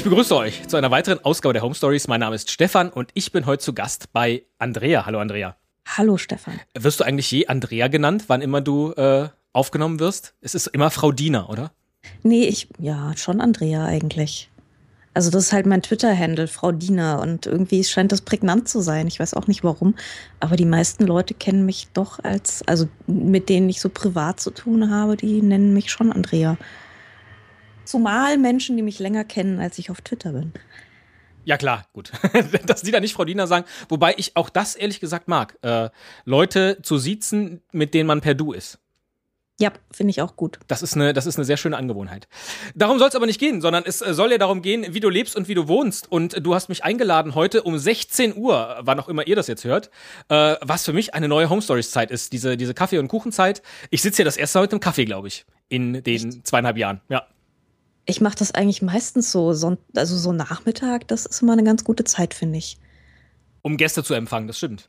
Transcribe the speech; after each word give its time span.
Ich 0.00 0.04
begrüße 0.04 0.34
euch 0.34 0.66
zu 0.66 0.78
einer 0.78 0.90
weiteren 0.90 1.22
Ausgabe 1.26 1.52
der 1.52 1.60
Home 1.60 1.74
Stories. 1.74 2.08
Mein 2.08 2.20
Name 2.20 2.34
ist 2.34 2.50
Stefan 2.50 2.88
und 2.88 3.10
ich 3.12 3.32
bin 3.32 3.44
heute 3.44 3.62
zu 3.62 3.74
Gast 3.74 4.10
bei 4.14 4.44
Andrea. 4.56 5.04
Hallo 5.04 5.18
Andrea. 5.20 5.58
Hallo 5.86 6.16
Stefan. 6.16 6.58
Wirst 6.72 7.00
du 7.00 7.04
eigentlich 7.04 7.30
je 7.30 7.48
Andrea 7.48 7.88
genannt, 7.88 8.24
wann 8.28 8.40
immer 8.40 8.62
du 8.62 8.92
äh, 8.92 9.28
aufgenommen 9.52 10.00
wirst? 10.00 10.32
Es 10.40 10.54
ist 10.54 10.68
immer 10.68 10.90
Frau 10.90 11.12
Diener, 11.12 11.50
oder? 11.50 11.72
Nee, 12.22 12.46
ich, 12.46 12.68
ja, 12.78 13.14
schon 13.14 13.42
Andrea 13.42 13.84
eigentlich. 13.84 14.50
Also 15.12 15.30
das 15.30 15.48
ist 15.48 15.52
halt 15.52 15.66
mein 15.66 15.82
Twitter-Handle, 15.82 16.48
Frau 16.48 16.72
Diener. 16.72 17.20
Und 17.20 17.44
irgendwie 17.44 17.84
scheint 17.84 18.10
das 18.10 18.22
prägnant 18.22 18.70
zu 18.70 18.80
sein. 18.80 19.06
Ich 19.06 19.20
weiß 19.20 19.34
auch 19.34 19.48
nicht 19.48 19.64
warum. 19.64 19.96
Aber 20.40 20.56
die 20.56 20.64
meisten 20.64 21.06
Leute 21.06 21.34
kennen 21.34 21.66
mich 21.66 21.88
doch 21.92 22.20
als, 22.24 22.66
also 22.66 22.88
mit 23.06 23.50
denen 23.50 23.68
ich 23.68 23.82
so 23.82 23.90
privat 23.90 24.40
zu 24.40 24.50
tun 24.50 24.90
habe, 24.90 25.18
die 25.18 25.42
nennen 25.42 25.74
mich 25.74 25.90
schon 25.90 26.10
Andrea. 26.10 26.56
Zumal 27.90 28.38
Menschen, 28.38 28.76
die 28.76 28.82
mich 28.82 29.00
länger 29.00 29.24
kennen, 29.24 29.58
als 29.58 29.76
ich 29.78 29.90
auf 29.90 30.00
Twitter 30.00 30.30
bin. 30.32 30.52
Ja 31.44 31.56
klar, 31.56 31.86
gut. 31.92 32.12
Dass 32.66 32.82
die 32.82 32.92
da 32.92 33.00
nicht 33.00 33.14
Frau 33.14 33.24
Diener 33.24 33.48
sagen. 33.48 33.64
Wobei 33.88 34.14
ich 34.16 34.36
auch 34.36 34.48
das 34.48 34.76
ehrlich 34.76 35.00
gesagt 35.00 35.26
mag. 35.26 35.58
Äh, 35.62 35.90
Leute 36.24 36.78
zu 36.82 36.98
siezen, 36.98 37.62
mit 37.72 37.92
denen 37.92 38.06
man 38.06 38.20
per 38.20 38.34
Du 38.34 38.52
ist. 38.52 38.78
Ja, 39.58 39.72
finde 39.90 40.12
ich 40.12 40.22
auch 40.22 40.36
gut. 40.36 40.60
Das 40.68 40.82
ist 40.82 40.94
eine, 40.94 41.12
das 41.12 41.26
ist 41.26 41.36
eine 41.36 41.44
sehr 41.44 41.56
schöne 41.56 41.76
Angewohnheit. 41.76 42.28
Darum 42.76 43.00
soll 43.00 43.08
es 43.08 43.16
aber 43.16 43.26
nicht 43.26 43.40
gehen, 43.40 43.60
sondern 43.60 43.82
es 43.84 44.00
äh, 44.02 44.14
soll 44.14 44.30
ja 44.30 44.38
darum 44.38 44.62
gehen, 44.62 44.94
wie 44.94 45.00
du 45.00 45.08
lebst 45.08 45.34
und 45.34 45.48
wie 45.48 45.54
du 45.54 45.66
wohnst. 45.66 46.10
Und 46.12 46.46
du 46.46 46.54
hast 46.54 46.68
mich 46.68 46.84
eingeladen 46.84 47.34
heute 47.34 47.64
um 47.64 47.76
16 47.76 48.36
Uhr, 48.36 48.78
wann 48.82 49.00
auch 49.00 49.08
immer 49.08 49.26
ihr 49.26 49.34
das 49.34 49.48
jetzt 49.48 49.64
hört, 49.64 49.90
äh, 50.28 50.54
was 50.60 50.84
für 50.84 50.92
mich 50.92 51.14
eine 51.14 51.26
neue 51.26 51.50
Home 51.50 51.60
Stories 51.60 51.90
Zeit 51.90 52.12
ist, 52.12 52.32
diese, 52.32 52.56
diese 52.56 52.72
Kaffee- 52.72 52.98
und 52.98 53.08
Kuchenzeit. 53.08 53.62
Ich 53.90 54.00
sitze 54.00 54.18
hier 54.18 54.24
das 54.24 54.36
erste 54.36 54.58
Mal 54.58 54.62
mit 54.62 54.72
dem 54.72 54.80
Kaffee, 54.80 55.06
glaube 55.06 55.26
ich, 55.26 55.44
in 55.68 56.04
den 56.04 56.30
Echt? 56.30 56.46
zweieinhalb 56.46 56.78
Jahren. 56.78 57.00
Ja. 57.08 57.26
Ich 58.06 58.20
mache 58.20 58.36
das 58.36 58.52
eigentlich 58.52 58.82
meistens 58.82 59.30
so, 59.30 59.52
so, 59.52 59.76
also 59.94 60.16
so 60.16 60.32
Nachmittag, 60.32 61.06
das 61.08 61.26
ist 61.26 61.42
immer 61.42 61.52
eine 61.52 61.64
ganz 61.64 61.84
gute 61.84 62.04
Zeit, 62.04 62.34
finde 62.34 62.58
ich. 62.58 62.78
Um 63.62 63.76
Gäste 63.76 64.02
zu 64.02 64.14
empfangen, 64.14 64.46
das 64.46 64.58
stimmt. 64.58 64.88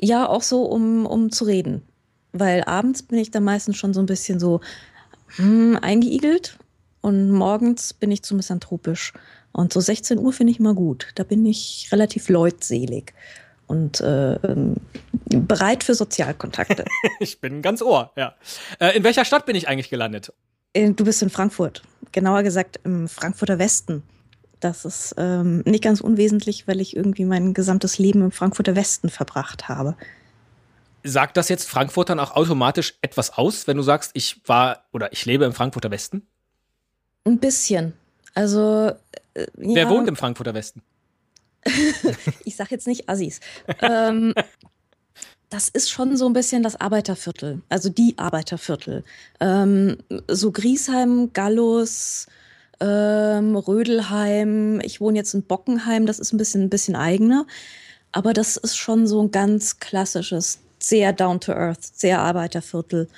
Ja, 0.00 0.28
auch 0.28 0.42
so, 0.42 0.62
um, 0.62 1.04
um 1.04 1.32
zu 1.32 1.44
reden 1.44 1.82
weil 2.32 2.64
abends 2.64 3.02
bin 3.02 3.18
ich 3.18 3.30
dann 3.30 3.44
meistens 3.44 3.76
schon 3.76 3.94
so 3.94 4.00
ein 4.00 4.06
bisschen 4.06 4.38
so 4.40 4.60
hm, 5.36 5.78
eingeigelt 5.80 6.58
und 7.00 7.30
morgens 7.30 7.92
bin 7.92 8.10
ich 8.10 8.22
zu 8.22 8.34
misanthropisch. 8.34 9.12
Und 9.52 9.72
so 9.72 9.80
16 9.80 10.18
Uhr 10.18 10.32
finde 10.32 10.52
ich 10.52 10.60
immer 10.60 10.74
gut. 10.74 11.08
Da 11.14 11.24
bin 11.24 11.44
ich 11.46 11.88
relativ 11.90 12.28
leutselig 12.28 13.14
und 13.66 14.00
äh, 14.00 14.38
bereit 15.24 15.84
für 15.84 15.94
Sozialkontakte. 15.94 16.84
ich 17.20 17.40
bin 17.40 17.62
ganz 17.62 17.82
ohr, 17.82 18.12
ja. 18.16 18.34
Äh, 18.78 18.96
in 18.96 19.04
welcher 19.04 19.24
Stadt 19.24 19.46
bin 19.46 19.56
ich 19.56 19.68
eigentlich 19.68 19.90
gelandet? 19.90 20.32
Äh, 20.74 20.90
du 20.92 21.04
bist 21.04 21.22
in 21.22 21.30
Frankfurt. 21.30 21.82
Genauer 22.12 22.42
gesagt 22.42 22.80
im 22.84 23.08
Frankfurter 23.08 23.58
Westen. 23.58 24.02
Das 24.60 24.84
ist 24.84 25.14
ähm, 25.18 25.62
nicht 25.66 25.84
ganz 25.84 26.00
unwesentlich, 26.00 26.66
weil 26.66 26.80
ich 26.80 26.96
irgendwie 26.96 27.24
mein 27.24 27.54
gesamtes 27.54 27.98
Leben 27.98 28.22
im 28.22 28.32
Frankfurter 28.32 28.74
Westen 28.74 29.08
verbracht 29.08 29.68
habe 29.68 29.96
sagt 31.02 31.36
das 31.36 31.48
jetzt 31.48 31.68
Frankfurt 31.68 32.10
dann 32.10 32.20
auch 32.20 32.32
automatisch 32.32 32.98
etwas 33.02 33.30
aus, 33.36 33.66
wenn 33.66 33.76
du 33.76 33.82
sagst, 33.82 34.10
ich 34.14 34.40
war 34.46 34.84
oder 34.92 35.12
ich 35.12 35.24
lebe 35.26 35.44
im 35.44 35.52
Frankfurter 35.52 35.90
Westen? 35.90 36.26
Ein 37.24 37.38
bisschen. 37.38 37.94
Also. 38.34 38.92
Äh, 39.34 39.46
Wer 39.54 39.84
ja. 39.84 39.88
wohnt 39.88 40.08
im 40.08 40.16
Frankfurter 40.16 40.54
Westen? 40.54 40.82
ich 42.44 42.56
sag 42.56 42.70
jetzt 42.70 42.86
nicht 42.86 43.08
Assis. 43.08 43.40
ähm, 43.80 44.34
das 45.50 45.68
ist 45.68 45.90
schon 45.90 46.16
so 46.16 46.26
ein 46.26 46.32
bisschen 46.32 46.62
das 46.62 46.76
Arbeiterviertel, 46.80 47.62
also 47.68 47.88
die 47.88 48.14
Arbeiterviertel. 48.18 49.04
Ähm, 49.40 49.96
so 50.28 50.52
Griesheim, 50.52 51.32
Gallus, 51.32 52.26
ähm, 52.80 53.56
Rödelheim. 53.56 54.80
Ich 54.80 55.00
wohne 55.00 55.18
jetzt 55.18 55.34
in 55.34 55.42
Bockenheim, 55.42 56.06
das 56.06 56.18
ist 56.18 56.32
ein 56.32 56.38
bisschen, 56.38 56.64
ein 56.64 56.70
bisschen 56.70 56.96
eigener. 56.96 57.46
Aber 58.12 58.32
das 58.32 58.56
ist 58.56 58.76
schon 58.76 59.06
so 59.06 59.22
ein 59.22 59.30
ganz 59.30 59.78
klassisches 59.78 60.60
sehr 60.78 61.12
down 61.12 61.40
to 61.40 61.52
earth, 61.52 61.82
sehr 61.82 62.20
Arbeiterviertel. 62.20 63.08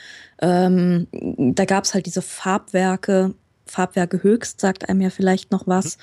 Ähm, 0.40 1.06
da 1.12 1.64
gab 1.64 1.84
es 1.84 1.94
halt 1.94 2.06
diese 2.06 2.22
Farbwerke, 2.22 3.34
Farbwerke 3.66 4.22
höchst, 4.22 4.60
sagt 4.60 4.88
einem 4.88 5.00
ja 5.00 5.10
vielleicht 5.10 5.52
noch 5.52 5.66
was. 5.66 5.98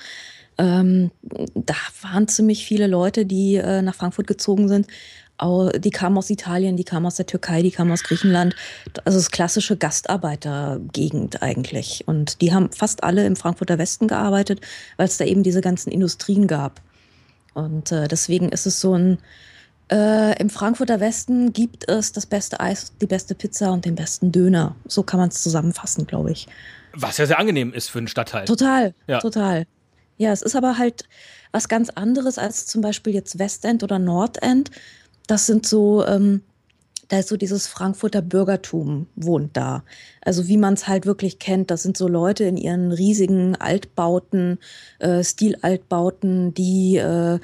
Ähm, 0.56 1.10
da 1.54 1.74
waren 2.02 2.28
ziemlich 2.28 2.64
viele 2.64 2.86
Leute, 2.86 3.26
die 3.26 3.56
äh, 3.56 3.82
nach 3.82 3.94
Frankfurt 3.94 4.26
gezogen 4.26 4.68
sind. 4.68 4.86
Die 5.40 5.90
kamen 5.90 6.18
aus 6.18 6.30
Italien, 6.30 6.76
die 6.76 6.84
kamen 6.84 7.06
aus 7.06 7.16
der 7.16 7.26
Türkei, 7.26 7.62
die 7.62 7.70
kamen 7.70 7.92
aus 7.92 8.02
Griechenland. 8.02 8.56
Also 9.04 9.18
das 9.18 9.30
klassische 9.30 9.76
Gastarbeitergegend 9.76 11.42
eigentlich. 11.42 12.04
Und 12.06 12.40
die 12.40 12.52
haben 12.52 12.70
fast 12.72 13.04
alle 13.04 13.24
im 13.26 13.36
Frankfurter 13.36 13.78
Westen 13.78 14.08
gearbeitet, 14.08 14.60
weil 14.96 15.06
es 15.06 15.16
da 15.16 15.24
eben 15.24 15.42
diese 15.42 15.60
ganzen 15.60 15.90
Industrien 15.90 16.46
gab. 16.46 16.80
Und 17.54 17.92
äh, 17.92 18.08
deswegen 18.08 18.48
ist 18.50 18.66
es 18.66 18.80
so 18.80 18.94
ein, 18.94 19.18
äh, 19.90 20.38
Im 20.38 20.50
Frankfurter 20.50 21.00
Westen 21.00 21.52
gibt 21.52 21.88
es 21.88 22.12
das 22.12 22.26
beste 22.26 22.60
Eis, 22.60 22.92
die 23.00 23.06
beste 23.06 23.34
Pizza 23.34 23.72
und 23.72 23.84
den 23.84 23.94
besten 23.94 24.32
Döner. 24.32 24.76
So 24.86 25.02
kann 25.02 25.18
man 25.18 25.30
es 25.30 25.42
zusammenfassen, 25.42 26.06
glaube 26.06 26.30
ich. 26.30 26.46
Was 26.92 27.16
ja 27.16 27.26
sehr 27.26 27.38
angenehm 27.38 27.72
ist 27.72 27.88
für 27.88 27.98
einen 27.98 28.08
Stadtteil. 28.08 28.44
Total, 28.44 28.94
ja. 29.06 29.18
total. 29.20 29.66
Ja, 30.18 30.32
es 30.32 30.42
ist 30.42 30.56
aber 30.56 30.78
halt 30.78 31.04
was 31.52 31.68
ganz 31.68 31.90
anderes 31.90 32.38
als 32.38 32.66
zum 32.66 32.82
Beispiel 32.82 33.14
jetzt 33.14 33.38
Westend 33.38 33.82
oder 33.82 33.98
Nordend. 33.98 34.70
Das 35.28 35.46
sind 35.46 35.64
so, 35.66 36.04
ähm, 36.04 36.42
da 37.06 37.20
ist 37.20 37.28
so 37.28 37.36
dieses 37.36 37.68
Frankfurter 37.68 38.20
Bürgertum 38.20 39.06
wohnt 39.14 39.56
da. 39.56 39.84
Also 40.22 40.48
wie 40.48 40.56
man 40.56 40.74
es 40.74 40.88
halt 40.88 41.06
wirklich 41.06 41.38
kennt, 41.38 41.70
das 41.70 41.84
sind 41.84 41.96
so 41.96 42.08
Leute 42.08 42.44
in 42.44 42.56
ihren 42.56 42.90
riesigen 42.90 43.54
Altbauten, 43.56 44.58
äh, 44.98 45.22
Stilaltbauten, 45.22 46.52
die 46.54 46.96
äh, 46.96 47.38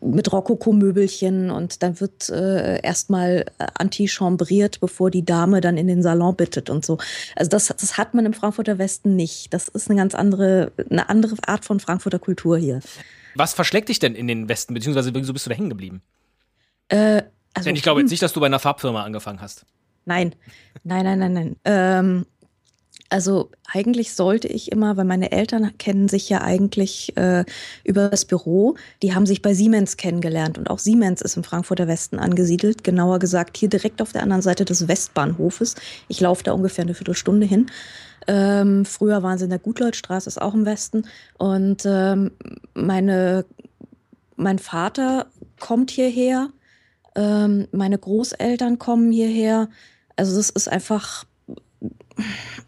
mit 0.00 0.32
Rokoko-Möbelchen 0.32 1.50
und 1.50 1.82
dann 1.82 2.00
wird 2.00 2.30
äh, 2.30 2.80
erstmal 2.82 3.44
antichambriert, 3.74 4.80
bevor 4.80 5.10
die 5.10 5.24
Dame 5.24 5.60
dann 5.60 5.76
in 5.76 5.86
den 5.86 6.02
Salon 6.02 6.36
bittet 6.36 6.70
und 6.70 6.84
so. 6.84 6.98
Also 7.36 7.48
das, 7.48 7.66
das 7.68 7.98
hat 7.98 8.14
man 8.14 8.26
im 8.26 8.32
Frankfurter 8.32 8.78
Westen 8.78 9.16
nicht. 9.16 9.52
Das 9.52 9.68
ist 9.68 9.90
eine 9.90 9.98
ganz 9.98 10.14
andere, 10.14 10.72
eine 10.90 11.08
andere 11.08 11.36
Art 11.46 11.64
von 11.64 11.80
Frankfurter 11.80 12.18
Kultur 12.18 12.58
hier. 12.58 12.80
Was 13.34 13.54
verschlägt 13.54 13.88
dich 13.88 13.98
denn 13.98 14.14
in 14.14 14.26
den 14.26 14.48
Westen, 14.48 14.74
beziehungsweise 14.74 15.14
wieso 15.14 15.32
bist 15.32 15.46
du 15.46 15.50
da 15.50 15.56
hängen 15.56 15.70
geblieben? 15.70 16.02
Äh, 16.92 17.22
also, 17.54 17.66
Denn 17.66 17.76
ich 17.76 17.82
glaube 17.82 18.00
jetzt 18.00 18.10
nicht, 18.10 18.22
dass 18.22 18.32
du 18.32 18.40
bei 18.40 18.46
einer 18.46 18.58
Farbfirma 18.58 19.02
angefangen 19.02 19.40
hast. 19.40 19.64
Nein, 20.04 20.34
nein, 20.84 21.04
nein, 21.04 21.18
nein, 21.18 21.32
nein. 21.32 21.56
Ähm, 21.64 22.26
also 23.08 23.50
eigentlich 23.70 24.14
sollte 24.14 24.48
ich 24.48 24.72
immer, 24.72 24.96
weil 24.96 25.04
meine 25.04 25.32
Eltern 25.32 25.76
kennen 25.76 26.08
sich 26.08 26.28
ja 26.28 26.40
eigentlich 26.40 27.16
äh, 27.16 27.44
über 27.84 28.08
das 28.08 28.24
Büro, 28.24 28.76
die 29.02 29.14
haben 29.14 29.26
sich 29.26 29.42
bei 29.42 29.52
Siemens 29.52 29.98
kennengelernt 29.98 30.56
und 30.56 30.70
auch 30.70 30.78
Siemens 30.78 31.20
ist 31.20 31.36
im 31.36 31.44
Frankfurter 31.44 31.88
Westen 31.88 32.18
angesiedelt, 32.18 32.84
genauer 32.84 33.18
gesagt 33.18 33.58
hier 33.58 33.68
direkt 33.68 34.00
auf 34.00 34.12
der 34.12 34.22
anderen 34.22 34.42
Seite 34.42 34.64
des 34.64 34.88
Westbahnhofes. 34.88 35.74
Ich 36.08 36.20
laufe 36.20 36.42
da 36.42 36.52
ungefähr 36.52 36.84
eine 36.84 36.94
Viertelstunde 36.94 37.46
hin. 37.46 37.70
Ähm, 38.28 38.84
früher 38.86 39.22
waren 39.22 39.36
sie 39.36 39.44
in 39.44 39.50
der 39.50 39.58
Gutleutstraße, 39.58 40.28
ist 40.28 40.40
auch 40.40 40.54
im 40.54 40.64
Westen. 40.64 41.06
Und 41.36 41.82
ähm, 41.84 42.30
meine, 42.74 43.44
mein 44.36 44.58
Vater 44.58 45.26
kommt 45.60 45.90
hierher, 45.90 46.48
ähm, 47.14 47.68
meine 47.72 47.98
Großeltern 47.98 48.78
kommen 48.78 49.12
hierher. 49.12 49.68
Also 50.16 50.36
das 50.36 50.50
ist 50.50 50.68
einfach 50.68 51.24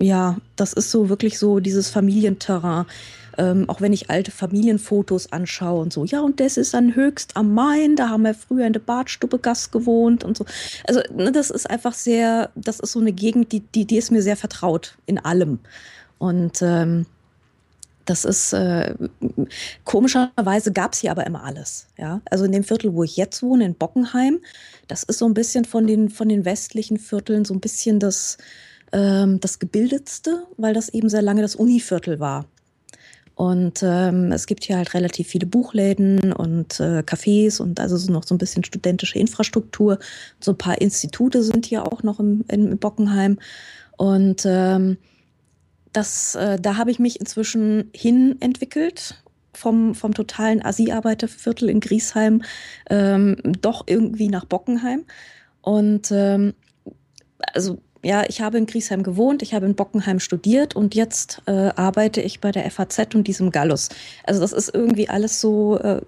ja, 0.01 0.39
das 0.57 0.73
ist 0.73 0.91
so 0.91 1.09
wirklich 1.09 1.39
so 1.39 1.61
dieses 1.61 1.91
Familienterrain. 1.91 2.87
Ähm, 3.37 3.69
auch 3.69 3.81
wenn 3.81 3.93
ich 3.93 4.11
alte 4.11 4.31
Familienfotos 4.31 5.33
anschaue 5.33 5.81
und 5.81 5.93
so, 5.93 6.05
ja, 6.05 6.21
und 6.21 6.39
das 6.39 6.57
ist 6.57 6.73
dann 6.73 6.95
höchst 6.95 7.37
am 7.37 7.53
Main, 7.53 7.97
da 7.97 8.09
haben 8.09 8.23
wir 8.23 8.33
früher 8.33 8.65
in 8.65 8.73
der 8.73 8.81
Badstube 8.81 9.41
Gast 9.41 9.73
gewohnt 9.73 10.23
und 10.23 10.37
so. 10.37 10.45
Also, 10.87 11.01
ne, 11.13 11.33
das 11.33 11.51
ist 11.51 11.69
einfach 11.69 11.95
sehr, 11.95 12.51
das 12.55 12.79
ist 12.79 12.93
so 12.93 13.01
eine 13.01 13.11
Gegend, 13.11 13.51
die, 13.51 13.59
die, 13.59 13.87
die 13.87 13.97
ist 13.97 14.13
mir 14.13 14.23
sehr 14.23 14.37
vertraut 14.37 14.97
in 15.07 15.19
allem. 15.19 15.59
Und 16.19 16.63
ähm, 16.63 17.07
das 18.05 18.25
ist 18.25 18.53
äh, 18.53 18.95
komischerweise 19.85 20.73
gab 20.73 20.93
es 20.93 21.01
hier 21.01 21.11
aber 21.11 21.27
immer 21.27 21.45
alles. 21.45 21.87
Ja, 21.97 22.21
also 22.31 22.45
in 22.45 22.53
dem 22.53 22.65
Viertel, 22.65 22.95
wo 22.95 23.05
ich 23.05 23.17
jetzt 23.17 23.43
wohne, 23.43 23.65
in 23.65 23.75
Bockenheim, 23.75 24.41
das 24.89 25.03
ist 25.03 25.19
so 25.19 25.27
ein 25.27 25.35
bisschen 25.35 25.65
von 25.65 25.87
den 25.87 26.11
von 26.11 26.29
den 26.29 26.45
westlichen 26.45 26.99
Vierteln 26.99 27.45
so 27.45 27.55
ein 27.55 27.61
bisschen 27.61 27.99
das 27.99 28.39
ähm, 28.93 29.41
das 29.41 29.59
gebildetste, 29.59 30.47
weil 30.57 30.75
das 30.75 30.89
eben 30.89 31.09
sehr 31.09 31.23
lange 31.23 31.43
das 31.43 31.57
Univiertel 31.57 32.21
war. 32.21 32.47
Und 33.37 33.83
ähm, 33.83 34.31
es 34.31 34.47
gibt 34.47 34.65
hier 34.65 34.77
halt 34.77 34.95
relativ 34.95 35.27
viele 35.29 35.47
Buchläden 35.47 36.33
und 36.33 36.79
äh, 36.79 37.01
Cafés 37.01 37.61
und 37.61 37.81
also 37.81 37.97
so 37.97 38.13
noch 38.13 38.23
so 38.25 38.35
ein 38.35 38.39
bisschen 38.39 38.63
studentische 38.63 39.19
Infrastruktur. 39.19 39.99
So 40.41 40.53
ein 40.53 40.59
paar 40.59 40.81
Institute 40.81 41.43
sind 41.43 41.67
hier 41.67 41.85
auch 41.85 42.05
noch 42.05 42.21
im, 42.21 42.45
in 42.49 42.79
Bockenheim. 42.79 43.39
Und 43.97 44.45
ähm, 44.47 44.99
das, 45.95 46.35
äh, 46.35 46.59
da 46.61 46.77
habe 46.77 46.91
ich 46.91 46.99
mich 46.99 47.21
inzwischen 47.21 47.91
hin 47.95 48.37
entwickelt 48.41 49.23
vom, 49.55 49.95
vom 49.95 50.13
totalen 50.13 50.65
Asi-Arbeiterviertel 50.65 51.71
in 51.71 51.81
Griesheim 51.81 52.43
ähm, 52.91 53.37
doch 53.61 53.85
irgendwie 53.87 54.29
nach 54.29 54.45
Bockenheim. 54.45 55.05
Und 55.63 56.11
ähm, 56.11 56.55
also 57.53 57.79
ja, 58.03 58.25
ich 58.29 58.43
habe 58.43 58.59
in 58.59 58.67
Griesheim 58.67 59.03
gewohnt, 59.03 59.43
ich 59.43 59.55
habe 59.55 59.65
in 59.65 59.75
Bockenheim 59.75 60.21
studiert 60.21 60.77
und 60.77 60.95
jetzt 60.95 61.41
äh, 61.47 61.71
arbeite 61.75 62.21
ich 62.21 62.41
bei 62.41 62.53
der 62.53 62.71
FAZ 62.71 63.15
und 63.15 63.27
diesem 63.27 63.51
Gallus. 63.51 63.89
Also 64.25 64.41
das 64.41 64.53
ist 64.53 64.75
irgendwie 64.75 65.09
alles 65.09 65.41
so, 65.41 65.79
äh, 65.79 66.03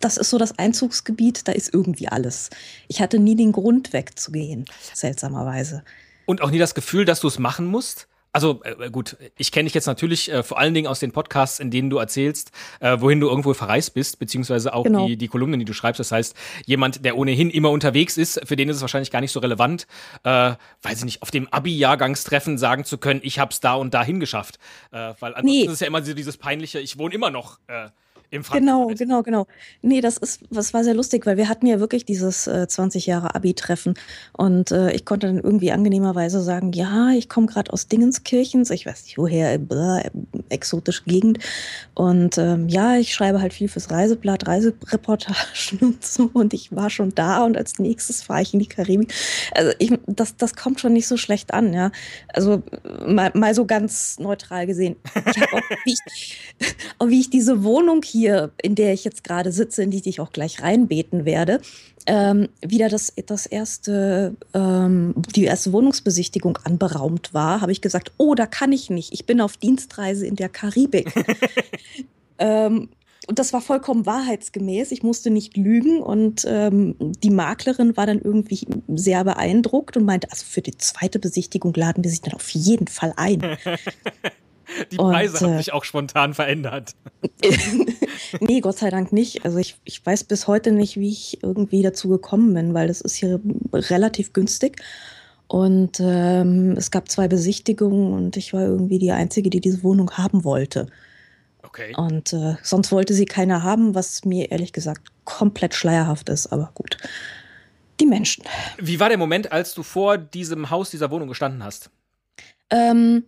das 0.00 0.16
ist 0.16 0.30
so 0.30 0.38
das 0.38 0.58
Einzugsgebiet, 0.58 1.46
da 1.46 1.52
ist 1.52 1.72
irgendwie 1.72 2.08
alles. 2.08 2.50
Ich 2.88 3.00
hatte 3.00 3.18
nie 3.18 3.36
den 3.36 3.52
Grund 3.52 3.92
wegzugehen, 3.92 4.64
seltsamerweise. 4.92 5.84
Und 6.26 6.42
auch 6.42 6.50
nie 6.50 6.58
das 6.58 6.74
Gefühl, 6.74 7.04
dass 7.04 7.20
du 7.20 7.28
es 7.28 7.38
machen 7.38 7.66
musst? 7.66 8.08
Also 8.34 8.60
äh, 8.64 8.90
gut, 8.90 9.16
ich 9.38 9.52
kenne 9.52 9.66
dich 9.66 9.74
jetzt 9.74 9.86
natürlich 9.86 10.30
äh, 10.30 10.42
vor 10.42 10.58
allen 10.58 10.74
Dingen 10.74 10.88
aus 10.88 10.98
den 10.98 11.12
Podcasts, 11.12 11.60
in 11.60 11.70
denen 11.70 11.88
du 11.88 11.98
erzählst, 11.98 12.50
äh, 12.80 12.96
wohin 12.98 13.20
du 13.20 13.28
irgendwo 13.28 13.54
verreist 13.54 13.94
bist, 13.94 14.18
beziehungsweise 14.18 14.74
auch 14.74 14.82
genau. 14.82 15.06
die, 15.06 15.16
die 15.16 15.28
Kolumnen, 15.28 15.60
die 15.60 15.64
du 15.64 15.72
schreibst. 15.72 16.00
Das 16.00 16.10
heißt, 16.10 16.34
jemand, 16.66 17.04
der 17.04 17.16
ohnehin 17.16 17.48
immer 17.48 17.70
unterwegs 17.70 18.18
ist, 18.18 18.40
für 18.44 18.56
den 18.56 18.68
ist 18.68 18.76
es 18.76 18.82
wahrscheinlich 18.82 19.12
gar 19.12 19.20
nicht 19.20 19.30
so 19.30 19.38
relevant, 19.38 19.86
äh, 20.24 20.54
weiß 20.82 20.98
ich 20.98 21.04
nicht, 21.04 21.22
auf 21.22 21.30
dem 21.30 21.46
Abi-Jahrgangstreffen 21.48 22.58
sagen 22.58 22.84
zu 22.84 22.98
können, 22.98 23.20
ich 23.22 23.38
hab's 23.38 23.60
da 23.60 23.74
und 23.74 23.94
dahin 23.94 24.18
geschafft. 24.18 24.58
Äh, 24.90 25.14
weil 25.20 25.36
ansonsten 25.36 25.46
nee. 25.46 25.66
ist 25.66 25.72
es 25.72 25.80
ja 25.80 25.86
immer 25.86 26.00
dieses 26.00 26.36
peinliche, 26.36 26.80
ich 26.80 26.98
wohne 26.98 27.14
immer 27.14 27.30
noch 27.30 27.60
äh, 27.68 27.90
im 28.34 28.42
Genau, 28.42 28.86
genau, 28.88 29.22
genau. 29.22 29.46
Nee, 29.82 30.00
das 30.00 30.16
ist, 30.16 30.40
das 30.50 30.74
war 30.74 30.84
sehr 30.84 30.94
lustig, 30.94 31.26
weil 31.26 31.36
wir 31.36 31.48
hatten 31.48 31.66
ja 31.66 31.80
wirklich 31.80 32.04
dieses 32.04 32.46
äh, 32.46 32.66
20 32.68 33.06
Jahre 33.06 33.34
Abi-Treffen 33.34 33.94
und 34.32 34.70
äh, 34.70 34.92
ich 34.92 35.04
konnte 35.04 35.26
dann 35.26 35.38
irgendwie 35.38 35.72
angenehmerweise 35.72 36.40
sagen, 36.40 36.72
ja, 36.72 37.10
ich 37.10 37.28
komme 37.28 37.46
gerade 37.46 37.72
aus 37.72 37.88
Dingenskirchens, 37.88 38.70
ich 38.70 38.86
weiß 38.86 39.04
nicht 39.04 39.18
woher, 39.18 39.58
blah, 39.58 40.02
exotische 40.48 41.04
Gegend 41.04 41.38
und 41.94 42.38
ähm, 42.38 42.68
ja, 42.68 42.96
ich 42.96 43.14
schreibe 43.14 43.40
halt 43.40 43.52
viel 43.52 43.68
fürs 43.68 43.90
Reiseblatt, 43.90 44.46
Reisereportagen 44.46 45.78
und 45.80 46.04
so 46.04 46.30
und 46.32 46.54
ich 46.54 46.74
war 46.74 46.90
schon 46.90 47.14
da 47.14 47.44
und 47.44 47.56
als 47.56 47.78
nächstes 47.78 48.22
fahre 48.22 48.42
ich 48.42 48.54
in 48.54 48.60
die 48.60 48.66
Karibik. 48.66 49.12
Also 49.54 49.72
ich, 49.78 49.92
das, 50.06 50.36
das 50.36 50.54
kommt 50.54 50.80
schon 50.80 50.92
nicht 50.92 51.06
so 51.06 51.16
schlecht 51.16 51.54
an, 51.54 51.72
ja. 51.72 51.90
Also 52.28 52.62
mal, 53.06 53.30
mal 53.34 53.54
so 53.54 53.66
ganz 53.66 54.18
neutral 54.18 54.66
gesehen. 54.66 54.96
Ich 55.14 55.42
auch, 55.42 55.60
wie 55.84 55.92
ich, 55.92 56.76
auch 56.98 57.08
wie 57.08 57.20
ich 57.20 57.30
diese 57.30 57.64
Wohnung 57.64 58.02
hier, 58.02 58.23
in 58.26 58.74
der 58.74 58.92
ich 58.92 59.04
jetzt 59.04 59.24
gerade 59.24 59.52
sitze, 59.52 59.82
in 59.82 59.90
die 59.90 60.02
ich 60.08 60.20
auch 60.20 60.32
gleich 60.32 60.62
reinbeten 60.62 61.24
werde, 61.24 61.60
ähm, 62.06 62.48
wieder 62.60 62.88
das, 62.88 63.12
das 63.26 63.46
erste, 63.46 64.36
ähm, 64.52 65.14
die 65.34 65.44
erste 65.44 65.72
Wohnungsbesichtigung 65.72 66.58
anberaumt 66.64 67.32
war, 67.32 67.60
habe 67.60 67.72
ich 67.72 67.80
gesagt, 67.80 68.12
oh, 68.18 68.34
da 68.34 68.46
kann 68.46 68.72
ich 68.72 68.90
nicht. 68.90 69.12
Ich 69.12 69.26
bin 69.26 69.40
auf 69.40 69.56
Dienstreise 69.56 70.26
in 70.26 70.36
der 70.36 70.48
Karibik. 70.48 71.12
ähm, 72.38 72.90
und 73.26 73.38
das 73.38 73.54
war 73.54 73.62
vollkommen 73.62 74.04
wahrheitsgemäß. 74.04 74.92
Ich 74.92 75.02
musste 75.02 75.30
nicht 75.30 75.56
lügen 75.56 76.00
und 76.00 76.44
ähm, 76.46 76.94
die 77.22 77.30
Maklerin 77.30 77.96
war 77.96 78.06
dann 78.06 78.20
irgendwie 78.20 78.66
sehr 78.88 79.24
beeindruckt 79.24 79.96
und 79.96 80.04
meinte, 80.04 80.30
also 80.30 80.44
für 80.44 80.60
die 80.60 80.76
zweite 80.76 81.18
Besichtigung 81.18 81.72
laden 81.74 82.04
wir 82.04 82.10
sich 82.10 82.20
dann 82.20 82.34
auf 82.34 82.50
jeden 82.50 82.86
Fall 82.86 83.14
ein. 83.16 83.56
Die 84.90 84.96
Preise 84.96 85.38
und, 85.38 85.42
haben 85.42 85.54
äh, 85.54 85.58
sich 85.58 85.72
auch 85.72 85.84
spontan 85.84 86.34
verändert. 86.34 86.94
nee, 88.40 88.60
Gott 88.60 88.78
sei 88.78 88.90
Dank 88.90 89.12
nicht. 89.12 89.44
Also 89.44 89.58
ich, 89.58 89.76
ich 89.84 90.04
weiß 90.04 90.24
bis 90.24 90.46
heute 90.46 90.72
nicht, 90.72 90.96
wie 90.96 91.10
ich 91.10 91.42
irgendwie 91.42 91.82
dazu 91.82 92.08
gekommen 92.08 92.54
bin, 92.54 92.74
weil 92.74 92.88
das 92.88 93.00
ist 93.00 93.14
hier 93.14 93.40
relativ 93.72 94.32
günstig. 94.32 94.82
Und 95.46 96.00
ähm, 96.00 96.72
es 96.76 96.90
gab 96.90 97.10
zwei 97.10 97.28
Besichtigungen 97.28 98.12
und 98.12 98.36
ich 98.36 98.52
war 98.52 98.62
irgendwie 98.62 98.98
die 98.98 99.12
Einzige, 99.12 99.50
die 99.50 99.60
diese 99.60 99.82
Wohnung 99.82 100.10
haben 100.12 100.44
wollte. 100.44 100.86
Okay. 101.62 101.94
Und 101.96 102.32
äh, 102.32 102.56
sonst 102.62 102.92
wollte 102.92 103.14
sie 103.14 103.26
keiner 103.26 103.62
haben, 103.62 103.94
was 103.94 104.24
mir 104.24 104.50
ehrlich 104.50 104.72
gesagt 104.72 105.10
komplett 105.24 105.74
schleierhaft 105.74 106.28
ist, 106.28 106.46
aber 106.48 106.70
gut. 106.74 106.96
Die 108.00 108.06
Menschen. 108.06 108.44
Wie 108.78 108.98
war 109.00 109.08
der 109.08 109.18
Moment, 109.18 109.52
als 109.52 109.74
du 109.74 109.82
vor 109.82 110.18
diesem 110.18 110.70
Haus, 110.70 110.90
dieser 110.90 111.10
Wohnung 111.10 111.28
gestanden 111.28 111.62
hast? 111.62 111.90
Ähm, 112.70 113.24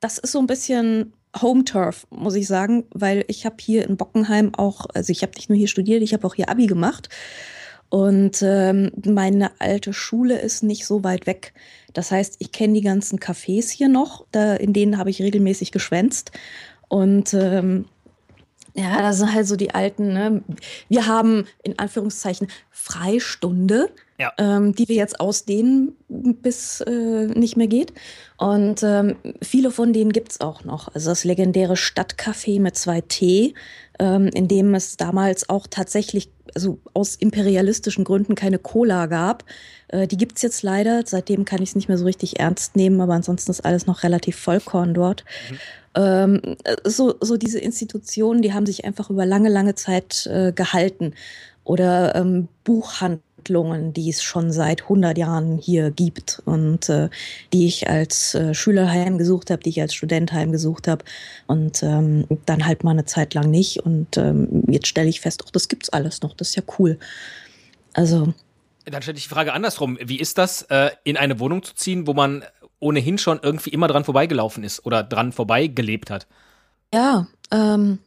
das 0.00 0.18
ist 0.18 0.32
so 0.32 0.38
ein 0.38 0.46
bisschen 0.46 1.12
Home 1.40 1.64
Turf, 1.64 2.06
muss 2.10 2.34
ich 2.34 2.46
sagen, 2.46 2.84
weil 2.92 3.24
ich 3.28 3.46
habe 3.46 3.56
hier 3.60 3.86
in 3.86 3.96
Bockenheim 3.96 4.52
auch, 4.56 4.86
also 4.94 5.12
ich 5.12 5.22
habe 5.22 5.32
nicht 5.36 5.48
nur 5.48 5.58
hier 5.58 5.68
studiert, 5.68 6.02
ich 6.02 6.12
habe 6.12 6.26
auch 6.26 6.34
hier 6.34 6.48
Abi 6.48 6.66
gemacht. 6.66 7.08
Und 7.88 8.40
ähm, 8.42 8.92
meine 9.04 9.50
alte 9.60 9.92
Schule 9.92 10.38
ist 10.38 10.62
nicht 10.62 10.86
so 10.86 11.02
weit 11.02 11.26
weg. 11.26 11.52
Das 11.92 12.12
heißt, 12.12 12.36
ich 12.38 12.52
kenne 12.52 12.74
die 12.74 12.82
ganzen 12.82 13.18
Cafés 13.18 13.68
hier 13.68 13.88
noch, 13.88 14.26
da, 14.30 14.54
in 14.54 14.72
denen 14.72 14.96
habe 14.96 15.10
ich 15.10 15.20
regelmäßig 15.20 15.72
geschwänzt. 15.72 16.30
Und 16.88 17.34
ähm, 17.34 17.86
ja, 18.74 19.02
das 19.02 19.18
sind 19.18 19.34
halt 19.34 19.46
so 19.46 19.56
die 19.56 19.74
alten, 19.74 20.12
ne? 20.12 20.42
Wir 20.88 21.06
haben 21.06 21.46
in 21.64 21.78
Anführungszeichen 21.78 22.48
Freistunde, 22.70 23.90
ja. 24.20 24.32
ähm, 24.38 24.74
die 24.74 24.88
wir 24.88 24.96
jetzt 24.96 25.18
ausdehnen, 25.18 25.96
bis 26.08 26.82
äh, 26.82 27.26
nicht 27.26 27.56
mehr 27.56 27.66
geht. 27.66 27.92
Und 28.36 28.82
ähm, 28.82 29.16
viele 29.42 29.70
von 29.70 29.92
denen 29.92 30.12
gibt's 30.12 30.40
auch 30.40 30.64
noch. 30.64 30.94
Also 30.94 31.10
das 31.10 31.24
legendäre 31.24 31.74
Stadtcafé 31.74 32.60
mit 32.60 32.76
zwei 32.76 33.00
T, 33.00 33.54
ähm, 33.98 34.28
in 34.28 34.46
dem 34.46 34.74
es 34.74 34.96
damals 34.96 35.48
auch 35.48 35.66
tatsächlich, 35.66 36.30
also 36.54 36.78
aus 36.94 37.14
imperialistischen 37.16 38.04
Gründen 38.04 38.34
keine 38.34 38.58
Cola 38.58 39.06
gab. 39.06 39.44
Äh, 39.88 40.06
die 40.06 40.16
gibt's 40.16 40.42
jetzt 40.42 40.62
leider. 40.62 41.02
Seitdem 41.06 41.44
kann 41.44 41.62
ich 41.62 41.70
es 41.70 41.74
nicht 41.74 41.88
mehr 41.88 41.98
so 41.98 42.04
richtig 42.04 42.38
ernst 42.38 42.76
nehmen, 42.76 43.00
aber 43.00 43.14
ansonsten 43.14 43.50
ist 43.50 43.64
alles 43.64 43.86
noch 43.86 44.02
relativ 44.02 44.36
Vollkorn 44.36 44.94
dort. 44.94 45.24
Mhm. 45.50 45.58
Ähm, 45.92 46.56
so, 46.84 47.14
so 47.20 47.36
diese 47.36 47.58
Institutionen, 47.58 48.42
die 48.42 48.52
haben 48.52 48.66
sich 48.66 48.84
einfach 48.84 49.10
über 49.10 49.26
lange, 49.26 49.48
lange 49.48 49.74
Zeit 49.74 50.26
äh, 50.26 50.52
gehalten. 50.52 51.14
Oder 51.64 52.14
ähm, 52.14 52.48
Buchhandlungen, 53.40 53.92
die 53.92 54.10
es 54.10 54.22
schon 54.22 54.52
seit 54.52 54.82
100 54.82 55.16
Jahren 55.18 55.58
hier 55.58 55.90
gibt 55.90 56.42
und 56.44 56.88
äh, 56.88 57.08
die 57.52 57.66
ich 57.66 57.88
als 57.88 58.34
äh, 58.34 58.54
Schüler 58.54 58.88
heimgesucht 58.88 59.50
habe, 59.50 59.62
die 59.62 59.70
ich 59.70 59.80
als 59.80 59.94
Student 59.94 60.32
heimgesucht 60.32 60.88
habe 60.88 61.04
und 61.46 61.82
ähm, 61.82 62.26
dann 62.46 62.66
halt 62.66 62.84
mal 62.84 62.92
eine 62.92 63.04
Zeit 63.04 63.34
lang 63.34 63.50
nicht. 63.50 63.78
Und 63.80 64.16
ähm, 64.16 64.64
jetzt 64.68 64.86
stelle 64.86 65.08
ich 65.08 65.20
fest, 65.20 65.42
oh, 65.46 65.50
das 65.52 65.68
gibt's 65.68 65.90
alles 65.90 66.22
noch, 66.22 66.34
das 66.34 66.50
ist 66.50 66.56
ja 66.56 66.62
cool. 66.78 66.98
Also 67.94 68.32
dann 68.84 69.02
stelle 69.02 69.18
ich 69.18 69.24
die 69.24 69.28
Frage 69.28 69.52
andersrum. 69.52 69.98
Wie 70.02 70.18
ist 70.18 70.38
das, 70.38 70.62
äh, 70.62 70.90
in 71.04 71.16
eine 71.16 71.38
Wohnung 71.38 71.62
zu 71.62 71.74
ziehen, 71.74 72.06
wo 72.06 72.14
man 72.14 72.44
ohnehin 72.80 73.18
schon 73.18 73.38
irgendwie 73.42 73.70
immer 73.70 73.88
dran 73.88 74.04
vorbeigelaufen 74.04 74.64
ist 74.64 74.84
oder 74.86 75.02
dran 75.02 75.32
vorbeigelebt 75.32 76.10
hat. 76.10 76.26
Ja, 76.92 77.28
ähm, 77.52 77.98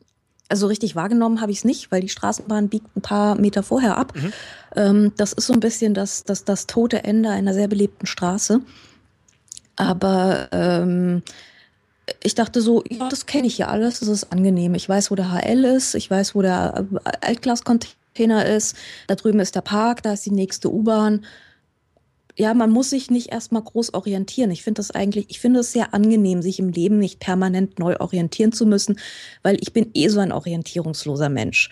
also 0.54 0.68
richtig 0.68 0.96
wahrgenommen 0.96 1.42
habe 1.42 1.52
ich 1.52 1.58
es 1.58 1.64
nicht, 1.66 1.92
weil 1.92 2.02
die 2.02 2.10
Straßenbahn 2.10 2.70
biegt 2.70 2.96
ein 2.96 3.02
paar 3.02 3.34
Meter 3.34 3.64
vorher 3.64 3.98
ab. 3.98 4.14
Mhm. 4.16 4.34
Ähm, 4.76 5.12
das 5.18 5.34
ist 5.34 5.48
so 5.48 5.54
ein 5.54 5.60
bisschen 5.60 5.96
das, 5.96 6.26
das, 6.26 6.46
das 6.46 6.68
tote 6.68 7.04
Ende 7.04 7.32
einer 7.32 7.56
sehr 7.56 7.68
belebten 7.68 8.06
Straße. 8.06 8.62
Aber 9.78 10.50
ähm, 10.52 11.24
ich 12.22 12.36
dachte 12.36 12.62
so, 12.62 12.84
ja, 12.88 13.10
das 13.10 13.26
kenne 13.26 13.48
ich 13.48 13.58
ja 13.58 13.70
alles, 13.70 14.02
das 14.02 14.10
ist 14.10 14.32
angenehm. 14.32 14.76
Ich 14.76 14.88
weiß, 14.88 15.10
wo 15.10 15.16
der 15.16 15.32
HL 15.32 15.64
ist, 15.64 15.96
ich 15.96 16.12
weiß, 16.12 16.36
wo 16.36 16.44
der 16.44 16.86
Altglascontainer 17.22 18.46
ist, 18.46 18.76
da 19.08 19.16
drüben 19.16 19.40
ist 19.40 19.56
der 19.56 19.62
Park, 19.62 20.04
da 20.04 20.14
ist 20.14 20.28
die 20.28 20.32
nächste 20.32 20.72
U-Bahn 20.72 21.26
ja, 22.36 22.54
man 22.54 22.72
muss 22.72 22.90
sich 22.90 23.12
nicht 23.12 23.32
erstmal 23.32 23.62
groß 23.62 23.94
orientieren. 23.94 24.52
Ich 24.52 24.64
finde 24.64 24.80
das 24.80 24.92
eigentlich, 24.92 25.26
ich 25.30 25.40
finde 25.40 25.60
es 25.60 25.72
sehr 25.72 25.94
angenehm, 25.94 26.42
sich 26.42 26.60
im 26.60 26.70
Leben 26.70 26.98
nicht 26.98 27.20
permanent 27.20 27.78
neu 27.78 27.96
orientieren 28.00 28.52
zu 28.52 28.66
müssen, 28.66 28.98
weil 29.44 29.58
ich 29.62 29.74
bin 29.74 29.92
eh 29.94 30.08
so 30.08 30.20
ein 30.20 30.32
orientierungsloser 30.32 31.30
Mensch. 31.30 31.70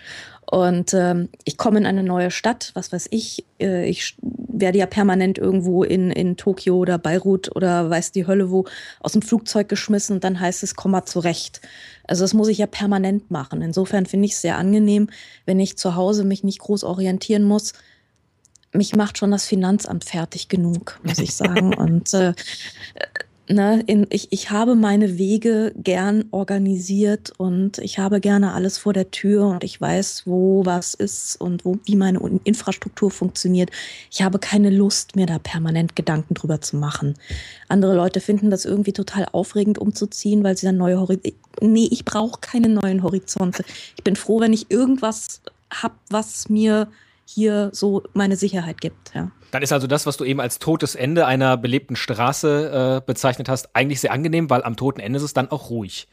Und 0.51 0.93
ähm, 0.93 1.29
ich 1.45 1.57
komme 1.57 1.79
in 1.79 1.85
eine 1.85 2.03
neue 2.03 2.29
Stadt, 2.29 2.71
was 2.73 2.91
weiß 2.91 3.07
ich, 3.11 3.45
äh, 3.59 3.87
ich 3.87 4.17
werde 4.21 4.79
ja 4.79 4.85
permanent 4.85 5.37
irgendwo 5.37 5.83
in, 5.83 6.11
in 6.11 6.35
Tokio 6.35 6.75
oder 6.75 6.97
Beirut 6.97 7.55
oder 7.55 7.89
weiß 7.89 8.11
die 8.11 8.27
Hölle 8.27 8.51
wo 8.51 8.65
aus 8.99 9.13
dem 9.13 9.21
Flugzeug 9.21 9.69
geschmissen 9.69 10.15
und 10.15 10.25
dann 10.25 10.41
heißt 10.41 10.61
es, 10.63 10.75
komm 10.75 10.91
mal 10.91 11.05
zurecht. 11.05 11.61
Also 12.05 12.25
das 12.25 12.33
muss 12.33 12.49
ich 12.49 12.57
ja 12.57 12.67
permanent 12.67 13.31
machen. 13.31 13.61
Insofern 13.61 14.05
finde 14.05 14.25
ich 14.25 14.33
es 14.33 14.41
sehr 14.41 14.57
angenehm, 14.57 15.09
wenn 15.45 15.59
ich 15.59 15.77
zu 15.77 15.95
Hause 15.95 16.25
mich 16.25 16.43
nicht 16.43 16.59
groß 16.59 16.83
orientieren 16.83 17.43
muss, 17.43 17.71
mich 18.73 18.95
macht 18.95 19.17
schon 19.17 19.31
das 19.31 19.45
Finanzamt 19.45 20.05
fertig 20.05 20.47
genug, 20.47 20.99
muss 21.03 21.19
ich 21.19 21.35
sagen. 21.35 21.73
Und 21.77 22.13
äh, 22.13 22.33
ne, 23.51 23.83
in, 23.85 24.07
ich, 24.09 24.31
ich 24.31 24.49
habe 24.49 24.75
meine 24.75 25.17
Wege 25.17 25.73
gern 25.75 26.25
organisiert 26.31 27.33
und 27.37 27.77
ich 27.79 27.99
habe 27.99 28.19
gerne 28.19 28.53
alles 28.53 28.77
vor 28.77 28.93
der 28.93 29.11
Tür 29.11 29.47
und 29.47 29.63
ich 29.63 29.79
weiß, 29.79 30.23
wo 30.25 30.65
was 30.65 30.93
ist 30.93 31.39
und 31.39 31.65
wo, 31.65 31.77
wie 31.85 31.95
meine 31.95 32.19
Infrastruktur 32.43 33.11
funktioniert. 33.11 33.69
Ich 34.09 34.21
habe 34.21 34.39
keine 34.39 34.69
Lust, 34.69 35.15
mir 35.15 35.25
da 35.25 35.39
permanent 35.39 35.95
Gedanken 35.95 36.33
drüber 36.33 36.61
zu 36.61 36.77
machen. 36.77 37.15
Andere 37.67 37.95
Leute 37.95 38.21
finden 38.21 38.49
das 38.49 38.65
irgendwie 38.65 38.93
total 38.93 39.25
aufregend 39.31 39.77
umzuziehen, 39.77 40.43
weil 40.43 40.57
sie 40.57 40.65
dann 40.65 40.77
neue 40.77 40.99
Horizonte. 40.99 41.33
Nee, 41.61 41.89
ich 41.91 42.05
brauche 42.05 42.39
keine 42.39 42.69
neuen 42.69 43.03
Horizonte. 43.03 43.63
Ich 43.97 44.03
bin 44.03 44.15
froh, 44.15 44.39
wenn 44.39 44.53
ich 44.53 44.71
irgendwas 44.71 45.41
hab, 45.69 45.97
was 46.09 46.49
mir 46.49 46.87
hier 47.33 47.69
so 47.73 48.03
meine 48.13 48.35
Sicherheit 48.35 48.81
gibt. 48.81 49.13
Ja. 49.13 49.31
Dann 49.51 49.63
ist 49.63 49.73
also 49.73 49.87
das, 49.87 50.05
was 50.05 50.17
du 50.17 50.25
eben 50.25 50.39
als 50.39 50.59
totes 50.59 50.95
Ende 50.95 51.25
einer 51.25 51.57
belebten 51.57 51.95
Straße 51.95 53.01
äh, 53.01 53.05
bezeichnet 53.05 53.49
hast, 53.49 53.75
eigentlich 53.75 54.01
sehr 54.01 54.11
angenehm, 54.11 54.49
weil 54.49 54.63
am 54.63 54.75
toten 54.75 54.99
Ende 54.99 55.17
ist 55.17 55.23
es 55.23 55.33
dann 55.33 55.51
auch 55.51 55.69
ruhig. 55.69 56.07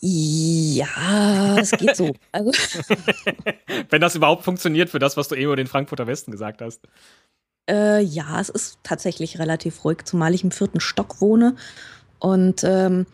Ja, 0.00 1.56
es 1.58 1.72
geht 1.72 1.96
so. 1.96 2.12
Also. 2.32 2.52
Wenn 3.90 4.00
das 4.00 4.14
überhaupt 4.14 4.44
funktioniert 4.44 4.90
für 4.90 4.98
das, 4.98 5.16
was 5.16 5.28
du 5.28 5.34
eben 5.34 5.46
über 5.46 5.56
den 5.56 5.66
Frankfurter 5.66 6.06
Westen 6.06 6.30
gesagt 6.30 6.62
hast. 6.62 6.86
Äh, 7.68 8.02
ja, 8.02 8.40
es 8.40 8.48
ist 8.48 8.78
tatsächlich 8.82 9.38
relativ 9.38 9.84
ruhig, 9.84 10.04
zumal 10.04 10.34
ich 10.34 10.44
im 10.44 10.52
vierten 10.52 10.80
Stock 10.80 11.20
wohne. 11.20 11.56
Und 12.20 12.62
ähm, 12.64 13.06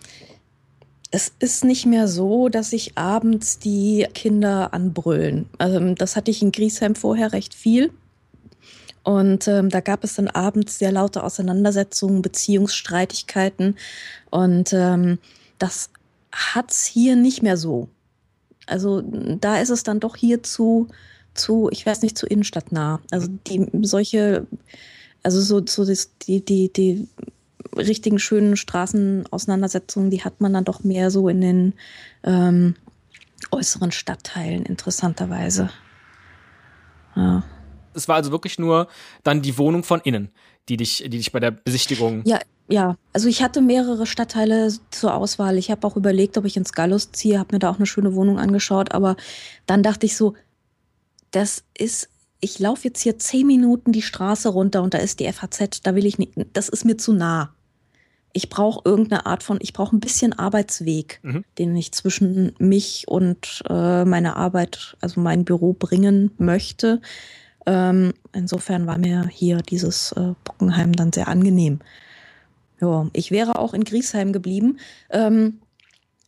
es 1.15 1.33
ist 1.39 1.65
nicht 1.65 1.87
mehr 1.87 2.09
so, 2.09 2.49
dass 2.49 2.71
sich 2.71 2.99
abends 2.99 3.61
die 3.61 4.05
Kinder 4.15 4.75
anbrüllen. 4.75 5.49
Also, 5.59 5.95
das 5.95 6.17
hatte 6.17 6.33
ich 6.33 6.43
in 6.43 6.51
Griesheim 6.51 6.97
vorher 6.97 7.33
recht 7.33 7.55
viel. 7.55 7.93
Und 9.05 9.47
ähm, 9.47 9.69
da 9.69 9.81
gab 9.81 10.03
es 10.03 10.15
dann 10.17 10.27
abends 10.27 10.81
sehr 10.81 10.91
laute 10.91 11.23
Auseinandersetzungen, 11.23 12.21
Beziehungsstreitigkeiten. 12.21 13.77
Und 14.31 14.73
ähm, 14.73 15.19
das 15.59 15.91
hat's 16.33 16.85
hier 16.85 17.15
nicht 17.15 17.43
mehr 17.43 17.57
so. 17.57 17.89
Also 18.67 19.03
da 19.03 19.59
ist 19.59 19.71
es 19.71 19.85
dann 19.85 20.01
doch 20.01 20.17
hier 20.17 20.43
zu, 20.43 20.89
zu, 21.35 21.69
ich 21.71 21.87
weiß 21.87 22.03
nicht, 22.03 22.19
zu 22.19 22.27
innenstadtnah. 22.27 23.01
Also 23.13 23.29
die 23.47 23.69
solche, 23.83 24.49
also 25.23 25.41
so, 25.41 25.65
so 25.65 25.85
das, 25.85 26.11
die, 26.23 26.45
die, 26.45 26.73
die 26.73 27.07
richtigen 27.77 28.19
schönen 28.19 28.57
Straßenauseinandersetzungen, 28.57 30.11
die 30.11 30.25
hat 30.25 30.41
man 30.41 30.53
dann 30.53 30.65
doch 30.65 30.85
mehr 30.85 31.11
so 31.11 31.29
in 31.29 31.41
den 31.41 31.75
ähm, 32.23 32.75
äußeren 33.51 33.93
Stadtteilen, 33.93 34.65
interessanterweise. 34.65 35.71
Ja. 37.17 37.43
Es 37.95 38.09
war 38.09 38.17
also 38.17 38.33
wirklich 38.33 38.59
nur 38.59 38.89
dann 39.23 39.43
die 39.43 39.57
Wohnung 39.57 39.85
von 39.85 40.01
innen, 40.01 40.31
die 40.69 40.77
dich, 40.77 41.05
die 41.05 41.11
dich 41.11 41.33
bei 41.33 41.41
der 41.41 41.53
Besichtigung. 41.53 42.23
Ja, 42.25 42.41
ja. 42.69 42.97
Also 43.13 43.29
ich 43.29 43.43
hatte 43.43 43.61
mehrere 43.61 44.07
Stadtteile 44.07 44.73
zur 44.91 45.15
Auswahl. 45.15 45.59
Ich 45.59 45.71
habe 45.71 45.87
auch 45.87 45.97
überlegt, 45.97 46.37
ob 46.37 46.45
ich 46.45 46.57
ins 46.57 46.73
Gallus 46.73 47.13
ziehe, 47.13 47.39
habe 47.39 47.55
mir 47.55 47.61
da 47.61 47.71
auch 47.71 47.77
eine 47.77 47.87
schöne 47.87 48.15
Wohnung 48.15 48.39
angeschaut, 48.39 48.93
aber 48.93 49.17
dann 49.67 49.83
dachte 49.83 50.07
ich 50.07 50.17
so, 50.17 50.35
das 51.31 51.65
ist, 51.77 52.09
ich 52.45 52.59
laufe 52.59 52.85
jetzt 52.85 53.01
hier 53.01 53.19
zehn 53.19 53.47
Minuten 53.47 53.91
die 53.91 54.03
Straße 54.03 54.51
runter 54.51 54.83
und 54.83 54.93
da 54.93 54.99
ist 54.99 55.19
die 55.19 55.33
FAZ, 55.33 55.81
da 55.83 55.95
will 55.95 56.05
ich 56.05 56.19
nicht, 56.19 56.33
das 56.53 56.69
ist 56.69 56.85
mir 56.85 56.99
zu 56.99 57.15
nah. 57.15 57.55
Ich 58.35 58.51
brauche 58.51 58.83
irgendeine 58.85 59.27
Art 59.27 59.43
von, 59.43 59.59
ich 59.63 59.73
brauche 59.73 59.97
ein 59.97 60.01
bisschen 60.01 60.33
Arbeitsweg, 60.33 61.21
mhm. 61.23 61.45
den 61.57 61.75
ich 61.75 61.93
zwischen 61.93 62.53
mich 62.59 63.09
und 63.09 63.63
äh, 63.71 64.05
meine 64.05 64.37
Arbeit, 64.37 64.97
also 65.01 65.21
mein 65.21 65.45
Büro 65.45 65.73
bringen 65.73 66.33
möchte. 66.37 67.01
Ähm, 67.65 68.13
insofern 68.35 68.87
war 68.87 68.99
mir 68.99 69.27
hier 69.29 69.59
dieses 69.59 70.13
äh, 70.13 70.35
Bockenheim 70.45 70.93
dann 70.93 71.13
sehr 71.13 71.29
angenehm. 71.29 71.79
Ja, 72.81 73.09
ich 73.15 73.31
wäre 73.31 73.59
auch 73.59 73.73
in 73.73 73.85
Griesheim 73.85 74.33
geblieben. 74.33 74.79
Ähm, 75.09 75.61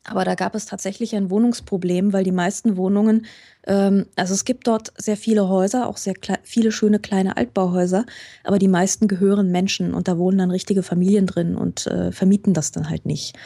aber 0.06 0.24
da 0.24 0.34
gab 0.34 0.54
es 0.54 0.66
tatsächlich 0.66 1.14
ein 1.14 1.30
Wohnungsproblem, 1.30 2.12
weil 2.12 2.24
die 2.24 2.32
meisten 2.32 2.76
Wohnungen, 2.76 3.26
ähm, 3.66 4.06
also 4.16 4.34
es 4.34 4.44
gibt 4.44 4.66
dort 4.66 4.92
sehr 4.96 5.16
viele 5.16 5.48
Häuser, 5.48 5.88
auch 5.88 5.96
sehr 5.96 6.14
viele 6.42 6.72
schöne 6.72 6.98
kleine 6.98 7.36
Altbauhäuser, 7.36 8.06
aber 8.44 8.58
die 8.58 8.68
meisten 8.68 9.08
gehören 9.08 9.50
Menschen 9.50 9.94
und 9.94 10.08
da 10.08 10.18
wohnen 10.18 10.38
dann 10.38 10.50
richtige 10.50 10.82
Familien 10.82 11.26
drin 11.26 11.56
und 11.56 11.86
äh, 11.86 12.12
vermieten 12.12 12.54
das 12.54 12.72
dann 12.72 12.88
halt 12.88 13.06
nicht. 13.06 13.36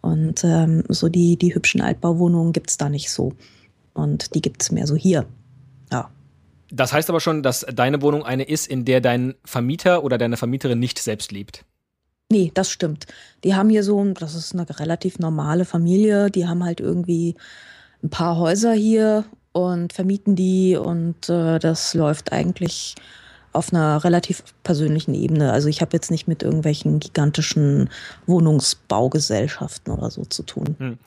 Und 0.00 0.44
ähm, 0.44 0.84
so 0.88 1.08
die, 1.08 1.36
die 1.36 1.54
hübschen 1.54 1.80
Altbauwohnungen 1.80 2.52
gibt's 2.52 2.76
da 2.76 2.88
nicht 2.90 3.10
so. 3.10 3.32
Und 3.94 4.34
die 4.34 4.42
gibt's 4.42 4.70
mehr 4.70 4.86
so 4.86 4.96
hier. 4.96 5.24
Ja. 5.90 6.10
Das 6.70 6.92
heißt 6.92 7.08
aber 7.08 7.20
schon, 7.20 7.42
dass 7.42 7.64
deine 7.72 8.02
Wohnung 8.02 8.22
eine 8.22 8.42
ist, 8.42 8.66
in 8.66 8.84
der 8.84 9.00
dein 9.00 9.34
Vermieter 9.44 10.04
oder 10.04 10.18
deine 10.18 10.36
Vermieterin 10.36 10.78
nicht 10.78 10.98
selbst 10.98 11.32
lebt. 11.32 11.64
Nee, 12.34 12.50
das 12.52 12.68
stimmt. 12.68 13.06
Die 13.44 13.54
haben 13.54 13.70
hier 13.70 13.84
so, 13.84 14.02
das 14.12 14.34
ist 14.34 14.54
eine 14.54 14.66
relativ 14.80 15.20
normale 15.20 15.64
Familie, 15.64 16.32
die 16.32 16.48
haben 16.48 16.64
halt 16.64 16.80
irgendwie 16.80 17.36
ein 18.02 18.10
paar 18.10 18.38
Häuser 18.38 18.72
hier 18.72 19.24
und 19.52 19.92
vermieten 19.92 20.34
die 20.34 20.74
und 20.74 21.28
äh, 21.28 21.60
das 21.60 21.94
läuft 21.94 22.32
eigentlich 22.32 22.96
auf 23.52 23.72
einer 23.72 24.02
relativ 24.02 24.42
persönlichen 24.64 25.14
Ebene. 25.14 25.52
Also 25.52 25.68
ich 25.68 25.80
habe 25.80 25.92
jetzt 25.92 26.10
nicht 26.10 26.26
mit 26.26 26.42
irgendwelchen 26.42 26.98
gigantischen 26.98 27.88
Wohnungsbaugesellschaften 28.26 29.94
oder 29.94 30.10
so 30.10 30.24
zu 30.24 30.42
tun. 30.42 30.74
Hm. 30.80 30.98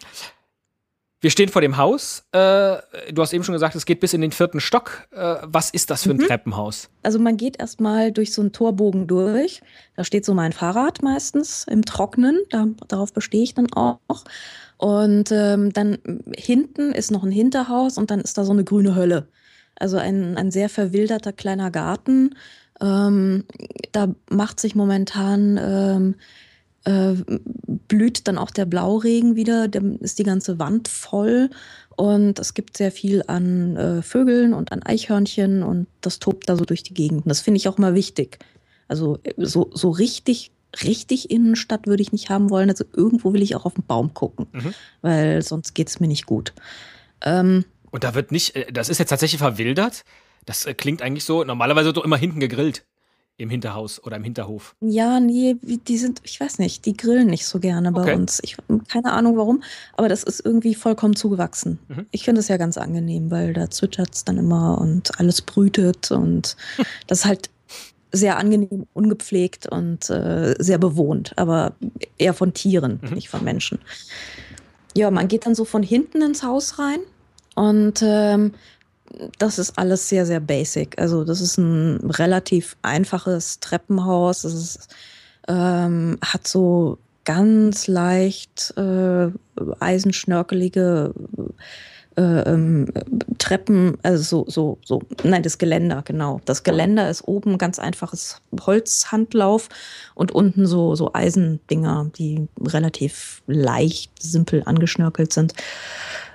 Wir 1.27 1.31
stehen 1.31 1.50
vor 1.50 1.62
dem 1.62 1.75
Haus. 1.75 2.24
Äh, 2.31 2.77
du 3.12 3.22
hast 3.22 3.34
eben 3.34 3.43
schon 3.43 3.51
gesagt, 3.51 3.75
es 3.75 3.86
geht 3.86 4.00
bis 4.00 4.13
in 4.13 4.22
den 4.22 4.31
vierten 4.31 4.62
Stock. 4.62 5.10
Äh, 5.12 5.36
was 5.43 5.72
ist 5.72 5.89
das 5.89 6.03
für 6.03 6.12
ein 6.12 6.19
mhm. 6.19 6.25
Treppenhaus? 6.25 6.88
Also 7.03 7.19
man 7.19 7.36
geht 7.36 7.60
erstmal 7.60 8.13
durch 8.13 8.31
so 8.31 8.41
einen 8.41 8.53
Torbogen 8.53 9.07
durch. 9.07 9.62
Da 9.98 10.05
steht 10.05 10.24
so 10.24 10.34
mein 10.34 10.53
Fahrrad 10.53 11.03
meistens 11.03 11.65
im 11.69 11.84
Trocknen. 11.84 12.39
Da, 12.50 12.67
darauf 12.88 13.12
bestehe 13.12 13.43
ich 13.43 13.53
dann 13.53 13.67
auch. 13.74 14.00
Und 14.77 15.29
ähm, 15.34 15.74
dann 15.74 15.98
hinten 16.34 16.93
ist 16.93 17.12
noch 17.12 17.25
ein 17.25 17.31
Hinterhaus 17.31 17.98
und 17.98 18.10
dann 18.10 18.22
ist 18.22 18.38
da 18.38 18.46
so 18.46 18.53
eine 18.53 18.63
grüne 18.63 18.96
Hölle. 18.96 19.27
Also 19.75 19.98
ein, 19.98 20.38
ein 20.38 20.50
sehr 20.50 20.69
verwilderter 20.69 21.34
kleiner 21.34 21.72
Garten. 21.72 22.36
Ähm, 22.79 23.43
da 23.91 24.15
macht 24.29 24.62
sich 24.62 24.75
momentan 24.75 25.60
ähm, 25.62 26.15
äh, 26.88 27.15
blüht 27.88 28.27
dann 28.27 28.38
auch 28.38 28.51
der 28.51 28.65
Blauregen 28.65 29.36
wieder, 29.36 29.67
dann 29.67 29.98
ist 29.98 30.20
die 30.20 30.24
ganze 30.24 30.58
Wand 30.58 30.88
voll 30.88 31.50
und 31.98 32.39
es 32.39 32.53
gibt 32.53 32.77
sehr 32.77 32.91
viel 32.91 33.24
an 33.27 33.75
äh, 33.75 34.01
Vögeln 34.01 34.53
und 34.53 34.72
an 34.72 34.84
Eichhörnchen 34.84 35.63
und 35.63 35.88
das 36.00 36.20
tobt 36.20 36.48
da 36.48 36.56
so 36.56 36.63
durch 36.63 36.84
die 36.84 36.94
Gegend. 36.94 37.25
Und 37.25 37.29
das 37.29 37.41
finde 37.41 37.58
ich 37.58 37.67
auch 37.67 37.77
mal 37.77 37.94
wichtig. 37.94 38.39
Also 38.88 39.20
äh, 39.24 39.34
so, 39.38 39.70
so 39.74 39.89
richtig, 39.89 40.51
richtig 40.82 41.29
Innenstadt 41.29 41.88
würde 41.88 42.03
ich 42.03 42.13
nicht 42.13 42.29
haben 42.29 42.50
wollen. 42.50 42.70
Also 42.70 42.86
irgendwo 42.94 43.34
will 43.34 43.41
ich 43.41 43.56
auch 43.56 43.65
auf 43.65 43.74
den 43.74 43.86
Baum 43.86 44.13
gucken, 44.13 44.48
mhm. 44.53 44.74
weil 45.01 45.41
sonst 45.41 45.75
geht 45.75 45.89
es 45.89 46.00
mir 46.00 46.08
nicht 46.08 46.25
gut. 46.25 46.53
Ähm, 47.22 47.65
und 47.91 48.06
da 48.06 48.15
wird 48.15 48.32
nicht, 48.32 48.56
äh, 48.56 48.72
das 48.72 48.88
ist 48.88 49.00
jetzt 49.00 49.10
tatsächlich 49.10 49.39
verwildert? 49.39 50.06
Das 50.46 50.65
klingt 50.77 51.01
eigentlich 51.01 51.25
so, 51.25 51.44
normalerweise 51.44 51.88
wird 51.88 51.98
doch 51.98 52.06
immer 52.06 52.17
hinten 52.17 52.39
gegrillt 52.39 52.86
im 53.38 53.50
Hinterhaus 53.50 54.03
oder 54.03 54.17
im 54.17 54.24
Hinterhof? 54.24 54.75
Ja, 54.82 55.20
nee, 55.20 55.56
die 55.62 55.98
sind, 55.98 56.22
ich 56.24 56.39
weiß 56.39 56.60
nicht, 56.60 56.86
die 56.86 56.98
grillen 56.98 57.27
nicht 57.27 57.46
so 57.46 57.60
gerne 57.60 57.91
bei 57.91 58.01
okay. 58.01 58.15
uns. 58.15 58.39
Ich 58.44 58.58
keine 58.88 59.13
Ahnung 59.13 59.38
warum, 59.38 59.63
aber 59.96 60.10
das 60.10 60.24
ist 60.24 60.44
irgendwie 60.44 60.74
vollkommen 60.75 61.15
zugewachsen. 61.15 61.79
Mhm. 61.88 62.08
Ich 62.12 62.24
finde 62.24 62.39
es 62.39 62.48
ja 62.48 62.58
ganz 62.58 62.77
angenehm, 62.77 63.29
weil 63.29 63.53
da 63.53 63.70
zwitschert 63.70 64.13
es 64.13 64.25
dann 64.25 64.38
immer 64.38 64.79
und 64.82 65.20
alles 65.20 65.41
brütet 65.41 66.12
und 66.12 66.58
das 67.08 67.20
ist 67.20 67.25
halt 67.25 67.50
sehr 68.12 68.38
angenehm, 68.38 68.88
ungepflegt 68.94 69.67
und 69.67 70.10
äh, 70.10 70.56
sehr 70.58 70.77
bewohnt, 70.77 71.34
aber 71.36 71.75
eher 72.17 72.34
von 72.34 72.53
Tieren, 72.53 73.00
mhm. 73.03 73.13
nicht 73.13 73.29
von 73.29 73.44
Menschen. 73.44 73.79
Ja, 74.96 75.12
man 75.12 75.27
geht 75.27 75.46
dann 75.46 75.53
so 75.53 75.65
von 75.65 75.84
hinten 75.84 76.22
ins 76.22 76.41
Haus 76.41 76.79
rein 76.79 77.00
und 77.53 78.01
ähm, 78.01 78.53
das 79.38 79.60
ist 79.60 79.78
alles 79.78 80.10
sehr, 80.10 80.26
sehr 80.26 80.40
basic. 80.40 81.00
Also 81.00 81.24
das 81.24 81.42
ist 81.42 81.58
ein 81.58 81.98
relativ 82.12 82.78
einfaches 82.82 83.60
Treppenhaus. 83.60 84.42
Das 84.44 84.54
ist, 84.54 84.96
ähm, 85.48 86.18
hat 86.22 86.48
so 86.48 86.98
ganz 87.26 87.88
leicht 87.88 88.74
äh, 88.78 89.30
eisenschnörkelige 89.80 91.14
äh, 92.18 92.22
ähm, 92.22 92.88
Treppen, 93.38 93.98
also 94.02 94.46
so, 94.46 94.46
so, 94.50 94.78
so, 94.84 95.02
nein, 95.24 95.44
das 95.44 95.58
Geländer, 95.58 96.02
genau. 96.04 96.42
Das 96.46 96.64
Geländer 96.64 97.10
ist 97.10 97.28
oben 97.28 97.58
ganz 97.58 97.80
einfaches 97.80 98.42
Holzhandlauf 98.60 99.70
und 100.16 100.32
unten 100.32 100.66
so, 100.66 100.96
so 100.96 101.14
Eisendinger, 101.14 102.10
die 102.18 102.48
relativ 102.60 103.44
leicht, 103.46 104.12
simpel 104.22 104.64
angeschnörkelt 104.66 105.32
sind. 105.32 105.54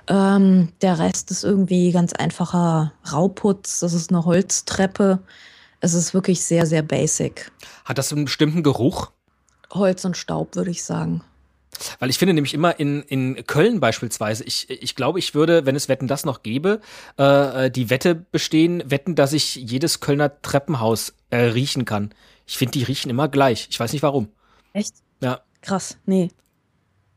Ähm, 0.07 0.69
der 0.81 0.99
Rest 0.99 1.31
ist 1.31 1.43
irgendwie 1.43 1.91
ganz 1.91 2.13
einfacher 2.13 2.93
Rauputz. 3.11 3.79
Das 3.79 3.93
ist 3.93 4.09
eine 4.09 4.25
Holztreppe. 4.25 5.19
Es 5.79 5.93
ist 5.93 6.13
wirklich 6.13 6.43
sehr, 6.43 6.65
sehr 6.65 6.81
basic. 6.81 7.51
Hat 7.85 7.97
das 7.97 8.11
einen 8.11 8.25
bestimmten 8.25 8.63
Geruch? 8.63 9.11
Holz 9.71 10.05
und 10.05 10.17
Staub, 10.17 10.55
würde 10.55 10.71
ich 10.71 10.83
sagen. 10.83 11.23
Weil 11.99 12.09
ich 12.09 12.19
finde 12.19 12.33
nämlich 12.33 12.53
immer 12.53 12.79
in, 12.79 13.01
in 13.03 13.45
Köln 13.47 13.79
beispielsweise, 13.79 14.43
ich, 14.43 14.69
ich 14.69 14.95
glaube, 14.95 15.19
ich 15.19 15.33
würde, 15.33 15.65
wenn 15.65 15.75
es 15.75 15.89
Wetten 15.89 16.07
das 16.07 16.25
noch 16.25 16.43
gäbe, 16.43 16.81
äh, 17.17 17.71
die 17.71 17.89
Wette 17.89 18.15
bestehen, 18.15 18.83
wetten, 18.85 19.15
dass 19.15 19.33
ich 19.33 19.55
jedes 19.55 19.99
Kölner 19.99 20.41
Treppenhaus 20.41 21.13
äh, 21.31 21.37
riechen 21.37 21.85
kann. 21.85 22.13
Ich 22.45 22.57
finde, 22.57 22.73
die 22.73 22.83
riechen 22.83 23.09
immer 23.09 23.27
gleich. 23.27 23.67
Ich 23.69 23.79
weiß 23.79 23.93
nicht 23.93 24.03
warum. 24.03 24.27
Echt? 24.73 24.93
Ja. 25.21 25.41
Krass, 25.61 25.97
nee. 26.05 26.29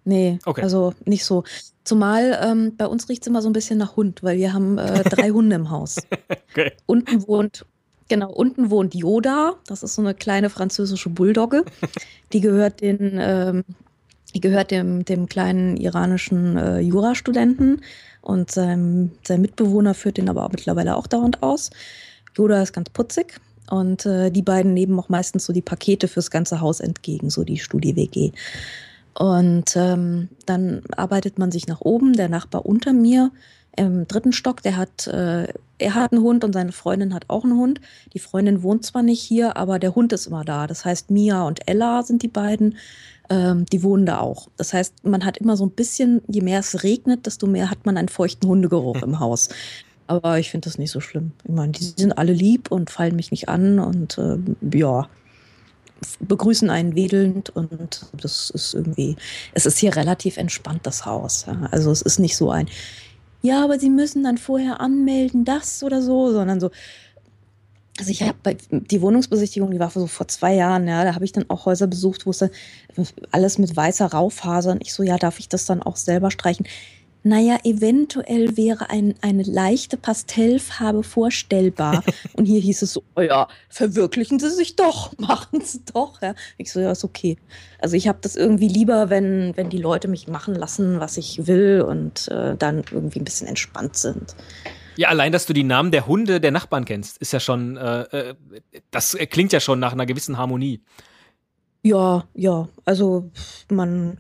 Nee, 0.05 0.38
okay. 0.45 0.62
also 0.62 0.95
nicht 1.05 1.25
so. 1.25 1.45
Zumal 1.87 2.37
ähm, 2.43 2.76
bei 2.76 2.87
uns 2.87 3.09
riecht 3.09 3.23
es 3.23 3.28
immer 3.28 3.40
so 3.40 3.49
ein 3.49 3.52
bisschen 3.52 3.78
nach 3.78 3.95
Hund, 3.95 4.25
weil 4.25 4.38
wir 4.38 4.52
haben 4.52 4.76
äh, 4.76 5.05
drei 5.05 5.31
Hunde 5.31 5.57
im 5.57 5.71
Haus. 5.71 5.97
Okay. 6.59 6.73
Unten 6.87 7.28
wohnt, 7.28 7.66
genau, 8.09 8.33
unten 8.33 8.71
wohnt 8.71 8.95
Yoda, 8.95 9.57
das 9.66 9.83
ist 9.83 9.95
so 9.95 10.00
eine 10.00 10.14
kleine 10.14 10.49
französische 10.49 11.11
Bulldogge. 11.11 11.66
Die 12.33 12.40
gehört 12.40 12.81
den, 12.81 13.19
ähm, 13.21 13.62
die 14.35 14.40
gehört 14.40 14.71
dem, 14.71 15.05
dem 15.05 15.26
kleinen 15.26 15.76
iranischen 15.76 16.57
äh, 16.57 16.81
Jurastudenten 16.81 17.83
und 18.23 18.50
sein, 18.50 19.12
sein 19.23 19.43
Mitbewohner 19.43 19.93
führt 19.93 20.16
den 20.16 20.31
aber 20.31 20.47
auch 20.47 20.50
mittlerweile 20.50 20.97
auch 20.97 21.07
dauernd 21.07 21.43
aus. 21.43 21.69
Yoda 22.35 22.62
ist 22.62 22.73
ganz 22.73 22.88
putzig 22.88 23.38
und 23.71 24.07
äh, 24.07 24.31
die 24.31 24.43
beiden 24.43 24.73
nehmen 24.73 24.99
auch 24.99 25.11
meistens 25.11 25.45
so 25.45 25.52
die 25.52 25.61
Pakete 25.61 26.09
fürs 26.09 26.31
ganze 26.31 26.62
Haus 26.62 26.81
entgegen, 26.81 27.28
so 27.28 27.45
die 27.45 27.59
Studi-WG. 27.59 28.33
Und 29.18 29.76
ähm, 29.76 30.28
dann 30.44 30.82
arbeitet 30.94 31.38
man 31.38 31.50
sich 31.50 31.66
nach 31.66 31.80
oben. 31.80 32.12
Der 32.12 32.28
Nachbar 32.28 32.66
unter 32.66 32.92
mir, 32.92 33.30
im 33.76 34.08
dritten 34.08 34.32
Stock, 34.32 34.62
der 34.62 34.76
hat, 34.76 35.06
äh, 35.06 35.49
er 35.78 35.94
hat 35.94 36.12
einen 36.12 36.23
Hund 36.23 36.44
und 36.44 36.52
seine 36.52 36.73
Freundin 36.73 37.14
hat 37.14 37.25
auch 37.28 37.44
einen 37.44 37.56
Hund. 37.56 37.80
Die 38.14 38.18
Freundin 38.18 38.62
wohnt 38.62 38.85
zwar 38.85 39.02
nicht 39.02 39.23
hier, 39.23 39.56
aber 39.56 39.78
der 39.78 39.94
Hund 39.94 40.12
ist 40.12 40.26
immer 40.26 40.44
da. 40.44 40.66
Das 40.66 40.85
heißt, 40.85 41.11
Mia 41.11 41.46
und 41.46 41.68
Ella 41.68 42.02
sind 42.02 42.23
die 42.23 42.28
beiden, 42.28 42.76
ähm, 43.28 43.66
die 43.66 43.82
wohnen 43.82 44.06
da 44.06 44.20
auch. 44.20 44.49
Das 44.56 44.73
heißt, 44.73 45.04
man 45.04 45.25
hat 45.25 45.37
immer 45.37 45.56
so 45.56 45.66
ein 45.66 45.70
bisschen, 45.70 46.23
je 46.26 46.40
mehr 46.40 46.61
es 46.61 46.82
regnet, 46.82 47.26
desto 47.26 47.46
mehr 47.46 47.70
hat 47.70 47.85
man 47.85 47.96
einen 47.96 48.08
feuchten 48.08 48.49
Hundegeruch 48.49 49.02
im 49.02 49.20
Haus. 49.20 49.50
Aber 50.08 50.38
ich 50.38 50.50
finde 50.50 50.68
das 50.68 50.78
nicht 50.78 50.92
so 50.92 51.00
schlimm. 51.00 51.32
Ich 51.44 51.50
meine, 51.50 51.73
die 51.73 51.85
sind 51.85 52.16
alle 52.16 52.32
lieb 52.32 52.70
und 52.70 52.90
fallen 52.90 53.16
mich 53.16 53.30
nicht 53.30 53.49
an 53.49 53.78
und 53.78 54.18
äh, 54.18 54.38
ja, 54.73 55.08
begrüßen 56.21 56.71
einen 56.71 56.95
wedelnd 56.95 57.50
und 57.50 58.07
das 58.12 58.50
ist 58.50 58.75
irgendwie, 58.75 59.17
es 59.55 59.67
ist 59.67 59.79
hier 59.79 59.97
relativ 59.97 60.37
entspannt, 60.37 60.81
das 60.85 61.07
Haus. 61.07 61.45
Ja. 61.47 61.69
Also 61.71 61.91
es 61.91 62.03
ist 62.03 62.19
nicht 62.19 62.37
so 62.37 62.50
ein, 62.50 62.69
ja, 63.43 63.62
aber 63.62 63.79
Sie 63.79 63.91
müssen 63.91 64.25
dann 64.25 64.38
vorher 64.38 64.81
anmelden, 64.81 65.45
das 65.45 65.83
oder 65.83 66.03
so, 66.03 66.33
sondern 66.33 66.61
so, 66.61 66.71
also 67.99 68.11
ich 68.11 68.23
habe 68.23 68.57
die 68.71 69.00
Wohnungsbesichtigung, 69.00 69.71
die 69.71 69.79
war 69.79 69.91
so 69.91 70.07
vor 70.07 70.29
zwei 70.29 70.55
Jahren, 70.55 70.87
ja, 70.87 71.05
da 71.05 71.15
habe 71.15 71.25
ich 71.25 71.33
dann 71.33 71.49
auch 71.49 71.65
Häuser 71.65 71.87
besucht, 71.87 72.26
wo 72.26 72.31
es 72.31 72.38
dann 72.38 72.50
alles 73.31 73.59
mit 73.59 73.75
weißer 73.75 74.07
Raufaser 74.07 74.73
und 74.73 74.83
ich 74.83 74.93
so, 74.93 75.03
ja, 75.03 75.17
darf 75.17 75.38
ich 75.38 75.49
das 75.49 75.65
dann 75.65 75.83
auch 75.83 75.97
selber 75.97 76.31
streichen? 76.31 76.67
Naja, 77.26 77.59
eventuell 77.64 78.56
wäre 78.56 78.88
ein, 78.88 79.16
eine 79.21 79.42
leichte 79.42 79.97
Pastellfarbe 79.97 81.02
vorstellbar. 81.02 82.04
Und 82.35 82.45
hier 82.45 82.61
hieß 82.61 82.83
es 82.83 82.92
so, 82.92 83.02
oh 83.16 83.21
ja, 83.21 83.49
verwirklichen 83.68 84.38
Sie 84.38 84.49
sich 84.50 84.76
doch, 84.76 85.12
machen 85.18 85.61
Sie 85.61 85.80
doch. 85.92 86.23
Ja. 86.23 86.37
Ich 86.56 86.73
so, 86.73 86.78
ja, 86.78 86.92
ist 86.92 87.02
okay. 87.02 87.37
Also 87.80 87.97
ich 87.97 88.06
habe 88.06 88.18
das 88.21 88.37
irgendwie 88.37 88.68
lieber, 88.68 89.11
wenn, 89.11 89.56
wenn 89.56 89.71
die 89.71 89.78
Leute 89.78 90.06
mich 90.06 90.28
machen 90.28 90.54
lassen, 90.54 91.00
was 91.00 91.16
ich 91.16 91.49
will 91.49 91.83
und 91.83 92.28
äh, 92.28 92.54
dann 92.56 92.85
irgendwie 92.92 93.18
ein 93.18 93.25
bisschen 93.25 93.49
entspannt 93.49 93.97
sind. 93.97 94.37
Ja, 94.95 95.09
allein, 95.09 95.33
dass 95.33 95.47
du 95.47 95.52
die 95.52 95.64
Namen 95.64 95.90
der 95.90 96.06
Hunde 96.06 96.40
der 96.40 96.52
Nachbarn 96.52 96.85
kennst, 96.85 97.18
ist 97.18 97.33
ja 97.33 97.40
schon, 97.40 97.76
äh, 97.76 98.02
äh 98.02 98.35
das 98.92 99.16
klingt 99.30 99.52
ja 99.52 99.59
schon 99.59 99.80
nach 99.80 99.92
einer 99.92 100.06
gewissen 100.06 100.38
Harmonie. 100.38 100.80
Ja, 101.87 102.25
ja, 102.35 102.68
also 102.85 103.30
man, 103.71 104.18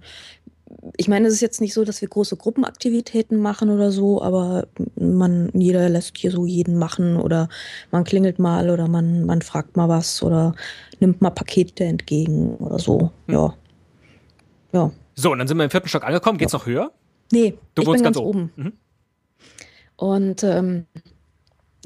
ich 0.96 1.08
meine, 1.08 1.28
es 1.28 1.34
ist 1.34 1.40
jetzt 1.40 1.60
nicht 1.60 1.74
so, 1.74 1.84
dass 1.84 2.00
wir 2.00 2.08
große 2.08 2.36
Gruppenaktivitäten 2.36 3.38
machen 3.38 3.70
oder 3.70 3.92
so, 3.92 4.22
aber 4.22 4.66
man, 4.96 5.50
jeder 5.54 5.88
lässt 5.88 6.16
hier 6.16 6.30
so 6.30 6.46
jeden 6.46 6.78
machen 6.78 7.16
oder 7.16 7.48
man 7.90 8.04
klingelt 8.04 8.38
mal 8.38 8.70
oder 8.70 8.88
man, 8.88 9.24
man 9.24 9.42
fragt 9.42 9.76
mal 9.76 9.88
was 9.88 10.22
oder 10.22 10.54
nimmt 11.00 11.20
mal 11.20 11.30
Pakete 11.30 11.84
entgegen 11.84 12.56
oder 12.56 12.78
so. 12.78 13.12
Hm. 13.26 13.34
Ja. 13.34 13.54
Ja. 14.72 14.90
So, 15.14 15.32
und 15.32 15.38
dann 15.38 15.48
sind 15.48 15.56
wir 15.56 15.64
im 15.64 15.70
vierten 15.70 15.88
Stock 15.88 16.04
angekommen. 16.04 16.38
Geht's 16.38 16.52
ja. 16.52 16.58
noch 16.58 16.66
höher? 16.66 16.92
Nee, 17.32 17.58
du 17.74 17.82
ich 17.82 17.88
wohnst 17.88 18.02
bin 18.02 18.04
ganz, 18.04 18.16
ganz 18.16 18.26
oben. 18.26 18.52
oben. 18.56 18.62
Mhm. 18.62 18.72
Und 19.96 20.44
ähm, 20.44 20.86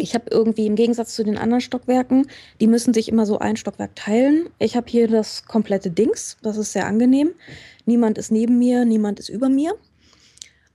ich 0.00 0.14
habe 0.14 0.26
irgendwie 0.30 0.66
im 0.66 0.76
Gegensatz 0.76 1.14
zu 1.14 1.24
den 1.24 1.38
anderen 1.38 1.60
Stockwerken, 1.60 2.26
die 2.60 2.66
müssen 2.66 2.94
sich 2.94 3.08
immer 3.08 3.26
so 3.26 3.38
ein 3.38 3.56
Stockwerk 3.56 3.94
teilen. 3.96 4.48
Ich 4.58 4.76
habe 4.76 4.90
hier 4.90 5.08
das 5.08 5.44
komplette 5.44 5.90
Dings, 5.90 6.36
das 6.42 6.56
ist 6.56 6.72
sehr 6.72 6.86
angenehm. 6.86 7.30
Niemand 7.86 8.18
ist 8.18 8.30
neben 8.30 8.58
mir, 8.58 8.84
niemand 8.84 9.20
ist 9.20 9.28
über 9.28 9.48
mir. 9.48 9.74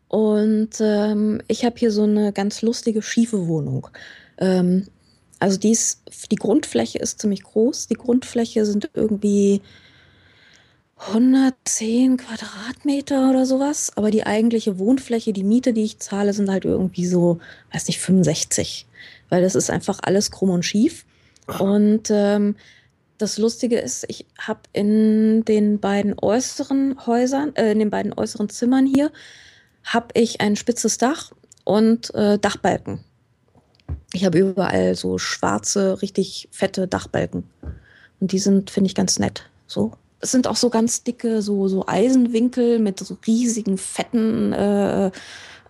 Und 0.08 0.70
ähm, 0.80 1.42
ich 1.48 1.66
habe 1.66 1.78
hier 1.78 1.92
so 1.92 2.04
eine 2.04 2.32
ganz 2.32 2.62
lustige, 2.62 3.02
schiefe 3.02 3.48
Wohnung. 3.48 3.88
Ähm, 4.38 4.88
also 5.40 5.60
die, 5.60 5.72
ist, 5.72 6.02
die 6.32 6.38
Grundfläche 6.38 7.00
ist 7.00 7.20
ziemlich 7.20 7.44
groß. 7.44 7.88
Die 7.88 7.96
Grundfläche 7.96 8.66
sind 8.66 8.90
irgendwie 8.94 9.62
110 10.98 12.18
Quadratmeter 12.18 13.30
oder 13.30 13.46
sowas. 13.46 13.92
Aber 13.96 14.12
die 14.12 14.26
eigentliche 14.26 14.80
Wohnfläche, 14.80 15.34
die 15.34 15.44
Miete, 15.44 15.74
die 15.74 15.84
ich 15.84 16.00
zahle, 16.00 16.34
sind 16.34 16.50
halt 16.50 16.66
irgendwie 16.66 17.06
so, 17.06 17.40
weiß 17.72 17.88
nicht, 17.88 18.00
65 18.00 18.88
weil 19.30 19.42
das 19.42 19.56
ist 19.56 19.70
einfach 19.70 20.00
alles 20.04 20.32
krumm 20.32 20.50
und 20.50 20.64
schief. 20.64 21.06
Und 21.60 22.10
ähm, 22.10 22.56
das 23.18 23.38
Lustige 23.38 23.80
ist, 23.80 24.06
ich 24.08 24.26
habe 24.40 24.62
in 24.74 25.46
den 25.46 25.80
beiden 25.80 26.16
äußeren 26.20 27.06
Häusern, 27.06 27.56
äh, 27.56 27.72
in 27.72 27.80
den 27.80 27.90
beiden 27.90 28.14
äußeren 28.14 28.50
Zimmern 28.50 28.86
hier, 28.86 29.12
habe 29.84 30.08
ich 30.14 30.42
ein 30.42 30.56
spitzes 30.56 30.98
Dach 30.98 31.32
und 31.64 32.14
äh, 32.16 32.40
Dachbalken. 32.40 33.04
Ich 34.14 34.26
habe 34.26 34.40
überall 34.40 34.96
so 34.96 35.18
schwarze, 35.18 36.02
richtig 36.02 36.50
fette 36.52 36.88
Dachbalken. 36.88 37.44
Und 38.20 38.32
die 38.32 38.40
sind, 38.40 38.72
finde 38.72 38.88
ich, 38.88 38.96
ganz 38.96 39.20
nett. 39.20 39.50
So. 39.68 39.92
Es 40.26 40.32
sind 40.32 40.48
auch 40.48 40.56
so 40.56 40.72
ganz 40.72 41.04
dicke, 41.04 41.44
so, 41.44 41.68
so 41.68 41.86
Eisenwinkel 41.86 42.80
mit 42.80 43.00
so 43.00 43.16
riesigen, 43.28 43.78
fetten 43.78 44.54
äh, 44.54 45.08
äh, 45.08 45.12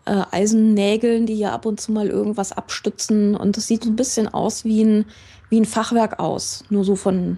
Eisennägeln, 0.06 1.26
die 1.26 1.38
ja 1.38 1.52
ab 1.52 1.65
und 1.65 1.82
zu 1.82 1.91
mal 1.91 2.08
irgendwas 2.08 2.54
abstützen. 2.54 3.36
Und 3.36 3.58
das 3.58 3.68
sieht 3.68 3.84
so 3.84 3.89
ein 3.89 3.98
bisschen 3.98 4.34
aus 4.34 4.63
wie 4.63 4.82
ein, 4.82 5.06
wie 5.50 5.60
ein 5.60 5.65
Fachwerk 5.65 6.20
aus. 6.22 6.63
Nur 6.70 6.86
so 6.86 6.96
von, 6.96 7.38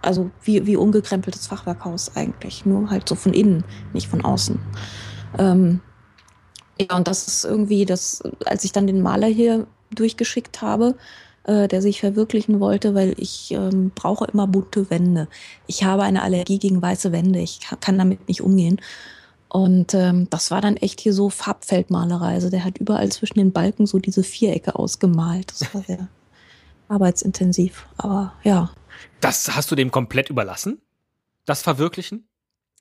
also 0.00 0.30
wie, 0.42 0.66
wie 0.66 0.78
ungekrempeltes 0.78 1.46
Fachwerkhaus 1.46 2.16
eigentlich. 2.16 2.64
Nur 2.64 2.88
halt 2.88 3.06
so 3.06 3.16
von 3.16 3.34
innen, 3.34 3.62
nicht 3.92 4.08
von 4.08 4.24
außen. 4.24 4.58
Ähm, 5.38 5.82
ja, 6.80 6.96
und 6.96 7.06
das 7.06 7.28
ist 7.28 7.44
irgendwie 7.44 7.84
das, 7.84 8.22
als 8.46 8.64
ich 8.64 8.72
dann 8.72 8.86
den 8.86 9.02
Maler 9.02 9.26
hier 9.26 9.66
durchgeschickt 9.90 10.62
habe, 10.62 10.94
äh, 11.44 11.68
der 11.68 11.82
sich 11.82 12.00
verwirklichen 12.00 12.60
wollte, 12.60 12.94
weil 12.94 13.14
ich 13.18 13.52
ähm, 13.52 13.90
brauche 13.94 14.26
immer 14.26 14.46
bunte 14.46 14.90
Wände. 14.90 15.28
Ich 15.66 15.84
habe 15.84 16.02
eine 16.02 16.22
Allergie 16.22 16.58
gegen 16.58 16.80
weiße 16.80 17.12
Wände. 17.12 17.40
Ich 17.40 17.60
kann 17.80 17.98
damit 17.98 18.28
nicht 18.28 18.40
umgehen. 18.40 18.80
Und 19.48 19.94
ähm, 19.94 20.28
das 20.30 20.50
war 20.50 20.60
dann 20.60 20.76
echt 20.76 21.00
hier 21.00 21.12
so 21.12 21.30
Farbfeldmalerei. 21.30 22.34
Also 22.34 22.50
der 22.50 22.64
hat 22.64 22.78
überall 22.78 23.10
zwischen 23.12 23.38
den 23.38 23.52
Balken 23.52 23.86
so 23.86 23.98
diese 23.98 24.24
Vierecke 24.24 24.74
ausgemalt. 24.74 25.52
Das 25.52 25.74
war 25.74 25.82
sehr 25.82 26.08
arbeitsintensiv. 26.88 27.86
Aber 27.96 28.32
ja. 28.42 28.70
Das 29.20 29.54
hast 29.54 29.70
du 29.70 29.76
dem 29.76 29.90
komplett 29.90 30.30
überlassen? 30.30 30.80
Das 31.44 31.62
Verwirklichen? 31.62 32.26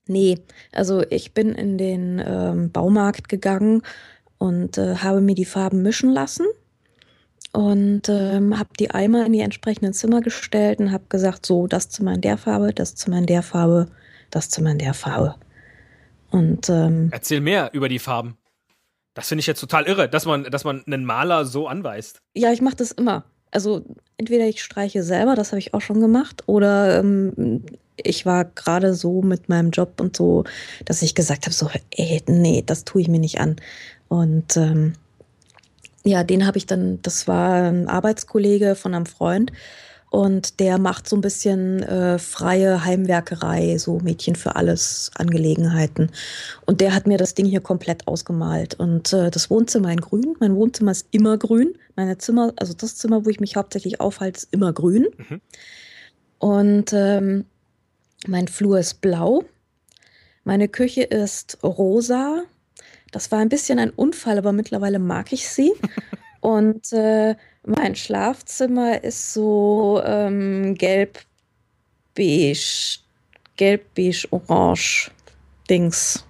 Nee, 0.07 0.39
also 0.71 1.03
ich 1.09 1.33
bin 1.33 1.53
in 1.53 1.77
den 1.77 2.21
ähm, 2.25 2.71
Baumarkt 2.71 3.29
gegangen 3.29 3.83
und 4.37 4.77
äh, 4.77 4.97
habe 4.97 5.21
mir 5.21 5.35
die 5.35 5.45
Farben 5.45 5.81
mischen 5.81 6.11
lassen 6.11 6.45
und 7.53 8.09
ähm, 8.09 8.57
habe 8.57 8.69
die 8.79 8.91
Eimer 8.91 9.25
in 9.25 9.31
die 9.33 9.39
entsprechenden 9.39 9.93
Zimmer 9.93 10.21
gestellt 10.21 10.79
und 10.79 10.91
habe 10.91 11.05
gesagt, 11.07 11.45
so, 11.45 11.67
das 11.67 11.87
Zimmer 11.87 12.15
in 12.15 12.21
der 12.21 12.37
Farbe, 12.37 12.73
das 12.73 12.95
Zimmer 12.95 13.19
in 13.19 13.27
der 13.27 13.43
Farbe, 13.43 13.87
das 14.31 14.49
Zimmer 14.49 14.71
in 14.71 14.79
der 14.79 14.95
Farbe. 14.95 15.35
Und, 16.31 16.67
ähm, 16.69 17.09
Erzähl 17.11 17.41
mehr 17.41 17.69
über 17.73 17.89
die 17.89 17.99
Farben. 17.99 18.37
Das 19.13 19.27
finde 19.27 19.41
ich 19.41 19.47
jetzt 19.47 19.59
total 19.59 19.85
irre, 19.85 20.09
dass 20.09 20.25
man, 20.25 20.45
dass 20.45 20.63
man 20.63 20.83
einen 20.87 21.05
Maler 21.05 21.45
so 21.45 21.67
anweist. 21.67 22.17
Ja, 22.33 22.51
ich 22.51 22.61
mache 22.61 22.77
das 22.77 22.91
immer. 22.91 23.23
Also 23.51 23.85
entweder 24.17 24.47
ich 24.47 24.63
streiche 24.63 25.03
selber, 25.03 25.35
das 25.35 25.51
habe 25.51 25.59
ich 25.59 25.75
auch 25.75 25.81
schon 25.81 26.01
gemacht, 26.01 26.41
oder 26.47 26.97
ähm, 26.97 27.63
ich 27.97 28.25
war 28.25 28.45
gerade 28.45 28.95
so 28.95 29.21
mit 29.21 29.47
meinem 29.47 29.69
Job 29.69 30.01
und 30.01 30.17
so, 30.17 30.43
dass 30.85 31.03
ich 31.03 31.13
gesagt 31.13 31.45
habe, 31.45 31.53
so, 31.53 31.69
ey, 31.91 32.23
nee, 32.27 32.63
das 32.65 32.83
tue 32.83 33.01
ich 33.01 33.07
mir 33.07 33.19
nicht 33.19 33.39
an. 33.39 33.57
Und 34.07 34.57
ähm, 34.57 34.93
ja, 36.03 36.23
den 36.23 36.45
habe 36.45 36.57
ich 36.57 36.65
dann, 36.65 37.01
das 37.01 37.27
war 37.27 37.69
ein 37.69 37.87
Arbeitskollege 37.87 38.75
von 38.75 38.93
einem 38.93 39.05
Freund, 39.05 39.51
und 40.13 40.59
der 40.59 40.77
macht 40.77 41.09
so 41.09 41.15
ein 41.15 41.21
bisschen 41.21 41.81
äh, 41.81 42.19
freie 42.19 42.85
Heimwerkerei, 42.85 43.79
so 43.79 43.97
Mädchen 43.97 44.35
für 44.35 44.55
alles 44.55 45.09
Angelegenheiten. 45.15 46.11
Und 46.67 46.81
der 46.81 46.93
hat 46.93 47.07
mir 47.07 47.17
das 47.17 47.33
Ding 47.33 47.47
hier 47.47 47.61
komplett 47.61 48.07
ausgemalt. 48.07 48.75
Und 48.75 49.11
äh, 49.11 49.31
das 49.31 49.49
Wohnzimmer 49.49 49.91
in 49.91 50.01
grün. 50.01 50.35
Mein 50.39 50.55
Wohnzimmer 50.55 50.91
ist 50.91 51.07
immer 51.09 51.39
grün. 51.39 51.73
Meine 51.95 52.19
Zimmer, 52.19 52.53
also 52.57 52.75
das 52.75 52.95
Zimmer, 52.97 53.25
wo 53.25 53.29
ich 53.31 53.39
mich 53.39 53.55
hauptsächlich 53.55 54.01
aufhalte, 54.01 54.37
ist 54.37 54.53
immer 54.53 54.71
grün. 54.71 55.07
Mhm. 55.17 55.41
Und 56.37 56.93
ähm, 56.93 57.45
mein 58.27 58.47
Flur 58.47 58.77
ist 58.77 59.01
blau. 59.01 59.43
Meine 60.43 60.67
Küche 60.67 61.01
ist 61.01 61.57
rosa. 61.63 62.43
Das 63.13 63.31
war 63.31 63.39
ein 63.39 63.47
bisschen 63.47 63.77
ein 63.79 63.91
Unfall, 63.91 64.39
aber 64.39 64.51
mittlerweile 64.51 64.99
mag 64.99 65.31
ich 65.31 65.47
sie. 65.47 65.71
Und 66.41 66.91
äh, 66.91 67.35
mein 67.63 67.95
Schlafzimmer 67.95 69.01
ist 69.03 69.33
so 69.33 70.01
ähm, 70.03 70.75
gelb, 70.75 71.19
beige, 72.15 72.99
gelb, 73.55 73.93
beige, 73.95 74.27
orange 74.31 75.11
Dings. 75.69 76.25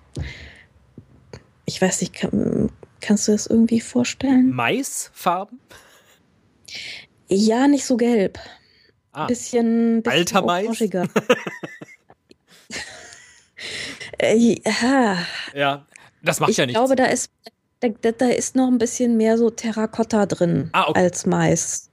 Ich 1.65 1.82
weiß 1.82 2.02
nicht, 2.02 2.13
kann, 2.13 2.69
kannst 3.02 3.28
du 3.28 3.32
das 3.32 3.48
irgendwie 3.48 3.82
vorstellen? 3.82 4.52
Maisfarben? 4.52 5.60
Ja, 7.30 7.67
nicht 7.67 7.86
so 7.86 7.96
gelb. 7.98 8.38
Ah. 9.13 9.26
Bisschen, 9.26 10.04
bisschen 10.04 10.19
Alter 10.19 10.43
orangiger. 10.43 11.08
Mais? 11.15 12.80
äh, 14.19 14.58
ja. 14.65 15.17
ja, 15.56 15.88
das 16.23 16.39
macht 16.39 16.51
ich 16.51 16.57
ja 16.57 16.65
nichts. 16.65 16.79
Ich 16.79 16.86
glaube, 16.86 16.95
da 16.95 17.05
ist 17.05 17.29
da, 17.91 18.12
da 18.12 18.27
ist 18.27 18.55
noch 18.55 18.67
ein 18.67 18.77
bisschen 18.77 19.17
mehr 19.17 19.38
so 19.38 19.49
Terrakotta 19.49 20.25
drin 20.25 20.69
ah, 20.71 20.88
okay. 20.88 20.99
als 20.99 21.25
Mais. 21.25 21.89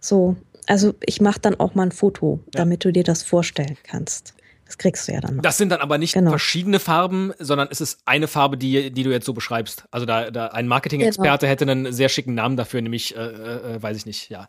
So, 0.00 0.36
also 0.66 0.94
ich 1.04 1.20
mache 1.20 1.40
dann 1.40 1.58
auch 1.60 1.74
mal 1.74 1.84
ein 1.84 1.92
Foto, 1.92 2.40
ja. 2.46 2.60
damit 2.60 2.84
du 2.84 2.92
dir 2.92 3.04
das 3.04 3.22
vorstellen 3.22 3.76
kannst. 3.82 4.34
Das 4.64 4.78
kriegst 4.78 5.06
du 5.06 5.12
ja 5.12 5.20
dann. 5.20 5.36
Noch. 5.36 5.42
Das 5.42 5.58
sind 5.58 5.68
dann 5.68 5.80
aber 5.80 5.96
nicht 5.96 6.14
genau. 6.14 6.30
verschiedene 6.30 6.80
Farben, 6.80 7.32
sondern 7.38 7.68
es 7.70 7.80
ist 7.80 8.00
eine 8.04 8.26
Farbe, 8.26 8.56
die, 8.56 8.90
die 8.90 9.02
du 9.04 9.10
jetzt 9.10 9.26
so 9.26 9.32
beschreibst. 9.32 9.84
Also 9.92 10.06
da, 10.06 10.30
da 10.32 10.48
ein 10.48 10.66
Marketing-Experte 10.66 11.46
genau. 11.46 11.50
hätte 11.50 11.70
einen 11.70 11.92
sehr 11.92 12.08
schicken 12.08 12.34
Namen 12.34 12.56
dafür, 12.56 12.82
nämlich, 12.82 13.16
äh, 13.16 13.20
äh, 13.20 13.74
äh 13.76 13.82
weiß 13.82 13.96
ich 13.96 14.06
nicht, 14.06 14.28
ja, 14.28 14.48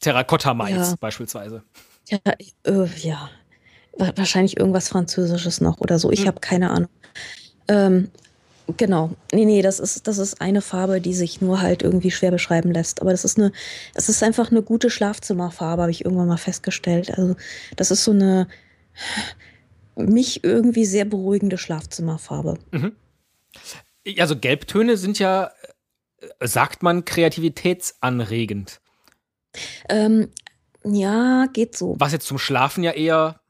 Terracotta-Mais 0.00 0.90
ja. 0.90 0.94
beispielsweise. 0.98 1.62
Ja, 2.08 2.18
äh, 2.64 2.86
ja, 3.02 3.28
wahrscheinlich 3.98 4.56
irgendwas 4.56 4.88
Französisches 4.88 5.60
noch 5.60 5.78
oder 5.80 5.98
so. 5.98 6.10
Ich 6.10 6.20
hm. 6.20 6.28
habe 6.28 6.40
keine 6.40 6.70
Ahnung. 6.70 6.88
Ähm, 7.68 8.10
genau. 8.76 9.10
Nee, 9.32 9.44
nee, 9.44 9.62
das 9.62 9.80
ist, 9.80 10.06
das 10.06 10.18
ist 10.18 10.40
eine 10.40 10.62
Farbe, 10.62 11.00
die 11.00 11.14
sich 11.14 11.40
nur 11.40 11.60
halt 11.60 11.82
irgendwie 11.82 12.10
schwer 12.10 12.30
beschreiben 12.30 12.72
lässt. 12.72 13.00
Aber 13.00 13.10
das 13.10 13.24
ist 13.24 13.38
eine, 13.38 13.52
das 13.94 14.08
ist 14.08 14.22
einfach 14.22 14.50
eine 14.50 14.62
gute 14.62 14.90
Schlafzimmerfarbe, 14.90 15.82
habe 15.82 15.90
ich 15.90 16.04
irgendwann 16.04 16.28
mal 16.28 16.36
festgestellt. 16.36 17.16
Also, 17.16 17.36
das 17.76 17.90
ist 17.90 18.04
so 18.04 18.12
eine 18.12 18.46
mich 19.96 20.44
irgendwie 20.44 20.84
sehr 20.84 21.04
beruhigende 21.04 21.58
Schlafzimmerfarbe. 21.58 22.58
Mhm. 22.70 22.92
Also 24.18 24.36
Gelbtöne 24.36 24.96
sind 24.96 25.18
ja, 25.18 25.50
äh, 26.18 26.46
sagt 26.46 26.82
man, 26.82 27.04
kreativitätsanregend. 27.04 28.80
Ähm, 29.88 30.30
ja, 30.84 31.46
geht 31.52 31.76
so. 31.76 31.96
Was 31.98 32.12
jetzt 32.12 32.26
zum 32.26 32.38
Schlafen 32.38 32.82
ja 32.82 32.92
eher, 32.92 33.40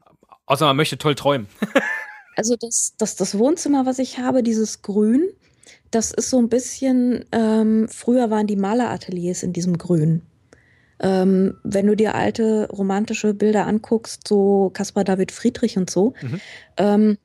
außer 0.45 0.65
man 0.65 0.75
möchte 0.75 0.97
toll 0.97 1.15
träumen. 1.15 1.47
also 2.41 2.55
das, 2.55 2.95
das, 2.97 3.15
das 3.15 3.37
Wohnzimmer, 3.37 3.85
was 3.85 3.99
ich 3.99 4.17
habe, 4.17 4.41
dieses 4.41 4.81
Grün, 4.81 5.29
das 5.91 6.09
ist 6.09 6.31
so 6.31 6.39
ein 6.39 6.49
bisschen, 6.49 7.23
ähm, 7.31 7.87
früher 7.87 8.31
waren 8.31 8.47
die 8.47 8.55
Malerateliers 8.55 9.43
in 9.43 9.53
diesem 9.53 9.77
Grün. 9.77 10.23
Ähm, 10.99 11.57
wenn 11.63 11.85
du 11.85 11.95
dir 11.95 12.15
alte 12.15 12.67
romantische 12.71 13.35
Bilder 13.35 13.67
anguckst, 13.67 14.27
so 14.27 14.71
Caspar 14.73 15.03
David 15.03 15.31
Friedrich 15.31 15.77
und 15.77 15.91
so, 15.91 16.15
mhm. 16.19 16.41
ähm, 16.77 17.17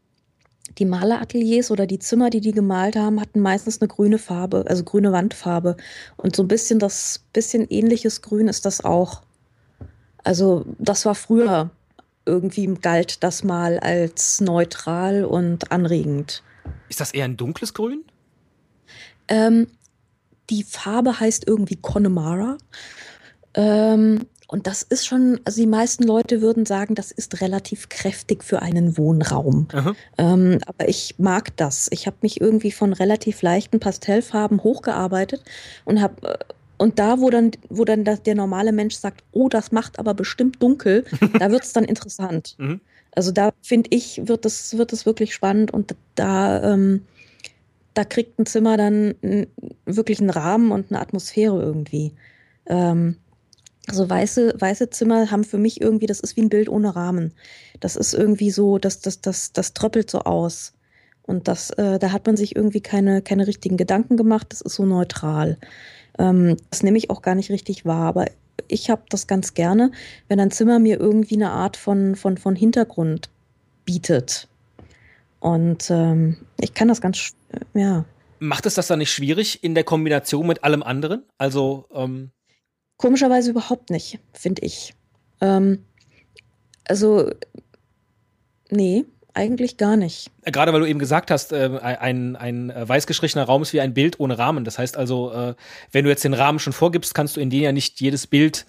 die 0.77 0.85
Malerateliers 0.85 1.71
oder 1.71 1.87
die 1.87 1.99
Zimmer, 1.99 2.29
die 2.29 2.43
die 2.43 2.53
gemalt 2.53 2.97
haben, 2.97 3.19
hatten 3.19 3.41
meistens 3.41 3.81
eine 3.81 3.89
grüne 3.89 4.19
Farbe, 4.19 4.65
also 4.67 4.85
grüne 4.85 5.13
Wandfarbe. 5.13 5.79
Und 6.19 6.37
so 6.37 6.43
ein 6.43 6.49
bisschen 6.49 6.79
das 6.79 7.25
bisschen 7.33 7.67
ähnliches 7.71 8.21
Grün 8.21 8.49
ist 8.49 8.67
das 8.67 8.85
auch. 8.85 9.23
Also 10.25 10.67
das 10.79 11.07
war 11.07 11.15
früher 11.15 11.71
irgendwie 12.27 12.67
galt 12.67 13.23
das 13.23 13.45
mal 13.45 13.79
als 13.79 14.41
neutral 14.41 15.25
und 15.25 15.73
anregend. 15.73 16.43
Ist 16.89 17.01
das 17.01 17.13
eher 17.13 17.25
ein 17.25 17.37
dunkles 17.37 17.73
Grün? 17.73 18.05
Ähm, 19.29 19.69
die 20.51 20.63
Farbe 20.63 21.19
heißt 21.19 21.47
irgendwie 21.47 21.77
Connemara. 21.77 22.59
Ähm, 23.55 24.27
und 24.49 24.69
das 24.69 24.83
ist 24.83 25.07
schon, 25.07 25.41
also 25.45 25.61
die 25.61 25.67
meisten 25.67 26.05
Leute 26.05 26.41
würden 26.41 26.67
sagen, 26.67 26.95
das 26.95 27.11
ist 27.11 27.41
relativ 27.41 27.89
kräftig 27.89 28.45
für 28.45 28.63
einen 28.63 28.97
Wohnraum. 28.97 29.67
Ähm, 30.19 30.61
aber 30.67 30.89
ich 30.89 31.17
mag 31.19 31.57
das. 31.57 31.89
Ich 31.91 32.07
habe 32.07 32.19
mich 32.23 32.41
irgendwie 32.41 32.71
von 32.71 32.93
relativ 32.93 33.43
leichten 33.43 33.81
Pastellfarben 33.81 34.63
hochgearbeitet 34.63 35.43
und 35.85 36.01
habe 36.01 36.29
äh, 36.29 36.39
und 36.79 36.99
da, 36.99 37.21
wo 37.21 37.31
dann, 37.31 37.53
wo 37.69 37.85
dann 37.85 38.05
der 38.05 38.35
normale 38.35 38.73
Mensch 38.73 38.97
sagt, 38.97 39.25
oh, 39.33 39.49
das 39.49 39.73
macht 39.73 39.99
aber 39.99 40.15
bestimmt 40.15 40.63
dunkel, 40.63 41.05
da 41.39 41.51
wird 41.51 41.65
es 41.65 41.73
dann 41.73 41.85
interessant. 41.85 42.57
Mhm. 42.59 42.81
Also 43.13 43.33
da 43.33 43.53
finde 43.63 43.91
ich, 43.93 44.29
wird 44.29 44.45
es 44.45 44.77
wird 44.77 44.93
es 44.93 45.07
wirklich 45.07 45.35
spannend 45.35 45.73
und 45.73 45.97
da 46.17 46.75
ähm, 46.75 47.03
da 47.95 48.05
kriegt 48.05 48.39
ein 48.39 48.45
Zimmer 48.45 48.77
dann 48.77 49.15
wirklich 49.87 50.21
einen 50.21 50.31
Rahmen 50.31 50.71
und 50.71 50.91
eine 50.91 51.01
Atmosphäre 51.01 51.63
irgendwie. 51.63 52.13
Ähm, 52.67 53.17
also 53.89 54.09
weiße, 54.09 54.55
weiße 54.59 54.91
Zimmer 54.91 55.31
haben 55.31 55.45
für 55.45 55.59
mich 55.59 55.81
irgendwie, 55.81 56.07
das 56.07 56.21
ist 56.21 56.37
wie 56.37 56.43
ein 56.43 56.49
Bild 56.49 56.69
ohne 56.69 56.95
Rahmen. 56.95 57.33
Das 57.81 57.97
ist 57.97 58.13
irgendwie 58.13 58.51
so, 58.51 58.79
das, 58.79 59.01
das, 59.01 59.21
das, 59.21 59.53
das 59.53 59.73
tröppelt 59.73 60.11
so 60.11 60.21
aus. 60.21 60.75
Und 61.23 61.49
das, 61.49 61.71
äh, 61.71 61.99
da 61.99 62.13
hat 62.13 62.27
man 62.27 62.37
sich 62.37 62.55
irgendwie 62.55 62.81
keine, 62.81 63.23
keine 63.23 63.47
richtigen 63.47 63.77
Gedanken 63.77 64.17
gemacht. 64.17 64.49
Das 64.51 64.61
ist 64.61 64.75
so 64.75 64.85
neutral. 64.85 65.57
Ähm, 66.19 66.57
das 66.71 66.83
nehme 66.83 66.99
ich 66.99 67.11
auch 67.11 67.23
gar 67.23 67.35
nicht 67.35 67.51
richtig 67.51 67.85
wahr. 67.85 68.07
Aber 68.07 68.27
ich 68.69 68.91
habe 68.91 69.03
das 69.09 69.27
ganz 69.27 69.55
gerne, 69.55 69.91
wenn 70.29 70.41
ein 70.41 70.51
Zimmer 70.51 70.79
mir 70.79 70.99
irgendwie 70.99 71.37
eine 71.37 71.51
Art 71.51 71.77
von, 71.77 72.17
von, 72.17 72.37
von 72.39 72.57
Hintergrund 72.57 73.31
bietet. 73.85 74.49
Und 75.41 75.91
ähm, 75.91 76.39
ich 76.61 76.75
kann 76.75 76.89
das 76.89 77.01
ganz, 77.01 77.35
ja. 77.75 78.05
Macht 78.39 78.67
es 78.67 78.75
das 78.75 78.87
dann 78.87 78.99
nicht 78.99 79.13
schwierig 79.13 79.63
in 79.63 79.75
der 79.75 79.85
Kombination 79.85 80.47
mit 80.47 80.65
allem 80.65 80.83
anderen? 80.83 81.25
Also, 81.39 81.87
ähm 81.95 82.31
Komischerweise 82.97 83.51
überhaupt 83.51 83.91
nicht, 83.91 84.19
finde 84.33 84.63
ich. 84.63 84.95
Ähm, 85.41 85.85
also, 86.89 87.31
nee, 88.71 89.05
eigentlich 89.37 89.77
gar 89.77 89.97
nicht. 89.97 90.31
Gerade 90.45 90.73
weil 90.73 90.81
du 90.81 90.89
eben 90.89 90.99
gesagt 90.99 91.31
hast, 91.31 91.53
äh, 91.53 91.79
ein, 91.83 92.37
ein 92.37 92.71
äh, 92.71 92.89
weiß 92.89 93.07
gestrichener 93.07 93.45
Raum 93.45 93.63
ist 93.63 93.73
wie 93.73 93.81
ein 93.81 93.95
Bild 93.95 94.19
ohne 94.19 94.39
Rahmen. 94.39 94.65
Das 94.65 94.79
heißt 94.79 94.97
also, 94.97 95.33
äh, 95.33 95.55
wenn 95.93 96.05
du 96.05 96.11
jetzt 96.11 96.25
den 96.25 96.35
Rahmen 96.35 96.59
schon 96.59 96.73
vorgibst, 96.73 97.15
kannst 97.15 97.37
du 97.37 97.41
in 97.41 97.51
den 97.51 97.63
ja 97.63 97.73
nicht 97.73 98.01
jedes 98.01 98.27
Bild 98.27 98.67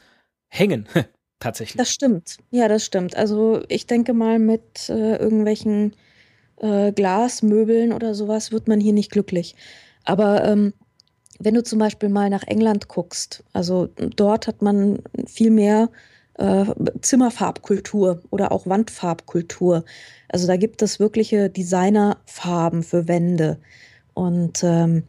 hängen. 0.50 0.88
Tatsächlich. 1.40 1.78
Das 1.78 1.92
stimmt. 1.92 2.38
Ja, 2.50 2.68
das 2.68 2.84
stimmt. 2.84 3.16
Also 3.16 3.64
ich 3.70 3.86
denke 3.86 4.14
mal, 4.14 4.40
mit 4.40 4.90
äh, 4.90 5.18
irgendwelchen 5.18 5.96
äh, 6.58 6.92
Glasmöbeln 6.92 7.94
oder 7.94 8.16
sowas 8.16 8.52
wird 8.52 8.68
man 8.68 8.80
hier 8.80 8.94
nicht 8.94 9.12
glücklich. 9.12 9.56
Aber 10.04 10.44
ähm, 10.46 10.74
wenn 11.40 11.54
du 11.54 11.64
zum 11.64 11.80
Beispiel 11.80 12.10
mal 12.10 12.30
nach 12.30 12.44
England 12.44 12.88
guckst, 12.88 13.44
also 13.54 13.88
dort 13.96 14.48
hat 14.48 14.62
man 14.62 15.00
viel 15.28 15.52
mehr 15.52 15.90
äh, 16.38 16.66
Zimmerfarbkultur 17.02 18.22
oder 18.30 18.52
auch 18.52 18.68
Wandfarbkultur. 18.68 19.84
Also 20.30 20.48
da 20.48 20.58
gibt 20.58 20.82
es 20.82 21.00
wirkliche 21.00 21.50
Designerfarben 21.50 22.84
für 22.84 23.08
Wände. 23.08 23.58
Und 24.14 24.64
ähm, 24.64 25.04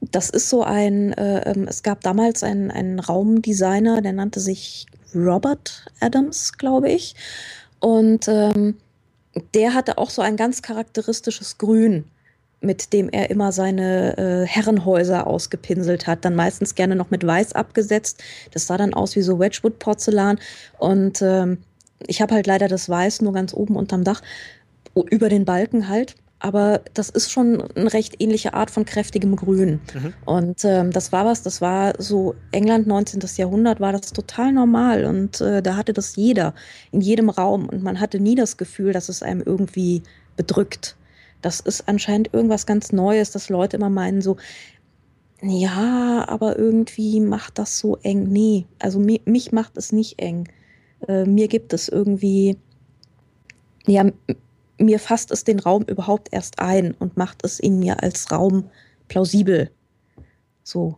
das 0.00 0.30
ist 0.30 0.48
so 0.48 0.62
ein, 0.62 1.12
äh, 1.14 1.50
ähm, 1.50 1.66
es 1.68 1.82
gab 1.82 2.00
damals 2.02 2.42
einen, 2.42 2.70
einen 2.70 3.00
Raumdesigner, 3.00 4.00
der 4.02 4.12
nannte 4.12 4.40
sich 4.40 4.86
Robert 5.14 5.86
Adams, 6.00 6.52
glaube 6.54 6.90
ich. 6.90 7.14
Und 7.80 8.28
ähm, 8.28 8.76
der 9.54 9.74
hatte 9.74 9.98
auch 9.98 10.10
so 10.10 10.22
ein 10.22 10.36
ganz 10.36 10.62
charakteristisches 10.62 11.58
Grün 11.58 12.04
mit 12.64 12.92
dem 12.92 13.08
er 13.10 13.30
immer 13.30 13.52
seine 13.52 14.16
äh, 14.16 14.46
Herrenhäuser 14.46 15.26
ausgepinselt 15.26 16.06
hat. 16.06 16.24
Dann 16.24 16.34
meistens 16.34 16.74
gerne 16.74 16.96
noch 16.96 17.10
mit 17.10 17.26
Weiß 17.26 17.52
abgesetzt. 17.52 18.22
Das 18.52 18.66
sah 18.66 18.76
dann 18.76 18.94
aus 18.94 19.16
wie 19.16 19.22
so 19.22 19.38
Wedgwood-Porzellan. 19.38 20.38
Und 20.78 21.22
ähm, 21.22 21.58
ich 22.06 22.20
habe 22.20 22.34
halt 22.34 22.46
leider 22.46 22.68
das 22.68 22.88
Weiß 22.88 23.22
nur 23.22 23.32
ganz 23.32 23.54
oben 23.54 23.76
unterm 23.76 24.04
Dach, 24.04 24.22
über 25.10 25.28
den 25.28 25.44
Balken 25.44 25.88
halt. 25.88 26.14
Aber 26.40 26.82
das 26.92 27.08
ist 27.08 27.32
schon 27.32 27.62
eine 27.74 27.90
recht 27.92 28.20
ähnliche 28.20 28.52
Art 28.52 28.70
von 28.70 28.84
kräftigem 28.84 29.34
Grün. 29.34 29.80
Mhm. 29.94 30.12
Und 30.26 30.64
ähm, 30.64 30.90
das 30.90 31.10
war 31.10 31.24
was, 31.24 31.42
das 31.42 31.62
war 31.62 31.94
so 31.98 32.34
England 32.52 32.86
19. 32.86 33.22
Jahrhundert, 33.36 33.80
war 33.80 33.92
das 33.92 34.12
total 34.12 34.52
normal. 34.52 35.06
Und 35.06 35.40
äh, 35.40 35.62
da 35.62 35.76
hatte 35.76 35.94
das 35.94 36.16
jeder 36.16 36.54
in 36.92 37.00
jedem 37.00 37.30
Raum. 37.30 37.66
Und 37.66 37.82
man 37.82 37.98
hatte 37.98 38.20
nie 38.20 38.34
das 38.34 38.58
Gefühl, 38.58 38.92
dass 38.92 39.08
es 39.08 39.22
einem 39.22 39.40
irgendwie 39.40 40.02
bedrückt 40.36 40.96
das 41.44 41.60
ist 41.60 41.88
anscheinend 41.88 42.32
irgendwas 42.32 42.64
ganz 42.64 42.92
Neues, 42.92 43.30
dass 43.30 43.50
Leute 43.50 43.76
immer 43.76 43.90
meinen 43.90 44.22
so, 44.22 44.36
ja, 45.42 46.24
aber 46.26 46.58
irgendwie 46.58 47.20
macht 47.20 47.58
das 47.58 47.78
so 47.78 47.96
eng. 47.98 48.24
Nee, 48.30 48.66
also 48.78 48.98
mi 48.98 49.20
mich 49.26 49.52
macht 49.52 49.76
es 49.76 49.92
nicht 49.92 50.18
eng. 50.20 50.48
Äh, 51.06 51.26
mir 51.26 51.48
gibt 51.48 51.74
es 51.74 51.88
irgendwie, 51.88 52.56
ja, 53.86 54.10
mir 54.78 54.98
fasst 54.98 55.30
es 55.30 55.44
den 55.44 55.60
Raum 55.60 55.82
überhaupt 55.82 56.32
erst 56.32 56.60
ein 56.60 56.92
und 56.92 57.18
macht 57.18 57.44
es 57.44 57.60
in 57.60 57.78
mir 57.78 58.02
als 58.02 58.30
Raum 58.32 58.70
plausibel. 59.08 59.70
So 60.62 60.96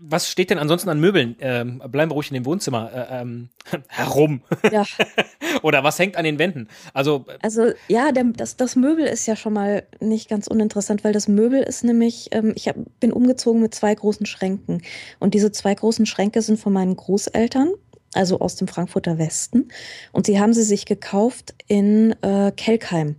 was 0.00 0.30
steht 0.30 0.50
denn 0.50 0.58
ansonsten 0.58 0.88
an 0.88 1.00
Möbeln? 1.00 1.36
Ähm, 1.40 1.82
bleiben 1.88 2.10
wir 2.10 2.14
ruhig 2.14 2.30
in 2.30 2.34
dem 2.34 2.46
Wohnzimmer 2.46 2.92
äh, 2.92 3.20
ähm, 3.20 3.48
herum. 3.88 4.42
Ja. 4.70 4.84
Oder 5.62 5.84
was 5.84 5.98
hängt 5.98 6.16
an 6.16 6.24
den 6.24 6.38
Wänden? 6.38 6.68
Also, 6.94 7.24
äh, 7.28 7.38
also 7.42 7.72
ja, 7.88 8.12
der, 8.12 8.24
das, 8.24 8.56
das 8.56 8.76
Möbel 8.76 9.06
ist 9.06 9.26
ja 9.26 9.36
schon 9.36 9.52
mal 9.52 9.84
nicht 10.00 10.28
ganz 10.28 10.46
uninteressant, 10.46 11.04
weil 11.04 11.12
das 11.12 11.28
Möbel 11.28 11.62
ist 11.62 11.84
nämlich, 11.84 12.28
ähm, 12.32 12.52
ich 12.54 12.68
hab, 12.68 12.76
bin 13.00 13.12
umgezogen 13.12 13.60
mit 13.60 13.74
zwei 13.74 13.94
großen 13.94 14.26
Schränken. 14.26 14.82
Und 15.18 15.34
diese 15.34 15.52
zwei 15.52 15.74
großen 15.74 16.06
Schränke 16.06 16.42
sind 16.42 16.58
von 16.58 16.72
meinen 16.72 16.96
Großeltern, 16.96 17.72
also 18.14 18.40
aus 18.40 18.56
dem 18.56 18.68
Frankfurter 18.68 19.18
Westen. 19.18 19.68
Und 20.12 20.26
sie 20.26 20.40
haben 20.40 20.54
sie 20.54 20.62
sich 20.62 20.86
gekauft 20.86 21.54
in 21.66 22.14
äh, 22.22 22.52
Kelkheim. 22.52 23.16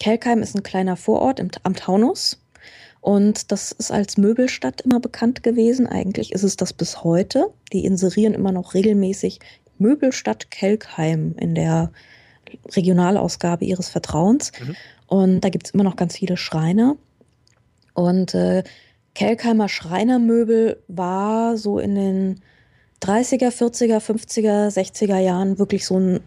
Kelkheim 0.00 0.42
ist 0.42 0.56
ein 0.56 0.62
kleiner 0.62 0.96
Vorort 0.96 1.38
im, 1.38 1.50
am 1.62 1.76
Taunus 1.76 2.41
und 3.02 3.50
das 3.50 3.72
ist 3.72 3.90
als 3.90 4.16
Möbelstadt 4.16 4.82
immer 4.82 5.00
bekannt 5.00 5.42
gewesen. 5.42 5.88
Eigentlich 5.88 6.30
ist 6.30 6.44
es 6.44 6.56
das 6.56 6.72
bis 6.72 7.02
heute. 7.02 7.52
Die 7.72 7.84
inserieren 7.84 8.32
immer 8.32 8.52
noch 8.52 8.74
regelmäßig 8.74 9.40
Möbelstadt 9.78 10.52
Kelkheim 10.52 11.34
in 11.36 11.56
der 11.56 11.90
Regionalausgabe 12.70 13.64
ihres 13.64 13.88
Vertrauens. 13.88 14.52
Mhm. 14.60 14.76
Und 15.08 15.40
da 15.40 15.48
gibt 15.48 15.66
es 15.66 15.74
immer 15.74 15.82
noch 15.82 15.96
ganz 15.96 16.16
viele 16.16 16.36
Schreiner. 16.36 16.96
Und 17.92 18.34
äh, 18.34 18.62
Kelkheimer 19.14 19.68
Schreinermöbel 19.68 20.80
war 20.86 21.56
so 21.56 21.80
in 21.80 21.96
den 21.96 22.40
30er, 23.02 23.48
40er, 23.48 23.98
50er, 23.98 24.68
60er 24.68 25.18
Jahren 25.18 25.58
wirklich 25.58 25.86
so 25.86 25.98
ein 25.98 26.20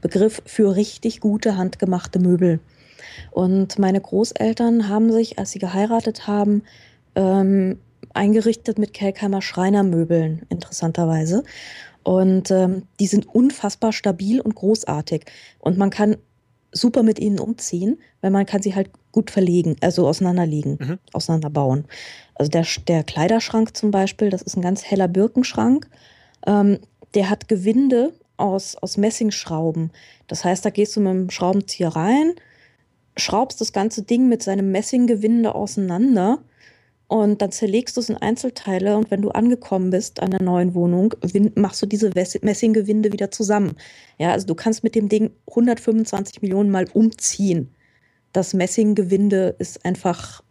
Begriff 0.00 0.40
für 0.46 0.76
richtig 0.76 1.18
gute 1.18 1.56
handgemachte 1.56 2.20
Möbel. 2.20 2.60
Und 3.30 3.78
meine 3.78 4.00
Großeltern 4.00 4.88
haben 4.88 5.12
sich, 5.12 5.38
als 5.38 5.52
sie 5.52 5.58
geheiratet 5.58 6.26
haben, 6.26 6.62
ähm, 7.14 7.78
eingerichtet 8.14 8.78
mit 8.78 8.94
Kelkheimer 8.94 9.42
Schreinermöbeln, 9.42 10.42
interessanterweise. 10.48 11.44
Und 12.02 12.50
ähm, 12.50 12.82
die 13.00 13.06
sind 13.06 13.26
unfassbar 13.26 13.92
stabil 13.92 14.40
und 14.40 14.54
großartig. 14.54 15.24
Und 15.58 15.78
man 15.78 15.90
kann 15.90 16.16
super 16.72 17.02
mit 17.02 17.18
ihnen 17.18 17.38
umziehen, 17.38 17.98
weil 18.20 18.30
man 18.30 18.46
kann 18.46 18.62
sie 18.62 18.74
halt 18.74 18.90
gut 19.12 19.30
verlegen, 19.30 19.76
also 19.80 20.08
auseinanderlegen, 20.08 20.78
mhm. 20.80 20.98
auseinanderbauen. 21.12 21.84
Also 22.34 22.50
der, 22.50 22.66
der 22.88 23.04
Kleiderschrank 23.04 23.76
zum 23.76 23.90
Beispiel, 23.90 24.30
das 24.30 24.42
ist 24.42 24.56
ein 24.56 24.62
ganz 24.62 24.84
heller 24.84 25.06
Birkenschrank. 25.06 25.88
Ähm, 26.46 26.78
der 27.14 27.28
hat 27.28 27.48
Gewinde 27.48 28.14
aus, 28.38 28.74
aus 28.76 28.96
Messingschrauben. 28.96 29.92
Das 30.26 30.44
heißt, 30.44 30.64
da 30.64 30.70
gehst 30.70 30.96
du 30.96 31.00
mit 31.00 31.12
dem 31.12 31.30
Schraubenzieher 31.30 31.88
rein, 31.88 32.32
schraubst 33.16 33.60
das 33.60 33.72
ganze 33.72 34.02
Ding 34.02 34.28
mit 34.28 34.42
seinem 34.42 34.72
Messinggewinde 34.72 35.54
auseinander 35.54 36.38
und 37.12 37.42
dann 37.42 37.52
zerlegst 37.52 37.96
du 37.96 38.00
es 38.00 38.08
in 38.08 38.16
Einzelteile 38.16 38.96
und 38.96 39.10
wenn 39.10 39.20
du 39.20 39.28
angekommen 39.30 39.90
bist 39.90 40.20
an 40.22 40.30
der 40.30 40.40
neuen 40.40 40.74
Wohnung, 40.74 41.14
machst 41.56 41.82
du 41.82 41.86
diese 41.86 42.10
Messinggewinde 42.14 43.12
wieder 43.12 43.30
zusammen. 43.30 43.76
Ja, 44.16 44.32
also 44.32 44.46
du 44.46 44.54
kannst 44.54 44.82
mit 44.82 44.94
dem 44.94 45.10
Ding 45.10 45.30
125 45.48 46.40
Millionen 46.40 46.70
Mal 46.70 46.86
umziehen. 46.94 47.68
Das 48.32 48.54
Messinggewinde 48.54 49.56
ist 49.58 49.84
einfach, 49.84 50.42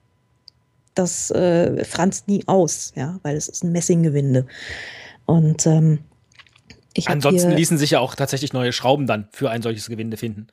das 0.94 1.32
äh, 1.32 1.84
franzt 1.84 2.28
nie 2.28 2.44
aus, 2.46 2.94
ja, 2.96 3.20
weil 3.24 3.36
es 3.38 3.50
ist 3.50 3.64
ein 3.64 3.72
Messinggewinde. 3.72 4.46
Und 5.26 5.66
ähm, 5.66 6.00
ich 6.94 7.08
Ansonsten 7.10 7.54
ließen 7.54 7.80
sich 7.80 7.90
ja 7.90 8.00
auch 8.02 8.14
tatsächlich 8.14 8.54
neue 8.54 8.72
Schrauben 8.72 9.08
dann 9.08 9.28
für 9.32 9.50
ein 9.50 9.64
solches 9.64 9.88
Gewinde 9.88 10.18
finden. 10.18 10.46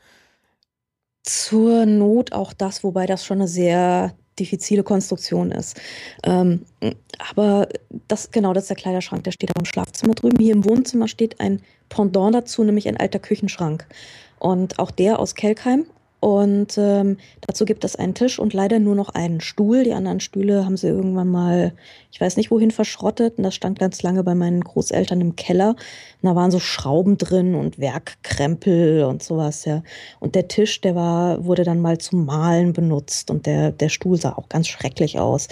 Zur 1.29 1.85
Not 1.85 2.33
auch 2.33 2.55
das, 2.55 2.83
wobei 2.83 3.05
das 3.05 3.23
schon 3.23 3.37
eine 3.37 3.49
sehr 3.49 4.15
diffizile 4.39 4.83
Konstruktion 4.83 5.51
ist. 5.51 5.79
Ähm, 6.25 6.65
aber 7.31 7.69
das, 8.09 8.31
genau, 8.31 8.55
das 8.55 8.65
ist 8.65 8.71
der 8.71 8.77
Kleiderschrank, 8.79 9.25
der 9.25 9.33
steht 9.33 9.51
auch 9.51 9.61
im 9.61 9.67
Schlafzimmer 9.67 10.15
drüben. 10.15 10.39
Hier 10.39 10.55
im 10.55 10.65
Wohnzimmer 10.65 11.07
steht 11.07 11.39
ein 11.39 11.61
Pendant 11.91 12.35
dazu, 12.35 12.65
nämlich 12.65 12.89
ein 12.89 12.97
alter 12.97 13.19
Küchenschrank. 13.19 13.87
Und 14.39 14.79
auch 14.79 14.91
der 14.91 15.19
aus 15.19 15.35
Kelkheim 15.35 15.85
und 16.21 16.77
ähm, 16.79 17.17
dazu 17.43 17.65
gibt 17.65 17.85
es 17.85 17.95
einen 17.95 18.15
Tisch 18.15 18.41
und 18.41 18.53
leider 18.53 18.81
nur 18.81 18.97
noch 18.97 19.11
einen 19.11 19.41
Stuhl. 19.41 19.85
Die 19.85 19.93
anderen 19.93 20.19
Stühle 20.19 20.65
haben 20.65 20.77
sie 20.77 20.89
irgendwann 20.89 21.29
mal, 21.29 21.75
ich 22.11 22.21
weiß 22.21 22.37
nicht 22.37 22.51
wohin, 22.51 22.73
verschrottet. 22.73 23.39
Und 23.39 23.45
das 23.45 23.55
stand 23.55 23.79
ganz 23.79 24.03
lange 24.03 24.25
bei 24.25 24.35
meinen 24.35 24.63
Großeltern 24.65 25.21
im 25.21 25.37
Keller. 25.37 25.77
Und 26.21 26.29
da 26.29 26.35
waren 26.35 26.51
so 26.51 26.59
Schrauben 26.59 27.19
drin 27.19 27.55
und 27.55 27.79
Werkkrempel 27.79 29.05
und 29.05 29.23
sowas, 29.23 29.65
ja. 29.65 29.85
Und 30.19 30.35
der 30.35 30.49
Tisch, 30.49 30.81
der 30.81 30.97
war, 30.97 31.45
wurde 31.45 31.63
dann 31.63 31.81
mal 31.81 31.99
zum 31.99 32.27
Malen 32.27 32.73
benutzt 32.73 33.31
und 33.31 33.47
der, 33.47 33.71
der 33.71 33.89
Stuhl 33.89 34.21
sah 34.21 34.33
auch 34.33 34.49
ganz 34.49 34.67
schrecklich 34.67 35.21
aus. 35.21 35.47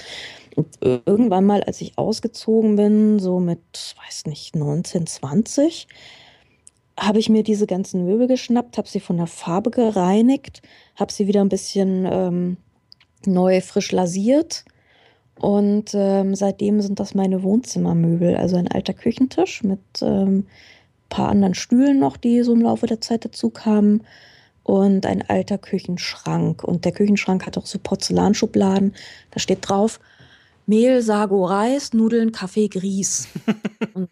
Und 0.57 0.67
irgendwann 0.81 1.45
mal, 1.45 1.63
als 1.63 1.81
ich 1.81 1.97
ausgezogen 1.97 2.75
bin, 2.77 3.19
so 3.21 3.39
mit, 3.39 3.95
weiß 4.05 4.27
nicht, 4.27 4.57
19, 4.57 5.07
20, 5.07 5.87
habe 6.99 7.19
ich 7.19 7.29
mir 7.29 7.43
diese 7.43 7.67
ganzen 7.67 8.05
Möbel 8.05 8.27
geschnappt, 8.27 8.79
habe 8.79 8.89
sie 8.89 9.01
von 9.01 9.19
der 9.19 9.27
Farbe 9.27 9.71
gereinigt, 9.71 10.63
habe 10.97 11.13
sie 11.13 11.27
wieder 11.27 11.43
ein 11.43 11.51
bisschen 11.51 12.07
ähm, 12.11 12.57
neu 13.27 13.61
frisch 13.61 13.93
lasiert. 13.93 14.65
Und 15.39 15.91
ähm, 15.93 16.35
seitdem 16.35 16.81
sind 16.81 16.99
das 16.99 17.15
meine 17.15 17.43
Wohnzimmermöbel. 17.43 18.37
Also 18.37 18.57
ein 18.57 18.69
alter 18.69 18.95
Küchentisch 18.95 19.63
mit 19.63 19.81
ähm, 20.01 20.47
paar 21.11 21.29
anderen 21.29 21.55
Stühlen 21.55 21.99
noch, 21.99 22.17
die 22.17 22.43
so 22.43 22.55
im 22.55 22.63
Laufe 22.63 22.87
der 22.87 23.03
Zeit 23.03 23.25
dazu 23.25 23.51
kamen. 23.51 24.03
Und 24.63 25.07
ein 25.07 25.23
alter 25.29 25.59
Küchenschrank. 25.59 26.65
Und 26.65 26.85
der 26.85 26.93
Küchenschrank 26.93 27.47
hat 27.47 27.59
auch 27.59 27.67
so 27.67 27.79
Porzellanschubladen. 27.79 28.95
Da 29.31 29.39
steht 29.39 29.69
drauf, 29.69 30.01
Mehl, 30.67 31.01
Sago, 31.03 31.45
Reis, 31.45 31.93
Nudeln, 31.93 32.33
Kaffee, 32.33 32.69
Grieß. 32.69 33.29
Und 33.95 34.09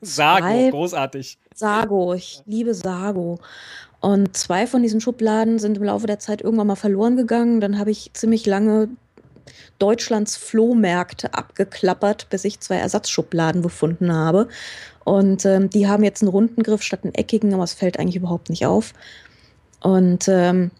Sago, 0.00 0.70
großartig. 0.70 1.38
Sago, 1.54 2.14
ich 2.14 2.42
liebe 2.46 2.74
Sago. 2.74 3.38
Und 4.00 4.34
zwei 4.36 4.66
von 4.66 4.82
diesen 4.82 5.00
Schubladen 5.00 5.58
sind 5.58 5.76
im 5.76 5.84
Laufe 5.84 6.06
der 6.06 6.18
Zeit 6.18 6.40
irgendwann 6.40 6.68
mal 6.68 6.76
verloren 6.76 7.16
gegangen. 7.16 7.60
Dann 7.60 7.78
habe 7.78 7.90
ich 7.90 8.10
ziemlich 8.14 8.46
lange 8.46 8.88
Deutschlands 9.78 10.36
Flohmärkte 10.36 11.34
abgeklappert, 11.34 12.28
bis 12.30 12.44
ich 12.44 12.60
zwei 12.60 12.76
Ersatzschubladen 12.76 13.62
gefunden 13.62 14.12
habe. 14.12 14.48
Und 15.04 15.44
ähm, 15.44 15.68
die 15.68 15.86
haben 15.86 16.04
jetzt 16.04 16.22
einen 16.22 16.30
runden 16.30 16.62
Griff 16.62 16.82
statt 16.82 17.00
einen 17.02 17.14
eckigen, 17.14 17.52
aber 17.52 17.64
es 17.64 17.74
fällt 17.74 17.98
eigentlich 17.98 18.16
überhaupt 18.16 18.48
nicht 18.48 18.64
auf. 18.64 18.94
Und 19.80 20.28
ähm, 20.28 20.70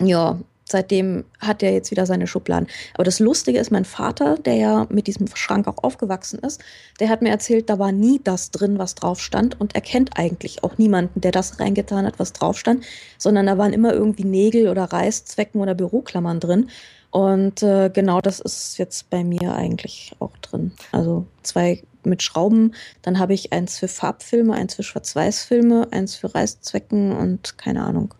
ja, 0.00 0.38
seitdem 0.70 1.24
hat 1.38 1.62
er 1.62 1.72
jetzt 1.72 1.90
wieder 1.90 2.06
seine 2.06 2.26
Schubladen. 2.26 2.68
Aber 2.94 3.04
das 3.04 3.18
Lustige 3.18 3.58
ist, 3.58 3.70
mein 3.70 3.84
Vater, 3.84 4.36
der 4.36 4.54
ja 4.54 4.86
mit 4.90 5.06
diesem 5.06 5.26
Schrank 5.34 5.66
auch 5.66 5.82
aufgewachsen 5.82 6.38
ist, 6.40 6.60
der 7.00 7.08
hat 7.08 7.22
mir 7.22 7.30
erzählt, 7.30 7.70
da 7.70 7.78
war 7.78 7.92
nie 7.92 8.20
das 8.22 8.50
drin, 8.50 8.78
was 8.78 8.94
drauf 8.94 9.20
stand 9.20 9.60
und 9.60 9.74
er 9.74 9.80
kennt 9.80 10.18
eigentlich 10.18 10.64
auch 10.64 10.78
niemanden, 10.78 11.20
der 11.20 11.32
das 11.32 11.60
reingetan 11.60 12.06
hat, 12.06 12.18
was 12.18 12.32
drauf 12.32 12.58
stand, 12.58 12.84
sondern 13.18 13.46
da 13.46 13.58
waren 13.58 13.72
immer 13.72 13.92
irgendwie 13.92 14.24
Nägel 14.24 14.68
oder 14.68 14.84
Reißzwecken 14.84 15.60
oder 15.60 15.74
Büroklammern 15.74 16.40
drin. 16.40 16.70
Und 17.10 17.62
äh, 17.62 17.90
genau 17.92 18.20
das 18.20 18.38
ist 18.38 18.78
jetzt 18.78 19.10
bei 19.10 19.24
mir 19.24 19.54
eigentlich 19.54 20.14
auch 20.20 20.36
drin. 20.38 20.72
Also 20.92 21.26
zwei 21.42 21.82
mit 22.04 22.22
Schrauben, 22.22 22.74
dann 23.02 23.18
habe 23.18 23.34
ich 23.34 23.52
eins 23.52 23.78
für 23.78 23.88
Farbfilme, 23.88 24.54
eins 24.54 24.74
für 24.74 24.82
Schwarz-Weiß-Filme, 24.82 25.88
eins 25.90 26.16
für 26.16 26.34
Reißzwecken 26.34 27.12
und 27.12 27.58
keine 27.58 27.82
Ahnung. 27.82 28.14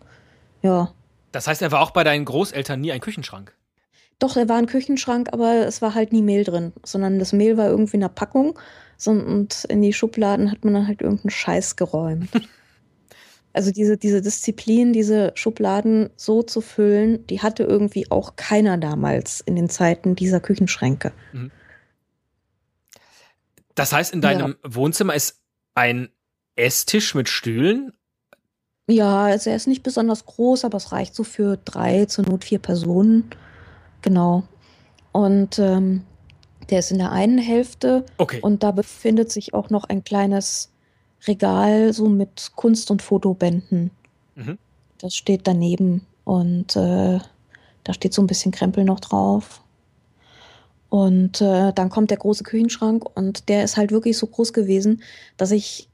Ja, 0.61 0.93
das 1.31 1.47
heißt, 1.47 1.61
er 1.61 1.71
war 1.71 1.81
auch 1.81 1.91
bei 1.91 2.03
deinen 2.03 2.25
Großeltern 2.25 2.79
nie 2.79 2.91
ein 2.91 3.01
Küchenschrank? 3.01 3.55
Doch, 4.19 4.37
er 4.37 4.47
war 4.47 4.57
ein 4.57 4.67
Küchenschrank, 4.67 5.29
aber 5.31 5.65
es 5.65 5.81
war 5.81 5.95
halt 5.95 6.13
nie 6.13 6.21
Mehl 6.21 6.43
drin, 6.43 6.73
sondern 6.83 7.17
das 7.17 7.33
Mehl 7.33 7.57
war 7.57 7.67
irgendwie 7.67 7.95
in 7.95 8.01
der 8.01 8.09
Packung 8.09 8.57
und 9.05 9.63
in 9.65 9.81
die 9.81 9.93
Schubladen 9.93 10.51
hat 10.51 10.63
man 10.63 10.75
dann 10.75 10.87
halt 10.87 11.01
irgendeinen 11.01 11.31
Scheiß 11.31 11.75
geräumt. 11.75 12.29
also 13.53 13.71
diese, 13.71 13.97
diese 13.97 14.21
Disziplin, 14.21 14.93
diese 14.93 15.31
Schubladen 15.33 16.11
so 16.15 16.43
zu 16.43 16.61
füllen, 16.61 17.25
die 17.27 17.41
hatte 17.41 17.63
irgendwie 17.63 18.11
auch 18.11 18.35
keiner 18.35 18.77
damals 18.77 19.41
in 19.41 19.55
den 19.55 19.69
Zeiten 19.69 20.15
dieser 20.15 20.39
Küchenschränke. 20.39 21.13
Mhm. 21.33 21.51
Das 23.73 23.93
heißt, 23.93 24.13
in 24.13 24.21
deinem 24.21 24.57
ja. 24.63 24.75
Wohnzimmer 24.75 25.15
ist 25.15 25.41
ein 25.73 26.09
Esstisch 26.55 27.15
mit 27.15 27.29
Stühlen 27.29 27.93
ja, 28.91 29.25
also 29.25 29.49
er 29.49 29.55
ist 29.55 29.67
nicht 29.67 29.83
besonders 29.83 30.25
groß, 30.25 30.65
aber 30.65 30.77
es 30.77 30.91
reicht 30.91 31.15
so 31.15 31.23
für 31.23 31.57
drei, 31.57 32.05
zur 32.05 32.25
Not 32.25 32.43
vier 32.43 32.59
Personen. 32.59 33.29
Genau. 34.01 34.43
Und 35.11 35.59
ähm, 35.59 36.03
der 36.69 36.79
ist 36.79 36.91
in 36.91 36.99
der 36.99 37.11
einen 37.11 37.37
Hälfte. 37.37 38.05
Okay. 38.17 38.39
Und 38.41 38.63
da 38.63 38.71
befindet 38.71 39.31
sich 39.31 39.53
auch 39.53 39.69
noch 39.69 39.85
ein 39.85 40.03
kleines 40.03 40.71
Regal, 41.27 41.93
so 41.93 42.07
mit 42.07 42.51
Kunst- 42.55 42.91
und 42.91 43.01
Fotobänden. 43.01 43.91
Mhm. 44.35 44.57
Das 44.97 45.15
steht 45.15 45.47
daneben. 45.47 46.05
Und 46.23 46.75
äh, 46.75 47.19
da 47.83 47.93
steht 47.93 48.13
so 48.13 48.21
ein 48.21 48.27
bisschen 48.27 48.51
Krempel 48.51 48.83
noch 48.83 48.99
drauf. 48.99 49.61
Und 50.89 51.41
äh, 51.41 51.71
dann 51.73 51.89
kommt 51.89 52.09
der 52.09 52.17
große 52.17 52.43
Küchenschrank 52.43 53.05
und 53.15 53.47
der 53.47 53.63
ist 53.63 53.77
halt 53.77 53.91
wirklich 53.91 54.17
so 54.17 54.27
groß 54.27 54.51
gewesen, 54.51 55.01
dass 55.37 55.51
ich 55.51 55.87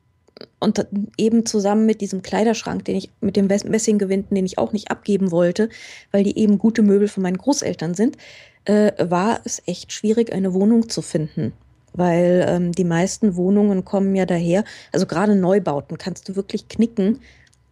und 0.60 0.86
eben 1.18 1.46
zusammen 1.46 1.86
mit 1.86 2.02
diesem 2.02 2.22
Kleiderschrank, 2.22 2.86
den 2.86 2.96
ich 2.96 3.10
mit 3.22 3.36
dem 3.36 3.48
Messinggewinden, 3.48 4.36
den 4.36 4.46
ich 4.46 4.58
auch 4.58 4.74
nicht 4.74 4.92
abgeben 4.92 5.32
wollte, 5.32 5.70
weil 6.12 6.24
die 6.24 6.38
eben 6.38 6.58
gute 6.58 6.82
Möbel 6.82 7.08
von 7.08 7.24
meinen 7.24 7.38
Großeltern 7.38 7.94
sind, 7.94 8.18
äh, 8.66 8.92
war 8.98 9.42
es 9.46 9.62
echt 9.66 9.94
schwierig, 9.94 10.34
eine 10.34 10.54
Wohnung 10.54 10.90
zu 10.90 11.02
finden. 11.02 11.54
Weil 11.94 12.46
ähm, 12.48 12.72
die 12.74 12.84
meisten 12.84 13.36
Wohnungen 13.36 13.86
kommen 13.86 14.16
ja 14.16 14.26
daher, 14.26 14.64
also 14.92 15.06
gerade 15.06 15.36
Neubauten 15.36 15.98
kannst 15.98 16.30
du 16.30 16.36
wirklich 16.36 16.68
knicken, 16.68 17.20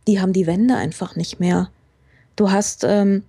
die 0.08 0.19
haben 0.19 0.34
die 0.34 0.47
Wände 0.47 0.75
einfach 0.75 1.15
nicht 1.15 1.39
mehr. 1.39 1.69
Du 2.36 2.51
hast, 2.51 2.84
ähm, 2.84 3.23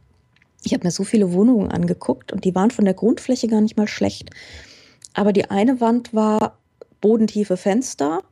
ich 0.62 0.72
habe 0.72 0.85
mir 0.85 0.90
so 0.90 1.05
viele 1.05 1.33
Wohnungen 1.33 1.70
angeguckt 1.70 2.33
und 2.33 2.44
die 2.44 2.55
waren 2.55 2.70
von 2.70 2.85
der 2.85 2.94
Grundfläche 2.94 3.49
gar 3.49 3.61
nicht 3.61 3.77
mal 3.77 3.88
schlecht. 3.88 4.31
Aber 5.14 5.33
die 5.33 5.51
eine 5.51 5.81
Wand 5.81 6.12
war 6.14 6.59
bodentiefe 7.01 7.57
Fenster 7.57 8.22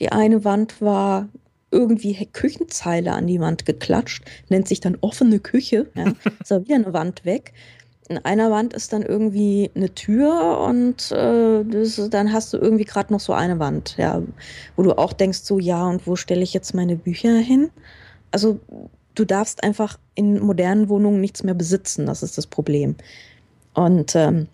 die 0.00 0.12
eine 0.12 0.44
Wand 0.44 0.80
war 0.80 1.28
irgendwie 1.70 2.26
Küchenzeile 2.32 3.12
an 3.12 3.26
die 3.26 3.40
Wand 3.40 3.66
geklatscht, 3.66 4.24
nennt 4.48 4.68
sich 4.68 4.80
dann 4.80 4.96
offene 5.00 5.40
Küche. 5.40 5.90
Ja. 5.94 6.04
Ist 6.40 6.50
da 6.50 6.62
wieder 6.62 6.76
eine 6.76 6.92
Wand 6.92 7.24
weg. 7.24 7.52
In 8.08 8.18
einer 8.18 8.50
Wand 8.50 8.74
ist 8.74 8.92
dann 8.92 9.00
irgendwie 9.00 9.70
eine 9.74 9.94
Tür 9.94 10.58
und 10.68 11.10
äh, 11.10 11.64
das, 11.64 12.10
dann 12.10 12.34
hast 12.34 12.52
du 12.52 12.58
irgendwie 12.58 12.84
gerade 12.84 13.10
noch 13.10 13.20
so 13.20 13.32
eine 13.32 13.58
Wand, 13.58 13.96
ja, 13.96 14.20
wo 14.76 14.82
du 14.82 14.98
auch 14.98 15.14
denkst, 15.14 15.38
so 15.38 15.58
ja, 15.58 15.86
und 15.86 16.06
wo 16.06 16.14
stelle 16.14 16.42
ich 16.42 16.52
jetzt 16.52 16.74
meine 16.74 16.96
Bücher 16.96 17.34
hin? 17.38 17.70
Also 18.30 18.60
du 19.14 19.24
darfst 19.24 19.64
einfach 19.64 19.98
in 20.14 20.38
modernen 20.38 20.90
Wohnungen 20.90 21.22
nichts 21.22 21.44
mehr 21.44 21.54
besitzen, 21.54 22.04
das 22.04 22.22
ist 22.22 22.36
das 22.36 22.46
Problem. 22.46 22.94
Und 23.72 24.14
ähm, 24.14 24.48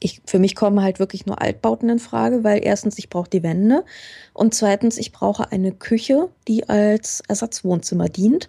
ich, 0.00 0.22
für 0.26 0.38
mich 0.38 0.54
kommen 0.54 0.82
halt 0.82 0.98
wirklich 0.98 1.26
nur 1.26 1.40
Altbauten 1.40 1.90
in 1.90 1.98
Frage, 1.98 2.42
weil 2.42 2.64
erstens, 2.64 2.98
ich 2.98 3.10
brauche 3.10 3.28
die 3.28 3.42
Wände 3.42 3.84
und 4.32 4.54
zweitens, 4.54 4.96
ich 4.96 5.12
brauche 5.12 5.52
eine 5.52 5.72
Küche, 5.72 6.30
die 6.48 6.68
als 6.68 7.22
Ersatzwohnzimmer 7.28 8.08
dient, 8.08 8.48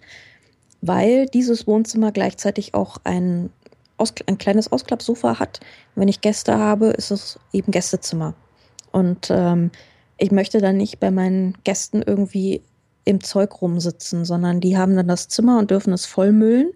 weil 0.81 1.25
dieses 1.27 1.67
Wohnzimmer 1.67 2.13
gleichzeitig 2.13 2.73
auch 2.73 2.97
ein, 3.03 3.49
ein 4.25 4.37
kleines 4.37 4.71
Ausklappsofa 4.71 5.39
hat. 5.39 5.59
wenn 5.95 6.07
ich 6.07 6.21
Gäste 6.21 6.57
habe, 6.57 6.87
ist 6.87 7.11
es 7.11 7.37
eben 7.51 7.71
Gästezimmer. 7.71 8.33
Und 8.91 9.27
ähm, 9.29 9.71
ich 10.17 10.31
möchte 10.31 10.59
dann 10.59 10.77
nicht 10.77 10.99
bei 10.99 11.11
meinen 11.11 11.57
Gästen 11.63 12.01
irgendwie 12.01 12.61
im 13.03 13.21
Zeug 13.21 13.61
rumsitzen, 13.61 14.25
sondern 14.25 14.61
die 14.61 14.77
haben 14.77 14.95
dann 14.95 15.07
das 15.07 15.27
Zimmer 15.27 15.59
und 15.59 15.71
dürfen 15.71 15.91
es 15.93 16.05
vollmüllen. 16.05 16.71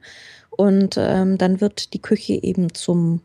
Und 0.50 0.96
ähm, 0.98 1.38
dann 1.38 1.62
wird 1.62 1.94
die 1.94 2.02
Küche 2.02 2.34
eben 2.42 2.74
zum 2.74 3.22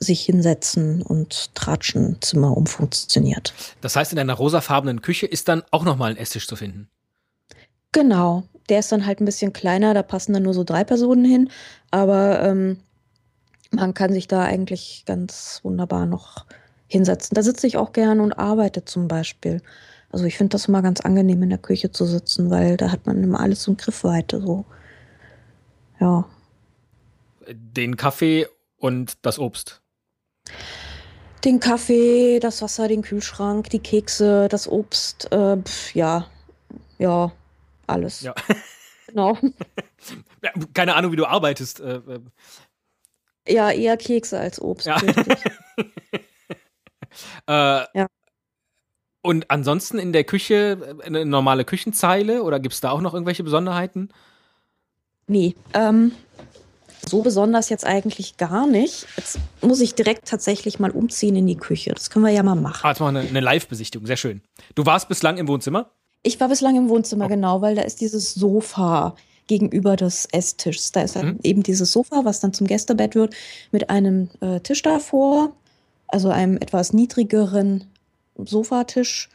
sich 0.00 0.22
hinsetzen 0.22 1.02
und 1.02 1.54
tratschen 1.54 2.16
Zimmer 2.22 2.56
umfunktioniert. 2.56 3.52
Das 3.82 3.96
heißt, 3.96 4.12
in 4.12 4.18
einer 4.18 4.34
rosafarbenen 4.34 5.02
Küche 5.02 5.26
ist 5.26 5.48
dann 5.48 5.62
auch 5.70 5.84
nochmal 5.84 6.12
ein 6.12 6.16
Esstisch 6.16 6.48
zu 6.48 6.56
finden. 6.56 6.88
Genau. 7.92 8.44
Der 8.70 8.78
ist 8.78 8.90
dann 8.92 9.04
halt 9.04 9.20
ein 9.20 9.26
bisschen 9.26 9.52
kleiner, 9.52 9.94
da 9.94 10.02
passen 10.02 10.32
dann 10.32 10.44
nur 10.44 10.54
so 10.54 10.64
drei 10.64 10.84
Personen 10.84 11.24
hin. 11.24 11.50
Aber 11.90 12.40
ähm, 12.42 12.78
man 13.72 13.94
kann 13.94 14.12
sich 14.12 14.26
da 14.26 14.42
eigentlich 14.42 15.04
ganz 15.06 15.60
wunderbar 15.62 16.06
noch 16.06 16.46
hinsetzen. 16.86 17.34
Da 17.34 17.42
sitze 17.42 17.66
ich 17.66 17.76
auch 17.76 17.92
gerne 17.92 18.22
und 18.22 18.32
arbeite 18.32 18.84
zum 18.84 19.06
Beispiel. 19.06 19.60
Also 20.10 20.24
ich 20.24 20.36
finde 20.36 20.54
das 20.54 20.66
immer 20.66 20.82
ganz 20.82 21.00
angenehm, 21.00 21.42
in 21.42 21.50
der 21.50 21.58
Küche 21.58 21.92
zu 21.92 22.04
sitzen, 22.06 22.50
weil 22.50 22.76
da 22.76 22.90
hat 22.90 23.06
man 23.06 23.22
immer 23.22 23.40
alles 23.40 23.66
in 23.68 23.76
Griffweite. 23.76 24.40
So. 24.40 24.64
Ja. 26.00 26.24
Den 27.48 27.96
Kaffee 27.96 28.46
und 28.76 29.18
das 29.22 29.38
Obst. 29.38 29.82
Den 31.44 31.60
Kaffee, 31.60 32.38
das 32.40 32.60
Wasser, 32.60 32.88
den 32.88 33.02
Kühlschrank, 33.02 33.70
die 33.70 33.78
Kekse, 33.78 34.48
das 34.48 34.68
Obst, 34.68 35.32
äh, 35.32 35.56
pf, 35.56 35.94
ja, 35.94 36.26
ja, 36.98 37.32
alles. 37.86 38.20
Ja. 38.22 38.34
Genau. 39.10 39.36
Ja, 40.42 40.52
keine 40.72 40.94
Ahnung, 40.94 41.12
wie 41.12 41.16
du 41.16 41.26
arbeitest. 41.26 41.80
Äh, 41.80 41.96
äh. 41.96 42.20
Ja, 43.46 43.70
eher 43.70 43.98
Kekse 43.98 44.40
als 44.40 44.58
Obst. 44.58 44.86
Ja. 44.86 44.96
äh, 47.46 47.84
ja. 47.92 48.06
Und 49.20 49.50
ansonsten 49.50 49.98
in 49.98 50.14
der 50.14 50.24
Küche 50.24 50.96
äh, 51.00 51.04
eine 51.04 51.26
normale 51.26 51.66
Küchenzeile 51.66 52.42
oder 52.42 52.58
gibt 52.60 52.72
es 52.72 52.80
da 52.80 52.90
auch 52.90 53.02
noch 53.02 53.12
irgendwelche 53.12 53.44
Besonderheiten? 53.44 54.08
Nee, 55.26 55.54
ähm, 55.74 56.12
so 57.08 57.22
besonders 57.22 57.68
jetzt 57.68 57.86
eigentlich 57.86 58.36
gar 58.36 58.66
nicht. 58.66 59.06
Jetzt 59.16 59.38
muss 59.62 59.80
ich 59.80 59.94
direkt 59.94 60.28
tatsächlich 60.28 60.78
mal 60.78 60.90
umziehen 60.90 61.36
in 61.36 61.46
die 61.46 61.56
Küche. 61.56 61.92
Das 61.92 62.10
können 62.10 62.24
wir 62.24 62.32
ja 62.32 62.42
mal 62.42 62.54
machen. 62.54 62.80
Ah, 62.84 62.90
jetzt 62.90 63.00
machen 63.00 63.14
wir 63.14 63.20
eine, 63.20 63.28
eine 63.28 63.40
Live-Besichtigung, 63.40 64.06
sehr 64.06 64.16
schön. 64.16 64.42
Du 64.74 64.86
warst 64.86 65.08
bislang 65.08 65.38
im 65.38 65.48
Wohnzimmer? 65.48 65.90
Ich 66.22 66.38
war 66.40 66.48
bislang 66.48 66.76
im 66.76 66.88
Wohnzimmer, 66.88 67.26
oh. 67.26 67.28
genau, 67.28 67.62
weil 67.62 67.74
da 67.74 67.82
ist 67.82 68.00
dieses 68.00 68.34
Sofa 68.34 69.14
gegenüber 69.46 69.96
des 69.96 70.28
Esstischs. 70.30 70.92
Da 70.92 71.02
ist 71.02 71.16
halt 71.16 71.26
mhm. 71.26 71.38
eben 71.42 71.62
dieses 71.62 71.92
Sofa, 71.92 72.24
was 72.24 72.40
dann 72.40 72.52
zum 72.52 72.66
Gästebett 72.66 73.14
wird, 73.14 73.34
mit 73.72 73.90
einem 73.90 74.28
äh, 74.40 74.60
Tisch 74.60 74.82
davor, 74.82 75.52
also 76.06 76.28
einem 76.28 76.56
etwas 76.56 76.92
niedrigeren 76.92 77.84
Sofatisch, 78.36 79.28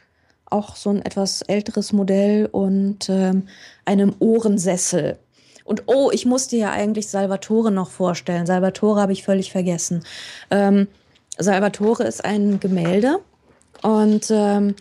auch 0.46 0.76
so 0.76 0.90
ein 0.90 1.02
etwas 1.02 1.42
älteres 1.42 1.92
Modell 1.92 2.48
und 2.50 3.08
ähm, 3.10 3.48
einem 3.84 4.14
Ohrensessel. 4.18 5.18
Und 5.66 5.82
oh, 5.86 6.10
ich 6.12 6.24
musste 6.24 6.56
ja 6.56 6.70
eigentlich 6.70 7.08
Salvatore 7.08 7.70
noch 7.70 7.90
vorstellen. 7.90 8.46
Salvatore 8.46 9.00
habe 9.00 9.12
ich 9.12 9.24
völlig 9.24 9.50
vergessen. 9.52 10.04
Ähm, 10.50 10.86
Salvatore 11.36 12.04
ist 12.04 12.24
ein 12.24 12.60
Gemälde 12.60 13.18
und 13.82 14.30
ähm, 14.30 14.74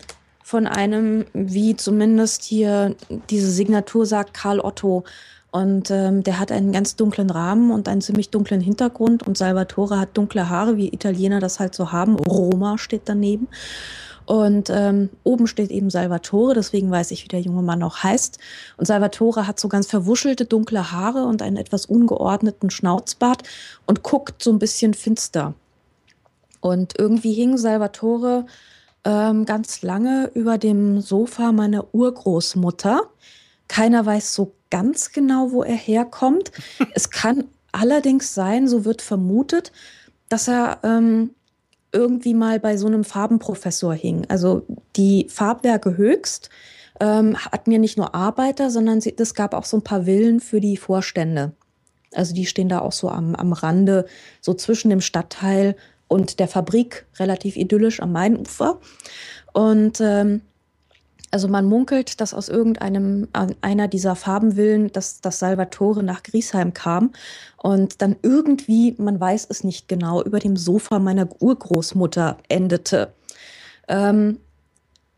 von 0.43 0.67
einem, 0.67 1.25
wie 1.33 1.75
zumindest 1.75 2.43
hier 2.43 2.95
diese 3.31 3.49
Signatur 3.49 4.05
sagt, 4.05 4.35
Karl 4.35 4.59
Otto. 4.59 5.03
Und 5.49 5.89
ähm, 5.89 6.21
der 6.21 6.39
hat 6.39 6.51
einen 6.51 6.71
ganz 6.71 6.95
dunklen 6.97 7.29
Rahmen 7.29 7.71
und 7.71 7.87
einen 7.87 8.01
ziemlich 8.01 8.29
dunklen 8.29 8.61
Hintergrund. 8.61 9.23
Und 9.23 9.37
Salvatore 9.37 9.99
hat 9.99 10.15
dunkle 10.15 10.49
Haare, 10.49 10.77
wie 10.77 10.89
Italiener 10.89 11.39
das 11.39 11.59
halt 11.59 11.73
so 11.73 11.91
haben. 11.91 12.15
Roma 12.15 12.77
steht 12.77 13.03
daneben. 13.05 13.47
Und 14.25 14.71
ähm, 14.71 15.09
oben 15.23 15.45
steht 15.45 15.69
eben 15.69 15.89
Salvatore, 15.89 16.55
deswegen 16.55 16.89
weiß 16.89 17.11
ich, 17.11 17.23
wie 17.23 17.27
der 17.29 17.41
junge 17.41 17.61
Mann 17.61 17.79
noch 17.79 18.03
heißt. 18.03 18.39
Und 18.77 18.85
Salvatore 18.85 19.45
hat 19.45 19.59
so 19.59 19.67
ganz 19.67 19.87
verwuschelte 19.87 20.45
dunkle 20.45 20.91
Haare 20.91 21.25
und 21.25 21.41
einen 21.41 21.57
etwas 21.57 21.85
ungeordneten 21.85 22.69
Schnauzbart 22.71 23.43
und 23.85 24.01
guckt 24.01 24.41
so 24.41 24.51
ein 24.51 24.59
bisschen 24.59 24.93
finster. 24.95 25.53
Und 26.59 26.97
irgendwie 26.97 27.33
hing 27.33 27.57
Salvatore 27.57 28.47
ähm, 29.03 29.45
ganz 29.45 29.83
lange 29.83 30.31
über 30.33 30.57
dem 30.57 30.99
Sofa 31.01 31.51
meiner 31.51 31.93
Urgroßmutter. 31.93 33.03
Keiner 33.67 34.05
weiß 34.05 34.33
so 34.33 34.53
ganz 34.71 35.11
genau, 35.11 35.51
wo 35.51 35.61
er 35.61 35.75
herkommt. 35.75 36.51
es 36.95 37.11
kann 37.11 37.43
allerdings 37.71 38.33
sein, 38.33 38.67
so 38.67 38.85
wird 38.85 39.03
vermutet, 39.03 39.71
dass 40.29 40.47
er 40.47 40.79
ähm, 40.83 41.31
irgendwie 41.95 42.33
mal 42.33 42.59
bei 42.59 42.77
so 42.77 42.87
einem 42.87 43.03
Farbenprofessor 43.03 43.93
hing. 43.93 44.25
Also 44.27 44.63
die 44.95 45.27
Farbwerke 45.29 45.97
höchst 45.97 46.49
ähm, 46.99 47.37
hatten 47.37 47.71
ja 47.71 47.79
nicht 47.79 47.97
nur 47.97 48.13
Arbeiter, 48.13 48.69
sondern 48.69 48.99
es 48.99 49.33
gab 49.33 49.53
auch 49.53 49.65
so 49.65 49.77
ein 49.77 49.83
paar 49.83 50.03
Villen 50.03 50.39
für 50.39 50.59
die 50.59 50.77
Vorstände. 50.77 51.53
Also 52.13 52.33
die 52.33 52.45
stehen 52.45 52.69
da 52.69 52.79
auch 52.79 52.91
so 52.91 53.09
am, 53.09 53.33
am 53.35 53.53
Rande, 53.53 54.05
so 54.41 54.53
zwischen 54.53 54.89
dem 54.89 55.01
Stadtteil 55.01 55.75
und 56.07 56.39
der 56.39 56.47
Fabrik, 56.47 57.05
relativ 57.17 57.55
idyllisch 57.55 58.01
am 58.01 58.11
Mainufer. 58.11 58.79
Und 59.53 59.99
ähm, 60.01 60.41
also 61.31 61.47
man 61.47 61.65
munkelt, 61.65 62.21
dass 62.21 62.33
aus 62.33 62.49
irgendeinem 62.49 63.27
einer 63.61 63.87
dieser 63.87 64.15
Farbenvillen, 64.15 64.91
dass 64.91 65.21
das 65.21 65.39
Salvatore 65.39 66.03
nach 66.03 66.23
Griesheim 66.23 66.73
kam 66.73 67.11
und 67.57 68.01
dann 68.01 68.15
irgendwie, 68.21 68.95
man 68.97 69.19
weiß 69.19 69.47
es 69.49 69.63
nicht 69.63 69.87
genau, 69.87 70.21
über 70.23 70.39
dem 70.39 70.55
Sofa 70.55 70.99
meiner 70.99 71.27
Urgroßmutter 71.41 72.37
endete. 72.47 73.13
Ähm, 73.87 74.39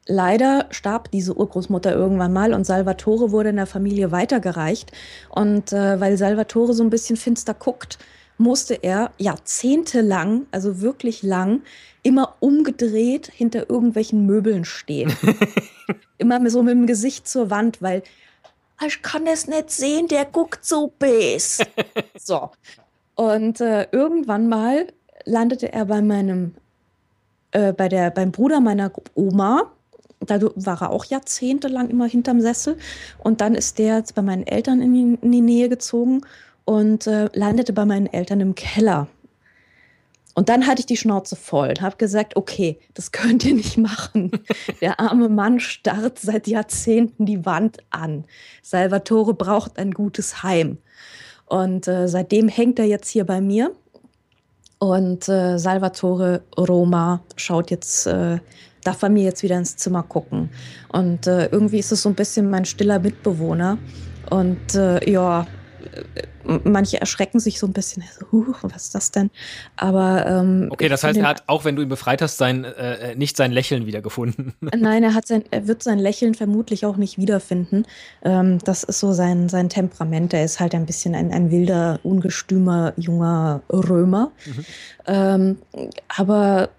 leider 0.07 0.65
starb 0.71 1.11
diese 1.11 1.35
Urgroßmutter 1.35 1.93
irgendwann 1.93 2.33
mal 2.33 2.53
und 2.53 2.65
Salvatore 2.65 3.31
wurde 3.31 3.49
in 3.49 3.57
der 3.57 3.67
Familie 3.67 4.11
weitergereicht. 4.11 4.91
Und 5.29 5.73
äh, 5.73 5.99
weil 5.99 6.17
Salvatore 6.17 6.73
so 6.73 6.83
ein 6.83 6.89
bisschen 6.89 7.17
finster 7.17 7.53
guckt, 7.53 7.99
musste 8.37 8.75
er 8.75 9.11
jahrzehntelang, 9.17 10.45
also 10.51 10.81
wirklich 10.81 11.23
lang, 11.23 11.61
immer 12.03 12.35
umgedreht 12.39 13.31
hinter 13.33 13.69
irgendwelchen 13.69 14.25
Möbeln 14.25 14.65
stehen. 14.65 15.11
immer 16.17 16.49
so 16.49 16.63
mit 16.63 16.73
dem 16.73 16.87
Gesicht 16.87 17.27
zur 17.27 17.49
Wand, 17.49 17.81
weil 17.81 18.03
ich 18.85 19.01
kann 19.01 19.25
es 19.25 19.47
nicht 19.47 19.71
sehen, 19.71 20.07
der 20.07 20.25
guckt 20.25 20.63
so 20.63 20.93
bes. 20.99 21.59
so. 22.17 22.51
Und 23.15 23.59
äh, 23.59 23.87
irgendwann 23.91 24.47
mal 24.47 24.87
landete 25.25 25.73
er 25.73 25.85
bei 25.85 26.01
meinem, 26.01 26.53
äh, 27.51 27.73
bei 27.73 27.89
der, 27.89 28.11
beim 28.11 28.31
Bruder 28.31 28.59
meiner 28.59 28.91
Oma. 29.15 29.71
Da 30.19 30.39
war 30.41 30.81
er 30.81 30.91
auch 30.91 31.05
jahrzehntelang 31.05 31.89
immer 31.89 32.07
hinterm 32.07 32.41
Sessel. 32.41 32.77
Und 33.23 33.41
dann 33.41 33.55
ist 33.55 33.79
der 33.79 34.03
bei 34.13 34.21
meinen 34.21 34.45
Eltern 34.45 34.81
in 34.81 34.93
die, 34.93 35.25
in 35.25 35.31
die 35.31 35.41
Nähe 35.41 35.69
gezogen 35.69 36.21
und 36.67 37.07
äh, 37.07 37.29
landete 37.33 37.71
bei 37.71 37.85
meinen 37.85 38.07
Eltern 38.07 38.41
im 38.41 38.53
Keller. 38.53 39.07
Und 40.35 40.49
dann 40.49 40.67
hatte 40.67 40.81
ich 40.81 40.85
die 40.85 40.97
Schnauze 40.97 41.37
voll 41.37 41.69
und 41.69 41.81
habe 41.81 41.95
gesagt, 41.95 42.35
okay, 42.35 42.77
das 42.93 43.13
könnt 43.13 43.45
ihr 43.45 43.55
nicht 43.55 43.77
machen. 43.77 44.31
Der 44.81 44.99
arme 44.99 45.29
Mann 45.29 45.61
starrt 45.61 46.19
seit 46.19 46.45
Jahrzehnten 46.45 47.25
die 47.25 47.45
Wand 47.45 47.77
an. 47.89 48.25
Salvatore 48.61 49.33
braucht 49.33 49.79
ein 49.79 49.91
gutes 49.91 50.43
Heim. 50.43 50.77
Und 51.45 51.87
äh, 51.87 52.09
seitdem 52.09 52.49
hängt 52.49 52.79
er 52.79 52.85
jetzt 52.85 53.07
hier 53.07 53.25
bei 53.25 53.39
mir. 53.39 53.71
Und 54.77 55.29
äh, 55.29 55.57
Salvatore 55.57 56.41
Roma 56.57 57.23
schaut 57.37 57.71
jetzt, 57.71 58.07
äh, 58.07 58.39
darf 58.83 58.99
bei 58.99 59.09
mir 59.09 59.23
jetzt 59.23 59.41
wieder 59.41 59.57
ins 59.57 59.77
Zimmer 59.77 60.03
gucken. 60.03 60.49
Und 60.89 61.27
äh, 61.27 61.47
irgendwie 61.47 61.79
ist 61.79 61.93
es 61.93 62.01
so 62.01 62.09
ein 62.09 62.15
bisschen 62.15 62.49
mein 62.49 62.65
stiller 62.65 62.99
Mitbewohner. 62.99 63.77
Und 64.29 64.75
äh, 64.75 65.09
ja, 65.09 65.47
manche 66.63 66.99
erschrecken 66.99 67.39
sich 67.39 67.59
so 67.59 67.67
ein 67.67 67.73
bisschen, 67.73 68.03
huh, 68.31 68.53
was 68.61 68.85
ist 68.85 68.95
das 68.95 69.11
denn? 69.11 69.29
Aber 69.75 70.25
ähm, 70.25 70.67
okay, 70.69 70.89
das 70.89 71.03
heißt, 71.03 71.17
er 71.17 71.27
hat 71.27 71.43
auch 71.47 71.65
wenn 71.65 71.75
du 71.75 71.81
ihn 71.81 71.89
befreit 71.89 72.21
hast, 72.21 72.37
sein 72.37 72.63
äh, 72.63 73.15
nicht 73.15 73.37
sein 73.37 73.51
Lächeln 73.51 73.85
wiedergefunden. 73.85 74.53
Nein, 74.61 75.03
er 75.03 75.13
hat 75.13 75.27
sein, 75.27 75.43
er 75.51 75.67
wird 75.67 75.83
sein 75.83 75.99
Lächeln 75.99 76.35
vermutlich 76.35 76.85
auch 76.85 76.97
nicht 76.97 77.17
wiederfinden. 77.17 77.85
Ähm, 78.23 78.59
das 78.59 78.83
ist 78.83 78.99
so 78.99 79.13
sein 79.13 79.49
sein 79.49 79.69
Temperament. 79.69 80.33
Er 80.33 80.43
ist 80.43 80.59
halt 80.59 80.73
ein 80.75 80.85
bisschen 80.85 81.15
ein, 81.15 81.31
ein 81.31 81.51
wilder, 81.51 81.99
ungestümer 82.03 82.93
junger 82.97 83.61
Römer. 83.71 84.31
Mhm. 84.45 84.65
Ähm, 85.07 85.57
aber 86.15 86.69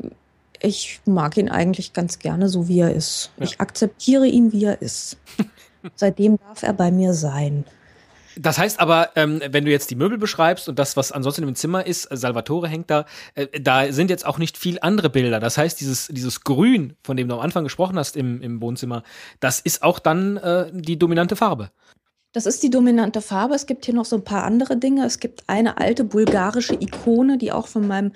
ich 0.60 1.00
mag 1.04 1.36
ihn 1.36 1.48
eigentlich 1.48 1.92
ganz 1.92 2.18
gerne, 2.18 2.48
so 2.48 2.68
wie 2.68 2.80
er 2.80 2.92
ist. 2.92 3.30
Ja. 3.36 3.44
Ich 3.44 3.60
akzeptiere 3.60 4.26
ihn, 4.26 4.52
wie 4.52 4.64
er 4.64 4.82
ist. 4.82 5.16
Seitdem 5.94 6.38
darf 6.38 6.62
er 6.62 6.72
bei 6.72 6.90
mir 6.90 7.14
sein. 7.14 7.64
Das 8.38 8.58
heißt 8.58 8.78
aber, 8.78 9.10
ähm, 9.16 9.40
wenn 9.50 9.64
du 9.64 9.70
jetzt 9.70 9.90
die 9.90 9.96
Möbel 9.96 10.16
beschreibst 10.16 10.68
und 10.68 10.78
das, 10.78 10.96
was 10.96 11.10
ansonsten 11.12 11.42
im 11.42 11.54
Zimmer 11.54 11.86
ist, 11.86 12.06
äh, 12.06 12.16
Salvatore 12.16 12.68
hängt 12.68 12.90
da, 12.90 13.04
äh, 13.34 13.48
da 13.60 13.92
sind 13.92 14.10
jetzt 14.10 14.24
auch 14.24 14.38
nicht 14.38 14.56
viel 14.56 14.78
andere 14.80 15.10
Bilder. 15.10 15.40
Das 15.40 15.58
heißt, 15.58 15.80
dieses, 15.80 16.06
dieses 16.08 16.42
Grün, 16.42 16.94
von 17.02 17.16
dem 17.16 17.28
du 17.28 17.34
am 17.34 17.40
Anfang 17.40 17.64
gesprochen 17.64 17.98
hast 17.98 18.16
im, 18.16 18.40
im 18.40 18.60
Wohnzimmer, 18.60 19.02
das 19.40 19.60
ist 19.60 19.82
auch 19.82 19.98
dann 19.98 20.36
äh, 20.36 20.70
die 20.72 20.98
dominante 20.98 21.36
Farbe. 21.36 21.70
Das 22.32 22.46
ist 22.46 22.62
die 22.62 22.70
dominante 22.70 23.22
Farbe. 23.22 23.54
Es 23.54 23.66
gibt 23.66 23.86
hier 23.86 23.94
noch 23.94 24.04
so 24.04 24.16
ein 24.16 24.24
paar 24.24 24.44
andere 24.44 24.76
Dinge. 24.76 25.04
Es 25.04 25.18
gibt 25.18 25.44
eine 25.48 25.78
alte 25.78 26.04
bulgarische 26.04 26.74
Ikone, 26.74 27.38
die 27.38 27.50
auch 27.52 27.66
von 27.66 27.88
meinem 27.88 28.12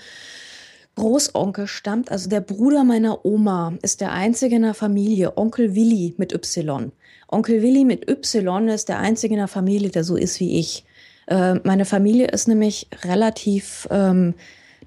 Großonkel 0.97 1.67
stammt. 1.67 2.11
Also 2.11 2.29
der 2.29 2.43
Bruder 2.43 2.85
meiner 2.85 3.25
Oma 3.25 3.73
ist 3.83 4.01
der 4.01 4.13
einzige 4.13 4.57
in 4.57 4.63
der 4.63 4.75
Familie, 4.75 5.37
Onkel 5.37 5.75
Willi 5.75 6.15
mit 6.19 6.33
Y. 6.33 6.93
Onkel 7.33 7.63
Willi 7.63 7.85
mit 7.85 8.09
Y 8.11 8.69
ist 8.69 8.89
der 8.89 8.99
einzige 8.99 9.35
in 9.35 9.39
der 9.39 9.49
Familie, 9.49 9.89
der 9.89 10.05
so 10.05 10.17
ist 10.17 10.39
wie 10.39 10.59
ich. 10.59 10.85
Äh, 11.27 11.55
meine 11.65 11.85
Familie 11.85 12.27
ist 12.29 12.47
nämlich 12.47 12.89
relativ, 13.05 13.89
ähm, 13.91 14.35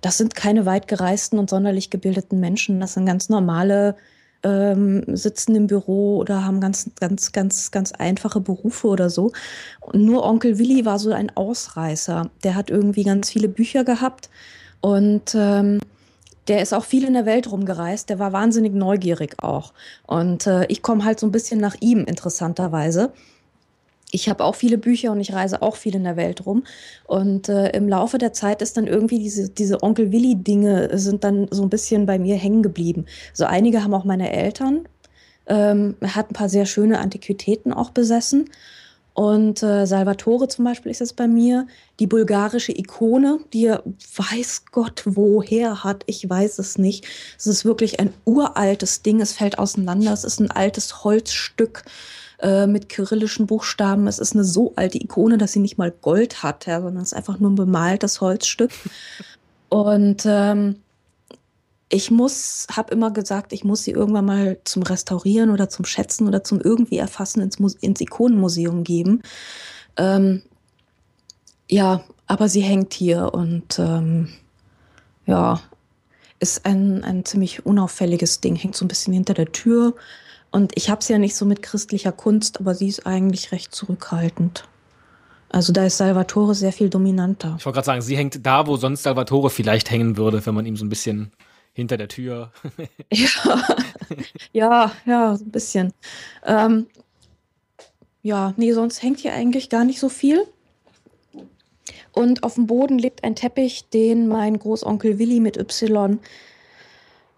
das 0.02 0.18
sind 0.18 0.36
keine 0.36 0.66
weit 0.66 0.88
gereisten 0.88 1.39
und 1.39 1.50
sonderlich 1.50 1.89
gebildeten 1.89 2.39
Menschen. 2.39 2.80
Das 2.80 2.93
sind 2.93 3.08
ganz 3.08 3.30
normale, 3.30 3.96
ähm, 4.43 5.04
sitzen 5.08 5.56
im 5.56 5.66
Büro 5.66 6.18
oder 6.18 6.46
haben 6.46 6.62
ganz, 6.62 6.91
ganz, 7.00 7.32
ganz, 7.32 7.72
ganz 7.72 7.91
einfache 7.93 8.41
Berufe 8.41 8.88
oder 8.88 9.10
so. 9.10 9.32
Und 9.82 10.04
nur 10.04 10.24
Onkel 10.24 10.60
Willi 10.60 10.86
war 10.86 11.00
so 11.00 11.12
ein 11.12 11.36
Ausreißer. 11.36 12.30
Der 12.43 12.54
hat 12.54 12.70
irgendwie 12.70 13.04
ganz 13.04 13.32
viele 13.32 13.48
Bücher 13.48 13.84
gehabt 13.84 14.30
und 14.82 15.34
ähm, 15.36 15.80
der 16.48 16.62
ist 16.62 16.74
auch 16.74 16.86
viel 16.86 17.06
in 17.06 17.14
der 17.14 17.26
Welt 17.26 17.52
rumgereist, 17.52 18.10
der 18.10 18.20
war 18.20 18.34
wahnsinnig 18.34 18.74
neugierig 18.74 19.41
auch. 19.41 19.74
Und 20.06 20.48
äh, 20.48 20.66
ich 20.68 20.82
komme 20.82 21.04
halt 21.06 21.20
so 21.20 21.28
ein 21.28 21.32
bisschen 21.32 21.60
nach 21.60 21.76
ihm, 21.80 22.06
interessanterweise. 22.06 23.14
Ich 24.12 24.30
habe 24.30 24.43
auch 24.43 24.56
viele 24.56 24.78
Bücher 24.78 25.12
und 25.12 25.20
ich 25.20 25.34
reise 25.34 25.62
auch 25.62 25.76
viel 25.76 25.96
in 25.96 26.04
der 26.04 26.16
Welt 26.16 26.46
rum. 26.46 26.64
Und 27.06 27.50
äh, 27.50 27.70
im 27.72 27.89
Laufe 27.89 28.18
der 28.18 28.34
Zeit 28.34 28.62
ist 28.62 28.78
dann 28.78 28.88
irgendwie 28.88 29.20
diese, 29.20 29.50
diese 29.50 29.82
Onkel 29.84 30.12
Willi-Dinge 30.12 30.98
sind 30.98 31.24
dann 31.24 31.48
so 31.52 31.64
ein 31.64 31.70
bisschen 31.70 32.06
bei 32.06 32.20
mir 32.20 32.36
hängen 32.36 32.64
geblieben. 32.64 33.06
So 33.34 33.46
einige 33.46 33.84
haben 33.84 33.93
auch 33.93 34.06
meine 34.06 34.32
Eltern. 34.32 34.88
Ähm, 35.48 35.96
hat 36.02 36.32
ein 36.32 36.34
paar 36.34 36.50
sehr 36.50 36.66
schöne 36.66 37.00
Antiquitäten 37.00 37.74
auch 37.74 37.89
besessen. 37.89 38.50
Und 39.16 39.63
äh, 39.63 39.88
Salvatore 39.88 40.49
zum 40.49 40.66
Beispiel 40.66 40.91
ist 40.91 40.99
es 40.99 41.13
bei 41.13 41.26
mir, 41.26 41.68
die 42.01 42.05
bulgarische 42.05 42.78
Ikone, 42.78 43.39
die 43.53 43.74
weiß 44.18 44.66
Gott 44.74 45.03
woher 45.05 45.86
hat, 45.86 46.03
ich 46.05 46.30
weiß 46.30 46.59
es 46.59 46.78
nicht. 46.78 47.07
Es 47.38 47.47
ist 47.47 47.63
wirklich 47.63 48.01
ein 48.01 48.13
uraltes 48.26 49.03
Ding, 49.03 49.22
es 49.22 49.32
fällt 49.32 49.57
auseinander, 49.57 50.11
es 50.11 50.26
ist 50.26 50.41
ein 50.41 50.51
altes 50.51 51.05
Holzstück 51.05 51.86
äh, 52.39 52.68
mit 52.68 52.89
kyrillischen 52.89 53.47
Buchstaben. 53.47 54.07
Es 54.07 54.20
ist 54.20 54.34
eine 54.34 54.43
so 54.43 54.74
alte 54.76 55.01
Ikone, 55.01 55.38
dass 55.38 55.53
sie 55.53 55.61
nicht 55.61 55.78
mal 55.78 55.91
Gold 55.91 56.43
hat, 56.43 56.66
ja, 56.66 56.82
sondern 56.82 57.01
es 57.01 57.13
ist 57.13 57.18
einfach 57.18 57.39
nur 57.39 57.51
ein 57.51 57.55
bemaltes 57.55 58.20
Holzstück. 58.20 58.72
Und 59.70 60.24
ähm, 60.26 60.76
ich 61.90 62.10
muss, 62.10 62.68
habe 62.72 62.94
immer 62.94 63.12
gesagt, 63.12 63.54
ich 63.54 63.64
muss 63.64 63.84
sie 63.84 63.92
irgendwann 63.92 64.26
mal 64.26 64.58
zum 64.64 64.84
Restaurieren 64.84 65.52
oder 65.52 65.70
zum 65.70 65.86
Schätzen 65.86 66.28
oder 66.28 66.44
zum 66.44 66.60
irgendwie 66.60 66.98
Erfassen 66.98 67.42
ins, 67.42 67.58
ins 67.76 68.02
Ikonenmuseum 68.02 68.84
geben. 68.84 69.22
Ähm, 69.98 70.42
ja, 71.70 72.04
aber 72.28 72.50
sie 72.50 72.62
hängt 72.62 72.94
hier 72.94 73.34
und 73.34 73.78
ähm, 73.80 74.30
ja, 75.26 75.62
ist 76.40 76.66
ein, 76.66 77.04
ein 77.04 77.24
ziemlich 77.26 77.66
unauffälliges 77.66 78.42
Ding, 78.42 78.56
hängt 78.56 78.76
so 78.76 78.86
ein 78.86 78.90
bisschen 78.90 79.14
hinter 79.14 79.34
der 79.34 79.52
Tür. 79.52 79.96
Und 80.52 80.72
ich 80.76 80.90
habe 80.90 81.02
es 81.02 81.08
ja 81.08 81.18
nicht 81.18 81.36
so 81.36 81.46
mit 81.46 81.62
christlicher 81.62 82.12
Kunst, 82.12 82.60
aber 82.60 82.76
sie 82.76 82.88
ist 82.88 83.06
eigentlich 83.06 83.52
recht 83.52 83.74
zurückhaltend. 83.76 84.68
Also 85.50 85.72
da 85.72 85.86
ist 85.86 85.98
Salvatore 85.98 86.56
sehr 86.56 86.74
viel 86.74 86.90
dominanter. 86.90 87.56
Ich 87.60 87.66
wollte 87.66 87.76
gerade 87.76 87.86
sagen, 87.86 88.02
sie 88.02 88.18
hängt 88.18 88.46
da, 88.46 88.68
wo 88.68 88.76
sonst 88.76 89.04
Salvatore 89.04 89.50
vielleicht 89.50 89.92
hängen 89.92 90.18
würde, 90.18 90.46
wenn 90.46 90.56
man 90.56 90.66
ihm 90.66 90.76
so 90.76 90.84
ein 90.84 90.90
bisschen 90.90 91.32
hinter 91.76 91.97
der 91.97 92.07
Tür. 92.07 92.51
ja, 93.11 93.67
ja, 94.53 94.91
ja, 95.05 95.36
so 95.36 95.43
ein 95.45 95.51
bisschen. 95.51 95.93
Ähm, 96.43 96.88
ja, 98.23 98.53
nee, 98.57 98.71
sonst 98.71 99.03
hängt 99.03 99.19
hier 99.19 99.34
eigentlich 99.34 99.69
gar 99.69 99.86
nicht 99.86 99.99
so 99.99 100.09
viel. 100.09 100.41
Und 102.11 102.43
auf 102.43 102.55
dem 102.55 102.65
Boden 102.65 102.97
liegt 102.97 103.23
ein 103.23 103.36
Teppich, 103.36 103.89
den 103.89 104.28
mein 104.28 104.57
Großonkel 104.57 105.19
Willi 105.19 105.39
mit 105.41 105.57
Y, 105.57 106.19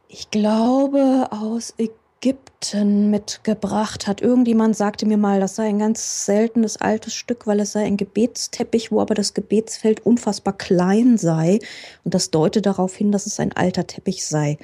ich 0.07 0.31
glaube, 0.31 1.27
aus 1.31 1.73
Ägypten 1.77 2.06
Ägypten 2.27 3.09
mitgebracht 3.09 4.07
hat. 4.07 4.21
Irgendjemand 4.21 4.75
sagte 4.75 5.05
mir 5.05 5.17
mal, 5.17 5.39
das 5.39 5.55
sei 5.55 5.67
ein 5.67 5.79
ganz 5.79 6.25
seltenes 6.25 6.77
altes 6.77 7.13
Stück, 7.13 7.47
weil 7.47 7.59
es 7.59 7.71
sei 7.71 7.85
ein 7.85 7.97
Gebetsteppich, 7.97 8.91
wo 8.91 8.99
aber 8.99 9.13
das 9.13 9.33
Gebetsfeld 9.33 10.05
unfassbar 10.05 10.53
klein 10.57 11.17
sei. 11.17 11.59
Und 12.03 12.13
das 12.13 12.31
deutet 12.31 12.65
darauf 12.65 12.95
hin, 12.95 13.11
dass 13.11 13.25
es 13.25 13.39
ein 13.39 13.53
alter 13.53 13.87
Teppich 13.87 14.25
sei. 14.25 14.57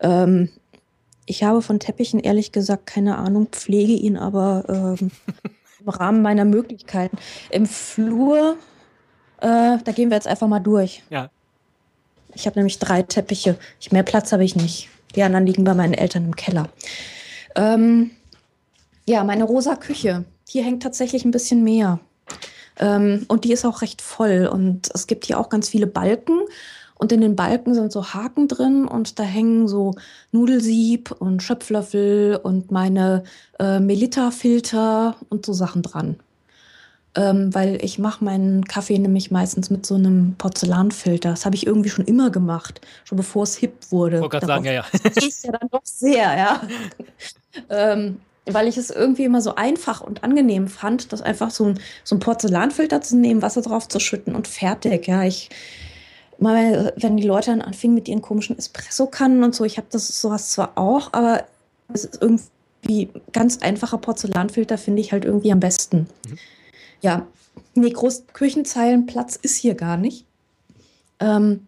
Ähm, 0.00 0.50
ich 1.26 1.42
habe 1.42 1.62
von 1.62 1.78
Teppichen 1.78 2.20
ehrlich 2.20 2.52
gesagt 2.52 2.86
keine 2.86 3.18
Ahnung, 3.18 3.48
pflege 3.50 3.92
ihn 3.92 4.16
aber 4.16 4.96
ähm, 4.98 5.10
im 5.80 5.88
Rahmen 5.88 6.22
meiner 6.22 6.44
Möglichkeiten. 6.44 7.18
Im 7.50 7.66
Flur, 7.66 8.56
äh, 9.40 9.78
da 9.84 9.92
gehen 9.94 10.10
wir 10.10 10.16
jetzt 10.16 10.28
einfach 10.28 10.48
mal 10.48 10.60
durch. 10.60 11.02
Ja. 11.10 11.30
Ich 12.34 12.46
habe 12.46 12.58
nämlich 12.58 12.78
drei 12.78 13.02
Teppiche. 13.02 13.58
Ich, 13.80 13.92
mehr 13.92 14.04
Platz 14.04 14.32
habe 14.32 14.44
ich 14.44 14.54
nicht. 14.56 14.88
Die 15.14 15.22
anderen 15.22 15.46
liegen 15.46 15.64
bei 15.64 15.74
meinen 15.74 15.94
Eltern 15.94 16.24
im 16.24 16.36
Keller. 16.36 16.68
Ähm, 17.56 18.10
ja, 19.06 19.24
meine 19.24 19.44
rosa 19.44 19.76
Küche. 19.76 20.24
Hier 20.48 20.64
hängt 20.64 20.82
tatsächlich 20.82 21.24
ein 21.24 21.30
bisschen 21.30 21.64
mehr. 21.64 22.00
Ähm, 22.78 23.24
und 23.28 23.44
die 23.44 23.52
ist 23.52 23.64
auch 23.64 23.82
recht 23.82 24.02
voll. 24.02 24.48
Und 24.50 24.90
es 24.94 25.06
gibt 25.06 25.26
hier 25.26 25.38
auch 25.38 25.48
ganz 25.48 25.68
viele 25.68 25.86
Balken. 25.86 26.40
Und 26.94 27.12
in 27.12 27.20
den 27.20 27.34
Balken 27.34 27.74
sind 27.74 27.92
so 27.92 28.12
Haken 28.12 28.46
drin 28.46 28.86
und 28.86 29.18
da 29.18 29.22
hängen 29.22 29.66
so 29.68 29.94
Nudelsieb 30.32 31.10
und 31.12 31.42
Schöpflöffel 31.42 32.36
und 32.36 32.70
meine 32.70 33.24
äh, 33.58 33.80
Melita-Filter 33.80 35.16
und 35.30 35.46
so 35.46 35.54
Sachen 35.54 35.80
dran 35.80 36.16
ähm, 37.16 37.52
weil 37.54 37.84
ich 37.84 37.98
mache 37.98 38.24
meinen 38.24 38.64
Kaffee 38.64 38.98
nämlich 38.98 39.30
meistens 39.30 39.68
mit 39.68 39.84
so 39.84 39.96
einem 39.96 40.34
Porzellanfilter. 40.38 41.30
Das 41.30 41.44
habe 41.44 41.56
ich 41.56 41.66
irgendwie 41.66 41.90
schon 41.90 42.04
immer 42.04 42.30
gemacht, 42.30 42.80
schon 43.04 43.16
bevor 43.16 43.42
es 43.42 43.56
hip 43.56 43.72
wurde. 43.90 44.16
Ich 44.16 44.22
wollte 44.22 44.32
gerade 44.38 44.46
sagen, 44.46 44.64
ja, 44.64 44.72
ja. 44.72 44.84
Das 45.02 45.24
ist 45.24 45.44
ja 45.44 45.52
dann 45.52 45.68
doch 45.70 45.84
sehr, 45.84 46.36
ja. 46.36 46.62
ähm, 47.68 48.20
weil 48.46 48.68
ich 48.68 48.76
es 48.76 48.90
irgendwie 48.90 49.24
immer 49.24 49.40
so 49.40 49.56
einfach 49.56 50.00
und 50.00 50.22
angenehm 50.22 50.68
fand, 50.68 51.12
das 51.12 51.20
einfach 51.20 51.50
so 51.50 51.66
ein, 51.66 51.80
so 52.04 52.14
ein 52.14 52.20
Porzellanfilter 52.20 53.00
zu 53.00 53.16
nehmen, 53.16 53.42
Wasser 53.42 53.62
drauf 53.62 53.88
zu 53.88 53.98
schütten 53.98 54.36
und 54.36 54.46
fertig. 54.46 55.08
Ja, 55.08 55.24
ich 55.24 55.50
mal, 56.38 56.92
wenn 56.96 57.16
die 57.16 57.26
Leute 57.26 57.50
dann 57.50 57.60
anfingen 57.60 57.94
mit 57.94 58.08
ihren 58.08 58.22
komischen 58.22 58.56
Espresso-Kannen 58.56 59.42
und 59.42 59.54
so, 59.54 59.64
ich 59.64 59.76
habe 59.78 59.88
das 59.90 60.20
sowas 60.20 60.50
zwar 60.50 60.72
auch, 60.76 61.12
aber 61.12 61.44
es 61.92 62.04
ist 62.04 62.22
irgendwie 62.22 63.10
ganz 63.32 63.58
einfacher 63.58 63.98
Porzellanfilter 63.98 64.78
finde 64.78 65.00
ich 65.02 65.12
halt 65.12 65.24
irgendwie 65.24 65.52
am 65.52 65.60
besten. 65.60 66.06
Mhm. 66.26 66.38
Ja, 67.00 67.26
nee, 67.74 67.90
groß 67.90 68.24
Küchenzeilenplatz 68.32 69.36
ist 69.36 69.56
hier 69.56 69.74
gar 69.74 69.96
nicht. 69.96 70.24
Ähm, 71.18 71.66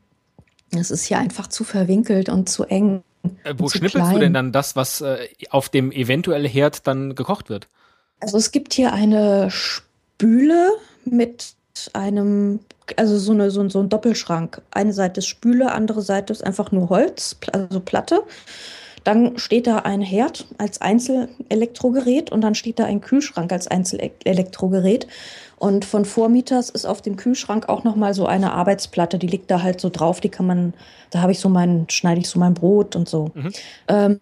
es 0.70 0.90
ist 0.90 1.04
hier 1.04 1.18
einfach 1.18 1.46
zu 1.48 1.64
verwinkelt 1.64 2.28
und 2.28 2.48
zu 2.48 2.64
eng. 2.64 3.02
Äh, 3.44 3.54
wo 3.56 3.68
schnippelst 3.68 3.96
klein. 3.96 4.14
du 4.14 4.20
denn 4.20 4.34
dann 4.34 4.52
das, 4.52 4.74
was 4.76 5.00
äh, 5.00 5.28
auf 5.50 5.68
dem 5.68 5.92
eventuell 5.92 6.48
Herd 6.48 6.86
dann 6.86 7.14
gekocht 7.14 7.50
wird? 7.50 7.68
Also 8.20 8.38
es 8.38 8.52
gibt 8.52 8.72
hier 8.72 8.92
eine 8.92 9.50
Spüle 9.50 10.70
mit 11.04 11.54
einem, 11.92 12.60
also 12.96 13.18
so, 13.18 13.32
eine, 13.32 13.50
so, 13.50 13.68
so 13.68 13.80
ein 13.80 13.88
Doppelschrank. 13.88 14.62
Eine 14.70 14.92
Seite 14.92 15.18
ist 15.18 15.26
Spüle, 15.26 15.72
andere 15.72 16.02
Seite 16.02 16.32
ist 16.32 16.44
einfach 16.44 16.72
nur 16.72 16.88
Holz, 16.88 17.36
also 17.52 17.80
Platte. 17.80 18.22
Dann 19.04 19.38
steht 19.38 19.66
da 19.66 19.78
ein 19.78 20.00
Herd 20.00 20.46
als 20.58 20.80
Einzelelektrogerät 20.80 22.30
und 22.30 22.40
dann 22.40 22.54
steht 22.54 22.78
da 22.78 22.84
ein 22.84 23.00
Kühlschrank 23.00 23.52
als 23.52 23.66
Einzelelektrogerät. 23.66 25.06
Und 25.58 25.84
von 25.84 26.04
Vormieters 26.04 26.70
ist 26.70 26.86
auf 26.86 27.02
dem 27.02 27.16
Kühlschrank 27.16 27.68
auch 27.68 27.84
noch 27.84 27.96
mal 27.96 28.14
so 28.14 28.26
eine 28.26 28.52
Arbeitsplatte, 28.52 29.18
die 29.18 29.28
liegt 29.28 29.50
da 29.50 29.62
halt 29.62 29.80
so 29.80 29.90
drauf, 29.90 30.20
die 30.20 30.28
kann 30.28 30.46
man, 30.46 30.74
da 31.10 31.20
habe 31.20 31.32
ich 31.32 31.38
so 31.38 31.48
mein, 31.48 31.86
schneide 31.88 32.20
ich 32.20 32.28
so 32.28 32.38
mein 32.38 32.54
Brot 32.54 32.96
und 32.96 33.08
so. 33.08 33.30
Mhm. 33.34 33.52
Ähm, 33.88 34.20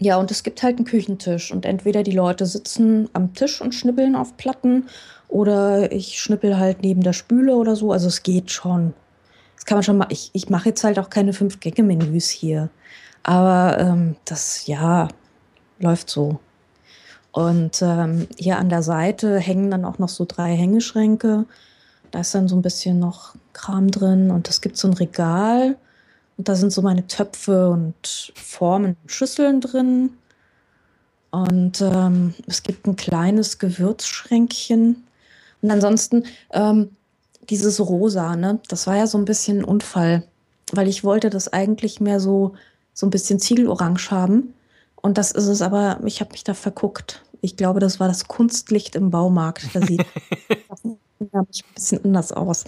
ja, 0.00 0.16
und 0.16 0.30
es 0.30 0.42
gibt 0.44 0.62
halt 0.62 0.76
einen 0.76 0.84
Küchentisch 0.84 1.52
und 1.52 1.66
entweder 1.66 2.02
die 2.02 2.12
Leute 2.12 2.46
sitzen 2.46 3.08
am 3.12 3.34
Tisch 3.34 3.60
und 3.60 3.74
schnippeln 3.74 4.14
auf 4.14 4.36
Platten 4.36 4.86
oder 5.28 5.92
ich 5.92 6.20
schnippel 6.20 6.58
halt 6.58 6.82
neben 6.82 7.02
der 7.02 7.12
Spüle 7.12 7.56
oder 7.56 7.76
so. 7.76 7.92
Also 7.92 8.08
es 8.08 8.22
geht 8.22 8.50
schon. 8.50 8.94
Das 9.56 9.66
kann 9.66 9.76
man 9.76 9.82
schon 9.82 9.98
mal. 9.98 10.06
Ich, 10.10 10.30
ich 10.32 10.48
mache 10.50 10.68
jetzt 10.68 10.84
halt 10.84 10.98
auch 10.98 11.10
keine 11.10 11.32
Fünf-Gänge-Menüs 11.32 12.30
hier. 12.30 12.70
Aber 13.22 13.78
ähm, 13.78 14.16
das, 14.24 14.66
ja, 14.66 15.08
läuft 15.78 16.10
so. 16.10 16.40
Und 17.32 17.82
ähm, 17.82 18.26
hier 18.36 18.58
an 18.58 18.68
der 18.68 18.82
Seite 18.82 19.38
hängen 19.38 19.70
dann 19.70 19.84
auch 19.84 19.98
noch 19.98 20.08
so 20.08 20.24
drei 20.26 20.56
Hängeschränke. 20.56 21.44
Da 22.10 22.20
ist 22.20 22.34
dann 22.34 22.48
so 22.48 22.56
ein 22.56 22.62
bisschen 22.62 22.98
noch 22.98 23.34
Kram 23.52 23.90
drin 23.90 24.30
und 24.30 24.48
es 24.48 24.60
gibt 24.60 24.76
so 24.76 24.88
ein 24.88 24.94
Regal 24.94 25.76
und 26.36 26.48
da 26.48 26.54
sind 26.54 26.72
so 26.72 26.82
meine 26.82 27.06
Töpfe 27.06 27.68
und 27.68 28.32
Formen 28.34 28.96
und 29.02 29.12
Schüsseln 29.12 29.60
drin. 29.60 30.10
Und 31.30 31.80
ähm, 31.82 32.34
es 32.46 32.62
gibt 32.62 32.86
ein 32.86 32.96
kleines 32.96 33.58
Gewürzschränkchen 33.58 35.04
Und 35.60 35.70
ansonsten 35.70 36.24
ähm, 36.52 36.96
dieses 37.50 37.80
Rosa, 37.80 38.36
ne, 38.36 38.60
das 38.68 38.86
war 38.86 38.96
ja 38.96 39.06
so 39.06 39.18
ein 39.18 39.24
bisschen 39.24 39.58
ein 39.58 39.64
Unfall, 39.64 40.24
weil 40.72 40.88
ich 40.88 41.04
wollte 41.04 41.28
das 41.28 41.52
eigentlich 41.52 42.00
mehr 42.00 42.20
so, 42.20 42.54
so 42.98 43.06
ein 43.06 43.10
bisschen 43.10 43.38
Ziegelorange 43.38 44.10
haben. 44.10 44.54
Und 44.96 45.18
das 45.18 45.30
ist 45.30 45.46
es 45.46 45.62
aber, 45.62 46.00
ich 46.04 46.20
habe 46.20 46.32
mich 46.32 46.42
da 46.42 46.54
verguckt. 46.54 47.22
Ich 47.40 47.56
glaube, 47.56 47.78
das 47.78 48.00
war 48.00 48.08
das 48.08 48.26
Kunstlicht 48.26 48.96
im 48.96 49.10
Baumarkt. 49.10 49.72
Da 49.72 49.86
sieht 49.86 50.04
ein 50.84 51.46
bisschen 51.74 52.04
anders 52.04 52.32
aus. 52.32 52.64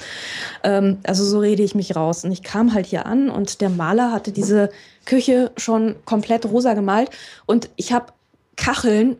Ähm, 0.62 0.98
also 1.02 1.24
so 1.24 1.40
rede 1.40 1.64
ich 1.64 1.74
mich 1.74 1.96
raus. 1.96 2.24
Und 2.24 2.30
ich 2.30 2.44
kam 2.44 2.74
halt 2.74 2.86
hier 2.86 3.06
an 3.06 3.30
und 3.30 3.60
der 3.60 3.70
Maler 3.70 4.12
hatte 4.12 4.30
diese 4.30 4.70
Küche 5.06 5.50
schon 5.56 5.96
komplett 6.04 6.46
rosa 6.46 6.74
gemalt. 6.74 7.10
Und 7.46 7.68
ich 7.74 7.92
habe 7.92 8.12
Kacheln, 8.54 9.16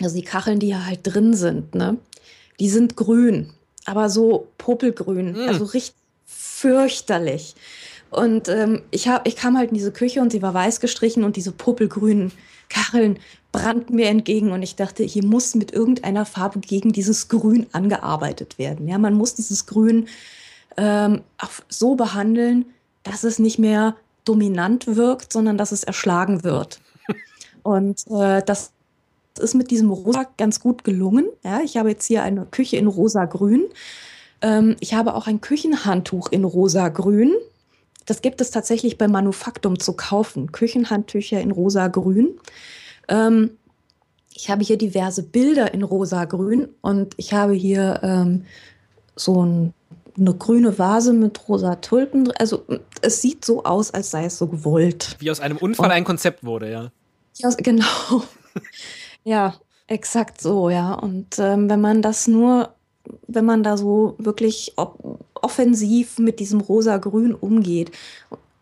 also 0.00 0.14
die 0.14 0.24
Kacheln, 0.24 0.60
die 0.60 0.66
hier 0.66 0.86
halt 0.86 1.00
drin 1.02 1.34
sind, 1.34 1.74
ne, 1.74 1.96
die 2.60 2.68
sind 2.68 2.96
grün 2.96 3.52
aber 3.86 4.10
so 4.10 4.48
popelgrün, 4.58 5.32
mm. 5.32 5.48
also 5.48 5.64
richtig 5.64 5.94
fürchterlich. 6.26 7.54
Und 8.10 8.48
ähm, 8.48 8.82
ich, 8.90 9.08
hab, 9.08 9.26
ich 9.26 9.36
kam 9.36 9.58
halt 9.58 9.70
in 9.70 9.76
diese 9.76 9.92
Küche 9.92 10.20
und 10.20 10.32
sie 10.32 10.42
war 10.42 10.54
weiß 10.54 10.80
gestrichen 10.80 11.24
und 11.24 11.36
diese 11.36 11.52
popelgrünen 11.52 12.32
Kacheln 12.68 13.18
brannten 13.52 13.94
mir 13.96 14.08
entgegen 14.08 14.52
und 14.52 14.62
ich 14.62 14.76
dachte, 14.76 15.02
hier 15.02 15.24
muss 15.24 15.54
mit 15.54 15.72
irgendeiner 15.72 16.26
Farbe 16.26 16.60
gegen 16.60 16.92
dieses 16.92 17.28
Grün 17.28 17.66
angearbeitet 17.72 18.58
werden. 18.58 18.88
Ja, 18.88 18.98
man 18.98 19.14
muss 19.14 19.34
dieses 19.34 19.66
Grün 19.66 20.08
ähm, 20.76 21.22
so 21.68 21.94
behandeln, 21.94 22.66
dass 23.02 23.24
es 23.24 23.38
nicht 23.38 23.58
mehr 23.58 23.96
dominant 24.24 24.96
wirkt, 24.96 25.32
sondern 25.32 25.56
dass 25.56 25.72
es 25.72 25.84
erschlagen 25.84 26.44
wird. 26.44 26.80
Und 27.62 28.04
äh, 28.10 28.42
das 28.44 28.72
ist 29.38 29.54
mit 29.54 29.70
diesem 29.70 29.90
Rosa 29.90 30.26
ganz 30.36 30.60
gut 30.60 30.84
gelungen. 30.84 31.26
Ja, 31.44 31.60
ich 31.60 31.76
habe 31.76 31.90
jetzt 31.90 32.06
hier 32.06 32.22
eine 32.22 32.46
Küche 32.46 32.76
in 32.76 32.86
rosa-grün. 32.86 33.64
Ähm, 34.42 34.76
ich 34.80 34.94
habe 34.94 35.14
auch 35.14 35.26
ein 35.26 35.40
Küchenhandtuch 35.40 36.30
in 36.30 36.44
rosa-grün. 36.44 37.32
Das 38.06 38.22
gibt 38.22 38.40
es 38.40 38.50
tatsächlich 38.50 38.98
bei 38.98 39.08
Manufaktum 39.08 39.78
zu 39.78 39.92
kaufen. 39.92 40.52
Küchenhandtücher 40.52 41.40
in 41.40 41.50
rosa-grün. 41.50 42.38
Ähm, 43.08 43.50
ich 44.32 44.50
habe 44.50 44.62
hier 44.62 44.78
diverse 44.78 45.22
Bilder 45.22 45.74
in 45.74 45.82
rosa-grün 45.82 46.68
und 46.82 47.14
ich 47.16 47.32
habe 47.32 47.54
hier 47.54 48.00
ähm, 48.02 48.44
so 49.16 49.44
ein, 49.44 49.74
eine 50.16 50.34
grüne 50.34 50.78
Vase 50.78 51.12
mit 51.12 51.48
rosa 51.48 51.76
Tulpen. 51.76 52.30
Also 52.32 52.64
es 53.02 53.22
sieht 53.22 53.44
so 53.44 53.64
aus, 53.64 53.92
als 53.92 54.10
sei 54.10 54.26
es 54.26 54.38
so 54.38 54.46
gewollt. 54.46 55.16
Wie 55.18 55.30
aus 55.30 55.40
einem 55.40 55.56
Unfall 55.56 55.86
und, 55.86 55.92
ein 55.92 56.04
Konzept 56.04 56.44
wurde, 56.44 56.70
ja. 56.70 56.90
ja 57.38 57.50
genau. 57.58 58.22
Ja, 59.24 59.54
exakt 59.86 60.40
so, 60.40 60.70
ja. 60.70 60.94
Und 60.94 61.38
ähm, 61.38 61.68
wenn 61.68 61.80
man 61.80 62.02
das 62.02 62.28
nur, 62.28 62.74
wenn 63.26 63.44
man 63.44 63.62
da 63.62 63.76
so 63.76 64.14
wirklich 64.18 64.74
offensiv 65.46 66.18
mit 66.18 66.40
diesem 66.40 66.60
rosa-grün 66.60 67.32
umgeht 67.32 67.92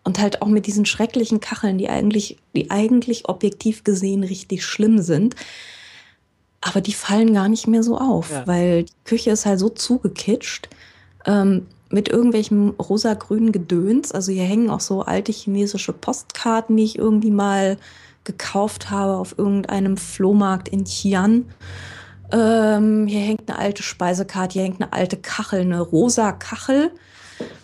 und 0.04 0.18
halt 0.18 0.42
auch 0.42 0.48
mit 0.48 0.66
diesen 0.66 0.84
schrecklichen 0.84 1.40
Kacheln, 1.40 1.78
die 1.78 1.88
eigentlich, 1.88 2.36
die 2.54 2.70
eigentlich 2.70 3.26
objektiv 3.26 3.84
gesehen 3.84 4.22
richtig 4.22 4.66
schlimm 4.66 5.00
sind, 5.00 5.34
aber 6.60 6.82
die 6.82 6.92
fallen 6.92 7.32
gar 7.32 7.48
nicht 7.48 7.66
mehr 7.66 7.82
so 7.82 7.96
auf, 7.96 8.30
ja. 8.30 8.46
weil 8.46 8.82
die 8.84 8.92
Küche 9.04 9.30
ist 9.30 9.46
halt 9.46 9.60
so 9.60 9.70
zugekitscht. 9.70 10.68
Ähm, 11.24 11.66
mit 11.88 12.08
irgendwelchem 12.10 12.70
rosa-grünen 12.70 13.52
Gedöns. 13.52 14.12
Also 14.12 14.32
hier 14.32 14.42
hängen 14.42 14.68
auch 14.68 14.80
so 14.80 15.02
alte 15.02 15.32
chinesische 15.32 15.92
Postkarten, 15.92 16.76
die 16.76 16.84
ich 16.84 16.98
irgendwie 16.98 17.30
mal 17.30 17.78
gekauft 18.24 18.90
habe 18.90 19.16
auf 19.16 19.38
irgendeinem 19.38 19.96
Flohmarkt 19.96 20.68
in 20.68 20.84
Xi'an. 20.84 21.44
Ähm, 22.34 23.06
hier 23.06 23.20
hängt 23.20 23.48
eine 23.48 23.58
alte 23.60 23.84
Speisekarte, 23.84 24.54
hier 24.54 24.64
hängt 24.64 24.82
eine 24.82 24.92
alte 24.92 25.16
Kachel, 25.16 25.60
eine 25.60 25.80
rosa 25.80 26.32
Kachel 26.32 26.90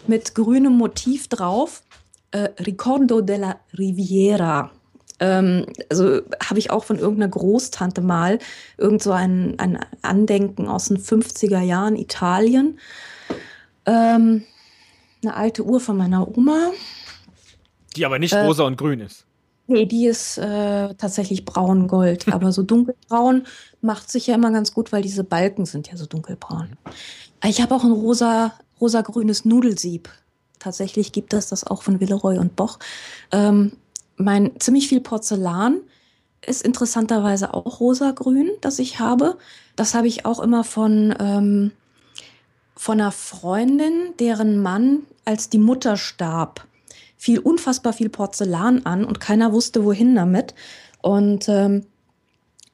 mit 0.06 0.36
grünem 0.36 0.74
Motiv 0.76 1.26
drauf. 1.26 1.82
Äh, 2.30 2.50
Ricordo 2.60 3.20
della 3.20 3.56
Riviera. 3.76 4.70
Ähm, 5.18 5.66
also 5.90 6.20
habe 6.40 6.60
ich 6.60 6.70
auch 6.70 6.84
von 6.84 7.00
irgendeiner 7.00 7.30
Großtante 7.30 8.00
mal 8.00 8.38
irgend 8.78 9.02
so 9.02 9.10
ein, 9.10 9.58
ein 9.58 9.84
Andenken 10.02 10.68
aus 10.68 10.86
den 10.86 10.98
50er 10.98 11.60
Jahren 11.60 11.96
Italien. 11.96 12.78
Ähm, 13.86 14.44
eine 15.22 15.34
alte 15.34 15.64
Uhr 15.64 15.80
von 15.80 15.96
meiner 15.96 16.28
Oma. 16.28 16.70
Die 17.96 18.06
aber 18.06 18.20
nicht 18.20 18.34
äh, 18.34 18.44
rosa 18.44 18.62
und 18.62 18.76
grün 18.76 19.00
ist. 19.00 19.26
Nee, 19.70 19.86
die 19.86 20.06
ist 20.06 20.36
äh, 20.36 20.94
tatsächlich 20.94 21.44
braun-gold. 21.44 22.26
Aber 22.32 22.50
so 22.50 22.64
dunkelbraun 22.64 23.46
macht 23.80 24.10
sich 24.10 24.26
ja 24.26 24.34
immer 24.34 24.50
ganz 24.50 24.74
gut, 24.74 24.90
weil 24.90 25.02
diese 25.02 25.22
Balken 25.22 25.64
sind 25.64 25.88
ja 25.88 25.96
so 25.96 26.06
dunkelbraun. 26.06 26.76
Ich 27.44 27.62
habe 27.62 27.74
auch 27.74 27.84
ein 27.84 27.92
rosa, 27.92 28.52
rosa-grünes 28.80 29.44
Nudelsieb. 29.44 30.08
Tatsächlich 30.58 31.12
gibt 31.12 31.32
es 31.32 31.48
das 31.48 31.64
auch 31.64 31.82
von 31.82 32.00
Villeroy 32.00 32.38
und 32.38 32.56
Boch. 32.56 32.80
Ähm, 33.30 33.72
mein 34.16 34.58
ziemlich 34.58 34.88
viel 34.88 35.00
Porzellan 35.00 35.80
ist 36.44 36.62
interessanterweise 36.62 37.54
auch 37.54 37.78
rosa-grün, 37.78 38.50
das 38.60 38.80
ich 38.80 38.98
habe. 38.98 39.38
Das 39.76 39.94
habe 39.94 40.08
ich 40.08 40.26
auch 40.26 40.40
immer 40.40 40.64
von, 40.64 41.14
ähm, 41.20 41.70
von 42.74 43.00
einer 43.00 43.12
Freundin, 43.12 44.14
deren 44.18 44.60
Mann, 44.60 45.04
als 45.24 45.48
die 45.48 45.58
Mutter 45.58 45.96
starb, 45.96 46.66
fiel 47.20 47.38
unfassbar 47.38 47.92
viel 47.92 48.08
Porzellan 48.08 48.86
an 48.86 49.04
und 49.04 49.20
keiner 49.20 49.52
wusste, 49.52 49.84
wohin 49.84 50.14
damit. 50.14 50.54
Und 51.02 51.50
ähm, 51.50 51.84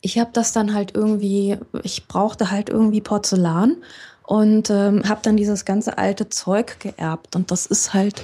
ich 0.01 0.21
habe 0.21 0.31
das 0.33 0.53
dann 0.53 0.73
halt 0.73 0.95
irgendwie, 0.95 1.59
ich 1.83 2.07
brauchte 2.07 2.53
halt 2.53 2.69
irgendwie 2.69 3.01
Porzellan 3.01 3.79
und 4.23 4.71
ähm, 4.71 5.03
habe 5.09 5.21
dann 5.25 5.37
dieses 5.37 5.65
ganze 5.65 5.99
alte 5.99 6.29
Zeug 6.29 6.79
geerbt. 6.79 7.35
Und 7.35 7.51
das 7.51 7.67
ist 7.67 7.93
halt, 7.93 8.23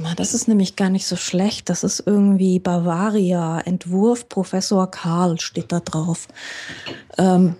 mal, 0.00 0.16
das 0.16 0.34
ist 0.34 0.48
nämlich 0.48 0.74
gar 0.74 0.90
nicht 0.90 1.06
so 1.06 1.14
schlecht. 1.14 1.68
Das 1.68 1.84
ist 1.84 2.02
irgendwie 2.04 2.58
Bavaria, 2.58 3.60
Entwurf 3.60 4.28
Professor 4.28 4.90
Karl 4.90 5.38
steht 5.38 5.70
da 5.70 5.78
drauf. 5.78 6.26
Ähm, 7.18 7.54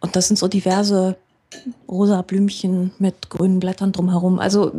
und 0.00 0.16
das 0.16 0.28
sind 0.28 0.38
so 0.38 0.48
diverse 0.48 1.18
rosa 1.86 2.22
Blümchen 2.22 2.92
mit 2.98 3.28
grünen 3.28 3.60
Blättern 3.60 3.92
drumherum. 3.92 4.38
Also 4.38 4.72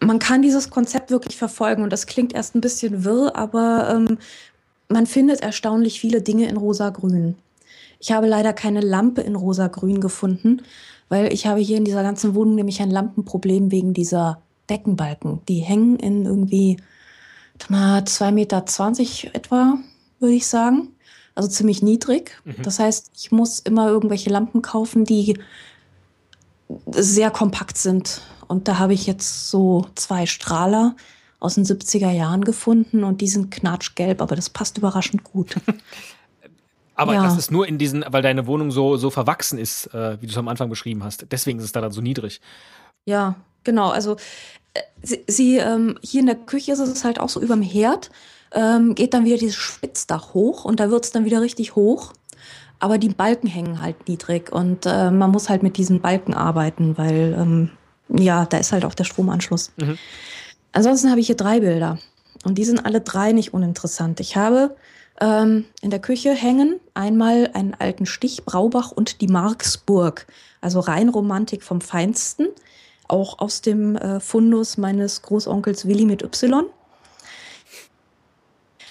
man 0.00 0.18
kann 0.18 0.42
dieses 0.42 0.70
Konzept 0.70 1.10
wirklich 1.10 1.36
verfolgen 1.36 1.82
und 1.82 1.92
das 1.92 2.06
klingt 2.06 2.32
erst 2.32 2.54
ein 2.54 2.60
bisschen 2.60 3.04
wirr, 3.04 3.34
aber 3.34 3.90
ähm, 3.90 4.18
man 4.88 5.06
findet 5.06 5.40
erstaunlich 5.40 6.00
viele 6.00 6.22
Dinge 6.22 6.48
in 6.48 6.56
rosa-grün. 6.56 7.36
Ich 8.00 8.12
habe 8.12 8.26
leider 8.26 8.52
keine 8.52 8.80
Lampe 8.80 9.22
in 9.22 9.34
rosa-grün 9.34 10.00
gefunden, 10.00 10.62
weil 11.08 11.32
ich 11.32 11.46
habe 11.46 11.60
hier 11.60 11.76
in 11.76 11.84
dieser 11.84 12.02
ganzen 12.02 12.34
Wohnung 12.34 12.54
nämlich 12.54 12.80
ein 12.80 12.90
Lampenproblem 12.90 13.70
wegen 13.70 13.92
dieser 13.92 14.40
Deckenbalken. 14.70 15.40
Die 15.48 15.60
hängen 15.60 15.96
in 15.96 16.24
irgendwie 16.24 16.78
2,20 17.58 18.30
Meter 18.32 18.64
etwa, 19.34 19.78
würde 20.20 20.34
ich 20.34 20.46
sagen. 20.46 20.88
Also 21.34 21.48
ziemlich 21.48 21.82
niedrig. 21.82 22.40
Mhm. 22.44 22.62
Das 22.62 22.78
heißt, 22.78 23.10
ich 23.16 23.32
muss 23.32 23.60
immer 23.60 23.88
irgendwelche 23.88 24.30
Lampen 24.30 24.62
kaufen, 24.62 25.04
die 25.04 25.38
sehr 26.90 27.30
kompakt 27.30 27.78
sind 27.78 28.22
und 28.48 28.66
da 28.66 28.78
habe 28.78 28.94
ich 28.94 29.06
jetzt 29.06 29.50
so 29.50 29.86
zwei 29.94 30.26
Strahler 30.26 30.96
aus 31.38 31.54
den 31.54 31.64
70er 31.64 32.10
Jahren 32.10 32.42
gefunden 32.42 33.04
und 33.04 33.20
die 33.20 33.28
sind 33.28 33.50
knatschgelb, 33.50 34.20
aber 34.20 34.34
das 34.34 34.50
passt 34.50 34.78
überraschend 34.78 35.22
gut. 35.22 35.56
aber 36.94 37.14
ja. 37.14 37.22
das 37.22 37.38
ist 37.38 37.52
nur 37.52 37.68
in 37.68 37.78
diesen, 37.78 38.04
weil 38.08 38.22
deine 38.22 38.46
Wohnung 38.46 38.70
so, 38.70 38.96
so 38.96 39.10
verwachsen 39.10 39.58
ist, 39.58 39.94
äh, 39.94 40.20
wie 40.20 40.26
du 40.26 40.32
es 40.32 40.38
am 40.38 40.48
Anfang 40.48 40.68
beschrieben 40.68 41.04
hast. 41.04 41.26
Deswegen 41.30 41.58
ist 41.60 41.66
es 41.66 41.72
da 41.72 41.80
dann 41.80 41.92
so 41.92 42.00
niedrig. 42.00 42.40
Ja, 43.04 43.36
genau. 43.62 43.90
Also 43.90 44.16
äh, 44.74 44.80
sie, 45.02 45.24
sie 45.28 45.56
ähm, 45.58 45.98
hier 46.02 46.20
in 46.20 46.26
der 46.26 46.34
Küche 46.34 46.72
ist 46.72 46.80
es 46.80 47.04
halt 47.04 47.20
auch 47.20 47.28
so 47.28 47.40
überm 47.40 47.62
Herd, 47.62 48.10
ähm, 48.52 48.94
geht 48.94 49.14
dann 49.14 49.24
wieder 49.24 49.36
dieses 49.36 49.56
Spitzdach 49.56 50.34
hoch 50.34 50.64
und 50.64 50.80
da 50.80 50.90
wird 50.90 51.04
es 51.04 51.12
dann 51.12 51.24
wieder 51.24 51.40
richtig 51.40 51.76
hoch. 51.76 52.14
Aber 52.80 52.98
die 52.98 53.08
Balken 53.08 53.48
hängen 53.48 53.82
halt 53.82 54.08
niedrig 54.08 54.52
und 54.52 54.86
äh, 54.86 55.10
man 55.10 55.30
muss 55.30 55.48
halt 55.48 55.62
mit 55.62 55.76
diesen 55.76 56.00
Balken 56.00 56.32
arbeiten, 56.32 56.96
weil 56.96 57.36
ähm, 57.38 57.70
ja, 58.08 58.46
da 58.46 58.58
ist 58.58 58.72
halt 58.72 58.84
auch 58.84 58.94
der 58.94 59.04
Stromanschluss. 59.04 59.72
Mhm. 59.76 59.98
Ansonsten 60.72 61.10
habe 61.10 61.20
ich 61.20 61.26
hier 61.26 61.36
drei 61.36 61.60
Bilder 61.60 61.98
und 62.44 62.56
die 62.56 62.64
sind 62.64 62.84
alle 62.84 63.00
drei 63.00 63.32
nicht 63.32 63.54
uninteressant. 63.54 64.20
Ich 64.20 64.36
habe 64.36 64.76
ähm, 65.20 65.64
in 65.80 65.90
der 65.90 65.98
Küche 65.98 66.32
hängen 66.32 66.78
einmal 66.94 67.50
einen 67.54 67.74
alten 67.74 68.06
Stich 68.06 68.44
Braubach 68.44 68.92
und 68.92 69.20
die 69.20 69.28
Marksburg, 69.28 70.26
also 70.60 70.80
rein 70.80 71.08
Romantik 71.08 71.62
vom 71.62 71.80
Feinsten, 71.80 72.48
auch 73.08 73.38
aus 73.38 73.60
dem 73.62 73.96
äh, 73.96 74.20
Fundus 74.20 74.76
meines 74.76 75.22
Großonkels 75.22 75.86
Willi 75.86 76.04
mit 76.04 76.22
Y. 76.22 76.66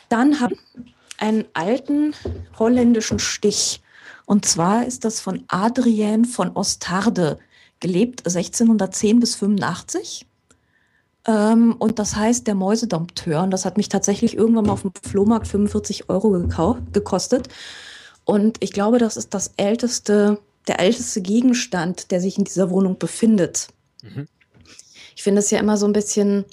Dann 0.10 0.40
habe 0.40 0.56
ich 0.56 0.94
einen 1.20 1.46
alten 1.54 2.14
holländischen 2.60 3.20
Stich. 3.20 3.82
Und 4.26 4.46
zwar 4.46 4.86
ist 4.86 5.06
das 5.06 5.20
von 5.20 5.44
Adrien 5.48 6.26
von 6.26 6.56
Ostarde 6.56 7.40
gelebt 7.80 8.26
1610 8.26 9.20
bis 9.20 9.36
85. 9.36 10.26
Ähm, 11.26 11.76
und 11.78 12.00
das 12.00 12.16
heißt 12.16 12.48
der 12.48 12.56
Mäusedompteur. 12.56 13.44
Und 13.44 13.52
das 13.52 13.66
hat 13.66 13.78
mich 13.78 13.90
tatsächlich 13.90 14.36
irgendwann 14.36 14.66
mal 14.66 14.74
auf 14.74 14.82
dem 14.82 14.92
Flohmarkt 15.04 15.48
45 15.48 16.10
Euro 16.10 16.46
gekostet. 16.92 17.50
Und 18.26 18.58
ich 18.62 18.74
glaube, 18.74 18.98
das 18.98 19.18
ist 19.18 19.34
das 19.34 19.54
älteste 19.58 20.40
der 20.68 20.80
älteste 20.80 21.22
Gegenstand, 21.22 22.12
der 22.12 22.22
sich 22.22 22.38
in 22.38 22.44
dieser 22.44 22.70
Wohnung 22.70 22.98
befindet. 22.98 23.70
Mhm. 24.04 24.28
Ich 25.16 25.24
finde 25.24 25.40
es 25.40 25.50
ja 25.50 25.60
immer 25.60 25.78
so 25.78 25.86
ein 25.86 25.94
bisschen 25.94 26.46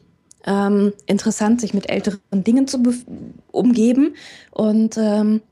ähm, 0.46 0.92
interessant, 1.06 1.60
sich 1.60 1.74
mit 1.74 1.90
älteren 1.90 2.20
Dingen 2.32 2.66
zu 2.66 2.82
umgeben 3.50 4.14
und 4.50 4.96
ähm, 4.96 5.42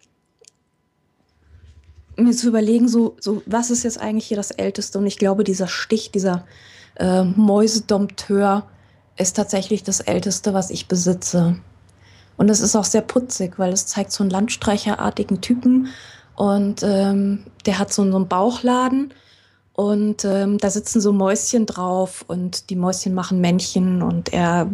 mir 2.17 2.33
zu 2.33 2.49
überlegen, 2.49 2.89
so, 2.89 3.17
so, 3.21 3.43
was 3.47 3.71
ist 3.71 3.85
jetzt 3.85 4.01
eigentlich 4.01 4.27
hier 4.27 4.37
das 4.37 4.51
Älteste? 4.51 4.99
Und 4.99 5.07
ich 5.07 5.19
glaube, 5.19 5.45
dieser 5.45 5.69
Stich, 5.69 6.11
dieser 6.11 6.45
äh, 6.97 7.25
Mäusedompteur 7.25 8.67
ist 9.17 9.37
tatsächlich 9.37 9.83
das 9.83 10.01
Älteste, 10.01 10.55
was 10.55 10.71
ich 10.71 10.89
besitze. 10.89 11.57
Und 12.37 12.49
es 12.49 12.61
ist 12.61 12.77
auch 12.77 12.85
sehr 12.85 13.03
putzig, 13.03 13.59
weil 13.59 13.73
es 13.73 13.87
zeigt 13.87 14.13
so 14.13 14.23
einen 14.23 14.31
landstreicherartigen 14.31 15.41
Typen 15.41 15.89
und 16.35 16.83
ähm, 16.83 17.45
der 17.67 17.79
hat 17.79 17.93
so 17.93 18.03
einen 18.03 18.27
Bauchladen 18.27 19.13
und 19.75 20.25
ähm, 20.25 20.59
da 20.59 20.71
sitzen 20.71 21.01
so 21.01 21.13
Mäuschen 21.13 21.67
drauf 21.67 22.25
und 22.27 22.71
die 22.71 22.77
Mäuschen 22.77 23.15
machen 23.15 23.41
Männchen 23.41 24.03
und 24.03 24.33
er 24.33 24.69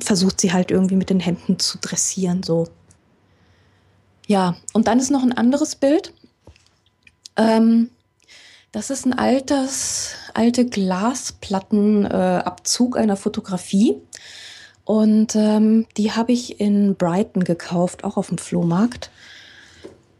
versucht 0.00 0.40
sie 0.40 0.52
halt 0.52 0.70
irgendwie 0.70 0.96
mit 0.96 1.10
den 1.10 1.20
Händen 1.20 1.58
zu 1.58 1.78
dressieren, 1.78 2.42
so. 2.42 2.66
Ja, 4.26 4.56
und 4.72 4.86
dann 4.86 4.98
ist 4.98 5.10
noch 5.10 5.22
ein 5.22 5.32
anderes 5.32 5.76
Bild. 5.76 6.12
Ähm, 7.36 7.90
das 8.72 8.90
ist 8.90 9.06
ein 9.06 9.12
altes, 9.12 10.16
alte 10.34 10.66
Glasplattenabzug 10.66 12.96
äh, 12.96 13.00
einer 13.00 13.16
Fotografie. 13.16 13.96
Und 14.84 15.36
ähm, 15.36 15.86
die 15.96 16.10
habe 16.12 16.32
ich 16.32 16.60
in 16.60 16.96
Brighton 16.96 17.44
gekauft, 17.44 18.04
auch 18.04 18.16
auf 18.16 18.28
dem 18.28 18.38
Flohmarkt. 18.38 19.10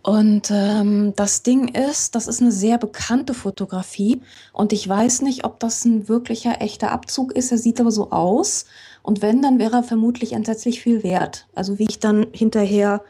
Und 0.02 0.50
ähm, 0.50 1.12
das 1.14 1.42
Ding 1.42 1.68
ist, 1.68 2.16
das 2.16 2.26
ist 2.26 2.40
eine 2.40 2.50
sehr 2.50 2.76
bekannte 2.76 3.34
Fotografie 3.34 4.20
und 4.52 4.72
ich 4.72 4.88
weiß 4.88 5.22
nicht, 5.22 5.44
ob 5.44 5.60
das 5.60 5.84
ein 5.84 6.08
wirklicher 6.08 6.60
echter 6.60 6.90
Abzug 6.90 7.32
ist. 7.32 7.52
Er 7.52 7.58
sieht 7.58 7.80
aber 7.80 7.92
so 7.92 8.10
aus. 8.10 8.66
Und 9.02 9.22
wenn, 9.22 9.42
dann 9.42 9.60
wäre 9.60 9.76
er 9.76 9.82
vermutlich 9.84 10.32
entsetzlich 10.32 10.80
viel 10.80 11.04
wert. 11.04 11.46
Also 11.54 11.78
wie 11.78 11.86
ich 11.88 12.00
dann 12.00 12.26
hinterher 12.32 13.02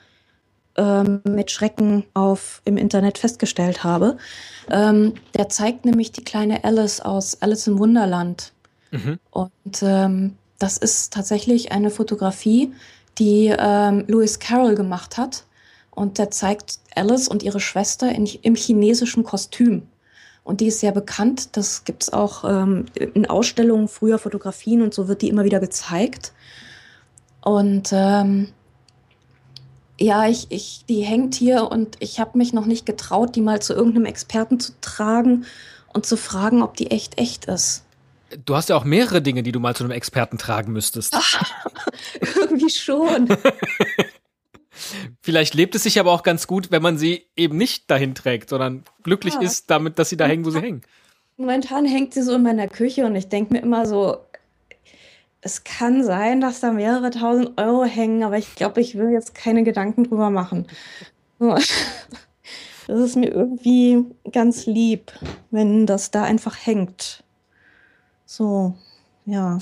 ähm, 0.77 1.21
mit 1.25 1.51
Schrecken 1.51 2.05
auf 2.15 2.63
im 2.65 2.77
Internet 2.77 3.19
festgestellt 3.19 3.85
habe. 3.85 4.17
Ähm, 4.71 5.15
der 5.37 5.49
zeigt 5.49 5.85
nämlich 5.85 6.13
die 6.13 6.25
kleine 6.25 6.65
Alice 6.65 7.01
aus 7.01 7.41
Alice 7.41 7.67
im 7.67 7.79
Wunderland. 7.79 8.53
Mhm. 8.91 9.19
Und 9.31 9.83
ähm, 9.83 10.37
das 10.59 10.79
ist 10.79 11.13
tatsächlich 11.13 11.73
eine 11.73 11.91
Fotografie, 11.91 12.73
die 13.19 13.55
ähm, 13.57 14.05
Lewis 14.07 14.39
Carroll 14.39 14.75
gemacht 14.75 15.19
hat. 15.19 15.45
Und 15.91 16.19
der 16.19 16.31
zeigt 16.31 16.79
Alice 16.95 17.29
und 17.29 17.43
ihre 17.43 17.61
Schwester 17.61 18.11
in, 18.11 18.27
im 18.27 18.55
chinesischen 18.55 19.25
Kostüm. 19.25 19.83
Und 20.45 20.61
die 20.61 20.69
ist 20.69 20.81
sehr 20.81 20.93
bekannt. 20.93 21.57
Das 21.57 21.85
gibt 21.85 22.05
es 22.05 22.13
auch 22.13 22.45
ähm, 22.45 22.87
in 22.95 23.27
Ausstellungen, 23.27 23.89
früher 23.89 24.19
Fotografien 24.19 24.83
und 24.83 24.95
so 24.95 25.07
wird 25.07 25.23
die 25.23 25.29
immer 25.29 25.45
wieder 25.45 25.61
gezeigt. 25.61 26.33
Und 27.43 27.91
ähm, 27.93 28.49
ja, 30.03 30.29
ich, 30.29 30.47
ich, 30.51 30.85
die 30.89 31.03
hängt 31.03 31.35
hier 31.35 31.71
und 31.71 31.97
ich 32.01 32.19
habe 32.19 32.37
mich 32.37 32.53
noch 32.53 32.67
nicht 32.67 32.85
getraut, 32.87 33.37
die 33.37 33.41
mal 33.41 33.63
zu 33.63 33.73
irgendeinem 33.73 34.07
Experten 34.07 34.59
zu 34.59 34.73
tragen 34.81 35.47
und 35.93 36.07
zu 36.07 36.17
fragen, 36.17 36.63
ob 36.63 36.77
die 36.77 36.91
echt 36.91 37.19
echt 37.19 37.45
ist. 37.45 37.85
Du 38.45 38.57
hast 38.57 38.69
ja 38.71 38.77
auch 38.77 38.85
mehrere 38.85 39.23
Dinge, 39.23 39.43
die 39.43 39.53
du 39.53 39.61
mal 39.61 39.77
zu 39.77 39.85
einem 39.85 39.93
Experten 39.93 40.39
tragen 40.39 40.73
müsstest. 40.73 41.15
Ach, 41.15 41.43
irgendwie 42.37 42.71
schon. 42.71 43.29
Vielleicht 45.21 45.55
lebt 45.55 45.75
es 45.75 45.85
sich 45.85 46.01
aber 46.01 46.11
auch 46.11 46.23
ganz 46.23 46.47
gut, 46.47 46.71
wenn 46.71 46.83
man 46.83 46.99
sie 46.99 47.27
eben 47.37 47.57
nicht 47.57 47.91
dahin 47.91 48.15
trägt, 48.15 48.49
sondern 48.49 48.85
glücklich 49.05 49.35
ja. 49.35 49.43
ist 49.43 49.71
damit, 49.71 49.99
dass 49.99 50.09
sie 50.09 50.17
da 50.17 50.27
hängen, 50.27 50.45
wo 50.45 50.51
sie 50.51 50.61
hängen. 50.61 50.83
Momentan 51.37 51.85
hängt 51.85 52.15
sie 52.15 52.23
so 52.23 52.35
in 52.35 52.43
meiner 52.43 52.69
Küche 52.69 53.07
und 53.07 53.15
ich 53.15 53.29
denke 53.29 53.53
mir 53.53 53.61
immer 53.61 53.87
so, 53.87 54.19
es 55.43 55.65
kann 55.65 56.05
sein, 56.05 56.41
dass 56.41 56.61
da 56.61 56.73
mehrere 56.73 57.11
tausend 57.11 57.61
Euro 57.61 57.85
hängen, 57.85 58.23
aber 58.23 58.39
ich 58.39 58.55
glaube, 58.55 58.81
ich 58.81 58.97
will 58.97 59.11
jetzt 59.11 59.35
keine 59.35 59.65
Gedanken 59.65 60.05
drüber 60.05 60.31
machen. 60.31 60.67
Das 62.89 62.99
ist 62.99 63.17
mir 63.17 63.31
irgendwie 63.31 64.05
ganz 64.33 64.67
lieb, 64.67 65.13
wenn 65.53 65.87
das 65.87 66.11
da 66.11 66.25
einfach 66.25 66.57
hängt. 66.67 67.23
So, 68.27 68.75
ja. 69.25 69.61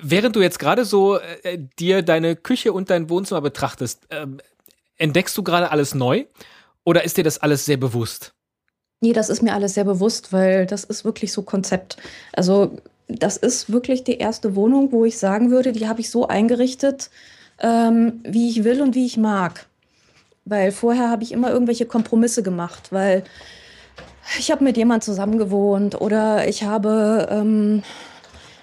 Während 0.00 0.34
du 0.36 0.40
jetzt 0.40 0.58
gerade 0.58 0.86
so 0.86 1.18
äh, 1.18 1.58
dir 1.78 2.00
deine 2.00 2.36
Küche 2.36 2.72
und 2.72 2.88
dein 2.88 3.10
Wohnzimmer 3.10 3.42
betrachtest, 3.42 4.10
äh, 4.10 4.26
entdeckst 4.96 5.36
du 5.36 5.42
gerade 5.42 5.70
alles 5.70 5.94
neu 5.94 6.24
oder 6.82 7.04
ist 7.04 7.18
dir 7.18 7.24
das 7.24 7.38
alles 7.38 7.66
sehr 7.66 7.76
bewusst? 7.76 8.32
Nee, 9.02 9.12
das 9.12 9.28
ist 9.28 9.42
mir 9.42 9.52
alles 9.52 9.74
sehr 9.74 9.84
bewusst, 9.84 10.32
weil 10.32 10.66
das 10.66 10.84
ist 10.84 11.04
wirklich 11.04 11.32
so 11.32 11.42
Konzept. 11.42 11.98
Also 12.32 12.78
das 13.18 13.36
ist 13.36 13.72
wirklich 13.72 14.04
die 14.04 14.18
erste 14.18 14.54
Wohnung, 14.54 14.92
wo 14.92 15.04
ich 15.04 15.18
sagen 15.18 15.50
würde, 15.50 15.72
die 15.72 15.88
habe 15.88 16.00
ich 16.00 16.10
so 16.10 16.28
eingerichtet, 16.28 17.10
ähm, 17.60 18.20
wie 18.24 18.48
ich 18.48 18.64
will 18.64 18.80
und 18.80 18.94
wie 18.94 19.06
ich 19.06 19.16
mag. 19.16 19.66
Weil 20.44 20.72
vorher 20.72 21.10
habe 21.10 21.22
ich 21.22 21.32
immer 21.32 21.50
irgendwelche 21.50 21.86
Kompromisse 21.86 22.42
gemacht, 22.42 22.92
weil 22.92 23.24
ich 24.38 24.50
habe 24.50 24.64
mit 24.64 24.76
jemand 24.76 25.04
zusammen 25.04 25.38
gewohnt 25.38 26.00
oder 26.00 26.48
ich 26.48 26.62
habe, 26.62 27.28
ähm, 27.30 27.82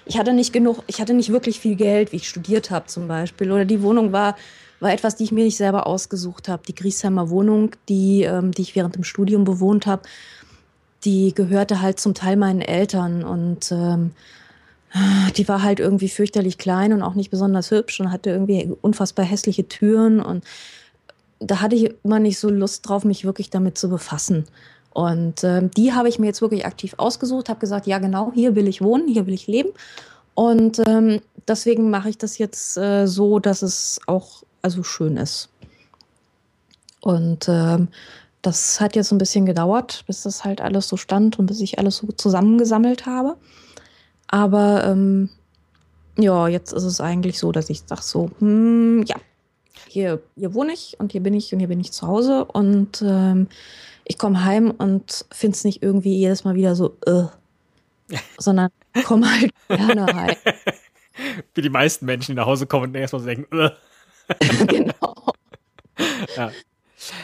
ich 0.06 0.18
hatte 0.18 0.32
nicht 0.32 0.52
genug, 0.52 0.82
ich 0.86 1.00
hatte 1.00 1.14
nicht 1.14 1.30
wirklich 1.30 1.60
viel 1.60 1.76
Geld, 1.76 2.12
wie 2.12 2.16
ich 2.16 2.28
studiert 2.28 2.70
habe 2.70 2.86
zum 2.86 3.08
Beispiel. 3.08 3.52
Oder 3.52 3.64
die 3.64 3.82
Wohnung 3.82 4.12
war, 4.12 4.36
war 4.80 4.92
etwas, 4.92 5.16
die 5.16 5.24
ich 5.24 5.32
mir 5.32 5.44
nicht 5.44 5.56
selber 5.56 5.86
ausgesucht 5.86 6.48
habe. 6.48 6.62
Die 6.66 6.74
Griesheimer 6.74 7.30
Wohnung, 7.30 7.72
die, 7.88 8.22
ähm, 8.22 8.52
die 8.52 8.62
ich 8.62 8.76
während 8.76 8.96
dem 8.96 9.04
Studium 9.04 9.44
bewohnt 9.44 9.86
habe, 9.86 10.02
die 11.04 11.34
gehörte 11.34 11.80
halt 11.80 12.00
zum 12.00 12.14
Teil 12.14 12.36
meinen 12.36 12.60
Eltern 12.60 13.24
und 13.24 13.70
ähm, 13.72 14.12
die 15.36 15.48
war 15.48 15.62
halt 15.62 15.80
irgendwie 15.80 16.08
fürchterlich 16.08 16.58
klein 16.58 16.92
und 16.92 17.02
auch 17.02 17.14
nicht 17.14 17.30
besonders 17.30 17.70
hübsch 17.70 18.00
und 18.00 18.10
hatte 18.10 18.30
irgendwie 18.30 18.72
unfassbar 18.80 19.24
hässliche 19.24 19.68
Türen 19.68 20.20
und 20.20 20.44
da 21.40 21.60
hatte 21.60 21.76
ich 21.76 21.94
immer 22.02 22.18
nicht 22.18 22.38
so 22.38 22.50
Lust 22.50 22.88
drauf, 22.88 23.04
mich 23.04 23.24
wirklich 23.24 23.50
damit 23.50 23.78
zu 23.78 23.88
befassen. 23.88 24.44
Und 24.92 25.44
ähm, 25.44 25.70
die 25.70 25.92
habe 25.92 26.08
ich 26.08 26.18
mir 26.18 26.26
jetzt 26.26 26.42
wirklich 26.42 26.66
aktiv 26.66 26.94
ausgesucht, 26.96 27.48
habe 27.48 27.60
gesagt, 27.60 27.86
ja 27.86 27.98
genau, 27.98 28.32
hier 28.34 28.56
will 28.56 28.66
ich 28.66 28.82
wohnen, 28.82 29.06
hier 29.06 29.26
will 29.26 29.34
ich 29.34 29.46
leben. 29.46 29.70
Und 30.34 30.80
ähm, 30.88 31.20
deswegen 31.46 31.90
mache 31.90 32.08
ich 32.08 32.18
das 32.18 32.38
jetzt 32.38 32.76
äh, 32.76 33.06
so, 33.06 33.38
dass 33.38 33.62
es 33.62 34.00
auch 34.06 34.42
also 34.62 34.82
schön 34.82 35.16
ist. 35.16 35.50
Und 37.00 37.48
ähm, 37.48 37.88
das 38.48 38.80
hat 38.80 38.96
jetzt 38.96 39.12
ein 39.12 39.18
bisschen 39.18 39.44
gedauert, 39.44 40.04
bis 40.06 40.22
das 40.22 40.42
halt 40.42 40.62
alles 40.62 40.88
so 40.88 40.96
stand 40.96 41.38
und 41.38 41.44
bis 41.44 41.60
ich 41.60 41.78
alles 41.78 41.98
so 41.98 42.06
zusammengesammelt 42.06 43.04
habe. 43.04 43.36
Aber 44.26 44.84
ähm, 44.86 45.28
ja, 46.16 46.48
jetzt 46.48 46.72
ist 46.72 46.84
es 46.84 47.02
eigentlich 47.02 47.38
so, 47.38 47.52
dass 47.52 47.68
ich 47.68 47.82
sage 47.84 48.00
so, 48.00 48.30
hm, 48.38 49.04
ja, 49.06 49.16
hier, 49.86 50.22
hier 50.34 50.54
wohne 50.54 50.72
ich 50.72 50.96
und 50.98 51.12
hier 51.12 51.22
bin 51.22 51.34
ich 51.34 51.52
und 51.52 51.58
hier 51.58 51.68
bin 51.68 51.78
ich 51.78 51.92
zu 51.92 52.06
Hause 52.06 52.46
und 52.46 53.02
ähm, 53.06 53.48
ich 54.04 54.16
komme 54.16 54.42
heim 54.46 54.70
und 54.70 55.26
finde 55.30 55.54
es 55.54 55.64
nicht 55.64 55.82
irgendwie 55.82 56.16
jedes 56.16 56.44
Mal 56.44 56.54
wieder 56.54 56.74
so, 56.74 56.96
äh, 57.04 57.24
sondern 58.38 58.70
komme 59.04 59.30
halt 59.30 59.52
gerne 59.68 60.06
heim. 60.06 60.36
Wie 61.54 61.60
die 61.60 61.68
meisten 61.68 62.06
Menschen, 62.06 62.32
die 62.32 62.36
nach 62.36 62.46
Hause 62.46 62.66
kommen 62.66 62.84
und 62.84 62.94
erstmal 62.94 63.20
so 63.20 63.26
denken, 63.26 63.58
äh. 63.58 63.70
genau. 64.68 65.32
ja. 66.34 66.50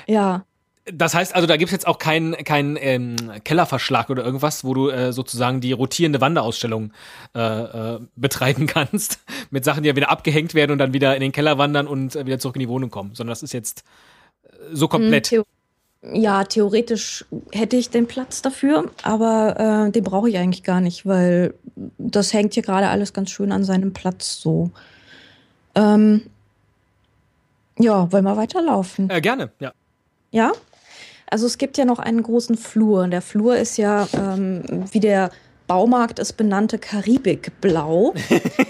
ja. 0.07 0.45
Das 0.93 1.14
heißt 1.14 1.35
also, 1.35 1.47
da 1.47 1.57
gibt's 1.57 1.72
jetzt 1.72 1.87
auch 1.87 1.99
keinen 1.99 2.32
kein, 2.45 2.76
ähm, 2.78 3.16
Kellerverschlag 3.45 4.11
oder 4.11 4.22
irgendwas, 4.22 4.64
wo 4.64 4.74
du 4.74 4.91
äh, 4.91 5.12
sozusagen 5.12 5.62
die 5.62 5.72
rotierende 5.72 6.20
Wanderausstellung 6.20 6.93
äh, 7.35 7.41
äh, 7.41 8.01
betreiben 8.16 8.66
kannst, 8.68 9.20
mit 9.51 9.64
Sachen, 9.64 9.82
die 9.82 9.89
ja 9.89 9.97
wieder 9.97 10.11
abgehängt 10.11 10.53
werden 10.53 10.72
und 10.72 10.78
dann 10.78 10.93
wieder 10.93 11.14
in 11.14 11.22
den 11.22 11.32
Keller 11.32 11.57
wandern 11.57 11.87
und 11.87 12.16
äh, 12.16 12.26
wieder 12.26 12.39
zurück 12.39 12.57
in 12.57 12.61
die 12.61 12.68
Wohnung 12.68 12.91
kommen, 12.91 13.14
sondern 13.14 13.32
das 13.32 13.43
ist 13.43 13.55
jetzt 13.55 13.85
äh, 14.45 14.49
so 14.72 14.89
komplett. 14.89 15.28
Hm, 15.28 15.39
The 15.39 15.45
ja, 16.12 16.45
theoretisch 16.45 17.24
hätte 17.53 17.76
ich 17.76 17.89
den 17.89 18.07
Platz 18.07 18.43
dafür, 18.43 18.91
aber 19.03 19.87
äh, 19.87 19.91
den 19.91 20.05
brauche 20.05 20.28
ich 20.28 20.37
eigentlich 20.37 20.62
gar 20.62 20.82
nicht, 20.82 21.07
weil 21.07 21.55
das 21.97 22.35
hängt 22.35 22.55
hier 22.55 22.62
gerade 22.62 22.89
alles 22.89 23.14
ganz 23.14 23.30
schön 23.30 23.53
an 23.53 23.64
seinem 23.64 23.95
Platz 23.95 24.39
so. 24.39 24.70
Ähm, 25.74 26.22
ja, 27.78 28.12
wollen 28.12 28.24
wir 28.24 28.37
weiterlaufen? 28.37 29.09
Äh, 29.09 29.22
gerne, 29.22 29.51
ja. 29.61 29.72
Ja? 30.30 30.53
Also 31.35 31.47
es 31.47 31.59
gibt 31.59 31.78
ja 31.78 31.85
noch 31.85 31.99
einen 31.99 32.22
großen 32.22 32.57
Flur. 32.57 33.09
Der 33.09 33.20
Flur 33.20 33.57
ist 33.57 33.76
ja, 33.76 34.07
ähm, 34.16 34.62
wie 34.93 35.01
der 35.01 35.32
Baumarkt 35.66 36.20
es 36.20 36.32
benannte, 36.32 36.78
Karibikblau. 36.78 38.14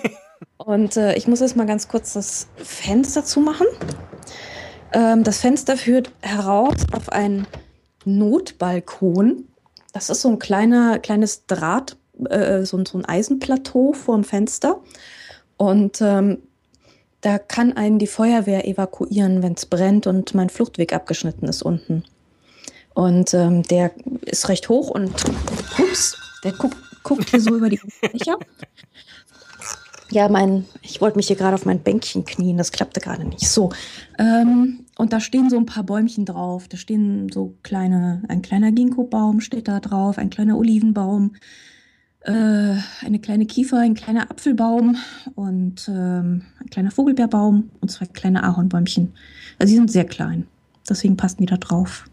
Und 0.56 0.96
äh, 0.96 1.14
ich 1.14 1.28
muss 1.28 1.40
jetzt 1.40 1.56
mal 1.56 1.66
ganz 1.66 1.88
kurz 1.88 2.14
das 2.14 2.48
Fenster 2.56 3.22
zumachen. 3.22 3.66
Ähm, 4.94 5.24
das 5.24 5.40
Fenster 5.40 5.76
führt 5.76 6.10
heraus 6.22 6.86
auf 6.92 7.10
einen 7.10 7.46
Notbalkon. 8.06 9.46
Das 9.92 10.08
ist 10.08 10.22
so 10.22 10.30
ein 10.30 10.38
kleiner, 10.38 10.98
kleines 11.00 11.44
Draht, 11.44 11.98
äh, 12.30 12.64
so, 12.64 12.82
so, 12.86 12.96
ein 12.96 13.04
Eisenplateau 13.04 13.92
vorm 13.92 14.24
Fenster. 14.24 14.80
Und 15.58 16.00
ähm, 16.00 16.38
da 17.20 17.36
kann 17.38 17.74
einen 17.74 17.98
die 17.98 18.06
Feuerwehr 18.06 18.66
evakuieren, 18.66 19.42
wenn 19.42 19.52
es 19.52 19.66
brennt 19.66 20.06
und 20.06 20.34
mein 20.34 20.48
Fluchtweg 20.48 20.94
abgeschnitten 20.94 21.46
ist 21.46 21.62
unten. 21.62 22.04
Und 22.94 23.34
ähm, 23.34 23.62
der 23.64 23.90
ist 24.22 24.48
recht 24.48 24.68
hoch 24.68 24.88
und 24.88 25.12
ups, 25.78 26.16
der 26.44 26.52
guckt, 26.52 26.76
guckt 27.02 27.30
hier 27.30 27.40
so 27.40 27.56
über 27.56 27.68
die 27.68 27.78
Fläche. 27.78 28.36
Ja, 30.10 30.28
mein, 30.28 30.64
ich 30.82 31.00
wollte 31.00 31.16
mich 31.16 31.26
hier 31.26 31.36
gerade 31.36 31.54
auf 31.54 31.66
mein 31.66 31.80
Bänkchen 31.80 32.24
knien, 32.24 32.56
das 32.56 32.70
klappte 32.70 33.00
gerade 33.00 33.24
nicht. 33.24 33.48
So. 33.48 33.72
Ähm, 34.18 34.84
und 34.96 35.12
da 35.12 35.18
stehen 35.18 35.50
so 35.50 35.56
ein 35.56 35.66
paar 35.66 35.82
Bäumchen 35.82 36.24
drauf. 36.24 36.68
Da 36.68 36.76
stehen 36.76 37.30
so 37.32 37.54
kleine, 37.64 38.22
ein 38.28 38.42
kleiner 38.42 38.70
Ginkgo-Baum 38.70 39.40
steht 39.40 39.66
da 39.66 39.80
drauf, 39.80 40.18
ein 40.18 40.30
kleiner 40.30 40.56
Olivenbaum, 40.56 41.32
äh, 42.20 42.76
eine 43.04 43.18
kleine 43.20 43.46
Kiefer, 43.46 43.78
ein 43.78 43.94
kleiner 43.94 44.30
Apfelbaum 44.30 44.96
und 45.34 45.88
ähm, 45.88 46.42
ein 46.60 46.70
kleiner 46.70 46.92
Vogelbeerbaum 46.92 47.70
und 47.80 47.90
zwei 47.90 48.06
kleine 48.06 48.44
Ahornbäumchen. 48.44 49.14
Also 49.58 49.72
die 49.72 49.76
sind 49.76 49.90
sehr 49.90 50.04
klein. 50.04 50.46
Deswegen 50.88 51.16
passen 51.16 51.38
die 51.38 51.46
da 51.46 51.56
drauf. 51.56 52.04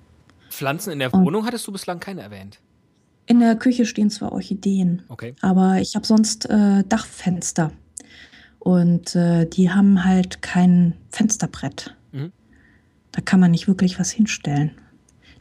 Pflanzen 0.51 0.91
in 0.91 0.99
der 0.99 1.11
Wohnung 1.13 1.45
hattest 1.45 1.67
du 1.67 1.71
bislang 1.71 1.99
keine 1.99 2.21
erwähnt? 2.21 2.59
In 3.25 3.39
der 3.39 3.55
Küche 3.55 3.85
stehen 3.85 4.09
zwar 4.09 4.31
Orchideen, 4.31 5.03
okay. 5.09 5.35
aber 5.41 5.79
ich 5.79 5.95
habe 5.95 6.05
sonst 6.05 6.49
äh, 6.49 6.83
Dachfenster. 6.83 7.71
Und 8.59 9.15
äh, 9.15 9.45
die 9.47 9.71
haben 9.71 10.03
halt 10.03 10.41
kein 10.41 10.93
Fensterbrett. 11.09 11.95
Mhm. 12.11 12.31
Da 13.11 13.21
kann 13.21 13.39
man 13.39 13.51
nicht 13.51 13.67
wirklich 13.67 13.99
was 13.99 14.11
hinstellen. 14.11 14.71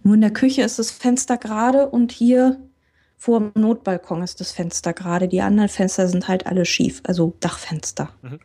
Nur 0.02 0.14
in 0.14 0.22
der 0.22 0.32
Küche 0.32 0.62
ist 0.62 0.78
das 0.78 0.90
Fenster 0.90 1.36
gerade 1.36 1.88
und 1.88 2.12
hier 2.12 2.58
vor 3.18 3.38
dem 3.38 3.52
Notbalkon 3.60 4.22
ist 4.22 4.40
das 4.40 4.52
Fenster 4.52 4.94
gerade. 4.94 5.28
Die 5.28 5.42
anderen 5.42 5.68
Fenster 5.68 6.08
sind 6.08 6.28
halt 6.28 6.46
alle 6.46 6.64
schief, 6.64 7.02
also 7.04 7.34
Dachfenster. 7.40 8.08
Mhm. 8.22 8.40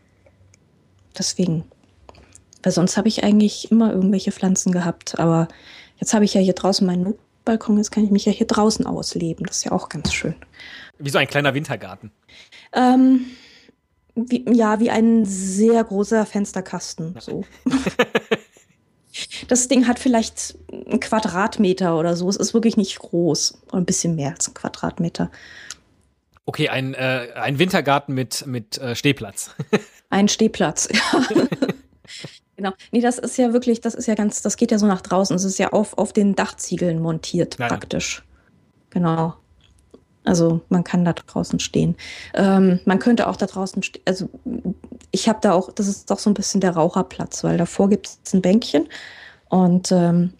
Deswegen. 1.18 1.64
Weil 2.62 2.74
sonst 2.74 2.98
habe 2.98 3.08
ich 3.08 3.24
eigentlich 3.24 3.72
immer 3.72 3.94
irgendwelche 3.94 4.34
Pflanzen 4.34 4.74
gehabt. 4.74 5.18
Aber 5.18 5.48
jetzt 5.98 6.14
habe 6.14 6.26
ich 6.26 6.34
ja 6.34 6.42
hier 6.42 6.54
draußen 6.54 6.86
meinen 6.86 7.04
Notbalkon, 7.04 7.78
jetzt 7.78 7.92
kann 7.92 8.04
ich 8.04 8.12
mich 8.12 8.26
ja 8.26 8.32
hier 8.32 8.48
draußen 8.48 8.86
ausleben. 8.86 9.46
Das 9.46 9.58
ist 9.58 9.66
ja 9.66 9.72
auch 9.72 9.90
ganz 9.90 10.14
schön. 10.14 10.36
Wie 10.98 11.10
so 11.10 11.18
ein 11.18 11.28
kleiner 11.28 11.54
Wintergarten. 11.54 12.12
Ähm, 12.74 13.26
wie, 14.16 14.46
ja, 14.52 14.80
wie 14.80 14.90
ein 14.90 15.26
sehr 15.26 15.84
großer 15.84 16.26
Fensterkasten. 16.26 17.16
So. 17.20 17.44
das 19.48 19.68
Ding 19.68 19.88
hat 19.88 20.00
vielleicht 20.00 20.58
einen 20.72 21.00
Quadratmeter 21.00 21.98
oder 21.98 22.16
so. 22.16 22.30
Es 22.30 22.38
ist 22.38 22.54
wirklich 22.54 22.78
nicht 22.78 22.98
groß. 23.00 23.62
Oder 23.68 23.78
ein 23.78 23.86
bisschen 23.86 24.16
mehr 24.16 24.32
als 24.32 24.48
ein 24.48 24.54
Quadratmeter. 24.54 25.32
Okay, 26.46 26.70
ein, 26.70 26.94
äh, 26.94 27.30
ein 27.36 27.60
Wintergarten 27.60 28.14
mit, 28.14 28.46
mit 28.46 28.78
äh, 28.78 28.96
Stehplatz. 28.96 29.52
ein 30.10 30.28
Stehplatz, 30.28 30.88
ja. 30.92 31.24
genau. 32.56 32.72
Nee, 32.92 33.02
das 33.02 33.18
ist 33.18 33.38
ja 33.38 33.54
wirklich, 33.54 33.82
das 33.82 33.96
ist 33.96 34.08
ja 34.08 34.16
ganz, 34.16 34.42
das 34.42 34.58
geht 34.58 34.72
ja 34.72 34.78
so 34.78 34.86
nach 34.86 35.02
draußen. 35.02 35.36
Es 35.36 35.44
ist 35.44 35.58
ja 35.58 35.72
auf, 35.72 35.98
auf 35.98 36.14
den 36.14 36.36
Dachziegeln 36.36 37.02
montiert, 37.02 37.56
Nein. 37.60 37.70
praktisch. 37.70 38.24
Genau. 38.90 39.36
Also 40.26 40.62
man 40.70 40.84
kann 40.84 41.06
da 41.06 41.14
draußen 41.14 41.60
stehen. 41.60 41.96
Ähm, 42.34 42.80
man 42.86 43.00
könnte 43.00 43.28
auch 43.28 43.36
da 43.36 43.46
draußen 43.46 43.84
stehen. 43.84 44.02
Also 44.06 44.30
ich 45.12 45.30
habe 45.30 45.40
da 45.42 45.54
auch, 45.54 45.72
das 45.72 45.88
ist 45.88 46.10
doch 46.10 46.20
so 46.20 46.30
ein 46.30 46.34
bisschen 46.34 46.62
der 46.62 46.72
Raucherplatz, 46.72 47.44
weil 47.44 47.58
davor 47.58 47.90
gibt 47.90 48.10
es 48.24 48.34
ein 48.34 48.42
Bänkchen. 48.42 48.88
Und 49.50 49.92
ähm, 49.92 50.34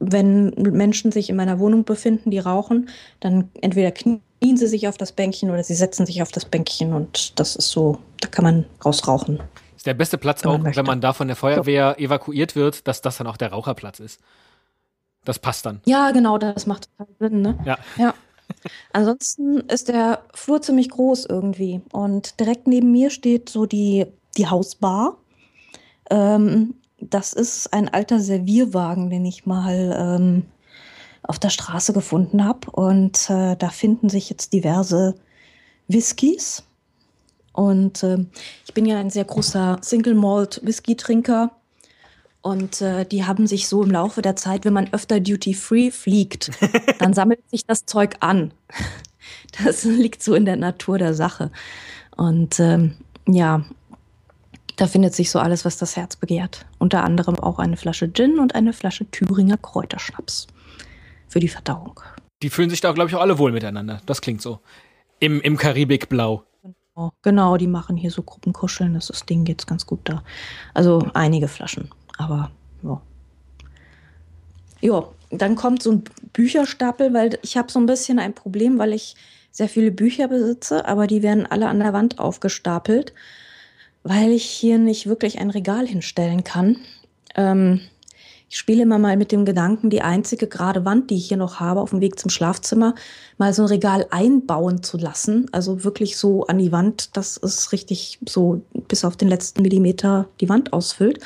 wenn 0.00 0.50
Menschen 0.50 1.12
sich 1.12 1.28
in 1.28 1.36
meiner 1.36 1.58
Wohnung 1.58 1.84
befinden, 1.84 2.30
die 2.30 2.38
rauchen, 2.38 2.88
dann 3.20 3.50
entweder 3.60 3.90
knien 3.90 4.22
sie 4.40 4.66
sich 4.66 4.88
auf 4.88 4.96
das 4.96 5.12
Bänkchen 5.12 5.50
oder 5.50 5.62
sie 5.62 5.74
setzen 5.74 6.06
sich 6.06 6.22
auf 6.22 6.32
das 6.32 6.44
Bänkchen 6.44 6.92
und 6.92 7.38
das 7.38 7.56
ist 7.56 7.70
so, 7.70 7.98
da 8.20 8.28
kann 8.28 8.44
man 8.44 8.64
rausrauchen. 8.84 9.40
Ist 9.78 9.86
der 9.86 9.94
beste 9.94 10.18
Platz 10.18 10.44
auch, 10.44 10.58
wenn 10.60 10.84
man 10.84 11.00
da 11.00 11.12
von 11.12 11.28
der 11.28 11.36
Feuerwehr 11.36 11.94
so. 11.96 12.04
evakuiert 12.04 12.56
wird, 12.56 12.88
dass 12.88 13.00
das 13.00 13.18
dann 13.18 13.28
auch 13.28 13.36
der 13.36 13.52
Raucherplatz 13.52 14.00
ist. 14.00 14.20
Das 15.24 15.38
passt 15.38 15.66
dann. 15.66 15.80
Ja, 15.84 16.10
genau, 16.10 16.36
das 16.36 16.66
macht 16.66 16.88
Sinn, 17.20 17.42
ne? 17.42 17.56
Ja. 17.64 17.78
ja. 17.96 18.12
Ansonsten 18.92 19.60
ist 19.68 19.88
der 19.88 20.24
Flur 20.34 20.60
ziemlich 20.62 20.90
groß 20.90 21.26
irgendwie. 21.26 21.80
Und 21.92 22.40
direkt 22.40 22.66
neben 22.66 22.90
mir 22.90 23.10
steht 23.10 23.50
so 23.50 23.66
die, 23.66 24.06
die 24.36 24.48
Hausbar. 24.48 25.18
Ähm, 26.10 26.74
das 27.00 27.32
ist 27.32 27.72
ein 27.72 27.88
alter 27.88 28.18
Servierwagen, 28.18 29.10
den 29.10 29.24
ich 29.26 29.46
mal 29.46 29.96
ähm, 29.96 30.46
auf 31.22 31.38
der 31.38 31.50
Straße 31.50 31.92
gefunden 31.92 32.44
habe. 32.44 32.68
Und 32.72 33.30
äh, 33.30 33.54
da 33.54 33.68
finden 33.68 34.08
sich 34.08 34.28
jetzt 34.28 34.52
diverse 34.52 35.14
Whiskys. 35.86 36.64
Und 37.58 38.04
äh, 38.04 38.18
ich 38.68 38.72
bin 38.72 38.86
ja 38.86 39.00
ein 39.00 39.10
sehr 39.10 39.24
großer 39.24 39.78
Single 39.80 40.14
Malt 40.14 40.60
Whisky 40.62 40.94
Trinker. 40.94 41.50
Und 42.40 42.80
äh, 42.80 43.04
die 43.04 43.24
haben 43.24 43.48
sich 43.48 43.66
so 43.66 43.82
im 43.82 43.90
Laufe 43.90 44.22
der 44.22 44.36
Zeit, 44.36 44.64
wenn 44.64 44.72
man 44.72 44.92
öfter 44.92 45.18
Duty-Free 45.18 45.90
fliegt, 45.90 46.52
dann 47.00 47.14
sammelt 47.14 47.40
sich 47.50 47.66
das 47.66 47.84
Zeug 47.84 48.14
an. 48.20 48.52
Das 49.64 49.84
liegt 49.84 50.22
so 50.22 50.34
in 50.34 50.44
der 50.44 50.56
Natur 50.56 50.98
der 50.98 51.14
Sache. 51.14 51.50
Und 52.16 52.60
ähm, 52.60 52.96
ja, 53.26 53.64
da 54.76 54.86
findet 54.86 55.14
sich 55.14 55.30
so 55.30 55.38
alles, 55.38 55.64
was 55.64 55.78
das 55.78 55.96
Herz 55.96 56.16
begehrt. 56.16 56.66
Unter 56.78 57.02
anderem 57.02 57.38
auch 57.38 57.58
eine 57.58 57.76
Flasche 57.76 58.12
Gin 58.12 58.38
und 58.38 58.54
eine 58.54 58.72
Flasche 58.72 59.10
Thüringer 59.10 59.56
Kräuterschnaps 59.56 60.46
für 61.28 61.40
die 61.40 61.48
Verdauung. 61.48 62.00
Die 62.42 62.50
fühlen 62.50 62.70
sich 62.70 62.82
da, 62.82 62.92
glaube 62.92 63.08
ich, 63.08 63.16
auch 63.16 63.22
alle 63.22 63.38
wohl 63.38 63.52
miteinander. 63.52 64.00
Das 64.06 64.20
klingt 64.20 64.42
so. 64.42 64.60
Im, 65.18 65.40
im 65.40 65.56
Karibikblau. 65.56 66.44
Genau, 67.22 67.56
die 67.56 67.66
machen 67.66 67.96
hier 67.96 68.10
so 68.10 68.22
Gruppenkuscheln. 68.22 68.94
Das, 68.94 69.06
das 69.08 69.24
Ding 69.26 69.44
geht's 69.44 69.66
ganz 69.66 69.86
gut 69.86 70.00
da. 70.04 70.22
Also 70.74 71.06
einige 71.14 71.48
Flaschen. 71.48 71.90
Aber 72.16 72.50
ja. 72.82 73.00
Ja, 74.80 75.08
dann 75.30 75.56
kommt 75.56 75.82
so 75.82 75.92
ein 75.92 76.04
Bücherstapel, 76.32 77.12
weil 77.12 77.38
ich 77.42 77.56
habe 77.56 77.70
so 77.70 77.78
ein 77.78 77.86
bisschen 77.86 78.18
ein 78.18 78.34
Problem, 78.34 78.78
weil 78.78 78.92
ich 78.92 79.16
sehr 79.50 79.68
viele 79.68 79.90
Bücher 79.90 80.28
besitze, 80.28 80.86
aber 80.86 81.06
die 81.06 81.22
werden 81.22 81.46
alle 81.46 81.68
an 81.68 81.80
der 81.80 81.92
Wand 81.92 82.18
aufgestapelt, 82.18 83.12
weil 84.04 84.30
ich 84.30 84.44
hier 84.44 84.78
nicht 84.78 85.06
wirklich 85.06 85.40
ein 85.40 85.50
Regal 85.50 85.86
hinstellen 85.86 86.44
kann. 86.44 86.76
Ähm, 87.34 87.80
ich 88.50 88.56
spiele 88.56 88.82
immer 88.82 88.98
mal 88.98 89.16
mit 89.18 89.30
dem 89.30 89.44
Gedanken, 89.44 89.90
die 89.90 90.00
einzige 90.00 90.46
gerade 90.46 90.84
Wand, 90.86 91.10
die 91.10 91.16
ich 91.16 91.28
hier 91.28 91.36
noch 91.36 91.60
habe, 91.60 91.80
auf 91.80 91.90
dem 91.90 92.00
Weg 92.00 92.18
zum 92.18 92.30
Schlafzimmer, 92.30 92.94
mal 93.36 93.52
so 93.52 93.62
ein 93.62 93.68
Regal 93.68 94.06
einbauen 94.10 94.82
zu 94.82 94.96
lassen. 94.96 95.46
Also 95.52 95.84
wirklich 95.84 96.16
so 96.16 96.46
an 96.46 96.58
die 96.58 96.72
Wand, 96.72 97.16
dass 97.16 97.36
es 97.36 97.72
richtig 97.72 98.18
so 98.26 98.62
bis 98.72 99.04
auf 99.04 99.16
den 99.16 99.28
letzten 99.28 99.60
Millimeter 99.60 100.28
die 100.40 100.48
Wand 100.48 100.72
ausfüllt. 100.72 101.20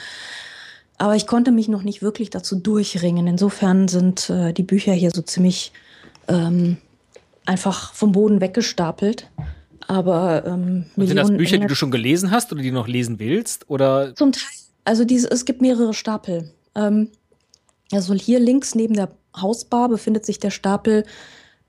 Aber 0.98 1.14
ich 1.14 1.28
konnte 1.28 1.52
mich 1.52 1.68
noch 1.68 1.84
nicht 1.84 2.02
wirklich 2.02 2.30
dazu 2.30 2.56
durchringen. 2.56 3.28
Insofern 3.28 3.86
sind 3.86 4.28
äh, 4.28 4.52
die 4.52 4.64
Bücher 4.64 4.92
hier 4.92 5.10
so 5.12 5.22
ziemlich 5.22 5.72
ähm, 6.26 6.76
einfach 7.46 7.94
vom 7.94 8.12
Boden 8.12 8.40
weggestapelt. 8.40 9.30
Aber 9.86 10.44
ähm, 10.44 10.86
Und 10.96 11.06
sind 11.06 11.16
das 11.16 11.30
Bücher, 11.30 11.58
die 11.58 11.66
du 11.66 11.74
schon 11.76 11.90
gelesen 11.92 12.32
hast 12.32 12.52
oder 12.52 12.62
die 12.62 12.70
du 12.70 12.74
noch 12.74 12.88
lesen 12.88 13.20
willst? 13.20 13.70
Oder? 13.70 14.14
Zum 14.16 14.32
Teil. 14.32 14.42
Also 14.84 15.04
diese, 15.04 15.30
es 15.30 15.44
gibt 15.44 15.60
mehrere 15.60 15.94
Stapel. 15.94 16.50
Ähm, 16.74 17.10
also 17.92 18.14
hier 18.14 18.40
links 18.40 18.74
neben 18.74 18.94
der 18.94 19.10
Hausbar 19.36 19.88
befindet 19.88 20.26
sich 20.26 20.38
der 20.38 20.50
Stapel 20.50 21.04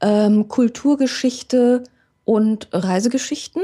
ähm, 0.01 0.47
Kulturgeschichte 0.47 1.83
und 2.25 2.67
Reisegeschichten. 2.73 3.63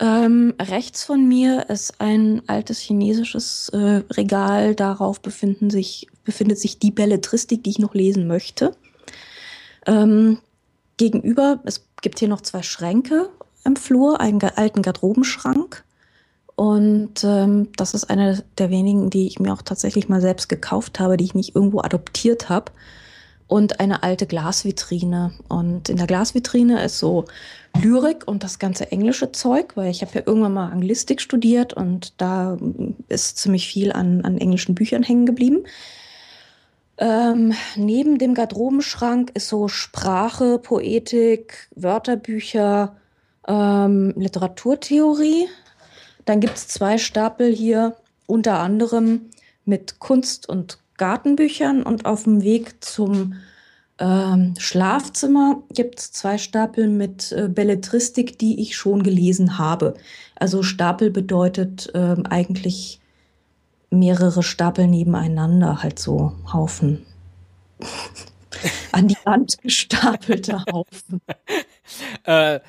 Ähm, 0.00 0.54
rechts 0.60 1.04
von 1.04 1.26
mir 1.26 1.68
ist 1.70 2.00
ein 2.00 2.42
altes 2.46 2.78
chinesisches 2.78 3.68
äh, 3.70 4.04
Regal. 4.12 4.76
Darauf 4.76 5.20
befinden 5.20 5.70
sich, 5.70 6.06
befindet 6.22 6.58
sich 6.58 6.78
die 6.78 6.92
Belletristik, 6.92 7.64
die 7.64 7.70
ich 7.70 7.78
noch 7.80 7.94
lesen 7.94 8.28
möchte. 8.28 8.76
Ähm, 9.86 10.38
gegenüber, 10.98 11.60
es 11.64 11.84
gibt 12.00 12.20
hier 12.20 12.28
noch 12.28 12.42
zwei 12.42 12.62
Schränke 12.62 13.28
im 13.64 13.74
Flur, 13.74 14.20
einen 14.20 14.40
alten 14.40 14.82
Garderobenschrank. 14.82 15.84
Und 16.58 17.22
ähm, 17.22 17.68
das 17.76 17.94
ist 17.94 18.10
eine 18.10 18.42
der 18.58 18.68
wenigen, 18.68 19.10
die 19.10 19.28
ich 19.28 19.38
mir 19.38 19.52
auch 19.52 19.62
tatsächlich 19.62 20.08
mal 20.08 20.20
selbst 20.20 20.48
gekauft 20.48 20.98
habe, 20.98 21.16
die 21.16 21.22
ich 21.22 21.36
nicht 21.36 21.54
irgendwo 21.54 21.82
adoptiert 21.82 22.48
habe 22.48 22.72
und 23.46 23.78
eine 23.78 24.02
alte 24.02 24.26
Glasvitrine. 24.26 25.34
Und 25.48 25.88
in 25.88 25.98
der 25.98 26.08
Glasvitrine 26.08 26.82
ist 26.82 26.98
so 26.98 27.26
Lyrik 27.80 28.26
und 28.26 28.42
das 28.42 28.58
ganze 28.58 28.90
englische 28.90 29.30
Zeug, 29.30 29.76
weil 29.76 29.92
ich 29.92 30.02
habe 30.02 30.10
ja 30.14 30.22
irgendwann 30.26 30.52
mal 30.52 30.72
Anglistik 30.72 31.20
studiert 31.20 31.74
und 31.74 32.20
da 32.20 32.58
ist 33.06 33.38
ziemlich 33.38 33.68
viel 33.68 33.92
an, 33.92 34.24
an 34.24 34.36
englischen 34.36 34.74
Büchern 34.74 35.04
hängen 35.04 35.26
geblieben. 35.26 35.62
Ähm, 36.96 37.54
neben 37.76 38.18
dem 38.18 38.34
Garderobenschrank 38.34 39.30
ist 39.34 39.46
so 39.46 39.68
Sprache, 39.68 40.58
Poetik, 40.58 41.68
Wörterbücher, 41.76 42.96
ähm, 43.46 44.12
Literaturtheorie. 44.16 45.46
Dann 46.28 46.40
gibt 46.40 46.58
es 46.58 46.68
zwei 46.68 46.98
Stapel 46.98 47.50
hier, 47.50 47.96
unter 48.26 48.58
anderem 48.58 49.30
mit 49.64 49.98
Kunst 49.98 50.46
und 50.46 50.78
Gartenbüchern 50.98 51.82
und 51.82 52.04
auf 52.04 52.24
dem 52.24 52.42
Weg 52.42 52.84
zum 52.84 53.36
ähm, 53.98 54.52
Schlafzimmer 54.58 55.62
gibt 55.72 55.98
es 55.98 56.12
zwei 56.12 56.36
Stapel 56.36 56.86
mit 56.86 57.32
äh, 57.32 57.48
Belletristik, 57.48 58.38
die 58.38 58.60
ich 58.60 58.76
schon 58.76 59.02
gelesen 59.02 59.56
habe. 59.56 59.94
Also 60.34 60.62
Stapel 60.62 61.10
bedeutet 61.10 61.94
äh, 61.94 62.16
eigentlich 62.28 63.00
mehrere 63.88 64.42
Stapel 64.42 64.86
nebeneinander, 64.86 65.82
halt 65.82 65.98
so 65.98 66.34
Haufen. 66.52 67.06
an 68.92 69.08
die 69.08 69.16
Wand 69.24 69.62
gestapelte 69.62 70.62
Haufen. 70.70 71.22
äh, 72.24 72.60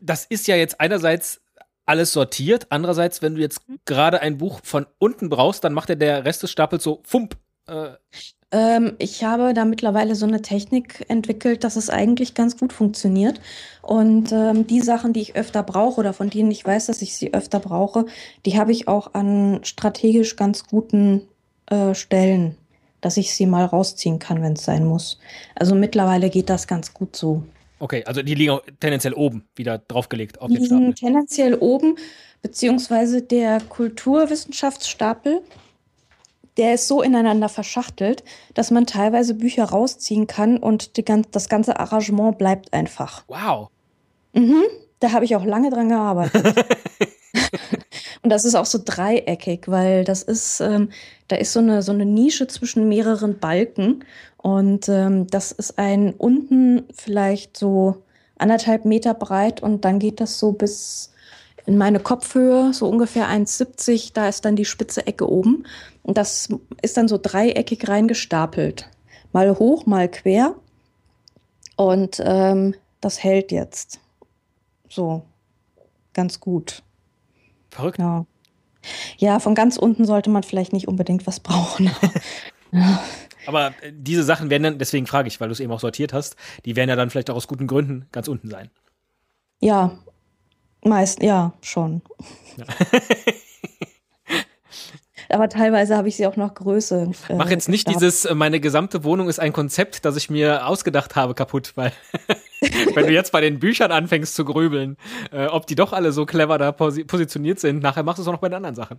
das 0.00 0.24
ist 0.24 0.46
ja 0.46 0.56
jetzt 0.56 0.80
einerseits 0.80 1.42
alles 1.88 2.12
sortiert, 2.12 2.66
andererseits, 2.70 3.22
wenn 3.22 3.34
du 3.34 3.40
jetzt 3.40 3.62
gerade 3.84 4.20
ein 4.20 4.38
Buch 4.38 4.60
von 4.62 4.86
unten 4.98 5.28
brauchst, 5.28 5.64
dann 5.64 5.72
macht 5.72 5.90
er 5.90 5.96
der 5.96 6.24
Rest 6.24 6.42
des 6.42 6.50
Stapels 6.50 6.84
so 6.84 7.00
Fump. 7.04 7.36
Äh. 7.66 7.90
Ähm, 8.50 8.94
ich 8.98 9.24
habe 9.24 9.52
da 9.54 9.64
mittlerweile 9.64 10.14
so 10.14 10.26
eine 10.26 10.40
Technik 10.42 11.04
entwickelt, 11.08 11.64
dass 11.64 11.76
es 11.76 11.90
eigentlich 11.90 12.34
ganz 12.34 12.56
gut 12.56 12.72
funktioniert. 12.72 13.40
Und 13.82 14.32
ähm, 14.32 14.66
die 14.66 14.80
Sachen, 14.80 15.12
die 15.12 15.20
ich 15.20 15.36
öfter 15.36 15.62
brauche 15.62 16.00
oder 16.00 16.12
von 16.12 16.30
denen 16.30 16.50
ich 16.50 16.64
weiß, 16.64 16.86
dass 16.86 17.02
ich 17.02 17.16
sie 17.16 17.34
öfter 17.34 17.60
brauche, 17.60 18.06
die 18.46 18.58
habe 18.58 18.72
ich 18.72 18.88
auch 18.88 19.14
an 19.14 19.60
strategisch 19.64 20.36
ganz 20.36 20.66
guten 20.66 21.28
äh, 21.66 21.94
Stellen 21.94 22.56
dass 23.00 23.16
ich 23.16 23.34
sie 23.34 23.46
mal 23.46 23.64
rausziehen 23.64 24.18
kann, 24.18 24.42
wenn 24.42 24.54
es 24.54 24.64
sein 24.64 24.84
muss. 24.84 25.18
Also 25.54 25.74
mittlerweile 25.74 26.30
geht 26.30 26.50
das 26.50 26.66
ganz 26.66 26.94
gut 26.94 27.14
so. 27.14 27.44
Okay, 27.78 28.04
also 28.04 28.22
die 28.22 28.34
liegen 28.34 28.58
tendenziell 28.80 29.14
oben 29.14 29.44
wieder 29.54 29.78
draufgelegt 29.78 30.40
auf 30.40 30.48
die 30.48 30.56
den 30.56 30.66
Stapel. 30.66 30.80
liegen 30.80 30.94
tendenziell 30.94 31.54
oben, 31.54 31.96
beziehungsweise 32.42 33.22
der 33.22 33.60
Kulturwissenschaftsstapel, 33.60 35.42
der 36.56 36.74
ist 36.74 36.88
so 36.88 37.02
ineinander 37.02 37.48
verschachtelt, 37.48 38.24
dass 38.54 38.70
man 38.70 38.86
teilweise 38.86 39.34
Bücher 39.34 39.64
rausziehen 39.64 40.26
kann 40.26 40.56
und 40.56 40.96
die, 40.96 41.04
das 41.30 41.48
ganze 41.48 41.78
Arrangement 41.78 42.36
bleibt 42.36 42.72
einfach. 42.72 43.24
Wow. 43.28 43.68
Mhm, 44.32 44.64
da 44.98 45.12
habe 45.12 45.24
ich 45.24 45.36
auch 45.36 45.44
lange 45.44 45.70
dran 45.70 45.88
gearbeitet. 45.88 46.54
Und 48.22 48.30
das 48.30 48.44
ist 48.44 48.54
auch 48.54 48.66
so 48.66 48.80
dreieckig, 48.84 49.68
weil 49.68 50.04
das 50.04 50.22
ist, 50.22 50.60
ähm, 50.60 50.90
da 51.28 51.36
ist 51.36 51.52
so 51.52 51.60
eine, 51.60 51.82
so 51.82 51.92
eine 51.92 52.04
Nische 52.04 52.46
zwischen 52.46 52.88
mehreren 52.88 53.38
Balken. 53.38 54.04
Und 54.38 54.88
ähm, 54.88 55.26
das 55.26 55.52
ist 55.52 55.78
ein 55.78 56.14
unten 56.14 56.84
vielleicht 56.94 57.56
so 57.56 58.02
anderthalb 58.38 58.84
Meter 58.84 59.12
breit 59.12 59.62
und 59.62 59.84
dann 59.84 59.98
geht 59.98 60.20
das 60.20 60.38
so 60.38 60.52
bis 60.52 61.12
in 61.66 61.76
meine 61.76 62.00
Kopfhöhe, 62.00 62.72
so 62.72 62.88
ungefähr 62.88 63.28
1,70. 63.28 64.12
Da 64.14 64.28
ist 64.28 64.44
dann 64.44 64.56
die 64.56 64.64
spitze 64.64 65.06
Ecke 65.06 65.28
oben. 65.28 65.66
Und 66.02 66.16
das 66.16 66.48
ist 66.80 66.96
dann 66.96 67.08
so 67.08 67.18
dreieckig 67.20 67.86
reingestapelt. 67.86 68.88
Mal 69.32 69.58
hoch, 69.58 69.84
mal 69.84 70.08
quer. 70.08 70.54
Und 71.76 72.22
ähm, 72.24 72.74
das 73.02 73.22
hält 73.22 73.52
jetzt. 73.52 74.00
So, 74.88 75.22
ganz 76.14 76.40
gut. 76.40 76.82
Verrückt. 77.70 77.98
Ja. 77.98 78.24
ja, 79.18 79.38
von 79.38 79.54
ganz 79.54 79.76
unten 79.76 80.06
sollte 80.06 80.30
man 80.30 80.44
vielleicht 80.44 80.72
nicht 80.72 80.88
unbedingt 80.88 81.26
was 81.26 81.40
brauchen. 81.40 81.90
ja. 82.72 83.02
Aber 83.48 83.68
äh, 83.80 83.92
diese 83.94 84.24
Sachen 84.24 84.50
werden 84.50 84.62
dann, 84.62 84.78
deswegen 84.78 85.06
frage 85.06 85.26
ich, 85.26 85.40
weil 85.40 85.48
du 85.48 85.52
es 85.52 85.60
eben 85.60 85.72
auch 85.72 85.80
sortiert 85.80 86.12
hast, 86.12 86.36
die 86.66 86.76
werden 86.76 86.90
ja 86.90 86.96
dann 86.96 87.08
vielleicht 87.08 87.30
auch 87.30 87.34
aus 87.34 87.48
guten 87.48 87.66
Gründen 87.66 88.06
ganz 88.12 88.28
unten 88.28 88.50
sein. 88.50 88.68
Ja, 89.58 89.98
meist, 90.84 91.22
ja, 91.22 91.54
schon. 91.62 92.02
Ja. 92.58 92.66
aber 95.34 95.48
teilweise 95.48 95.96
habe 95.96 96.08
ich 96.08 96.16
sie 96.16 96.26
auch 96.26 96.36
noch 96.36 96.52
größer. 96.52 97.10
Äh, 97.30 97.36
Mach 97.36 97.48
jetzt 97.48 97.70
nicht 97.70 97.86
gehabt. 97.86 98.02
dieses, 98.02 98.26
äh, 98.26 98.34
meine 98.34 98.60
gesamte 98.60 99.02
Wohnung 99.02 99.30
ist 99.30 99.40
ein 99.40 99.54
Konzept, 99.54 100.04
das 100.04 100.16
ich 100.16 100.28
mir 100.28 100.66
ausgedacht 100.66 101.16
habe, 101.16 101.34
kaputt, 101.34 101.72
weil 101.74 101.92
wenn 102.94 103.06
du 103.06 103.12
jetzt 103.14 103.32
bei 103.32 103.40
den 103.40 103.60
Büchern 103.60 103.92
anfängst 103.92 104.34
zu 104.34 104.44
grübeln, 104.44 104.98
äh, 105.32 105.46
ob 105.46 105.66
die 105.66 105.74
doch 105.74 105.94
alle 105.94 106.12
so 106.12 106.26
clever 106.26 106.58
da 106.58 106.70
posi 106.70 107.04
positioniert 107.04 107.60
sind, 107.60 107.82
nachher 107.82 108.02
machst 108.02 108.18
du 108.18 108.22
es 108.22 108.28
auch 108.28 108.32
noch 108.32 108.40
bei 108.40 108.50
den 108.50 108.56
anderen 108.56 108.74
Sachen. 108.74 108.98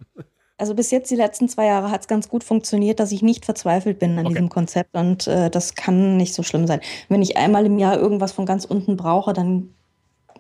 Also 0.59 0.75
bis 0.75 0.91
jetzt 0.91 1.09
die 1.09 1.15
letzten 1.15 1.47
zwei 1.47 1.67
Jahre 1.67 1.89
hat 1.89 2.01
es 2.01 2.07
ganz 2.07 2.27
gut 2.27 2.43
funktioniert, 2.43 2.99
dass 2.99 3.13
ich 3.13 3.21
nicht 3.21 3.45
verzweifelt 3.45 3.97
bin 3.97 4.19
an 4.19 4.25
okay. 4.25 4.35
diesem 4.35 4.49
Konzept 4.49 4.93
und 4.93 5.25
äh, 5.25 5.49
das 5.49 5.73
kann 5.75 6.17
nicht 6.17 6.33
so 6.33 6.43
schlimm 6.43 6.67
sein. 6.67 6.81
Wenn 7.07 7.21
ich 7.21 7.37
einmal 7.37 7.65
im 7.65 7.79
Jahr 7.79 7.97
irgendwas 7.97 8.33
von 8.33 8.45
ganz 8.45 8.65
unten 8.65 8.97
brauche, 8.97 9.31
dann 9.31 9.69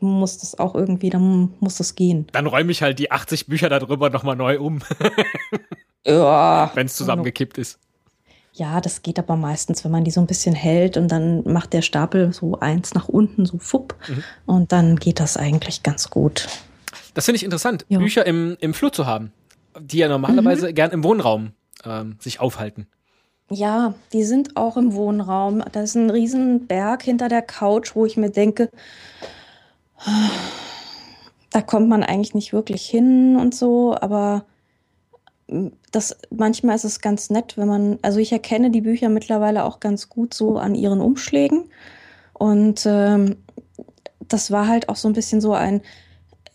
muss 0.01 0.37
das 0.37 0.59
auch 0.59 0.75
irgendwie, 0.75 1.09
dann 1.09 1.53
muss 1.61 1.75
das 1.75 1.95
gehen. 1.95 2.27
Dann 2.33 2.47
räume 2.47 2.71
ich 2.71 2.81
halt 2.81 2.99
die 2.99 3.11
80 3.11 3.47
Bücher 3.47 3.69
darüber 3.69 4.09
nochmal 4.09 4.35
neu 4.35 4.59
um. 4.59 4.79
ja. 6.05 6.69
Wenn 6.73 6.87
es 6.87 6.95
zusammengekippt 6.95 7.57
ist. 7.57 7.79
Ja, 8.53 8.81
das 8.81 9.03
geht 9.03 9.19
aber 9.19 9.37
meistens, 9.37 9.85
wenn 9.85 9.91
man 9.91 10.03
die 10.03 10.11
so 10.11 10.19
ein 10.19 10.27
bisschen 10.27 10.53
hält 10.53 10.97
und 10.97 11.07
dann 11.09 11.43
macht 11.49 11.71
der 11.71 11.81
Stapel 11.81 12.33
so 12.33 12.59
eins 12.59 12.93
nach 12.93 13.07
unten, 13.07 13.45
so 13.45 13.57
fupp. 13.57 13.95
Mhm. 14.09 14.23
Und 14.45 14.71
dann 14.73 14.97
geht 14.97 15.21
das 15.21 15.37
eigentlich 15.37 15.81
ganz 15.81 16.09
gut. 16.09 16.49
Das 17.13 17.25
finde 17.25 17.37
ich 17.37 17.43
interessant, 17.43 17.85
ja. 17.87 17.99
Bücher 17.99 18.25
im, 18.25 18.57
im 18.59 18.73
Flur 18.73 18.91
zu 18.91 19.05
haben, 19.05 19.31
die 19.79 19.97
ja 19.99 20.07
normalerweise 20.07 20.69
mhm. 20.69 20.75
gern 20.75 20.91
im 20.91 21.03
Wohnraum 21.03 21.51
ähm, 21.85 22.17
sich 22.19 22.39
aufhalten. 22.39 22.87
Ja, 23.51 23.95
die 24.13 24.23
sind 24.23 24.55
auch 24.57 24.77
im 24.77 24.93
Wohnraum. 24.93 25.63
Da 25.71 25.81
ist 25.81 25.95
ein 25.95 26.09
riesen 26.09 26.67
Berg 26.67 27.03
hinter 27.03 27.29
der 27.29 27.41
Couch, 27.41 27.95
wo 27.95 28.05
ich 28.05 28.15
mir 28.15 28.29
denke, 28.29 28.69
da 31.49 31.61
kommt 31.61 31.89
man 31.89 32.03
eigentlich 32.03 32.35
nicht 32.35 32.53
wirklich 32.53 32.85
hin 32.85 33.37
und 33.37 33.55
so, 33.55 33.95
aber 33.99 34.45
das 35.91 36.15
manchmal 36.29 36.75
ist 36.75 36.83
es 36.83 37.01
ganz 37.01 37.31
nett, 37.31 37.57
wenn 37.57 37.67
man, 37.67 37.99
also 38.03 38.19
ich 38.19 38.31
erkenne 38.31 38.69
die 38.69 38.81
Bücher 38.81 39.09
mittlerweile 39.09 39.63
auch 39.63 39.79
ganz 39.79 40.07
gut 40.09 40.33
so 40.33 40.57
an 40.57 40.75
ihren 40.75 41.01
Umschlägen 41.01 41.65
und 42.33 42.85
ähm, 42.85 43.37
das 44.27 44.51
war 44.51 44.67
halt 44.67 44.89
auch 44.89 44.95
so 44.95 45.07
ein 45.07 45.13
bisschen 45.13 45.41
so 45.41 45.53
ein, 45.53 45.81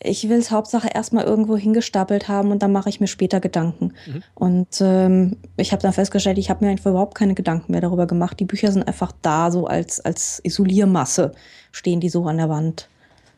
ich 0.05 0.29
will 0.29 0.37
es 0.37 0.51
Hauptsache 0.51 0.89
erstmal 0.93 1.25
irgendwo 1.25 1.57
hingestapelt 1.57 2.27
haben 2.27 2.51
und 2.51 2.61
dann 2.61 2.71
mache 2.71 2.89
ich 2.89 2.99
mir 2.99 3.07
später 3.07 3.39
Gedanken. 3.39 3.93
Mhm. 4.05 4.23
Und 4.33 4.81
ähm, 4.81 5.37
ich 5.57 5.71
habe 5.71 5.81
dann 5.81 5.93
festgestellt, 5.93 6.37
ich 6.37 6.49
habe 6.49 6.63
mir 6.63 6.71
einfach 6.71 6.91
überhaupt 6.91 7.15
keine 7.15 7.35
Gedanken 7.35 7.71
mehr 7.71 7.81
darüber 7.81 8.07
gemacht. 8.07 8.39
Die 8.39 8.45
Bücher 8.45 8.71
sind 8.71 8.87
einfach 8.87 9.11
da, 9.21 9.51
so 9.51 9.67
als, 9.67 9.99
als 9.99 10.39
Isoliermasse 10.43 11.33
stehen 11.71 11.99
die 11.99 12.09
so 12.09 12.25
an 12.25 12.37
der 12.37 12.49
Wand 12.49 12.89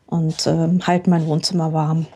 und 0.06 0.46
ähm, 0.46 0.86
halten 0.86 1.10
mein 1.10 1.26
Wohnzimmer 1.26 1.72
warm. 1.72 2.06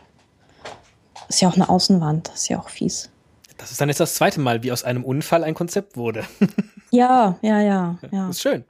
Ist 1.29 1.41
ja 1.41 1.49
auch 1.49 1.57
eine 1.57 1.69
Außenwand, 1.69 2.29
ist 2.35 2.49
ja 2.49 2.59
auch 2.59 2.69
fies. 2.69 3.11
Das 3.59 3.71
ist 3.71 3.81
dann 3.81 3.89
jetzt 3.89 4.01
das 4.01 4.15
zweite 4.15 4.41
Mal, 4.41 4.63
wie 4.63 4.73
aus 4.73 4.83
einem 4.83 5.05
Unfall 5.05 5.45
ein 5.45 5.55
Konzept 5.55 5.97
wurde. 5.97 6.25
ja, 6.91 7.39
ja, 7.43 7.61
ja, 7.61 7.99
ja. 8.11 8.27
Das 8.27 8.37
ist 8.37 8.43
schön. 8.43 8.65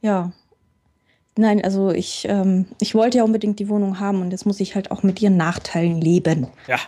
Ja. 0.00 0.32
Nein, 1.40 1.62
also 1.62 1.92
ich, 1.92 2.26
ähm, 2.28 2.66
ich 2.80 2.96
wollte 2.96 3.18
ja 3.18 3.24
unbedingt 3.24 3.60
die 3.60 3.68
Wohnung 3.68 4.00
haben 4.00 4.22
und 4.22 4.32
jetzt 4.32 4.44
muss 4.44 4.58
ich 4.58 4.74
halt 4.74 4.90
auch 4.90 5.04
mit 5.04 5.22
ihren 5.22 5.36
Nachteilen 5.36 6.00
leben. 6.00 6.48
Ja. 6.66 6.80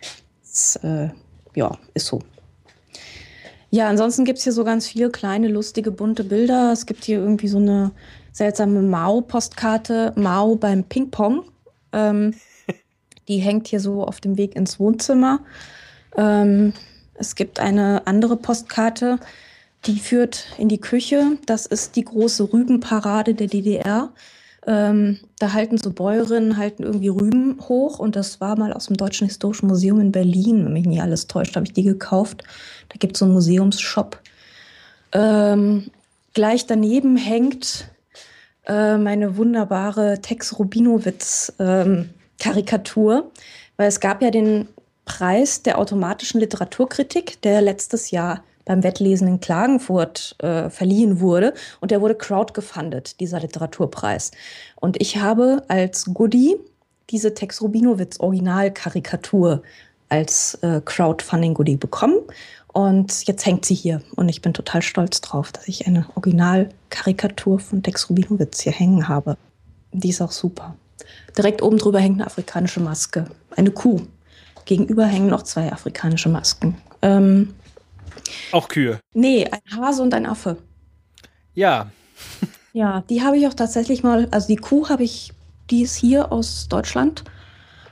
Das, 0.43 0.75
äh, 0.83 1.11
ja, 1.55 1.79
ist 1.95 2.07
so. 2.07 2.19
Ja, 3.71 3.89
ansonsten 3.89 4.25
gibt 4.25 4.39
es 4.39 4.43
hier 4.43 4.53
so 4.53 4.65
ganz 4.65 4.89
viele 4.89 5.11
kleine, 5.11 5.47
lustige, 5.47 5.93
bunte 5.93 6.25
Bilder. 6.25 6.73
Es 6.73 6.87
gibt 6.87 7.05
hier 7.05 7.21
irgendwie 7.21 7.47
so 7.47 7.59
eine 7.59 7.93
seltsame 8.33 8.83
Mao-Postkarte, 8.83 10.15
Mao 10.17 10.57
beim 10.57 10.83
Ping-Pong. 10.83 11.45
Ähm, 11.93 12.35
die 13.29 13.39
hängt 13.39 13.69
hier 13.69 13.79
so 13.79 14.03
auf 14.03 14.21
dem 14.21 14.37
Weg 14.37 14.57
ins 14.57 14.81
Wohnzimmer. 14.81 15.45
Ähm, 16.17 16.73
es 17.15 17.37
gibt 17.37 17.61
eine 17.61 18.05
andere 18.09 18.37
Postkarte, 18.37 19.21
die 19.87 20.01
führt 20.01 20.47
in 20.59 20.69
die 20.69 20.81
Küche. 20.81 21.39
Das 21.47 21.67
ist 21.67 21.95
die 21.95 22.05
große 22.05 22.53
Rübenparade 22.53 23.35
der 23.35 23.47
DDR. 23.47 24.13
Ähm, 24.67 25.19
da 25.39 25.53
halten 25.55 25.79
so 25.79 25.91
Bäuerinnen 25.91 26.59
halten 26.59 26.83
irgendwie 26.83 27.09
Rüben 27.09 27.59
hoch 27.69 27.99
und 27.99 28.15
das 28.15 28.41
war 28.41 28.59
mal 28.59 28.73
aus 28.73 28.87
dem 28.87 28.97
Deutschen 28.97 29.27
Historischen 29.27 29.69
Museum 29.69 30.01
in 30.01 30.13
Berlin, 30.13 30.65
wenn 30.65 30.75
mich 30.75 30.87
nicht 30.87 31.01
alles 31.01 31.27
täuscht, 31.27 31.57
habe 31.57 31.65
ich 31.65 31.73
die 31.73 31.83
gekauft. 31.83 32.45
Da 32.91 32.97
gibt 32.99 33.17
es 33.17 33.21
so 33.21 33.25
einen 33.25 33.35
Museumsshop. 33.35 34.21
Ähm, 35.13 35.91
gleich 36.35 36.67
daneben 36.67 37.17
hängt 37.17 37.89
äh, 38.67 38.99
meine 38.99 39.37
wunderbare 39.37 40.21
Tex 40.21 40.59
Rubinowitz 40.59 41.55
ähm, 41.59 42.11
Karikatur, 42.39 43.31
weil 43.77 43.89
es 43.89 44.01
gab 44.01 44.21
ja 44.21 44.31
den 44.31 44.69
Preis 45.07 45.63
der 45.63 45.79
automatischen 45.79 46.39
Literaturkritik, 46.39 47.41
der 47.43 47.63
letztes 47.63 48.11
Jahr 48.11 48.45
beim 48.71 48.85
Wettlesen 48.85 49.27
in 49.27 49.41
Klagenfurt 49.41 50.37
äh, 50.39 50.71
verliehen 50.71 51.19
wurde. 51.19 51.55
Und 51.81 51.91
der 51.91 52.01
wurde 52.01 52.15
crowdgefundet, 52.15 53.19
dieser 53.19 53.41
Literaturpreis. 53.41 54.31
Und 54.77 55.01
ich 55.01 55.17
habe 55.17 55.65
als 55.67 56.05
Goodie 56.15 56.55
diese 57.11 57.35
Tex 57.35 57.61
Rubinowitz 57.63 58.21
Originalkarikatur 58.21 59.65
als 60.09 60.55
äh, 60.63 60.81
Crowdfunding-Goodie 60.85 61.79
bekommen. 61.79 62.19
Und 62.73 63.27
jetzt 63.27 63.45
hängt 63.45 63.65
sie 63.65 63.75
hier. 63.75 64.03
Und 64.15 64.29
ich 64.29 64.41
bin 64.41 64.55
total 64.55 64.83
stolz 64.83 65.21
drauf, 65.21 65.51
dass 65.51 65.67
ich 65.67 65.89
eine 65.89 66.07
Originalkarikatur 66.15 67.59
von 67.59 67.83
Tex 67.83 68.09
Rubinowitz 68.09 68.61
hier 68.61 68.73
hängen 68.73 69.09
habe. 69.09 69.37
Die 69.93 70.11
ist 70.11 70.21
auch 70.21 70.31
super. 70.31 70.77
Direkt 71.37 71.61
oben 71.61 71.79
drüber 71.79 71.99
hängt 71.99 72.21
eine 72.21 72.27
afrikanische 72.27 72.79
Maske. 72.79 73.27
Eine 73.57 73.73
Kuh. 73.73 74.03
Gegenüber 74.65 75.07
hängen 75.07 75.27
noch 75.27 75.43
zwei 75.43 75.73
afrikanische 75.73 76.29
Masken. 76.29 76.77
Ähm, 77.03 77.55
auch 78.53 78.69
Kühe? 78.69 79.01
Nee, 79.15 79.49
ein 79.51 79.77
Hase 79.77 80.03
und 80.03 80.15
ein 80.15 80.27
Affe. 80.27 80.57
Ja. 81.55 81.91
ja, 82.73 83.03
die 83.09 83.23
habe 83.23 83.39
ich 83.39 83.47
auch 83.47 83.55
tatsächlich 83.55 84.03
mal, 84.03 84.29
also 84.31 84.47
die 84.47 84.57
Kuh 84.57 84.89
habe 84.89 85.03
ich, 85.03 85.33
die 85.71 85.83
ist 85.83 85.97
hier 85.97 86.33
aus 86.33 86.69
Deutschland. 86.69 87.25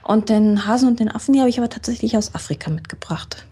Und 0.03 0.31
den 0.31 0.67
Hasen 0.67 0.89
und 0.89 1.01
den 1.01 1.11
Affen, 1.11 1.35
die 1.35 1.41
habe 1.41 1.51
ich 1.51 1.59
aber 1.59 1.69
tatsächlich 1.69 2.17
aus 2.17 2.35
Afrika 2.35 2.71
mitgebracht. 2.71 3.45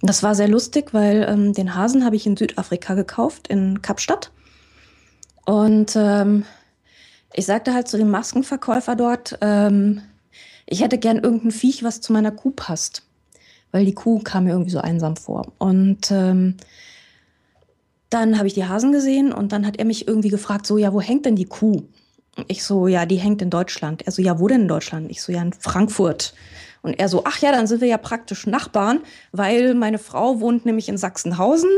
Das 0.00 0.22
war 0.22 0.34
sehr 0.34 0.48
lustig, 0.48 0.92
weil 0.92 1.26
ähm, 1.28 1.54
den 1.54 1.74
Hasen 1.74 2.04
habe 2.04 2.14
ich 2.14 2.26
in 2.26 2.36
Südafrika 2.36 2.94
gekauft, 2.94 3.48
in 3.48 3.82
Kapstadt. 3.82 4.30
Und 5.44 5.94
ähm, 5.96 6.44
ich 7.32 7.46
sagte 7.46 7.74
halt 7.74 7.88
zu 7.88 7.96
dem 7.96 8.10
Maskenverkäufer 8.10 8.96
dort, 8.96 9.38
ähm, 9.40 10.02
ich 10.66 10.82
hätte 10.82 10.98
gern 10.98 11.18
irgendein 11.18 11.50
Viech, 11.50 11.82
was 11.82 12.00
zu 12.00 12.12
meiner 12.12 12.30
Kuh 12.30 12.50
passt. 12.50 13.03
Weil 13.74 13.86
die 13.86 13.92
Kuh 13.92 14.20
kam 14.20 14.44
mir 14.44 14.50
irgendwie 14.50 14.70
so 14.70 14.78
einsam 14.78 15.16
vor. 15.16 15.52
Und 15.58 16.12
ähm, 16.12 16.54
dann 18.08 18.38
habe 18.38 18.46
ich 18.46 18.54
die 18.54 18.66
Hasen 18.66 18.92
gesehen 18.92 19.32
und 19.32 19.50
dann 19.50 19.66
hat 19.66 19.78
er 19.78 19.84
mich 19.84 20.06
irgendwie 20.06 20.28
gefragt, 20.28 20.64
so, 20.64 20.78
ja, 20.78 20.92
wo 20.92 21.00
hängt 21.00 21.26
denn 21.26 21.34
die 21.34 21.46
Kuh? 21.46 21.82
Ich 22.46 22.62
so, 22.62 22.86
ja, 22.86 23.04
die 23.04 23.16
hängt 23.16 23.42
in 23.42 23.50
Deutschland. 23.50 24.06
Er 24.06 24.12
so, 24.12 24.22
ja, 24.22 24.38
wo 24.38 24.46
denn 24.46 24.62
in 24.62 24.68
Deutschland? 24.68 25.10
Ich 25.10 25.20
so, 25.20 25.32
ja, 25.32 25.42
in 25.42 25.52
Frankfurt. 25.52 26.34
Und 26.82 27.00
er 27.00 27.08
so, 27.08 27.22
ach 27.24 27.38
ja, 27.38 27.50
dann 27.50 27.66
sind 27.66 27.80
wir 27.80 27.88
ja 27.88 27.98
praktisch 27.98 28.46
Nachbarn, 28.46 29.00
weil 29.32 29.74
meine 29.74 29.98
Frau 29.98 30.38
wohnt 30.38 30.66
nämlich 30.66 30.88
in 30.88 30.96
Sachsenhausen 30.96 31.70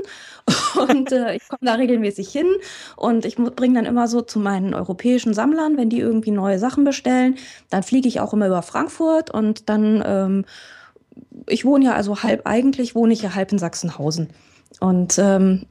und 0.90 1.12
äh, 1.12 1.34
ich 1.36 1.48
komme 1.48 1.60
da 1.62 1.76
regelmäßig 1.76 2.28
hin 2.28 2.48
und 2.96 3.24
ich 3.24 3.36
bringe 3.36 3.76
dann 3.76 3.86
immer 3.86 4.06
so 4.06 4.20
zu 4.20 4.38
meinen 4.38 4.74
europäischen 4.74 5.32
Sammlern, 5.32 5.78
wenn 5.78 5.88
die 5.88 6.00
irgendwie 6.00 6.32
neue 6.32 6.58
Sachen 6.58 6.84
bestellen, 6.84 7.36
dann 7.70 7.84
fliege 7.84 8.06
ich 8.08 8.20
auch 8.20 8.34
immer 8.34 8.48
über 8.48 8.60
Frankfurt 8.60 9.30
und 9.30 9.70
dann, 9.70 10.02
ähm, 10.04 10.44
ich 11.46 11.64
wohne 11.64 11.86
ja 11.86 11.94
also 11.94 12.22
halb, 12.22 12.46
eigentlich 12.46 12.94
wohne 12.94 13.12
ich 13.12 13.22
ja 13.22 13.34
halb 13.34 13.52
in 13.52 13.58
Sachsenhausen. 13.58 14.30
Und 14.80 15.18
ähm, 15.18 15.66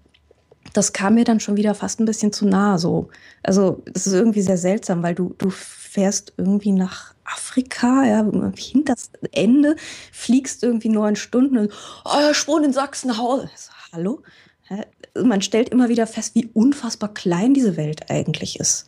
das 0.73 0.93
kam 0.93 1.15
mir 1.15 1.23
dann 1.23 1.39
schon 1.39 1.57
wieder 1.57 1.75
fast 1.75 1.99
ein 1.99 2.05
bisschen 2.05 2.33
zu 2.33 2.45
nah 2.45 2.77
so. 2.77 3.09
Also 3.43 3.83
es 3.93 4.07
ist 4.07 4.13
irgendwie 4.13 4.41
sehr 4.41 4.57
seltsam, 4.57 5.03
weil 5.03 5.15
du, 5.15 5.35
du 5.37 5.49
fährst 5.49 6.33
irgendwie 6.37 6.71
nach 6.71 7.13
Afrika, 7.23 8.03
ja, 8.05 8.25
hinter 8.55 8.93
das 8.93 9.09
Ende, 9.31 9.75
fliegst 10.11 10.63
irgendwie 10.63 10.89
neun 10.89 11.15
Stunden 11.15 11.57
und 11.57 11.71
oh, 12.03 12.31
ich 12.31 12.47
wohne 12.47 12.67
in 12.67 12.73
Sachsenhausen. 12.73 13.49
So, 13.55 13.71
hallo? 13.93 14.21
Man 15.21 15.41
stellt 15.41 15.69
immer 15.69 15.89
wieder 15.89 16.07
fest, 16.07 16.35
wie 16.35 16.49
unfassbar 16.53 17.13
klein 17.13 17.53
diese 17.53 17.77
Welt 17.77 18.09
eigentlich 18.09 18.59
ist. 18.59 18.87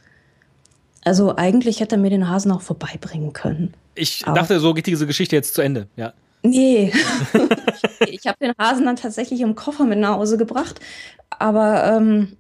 Also 1.04 1.36
eigentlich 1.36 1.80
hätte 1.80 1.96
er 1.96 2.00
mir 2.00 2.10
den 2.10 2.28
Hasen 2.28 2.52
auch 2.52 2.62
vorbeibringen 2.62 3.32
können. 3.32 3.74
Ich 3.96 4.28
Aber 4.28 4.40
dachte, 4.40 4.60
so 4.60 4.74
geht 4.74 4.88
diese 4.88 5.08
Geschichte 5.08 5.36
jetzt 5.36 5.54
zu 5.54 5.62
Ende, 5.62 5.88
ja. 5.96 6.14
Nee, 6.50 6.94
ich 8.08 8.26
habe 8.26 8.38
den 8.40 8.54
Hasen 8.58 8.86
dann 8.86 8.96
tatsächlich 8.96 9.42
im 9.42 9.56
Koffer 9.56 9.86
mit 9.86 10.00
nach 10.00 10.16
Hause 10.16 10.38
gebracht. 10.38 10.80
Aber 11.30 11.84
ähm, 11.86 12.38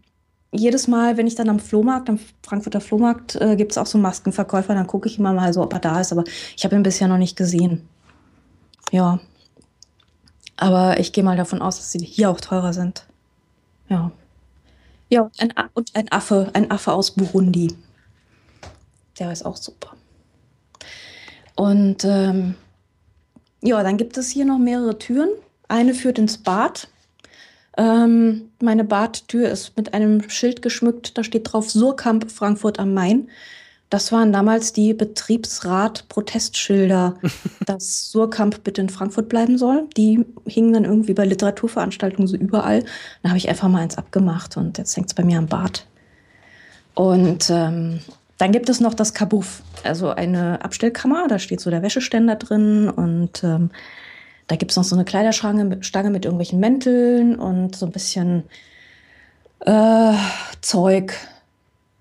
jedes 0.51 0.87
Mal, 0.87 1.17
wenn 1.17 1.27
ich 1.27 1.35
dann 1.35 1.49
am 1.49 1.59
Flohmarkt, 1.59 2.09
am 2.09 2.19
Frankfurter 2.43 2.81
Flohmarkt, 2.81 3.35
äh, 3.35 3.55
gibt 3.55 3.71
es 3.71 3.77
auch 3.77 3.85
so 3.85 3.97
Maskenverkäufer, 3.97 4.73
dann 4.73 4.87
gucke 4.87 5.09
ich 5.09 5.19
immer 5.19 5.33
mal 5.33 5.51
so, 5.53 5.61
ob 5.61 5.73
er 5.73 5.79
da 5.79 5.99
ist. 5.99 6.11
Aber 6.11 6.23
ich 6.55 6.63
habe 6.63 6.75
ihn 6.75 6.83
bisher 6.83 7.07
noch 7.07 7.17
nicht 7.17 7.35
gesehen. 7.35 7.87
Ja. 8.91 9.19
Aber 10.55 10.99
ich 10.99 11.11
gehe 11.11 11.23
mal 11.23 11.37
davon 11.37 11.61
aus, 11.61 11.77
dass 11.77 11.91
sie 11.91 11.99
hier 11.99 12.29
auch 12.29 12.41
teurer 12.41 12.73
sind. 12.73 13.05
Ja. 13.89 14.11
Ja, 15.09 15.21
und 15.21 15.41
ein, 15.41 15.53
und 15.73 15.95
ein 15.95 16.11
Affe, 16.11 16.49
ein 16.53 16.71
Affe 16.71 16.93
aus 16.93 17.11
Burundi. 17.11 17.75
Der 19.19 19.31
ist 19.31 19.45
auch 19.45 19.55
super. 19.55 19.95
Und 21.55 22.03
ähm, 22.05 22.55
ja, 23.61 23.83
dann 23.83 23.97
gibt 23.97 24.17
es 24.17 24.29
hier 24.29 24.45
noch 24.45 24.59
mehrere 24.59 24.97
Türen. 24.97 25.29
Eine 25.67 25.93
führt 25.93 26.19
ins 26.19 26.37
Bad. 26.37 26.87
Ähm, 27.77 28.49
meine 28.61 28.83
Badtür 28.83 29.49
ist 29.49 29.77
mit 29.77 29.93
einem 29.93 30.29
Schild 30.29 30.63
geschmückt, 30.63 31.17
da 31.17 31.23
steht 31.23 31.51
drauf 31.51 31.69
Surkamp 31.69 32.31
Frankfurt 32.31 32.79
am 32.79 32.93
Main. 32.93 33.29
Das 33.89 34.11
waren 34.11 34.33
damals 34.33 34.73
die 34.73 34.93
Betriebsrat-Protestschilder, 34.93 37.17
dass 37.65 38.11
Surkamp 38.11 38.61
bitte 38.63 38.81
in 38.81 38.89
Frankfurt 38.89 39.29
bleiben 39.29 39.57
soll. 39.57 39.87
Die 39.95 40.25
hingen 40.45 40.73
dann 40.73 40.83
irgendwie 40.83 41.13
bei 41.13 41.23
Literaturveranstaltungen 41.25 42.27
so 42.27 42.35
überall. 42.35 42.83
Da 43.23 43.29
habe 43.29 43.37
ich 43.37 43.47
einfach 43.47 43.69
mal 43.69 43.83
eins 43.83 43.97
abgemacht 43.97 44.57
und 44.57 44.77
jetzt 44.77 44.97
hängt 44.97 45.07
es 45.07 45.13
bei 45.13 45.23
mir 45.23 45.37
am 45.37 45.47
Bad. 45.47 45.87
Und 46.95 47.49
ähm, 47.49 48.01
dann 48.37 48.51
gibt 48.51 48.69
es 48.69 48.79
noch 48.79 48.93
das 48.93 49.13
Kabuff, 49.13 49.63
also 49.83 50.09
eine 50.09 50.63
Abstellkammer. 50.63 51.27
Da 51.27 51.39
steht 51.39 51.59
so 51.59 51.69
der 51.69 51.81
Wäscheständer 51.81 52.35
drin 52.35 52.89
und 52.89 53.43
ähm, 53.43 53.71
da 54.47 54.55
gibt 54.55 54.71
es 54.71 54.77
noch 54.77 54.83
so 54.83 54.95
eine 54.95 55.05
Kleiderstange 55.05 55.65
mit, 55.65 55.85
Stange 55.85 56.09
mit 56.09 56.25
irgendwelchen 56.25 56.59
Mänteln 56.59 57.37
und 57.37 57.75
so 57.75 57.85
ein 57.85 57.91
bisschen 57.91 58.43
äh, 59.61 60.13
Zeug, 60.61 61.13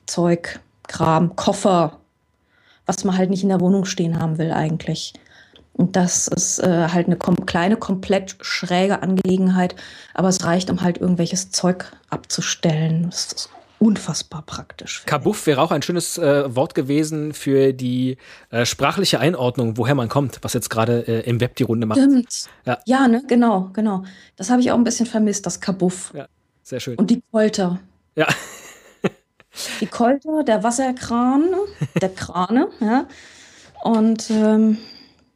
Zeug, 0.06 0.60
Kram, 0.86 1.34
Koffer, 1.36 1.98
was 2.84 3.02
man 3.04 3.16
halt 3.16 3.30
nicht 3.30 3.42
in 3.42 3.48
der 3.48 3.60
Wohnung 3.60 3.84
stehen 3.84 4.20
haben 4.20 4.38
will 4.38 4.52
eigentlich. 4.52 5.14
Und 5.72 5.96
das 5.96 6.28
ist 6.28 6.58
äh, 6.60 6.88
halt 6.88 7.06
eine 7.06 7.16
kom 7.16 7.44
kleine, 7.44 7.76
komplett 7.76 8.36
schräge 8.40 9.02
Angelegenheit, 9.02 9.74
aber 10.14 10.28
es 10.28 10.44
reicht, 10.44 10.70
um 10.70 10.80
halt 10.80 10.98
irgendwelches 10.98 11.50
Zeug 11.50 11.92
abzustellen. 12.08 13.10
Das 13.10 13.26
ist 13.32 13.50
unfassbar 13.78 14.42
praktisch. 14.42 15.02
Kabuff 15.06 15.46
wäre 15.46 15.60
auch 15.60 15.70
ein 15.70 15.82
schönes 15.82 16.18
äh, 16.18 16.54
Wort 16.54 16.74
gewesen 16.74 17.32
für 17.32 17.72
die 17.72 18.16
äh, 18.50 18.64
sprachliche 18.64 19.20
Einordnung, 19.20 19.76
woher 19.76 19.94
man 19.94 20.08
kommt, 20.08 20.38
was 20.42 20.54
jetzt 20.54 20.70
gerade 20.70 21.06
äh, 21.06 21.28
im 21.28 21.40
Web 21.40 21.56
die 21.56 21.62
Runde 21.62 21.86
macht. 21.86 21.98
Stimmt. 21.98 22.46
Ja, 22.64 22.78
ja 22.86 23.08
ne, 23.08 23.22
genau, 23.26 23.70
genau. 23.72 24.04
Das 24.36 24.50
habe 24.50 24.60
ich 24.60 24.70
auch 24.70 24.76
ein 24.76 24.84
bisschen 24.84 25.06
vermisst, 25.06 25.46
das 25.46 25.60
Kabuff. 25.60 26.12
Ja, 26.14 26.26
sehr 26.62 26.80
schön. 26.80 26.96
Und 26.96 27.10
die 27.10 27.22
Kolter. 27.30 27.80
Ja. 28.14 28.26
die 29.80 29.86
Kolter, 29.86 30.42
der 30.44 30.62
Wasserkran, 30.62 31.44
der 32.00 32.10
Krane, 32.10 32.68
ja. 32.80 33.06
Und 33.82 34.30
ähm, 34.30 34.78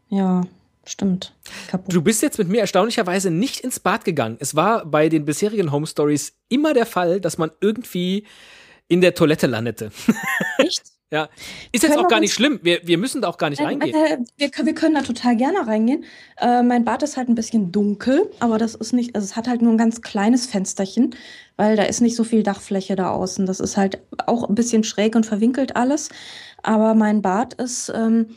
ja, 0.09 0.43
Stimmt. 0.91 1.33
Kaputt. 1.69 1.95
Du 1.95 2.03
bist 2.03 2.21
jetzt 2.21 2.37
mit 2.37 2.49
mir 2.49 2.63
erstaunlicherweise 2.63 3.31
nicht 3.31 3.61
ins 3.61 3.79
Bad 3.79 4.05
gegangen. 4.05 4.37
Es 4.41 4.57
war 4.57 4.85
bei 4.85 5.09
den 5.09 5.25
bisherigen 5.25 5.71
Home 5.71 5.87
Stories 5.87 6.33
immer 6.49 6.75
der 6.75 6.85
Fall, 6.85 7.21
dass 7.21 7.39
man 7.39 7.53
irgendwie 7.61 8.27
in 8.89 9.01
der 9.01 9.15
Toilette 9.15 9.47
landete. 9.47 9.93
Echt? 10.59 10.83
ja. 11.13 11.29
Ist 11.71 11.85
jetzt 11.85 11.97
auch 11.97 12.09
gar 12.09 12.19
nicht 12.19 12.35
schlimm. 12.35 12.59
Wir, 12.65 12.81
wir 12.83 12.99
müssen 12.99 13.23
da 13.23 13.29
auch 13.29 13.39
gar 13.39 13.51
nicht 13.51 13.61
äh, 13.61 13.67
reingehen. 13.67 13.95
Äh, 13.95 14.19
wir, 14.37 14.51
wir, 14.51 14.75
können 14.75 14.97
da 14.97 15.03
total 15.03 15.37
gerne 15.37 15.65
reingehen. 15.65 16.05
Äh, 16.39 16.65
mein 16.65 16.85
Bad 16.85 17.05
ist 17.05 17.17
halt 17.17 17.29
ein 17.29 17.37
bisschen 17.37 17.71
dunkel, 17.71 18.29
aber 18.41 18.59
das 18.59 18.75
ist 18.75 18.93
nicht, 18.93 19.15
also 19.15 19.25
es 19.25 19.37
hat 19.37 19.47
halt 19.47 19.63
nur 19.63 19.73
ein 19.73 19.79
ganz 19.79 20.03
kleines 20.03 20.47
Fensterchen, 20.47 21.15
weil 21.55 21.77
da 21.77 21.85
ist 21.85 22.01
nicht 22.01 22.17
so 22.17 22.25
viel 22.25 22.43
Dachfläche 22.43 22.97
da 22.97 23.11
außen. 23.13 23.47
Das 23.47 23.61
ist 23.61 23.77
halt 23.77 24.01
auch 24.27 24.49
ein 24.49 24.57
bisschen 24.57 24.83
schräg 24.83 25.15
und 25.15 25.25
verwinkelt 25.25 25.77
alles. 25.77 26.09
Aber 26.65 26.97
mein 26.97 27.23
Bad 27.23 27.55
ist. 27.55 27.93
Ähm, 27.95 28.35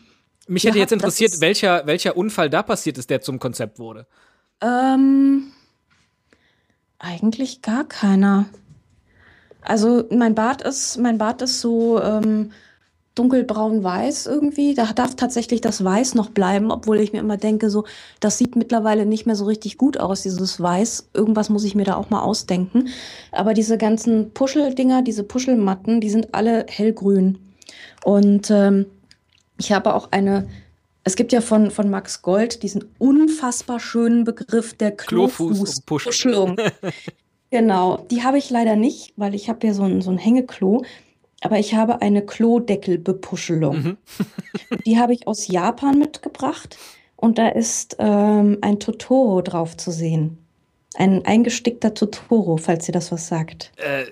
mich 0.48 0.64
hätte 0.66 0.78
ja, 0.78 0.84
jetzt 0.84 0.92
interessiert, 0.92 1.40
welcher, 1.40 1.86
welcher 1.86 2.18
Unfall 2.18 2.50
da 2.50 2.64
passiert 2.64 2.98
ist, 2.98 3.10
der 3.10 3.22
zum 3.22 3.40
Konzept 3.40 3.80
wurde. 3.80 4.08
Ähm, 4.62 5.52
eigentlich 7.00 7.62
gar 7.62 7.86
keiner. 7.86 8.46
Also 9.62 10.04
mein 10.12 10.36
Bart 10.36 10.62
ist, 10.62 10.98
mein 10.98 11.18
Bart 11.18 11.42
ist 11.42 11.62
so 11.62 12.02
ähm, 12.02 12.52
dunkelbraun-weiß 13.16 14.26
irgendwie. 14.26 14.74
Da 14.74 14.92
darf 14.94 15.16
tatsächlich 15.16 15.62
das 15.62 15.84
Weiß 15.84 16.16
noch 16.16 16.30
bleiben, 16.30 16.72
obwohl 16.72 17.00
ich 17.00 17.14
mir 17.14 17.20
immer 17.20 17.38
denke, 17.38 17.70
so, 17.70 17.86
das 18.20 18.38
sieht 18.38 18.56
mittlerweile 18.56 19.06
nicht 19.06 19.26
mehr 19.26 19.36
so 19.36 19.46
richtig 19.46 19.78
gut 19.78 19.98
aus, 19.98 20.24
dieses 20.24 20.60
Weiß. 20.60 21.10
Irgendwas 21.14 21.50
muss 21.50 21.64
ich 21.64 21.76
mir 21.76 21.86
da 21.86 21.96
auch 21.96 22.10
mal 22.10 22.22
ausdenken. 22.22 22.90
Aber 23.32 23.54
diese 23.54 23.78
ganzen 23.78 24.32
Puscheldinger, 24.32 25.02
diese 25.02 25.24
Puschelmatten, 25.24 26.02
die 26.02 26.10
sind 26.10 26.34
alle 26.34 26.66
hellgrün. 26.68 27.38
Und 28.04 28.50
ähm, 28.52 28.88
ich 29.58 29.72
habe 29.72 29.94
auch 29.94 30.10
eine, 30.12 30.48
es 31.04 31.16
gibt 31.16 31.32
ja 31.32 31.42
von, 31.42 31.72
von 31.72 31.90
Max 31.90 32.22
Gold 32.22 32.64
diesen 32.64 32.86
unfassbar 32.98 33.80
schönen 33.80 34.24
Begriff 34.24 34.74
der 34.74 34.92
Klofußpuschelung. 34.92 36.58
genau, 37.50 38.06
die 38.10 38.24
habe 38.24 38.38
ich 38.38 38.50
leider 38.50 38.76
nicht, 38.76 39.14
weil 39.16 39.36
ich 39.36 39.50
habe 39.50 39.66
ja 39.68 39.74
so 39.74 39.84
ein, 39.84 40.02
so 40.02 40.12
ein 40.12 40.18
Hängeklo. 40.18 40.84
Aber 41.42 41.60
ich 41.60 41.76
habe 41.76 42.02
eine 42.02 42.26
Klodeckelbepuschelung. 42.26 43.76
Mhm. 43.76 43.98
die 44.86 44.98
habe 44.98 45.14
ich 45.14 45.28
aus 45.28 45.48
Japan 45.48 46.00
mitgebracht. 46.00 46.78
Und 47.18 47.38
da 47.38 47.50
ist 47.50 47.98
ähm, 48.00 48.58
ein 48.62 48.80
Totoro 48.80 49.42
drauf 49.42 49.76
zu 49.76 49.92
sehen. 49.92 50.38
Ein 50.96 51.26
eingestickter 51.26 51.94
Totoro, 51.94 52.58
falls 52.58 52.88
ihr 52.88 52.94
das 52.94 53.12
was 53.12 53.28
sagt. 53.28 53.72
Äh, 53.78 54.06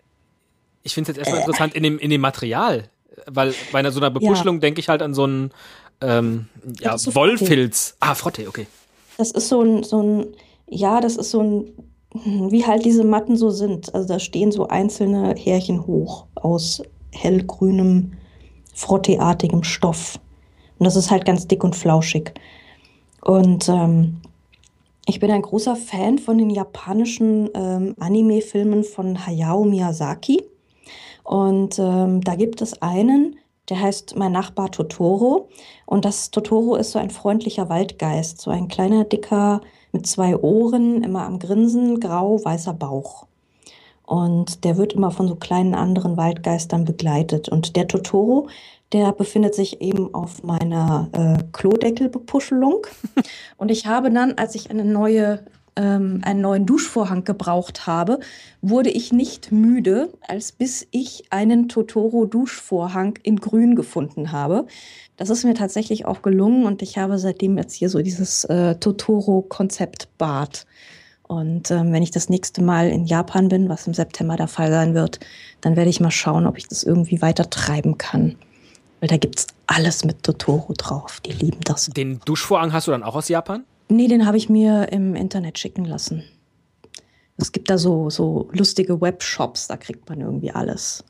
ich 0.83 0.93
finde 0.93 1.11
es 1.11 1.17
jetzt 1.17 1.19
erstmal 1.19 1.39
äh. 1.39 1.43
interessant 1.43 1.73
in 1.73 1.83
dem, 1.83 1.99
in 1.99 2.09
dem 2.09 2.21
Material 2.21 2.89
weil 3.27 3.53
bei 3.71 3.79
einer 3.79 3.91
so 3.91 3.99
einer 3.99 4.09
Bepuschelung 4.09 4.55
ja. 4.55 4.61
denke 4.61 4.79
ich 4.79 4.89
halt 4.89 5.01
an 5.01 5.13
so 5.13 5.23
einen 5.23 5.51
ähm, 6.01 6.47
ja, 6.79 6.97
so 6.97 7.13
Wollfilz. 7.15 7.95
Ah, 7.99 8.15
Frotte, 8.15 8.47
okay. 8.47 8.67
Das 9.17 9.31
ist 9.31 9.49
so 9.49 9.61
ein, 9.61 9.83
so 9.83 10.01
ein, 10.01 10.27
ja, 10.67 10.99
das 10.99 11.15
ist 11.15 11.31
so 11.31 11.41
ein, 11.41 11.65
wie 12.51 12.65
halt 12.65 12.85
diese 12.85 13.03
Matten 13.03 13.37
so 13.37 13.51
sind. 13.51 13.93
Also 13.93 14.07
da 14.07 14.19
stehen 14.19 14.51
so 14.51 14.67
einzelne 14.67 15.35
Härchen 15.35 15.85
hoch 15.85 16.25
aus 16.35 16.81
hellgrünem, 17.11 18.13
frotteartigem 18.73 19.63
Stoff. 19.63 20.19
Und 20.79 20.85
das 20.85 20.95
ist 20.95 21.11
halt 21.11 21.25
ganz 21.25 21.47
dick 21.47 21.63
und 21.63 21.75
flauschig. 21.75 22.33
Und 23.21 23.69
ähm, 23.69 24.21
ich 25.05 25.19
bin 25.19 25.31
ein 25.31 25.41
großer 25.41 25.75
Fan 25.75 26.17
von 26.17 26.37
den 26.37 26.49
japanischen 26.49 27.49
ähm, 27.53 27.95
Anime-Filmen 27.99 28.83
von 28.83 29.25
Hayao 29.25 29.63
Miyazaki. 29.63 30.43
Und 31.23 31.79
ähm, 31.79 32.21
da 32.21 32.35
gibt 32.35 32.61
es 32.61 32.81
einen, 32.81 33.37
Der 33.69 33.79
heißt 33.79 34.15
Mein 34.17 34.31
Nachbar 34.31 34.71
Totoro. 34.71 35.49
Und 35.85 36.05
das 36.05 36.31
Totoro 36.31 36.75
ist 36.75 36.91
so 36.91 36.99
ein 36.99 37.09
freundlicher 37.09 37.69
Waldgeist, 37.69 38.41
so 38.41 38.51
ein 38.51 38.67
kleiner, 38.67 39.05
dicker, 39.05 39.61
mit 39.91 40.07
zwei 40.07 40.35
Ohren, 40.35 41.03
immer 41.03 41.25
am 41.25 41.39
Grinsen, 41.39 41.99
grau, 41.99 42.43
weißer 42.43 42.73
Bauch. 42.73 43.27
Und 44.05 44.65
der 44.65 44.77
wird 44.77 44.93
immer 44.93 45.11
von 45.11 45.27
so 45.27 45.35
kleinen 45.35 45.73
anderen 45.73 46.17
Waldgeistern 46.17 46.85
begleitet. 46.85 47.47
Und 47.49 47.75
der 47.75 47.87
Totoro, 47.87 48.49
der 48.91 49.13
befindet 49.13 49.55
sich 49.55 49.81
eben 49.81 50.13
auf 50.13 50.43
meiner 50.43 51.07
äh, 51.13 51.43
Klodeckelbepuschelung. 51.53 52.87
Und 53.57 53.71
ich 53.71 53.87
habe 53.87 54.11
dann, 54.11 54.33
als 54.33 54.55
ich 54.55 54.69
eine 54.69 54.83
neue, 54.83 55.45
ähm, 55.75 56.21
einen 56.23 56.41
neuen 56.41 56.65
Duschvorhang 56.65 57.23
gebraucht 57.23 57.87
habe, 57.87 58.19
wurde 58.61 58.89
ich 58.89 59.13
nicht 59.13 59.51
müde, 59.51 60.11
als 60.27 60.51
bis 60.51 60.87
ich 60.91 61.25
einen 61.29 61.69
Totoro-Duschvorhang 61.69 63.19
in 63.23 63.37
Grün 63.37 63.75
gefunden 63.75 64.31
habe. 64.31 64.65
Das 65.17 65.29
ist 65.29 65.45
mir 65.45 65.53
tatsächlich 65.53 66.05
auch 66.05 66.21
gelungen 66.21 66.65
und 66.65 66.81
ich 66.81 66.97
habe 66.97 67.17
seitdem 67.17 67.57
jetzt 67.57 67.73
hier 67.73 67.89
so 67.89 68.01
dieses 68.01 68.43
äh, 68.45 68.75
Totoro-Konzept-Bad. 68.75 70.65
Und 71.27 71.71
ähm, 71.71 71.93
wenn 71.93 72.03
ich 72.03 72.11
das 72.11 72.27
nächste 72.27 72.61
Mal 72.61 72.89
in 72.89 73.05
Japan 73.05 73.47
bin, 73.47 73.69
was 73.69 73.87
im 73.87 73.93
September 73.93 74.35
der 74.35 74.49
Fall 74.49 74.69
sein 74.69 74.93
wird, 74.93 75.19
dann 75.61 75.77
werde 75.77 75.89
ich 75.89 76.01
mal 76.01 76.11
schauen, 76.11 76.45
ob 76.45 76.57
ich 76.57 76.67
das 76.67 76.83
irgendwie 76.83 77.21
weiter 77.21 77.49
treiben 77.49 77.97
kann. 77.97 78.35
Weil 78.99 79.07
da 79.07 79.17
gibt 79.17 79.39
es 79.39 79.47
alles 79.65 80.03
mit 80.03 80.23
Totoro 80.23 80.73
drauf. 80.77 81.21
Die 81.21 81.31
lieben 81.31 81.61
das. 81.63 81.85
Den 81.85 82.19
Duschvorhang 82.25 82.73
hast 82.73 82.87
du 82.87 82.91
dann 82.91 83.03
auch 83.03 83.15
aus 83.15 83.29
Japan? 83.29 83.63
Nee, 83.91 84.07
den 84.07 84.25
habe 84.25 84.37
ich 84.37 84.47
mir 84.47 84.89
im 84.91 85.15
Internet 85.15 85.59
schicken 85.59 85.83
lassen. 85.83 86.23
Es 87.35 87.51
gibt 87.51 87.69
da 87.69 87.77
so, 87.77 88.09
so 88.09 88.49
lustige 88.53 89.01
Webshops, 89.01 89.67
da 89.67 89.75
kriegt 89.75 90.07
man 90.07 90.21
irgendwie 90.21 90.51
alles. 90.51 91.03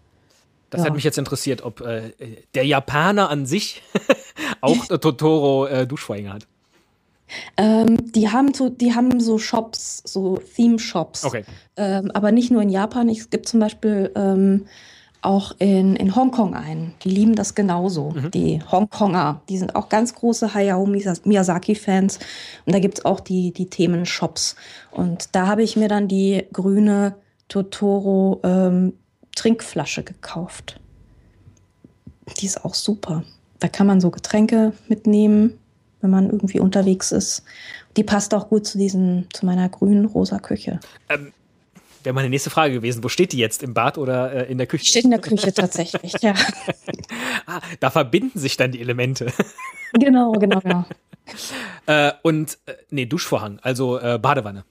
Das 0.72 0.82
ja. 0.82 0.88
hat 0.88 0.96
mich 0.96 1.04
jetzt 1.04 1.20
interessiert, 1.20 1.62
ob 1.62 1.82
äh, 1.82 2.14
der 2.56 2.66
Japaner 2.66 3.30
an 3.30 3.46
sich 3.46 3.84
auch 4.62 4.88
Totoro 5.00 5.68
äh, 5.68 5.86
Duschvorhänge 5.86 6.34
hat. 6.34 6.48
Ähm, 7.56 8.12
die, 8.14 8.30
haben 8.30 8.54
so, 8.54 8.70
die 8.70 8.96
haben 8.96 9.20
so 9.20 9.38
Shops, 9.38 10.02
so 10.04 10.38
Theme-Shops. 10.56 11.24
Okay. 11.24 11.44
Ähm, 11.78 12.10
aber 12.12 12.32
nicht 12.32 12.50
nur 12.50 12.64
in 12.64 12.70
Japan. 12.70 13.10
Es 13.10 13.30
gibt 13.30 13.48
zum 13.48 13.60
Beispiel 13.60 14.12
ähm, 14.16 14.66
auch 15.22 15.54
in, 15.60 15.96
in 15.96 16.16
Hongkong 16.16 16.56
einen. 16.56 16.94
Die 17.04 17.10
lieben 17.10 17.36
das 17.36 17.56
genauso. 17.56 18.12
Mhm. 18.12 18.32
Die 18.32 18.62
Hongkonger, 18.64 19.42
die 19.50 19.58
sind 19.58 19.76
auch 19.76 19.90
ganz 19.90 20.16
große 20.16 20.54
Hayao 20.54 20.86
Miyazaki-Fans. 20.86 22.20
Und 22.66 22.74
da 22.74 22.80
gibt 22.80 23.00
es 23.00 23.06
auch 23.06 23.20
die, 23.20 23.52
die 23.52 23.70
Themen-Shops. 23.70 24.56
Und 24.92 25.36
da 25.36 25.48
habe 25.48 25.64
ich 25.64 25.76
mir 25.76 25.88
dann 25.88 26.08
die 26.08 26.46
grüne 26.52 27.16
Totoro 27.48 28.40
ähm, 28.44 28.94
Trinkflasche 29.36 30.04
gekauft. 30.04 30.80
Die 32.40 32.46
ist 32.46 32.66
auch 32.66 32.74
super. 32.74 33.24
Da 33.60 33.68
kann 33.68 33.88
man 33.88 34.02
so 34.02 34.10
Getränke 34.10 34.74
mitnehmen 34.88 35.60
wenn 36.02 36.10
man 36.10 36.30
irgendwie 36.30 36.60
unterwegs 36.60 37.12
ist. 37.12 37.44
Die 37.98 38.04
passt 38.04 38.34
auch 38.34 38.50
gut 38.50 38.68
zu 38.68 38.78
diesem, 38.78 39.28
zu 39.32 39.46
meiner 39.46 39.70
grünen 39.70 40.06
rosa 40.06 40.40
Küche. 40.40 40.80
Ähm, 41.10 41.32
Wäre 42.04 42.14
meine 42.14 42.30
nächste 42.30 42.49
Frage 42.49 42.74
gewesen. 42.74 43.04
Wo 43.04 43.10
steht 43.10 43.32
die 43.34 43.38
jetzt? 43.38 43.64
Im 43.64 43.74
Bad 43.74 43.97
oder 43.97 44.34
äh, 44.34 44.52
in 44.52 44.58
der 44.58 44.68
Küche? 44.68 44.86
Steht 44.86 45.04
in 45.04 45.12
der 45.12 45.22
Küche 45.22 45.54
tatsächlich, 45.54 46.14
ja. 46.22 46.34
ah, 47.45 47.62
da 47.80 47.89
verbinden 47.89 48.39
sich 48.39 48.58
dann 48.58 48.72
die 48.72 48.82
Elemente. 48.82 49.32
genau, 49.93 50.32
genau, 50.34 50.60
genau. 50.60 50.86
äh, 51.86 52.12
und, 52.24 52.58
äh, 52.66 52.74
nee, 52.89 53.06
Duschvorhang, 53.06 53.60
also 53.62 53.99
äh, 53.99 54.18
Badewanne. 54.20 54.66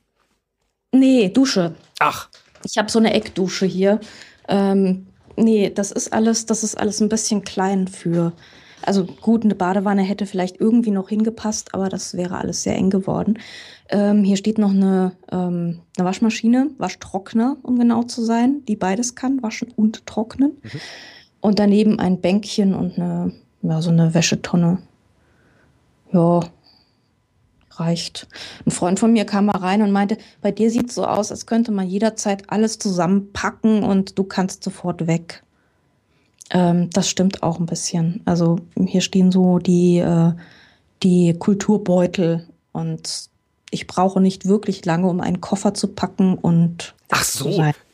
Nee, 0.93 1.29
Dusche. 1.29 1.75
Ach. 2.01 2.29
Ich 2.65 2.77
habe 2.79 2.91
so 2.91 2.99
eine 2.99 3.15
Eckdusche 3.15 3.67
hier. 3.67 4.01
Ähm, 4.49 5.07
nee, 5.37 5.71
das 5.71 5.93
ist 5.93 6.13
alles, 6.13 6.47
das 6.47 6.65
ist 6.65 6.77
alles 6.77 7.01
ein 7.01 7.09
bisschen 7.09 7.45
klein 7.45 7.87
für 7.89 8.33
also 8.83 9.05
gut, 9.05 9.45
eine 9.45 9.55
Badewanne 9.55 10.03
hätte 10.03 10.27
vielleicht 10.27 10.61
irgendwie 10.61 10.91
noch 10.91 11.09
hingepasst, 11.09 11.75
aber 11.75 11.89
das 11.89 12.15
wäre 12.15 12.39
alles 12.39 12.63
sehr 12.63 12.77
eng 12.77 12.91
geworden. 12.91 13.39
Ähm, 13.89 14.25
hier 14.25 14.37
steht 14.37 14.59
noch 14.59 14.71
eine, 14.71 15.13
ähm, 15.31 15.81
eine 15.97 16.07
Waschmaschine, 16.07 16.71
Waschtrockner, 16.79 17.57
um 17.63 17.79
genau 17.79 18.03
zu 18.05 18.23
sein, 18.23 18.65
die 18.67 18.77
beides 18.77 19.15
kann, 19.15 19.43
waschen 19.43 19.73
und 19.75 20.07
trocknen. 20.07 20.53
Mhm. 20.63 20.81
Und 21.41 21.59
daneben 21.59 21.99
ein 21.99 22.21
Bänkchen 22.21 22.75
und 22.75 22.99
eine, 22.99 23.33
ja, 23.63 23.81
so 23.83 23.91
eine 23.91 24.15
Wäschetonne. 24.15 24.79
Ja, 26.13 26.41
reicht. 27.73 28.29
Ein 28.67 28.71
Freund 28.71 28.99
von 29.01 29.13
mir 29.13 29.25
kam 29.25 29.47
mal 29.47 29.57
rein 29.57 29.83
und 29.83 29.91
meinte, 29.91 30.19
bei 30.41 30.53
dir 30.53 30.71
sieht 30.71 30.91
es 30.91 30.95
so 30.95 31.05
aus, 31.05 31.31
als 31.31 31.47
könnte 31.47 31.73
man 31.73 31.89
jederzeit 31.89 32.51
alles 32.51 32.79
zusammenpacken 32.79 33.83
und 33.83 34.19
du 34.19 34.25
kannst 34.25 34.63
sofort 34.63 35.07
weg. 35.07 35.43
Ähm, 36.51 36.91
das 36.91 37.09
stimmt 37.09 37.43
auch 37.43 37.59
ein 37.59 37.67
bisschen. 37.67 38.23
Also 38.25 38.59
hier 38.87 39.01
stehen 39.01 39.31
so 39.31 39.59
die, 39.59 39.99
äh, 39.99 40.33
die 41.03 41.35
Kulturbeutel 41.39 42.49
und 42.73 43.31
ich 43.71 43.87
brauche 43.87 44.21
nicht 44.21 44.47
wirklich 44.47 44.85
lange, 44.85 45.09
um 45.09 45.21
einen 45.21 45.41
Koffer 45.41 45.75
zu 45.75 45.89
packen 45.89 46.37
und. 46.37 46.95
Ach 47.11 47.25
so, 47.25 47.49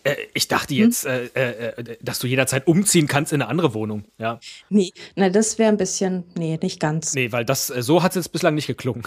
äh, 0.05 0.17
ich 0.35 0.49
dachte 0.49 0.75
hm? 0.75 0.85
jetzt, 0.85 1.05
hm? 1.05 1.29
äh, 1.35 1.97
dass 2.03 2.19
du 2.19 2.27
jederzeit 2.27 2.67
umziehen 2.67 3.07
kannst 3.07 3.33
in 3.33 3.43
eine 3.43 3.51
andere 3.51 3.75
Wohnung. 3.75 4.05
Ja. 4.19 4.41
Nee, 4.69 4.93
na, 5.15 5.29
das 5.29 5.59
wäre 5.59 5.71
ein 5.71 5.77
bisschen, 5.77 6.25
nee, 6.35 6.59
nicht 6.63 6.81
ganz. 6.81 7.15
Nee, 7.15 7.33
weil 7.33 7.45
das, 7.45 7.71
äh, 7.71 7.83
so 7.83 8.03
hat 8.03 8.13
es 8.13 8.17
jetzt 8.17 8.33
bislang 8.33 8.55
nicht 8.55 8.67
geklungen. 8.67 9.03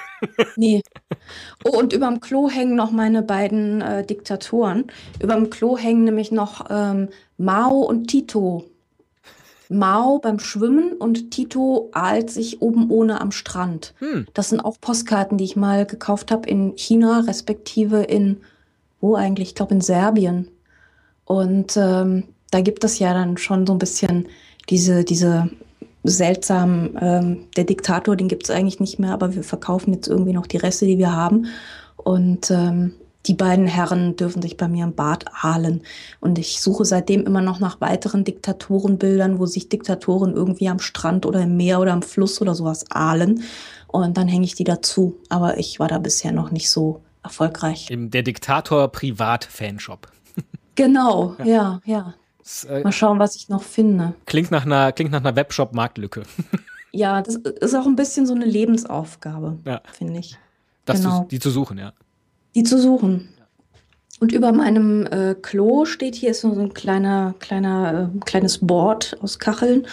nee. 0.56 0.82
Oh, 1.64 1.78
und 1.78 1.92
überm 1.92 2.20
Klo 2.20 2.48
hängen 2.48 2.76
noch 2.76 2.90
meine 2.90 3.22
beiden 3.22 3.80
äh, 3.80 4.06
Diktatoren. 4.06 4.86
Überm 5.20 5.50
Klo 5.50 5.76
hängen 5.76 6.04
nämlich 6.04 6.30
noch 6.30 6.66
ähm, 6.70 7.08
Mao 7.36 7.80
und 7.80 8.06
Tito 8.06 8.64
Mao 9.68 10.18
beim 10.18 10.38
Schwimmen 10.38 10.92
und 10.92 11.30
Tito 11.30 11.90
ahlt 11.92 12.30
sich 12.30 12.60
oben 12.60 12.90
ohne 12.90 13.20
am 13.20 13.32
Strand. 13.32 13.94
Hm. 13.98 14.26
Das 14.34 14.50
sind 14.50 14.60
auch 14.60 14.80
Postkarten, 14.80 15.38
die 15.38 15.44
ich 15.44 15.56
mal 15.56 15.86
gekauft 15.86 16.30
habe 16.30 16.48
in 16.48 16.74
China, 16.76 17.20
respektive 17.20 18.02
in, 18.02 18.38
wo 19.00 19.14
eigentlich? 19.14 19.48
Ich 19.48 19.54
glaube 19.54 19.74
in 19.74 19.80
Serbien. 19.80 20.48
Und 21.24 21.76
ähm, 21.76 22.24
da 22.50 22.60
gibt 22.60 22.84
es 22.84 22.98
ja 22.98 23.14
dann 23.14 23.36
schon 23.36 23.66
so 23.66 23.72
ein 23.72 23.78
bisschen 23.78 24.28
diese, 24.68 25.04
diese 25.04 25.50
seltsamen, 26.04 26.98
ähm, 27.00 27.46
der 27.56 27.64
Diktator, 27.64 28.16
den 28.16 28.28
gibt 28.28 28.44
es 28.44 28.50
eigentlich 28.50 28.80
nicht 28.80 28.98
mehr, 28.98 29.12
aber 29.12 29.34
wir 29.34 29.42
verkaufen 29.42 29.94
jetzt 29.94 30.06
irgendwie 30.06 30.34
noch 30.34 30.46
die 30.46 30.58
Reste, 30.58 30.86
die 30.86 30.98
wir 30.98 31.12
haben. 31.12 31.46
Und 31.96 32.50
ähm, 32.50 32.94
die 33.26 33.34
beiden 33.34 33.66
Herren 33.66 34.16
dürfen 34.16 34.42
sich 34.42 34.56
bei 34.56 34.68
mir 34.68 34.84
im 34.84 34.94
Bad 34.94 35.24
ahlen. 35.32 35.82
Und 36.20 36.38
ich 36.38 36.60
suche 36.60 36.84
seitdem 36.84 37.24
immer 37.24 37.40
noch 37.40 37.58
nach 37.58 37.80
weiteren 37.80 38.24
Diktatorenbildern, 38.24 39.38
wo 39.38 39.46
sich 39.46 39.68
Diktatoren 39.68 40.34
irgendwie 40.34 40.68
am 40.68 40.78
Strand 40.78 41.24
oder 41.24 41.40
im 41.42 41.56
Meer 41.56 41.80
oder 41.80 41.92
am 41.92 42.02
Fluss 42.02 42.42
oder 42.42 42.54
sowas 42.54 42.90
ahlen. 42.90 43.42
Und 43.86 44.16
dann 44.18 44.28
hänge 44.28 44.44
ich 44.44 44.54
die 44.54 44.64
dazu. 44.64 45.16
Aber 45.30 45.56
ich 45.58 45.80
war 45.80 45.88
da 45.88 45.98
bisher 45.98 46.32
noch 46.32 46.50
nicht 46.50 46.70
so 46.70 47.00
erfolgreich. 47.22 47.88
Der 47.90 48.22
Diktator 48.22 48.88
Privat-Fanshop. 48.88 50.08
Genau, 50.76 51.36
ja, 51.44 51.80
ja. 51.84 52.14
äh, 52.68 52.82
Mal 52.82 52.90
schauen, 52.90 53.20
was 53.20 53.36
ich 53.36 53.48
noch 53.48 53.62
finde. 53.62 54.14
Klingt 54.26 54.50
nach 54.50 54.66
einer, 54.66 54.90
klingt 54.90 55.12
nach 55.12 55.20
einer 55.20 55.36
Webshop-Marktlücke. 55.36 56.24
ja, 56.90 57.22
das 57.22 57.36
ist 57.36 57.76
auch 57.76 57.86
ein 57.86 57.94
bisschen 57.94 58.26
so 58.26 58.34
eine 58.34 58.44
Lebensaufgabe, 58.44 59.60
ja. 59.64 59.82
finde 59.92 60.18
ich. 60.18 60.36
Das 60.84 61.02
genau. 61.02 61.20
zu, 61.20 61.28
die 61.28 61.38
zu 61.38 61.50
suchen, 61.50 61.78
ja 61.78 61.92
die 62.54 62.62
zu 62.62 62.80
suchen. 62.80 63.28
Und 64.20 64.32
über 64.32 64.52
meinem 64.52 65.06
äh, 65.06 65.34
Klo 65.34 65.84
steht 65.84 66.14
hier 66.14 66.30
ist 66.30 66.42
so 66.42 66.52
ein 66.52 66.72
kleiner, 66.72 67.34
kleiner, 67.40 68.10
äh, 68.14 68.18
kleines 68.20 68.58
Board 68.58 69.16
aus 69.20 69.38
Kacheln. 69.38 69.86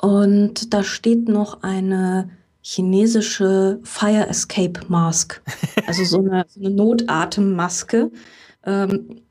Und 0.00 0.74
da 0.74 0.82
steht 0.82 1.28
noch 1.28 1.62
eine 1.62 2.30
chinesische 2.62 3.80
Fire 3.82 4.26
Escape 4.28 4.80
Mask. 4.88 5.42
Also 5.86 6.04
so 6.04 6.18
eine, 6.18 6.44
so 6.48 6.60
eine 6.60 6.68
Notatemmaske. 6.68 8.10
Ähm, 8.66 9.22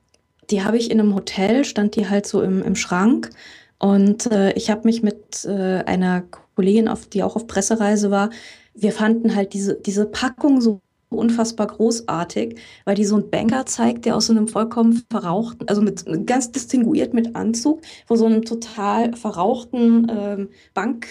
die 0.49 0.63
habe 0.63 0.77
ich 0.77 0.89
in 0.89 0.99
einem 0.99 1.13
Hotel, 1.13 1.65
stand 1.65 1.95
die 1.95 2.09
halt 2.09 2.25
so 2.25 2.41
im, 2.41 2.63
im 2.63 2.75
Schrank. 2.75 3.29
Und 3.77 4.31
äh, 4.31 4.53
ich 4.53 4.71
habe 4.71 4.81
mich 4.85 5.03
mit 5.03 5.45
äh, 5.45 5.83
einer 5.83 6.23
Kollegin, 6.55 6.87
auf, 6.87 7.05
die 7.05 7.21
auch 7.21 7.35
auf 7.35 7.45
Pressereise 7.45 8.09
war, 8.09 8.31
wir 8.73 8.91
fanden 8.91 9.35
halt 9.35 9.53
diese, 9.53 9.75
diese 9.75 10.07
Packung 10.07 10.61
so 10.61 10.81
unfassbar 11.09 11.67
großartig, 11.67 12.59
weil 12.85 12.95
die 12.95 13.05
so 13.05 13.15
einen 13.15 13.29
Banker 13.29 13.65
zeigt, 13.65 14.05
der 14.05 14.15
aus 14.15 14.27
so 14.27 14.33
einem 14.33 14.47
vollkommen 14.47 15.03
verrauchten, 15.09 15.67
also 15.67 15.81
mit 15.81 16.03
ganz 16.27 16.51
distinguiert 16.51 17.13
mit 17.13 17.35
Anzug, 17.35 17.81
vor 18.05 18.17
so 18.17 18.25
einem 18.25 18.43
total 18.43 19.15
verrauchten 19.15 20.07
ähm, 20.09 20.49
Bank, 20.73 21.07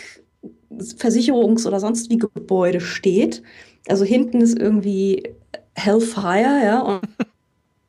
Versicherungs- 0.71 1.67
oder 1.67 1.81
sonst 1.81 2.11
wie 2.11 2.19
Gebäude 2.19 2.81
steht. 2.81 3.43
Also 3.89 4.05
hinten 4.05 4.41
ist 4.41 4.59
irgendwie 4.59 5.23
Hellfire, 5.75 6.61
ja, 6.65 6.81
und, 6.81 7.01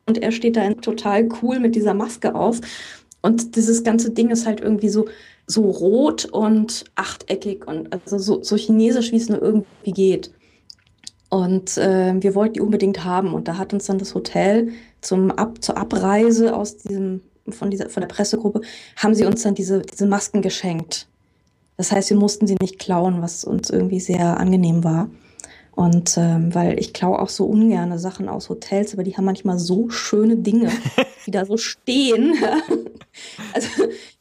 und 0.06 0.18
er 0.20 0.32
steht 0.32 0.56
da 0.56 0.70
total 0.76 1.28
cool 1.42 1.60
mit 1.60 1.76
dieser 1.76 1.94
Maske 1.94 2.36
auf. 2.36 2.62
Und 3.22 3.56
dieses 3.56 3.84
ganze 3.84 4.12
Ding 4.12 4.30
ist 4.30 4.46
halt 4.46 4.62
irgendwie 4.62 4.90
so, 4.90 5.08
so 5.48 5.64
rot 5.64 6.26
und 6.26 6.86
achteckig 6.96 7.68
und 7.68 7.92
also 7.92 8.18
so, 8.18 8.44
so 8.44 8.56
chinesisch, 8.56 9.12
wie 9.12 9.18
es 9.18 9.30
nur 9.30 9.42
irgendwie 9.42 9.92
geht. 9.92 10.32
Und 11.30 11.78
äh, 11.78 12.14
wir 12.22 12.36
wollten 12.36 12.54
die 12.56 12.62
unbedingt 12.62 13.04
haben. 13.04 13.34
Und 13.34 13.48
da 13.48 13.58
hat 13.58 13.74
uns 13.74 13.86
dann 13.86 13.98
das 13.98 14.16
Hotel 14.16 14.70
zum 15.02 15.32
Ab 15.32 15.62
zur 15.62 15.78
Abreise 15.78 16.56
aus 16.56 16.78
diesem, 16.78 17.22
von, 17.50 17.70
dieser, 17.70 17.90
von 17.90 18.02
der 18.02 18.08
Pressegruppe, 18.08 18.62
haben 18.96 19.14
sie 19.14 19.26
uns 19.26 19.44
dann 19.44 19.56
diese, 19.56 19.82
diese 19.82 20.08
Masken 20.08 20.42
geschenkt. 20.42 21.08
Das 21.76 21.92
heißt, 21.92 22.10
wir 22.10 22.18
mussten 22.18 22.48
sie 22.48 22.58
nicht 22.60 22.80
klauen, 22.80 23.22
was 23.22 23.44
uns 23.44 23.70
irgendwie 23.70 24.00
sehr 24.00 24.40
angenehm 24.40 24.84
war. 24.84 25.10
Und 25.78 26.18
ähm, 26.18 26.56
weil 26.56 26.80
ich 26.80 26.92
klaue 26.92 27.20
auch 27.20 27.30
so 27.30 27.46
ungerne 27.46 28.00
Sachen 28.00 28.30
aus 28.30 28.50
Hotels, 28.50 28.94
aber 28.94 29.04
die 29.04 29.16
haben 29.16 29.26
manchmal 29.26 29.60
so 29.60 29.90
schöne 29.90 30.36
Dinge, 30.36 30.72
die 31.28 31.32
da 31.32 31.46
so 31.46 31.56
stehen. 31.58 32.36
also 33.54 33.70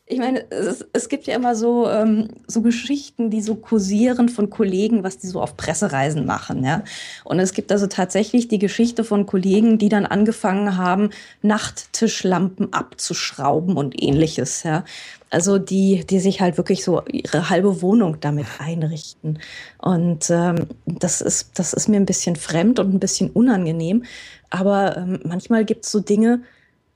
ich 0.09 0.21
meine, 0.21 0.49
es, 0.53 0.87
es, 0.93 1.09
gibt 1.09 1.27
ja 1.27 1.35
immer 1.35 1.57
so, 1.57 1.91
ähm, 1.91 2.29
so 2.47 2.63
Geschichten, 2.63 3.29
die 3.29 3.43
so 3.43 3.57
kursieren 3.57 4.29
von 4.29 4.51
Kollegen, 4.51 5.03
was 5.03 5.19
die 5.19 5.27
so 5.27 5.41
auf 5.41 5.57
Pressereisen 5.57 6.25
machen. 6.25 6.63
Ja? 6.65 6.85
Und 7.25 7.41
es 7.41 7.53
gibt 7.53 7.73
also 7.73 7.89
tatsächlich 7.89 8.47
die 8.47 8.61
Geschichte 8.61 9.03
von 9.03 9.27
Kollegen, 9.27 9.79
die 9.79 9.89
dann 9.89 10.07
angefangen 10.07 10.77
haben, 10.77 11.11
Nachttischlampen 11.43 12.73
abzuschrauben 12.73 13.77
und 13.77 14.01
ähnliches. 14.01 14.63
Ja? 14.63 14.85
Also 15.31 15.59
die, 15.59 16.07
die 16.07 16.21
sich 16.21 16.41
halt 16.41 16.57
wirklich 16.57 16.85
so 16.85 17.03
ihre 17.11 17.51
halbe 17.51 17.83
Wohnung 17.83 18.21
damit 18.21 18.47
einrichten. 18.61 19.41
Und 19.79 20.31
ähm, 20.31 20.69
das, 20.87 21.21
ist, 21.21 21.59
das 21.59 21.73
ist 21.73 21.89
mir 21.89 21.97
ein 21.97 22.07
bisschen 22.07 22.37
fremd 22.37 22.79
und 22.79 22.95
ein 22.95 23.01
bisschen 23.01 23.31
unangenehm. 23.31 24.05
Aber 24.51 24.97
ähm, 24.99 25.19
manchmal 25.25 25.65
gibt 25.65 25.85
es 25.85 25.91
so 25.91 25.99
Dinge, 25.99 26.43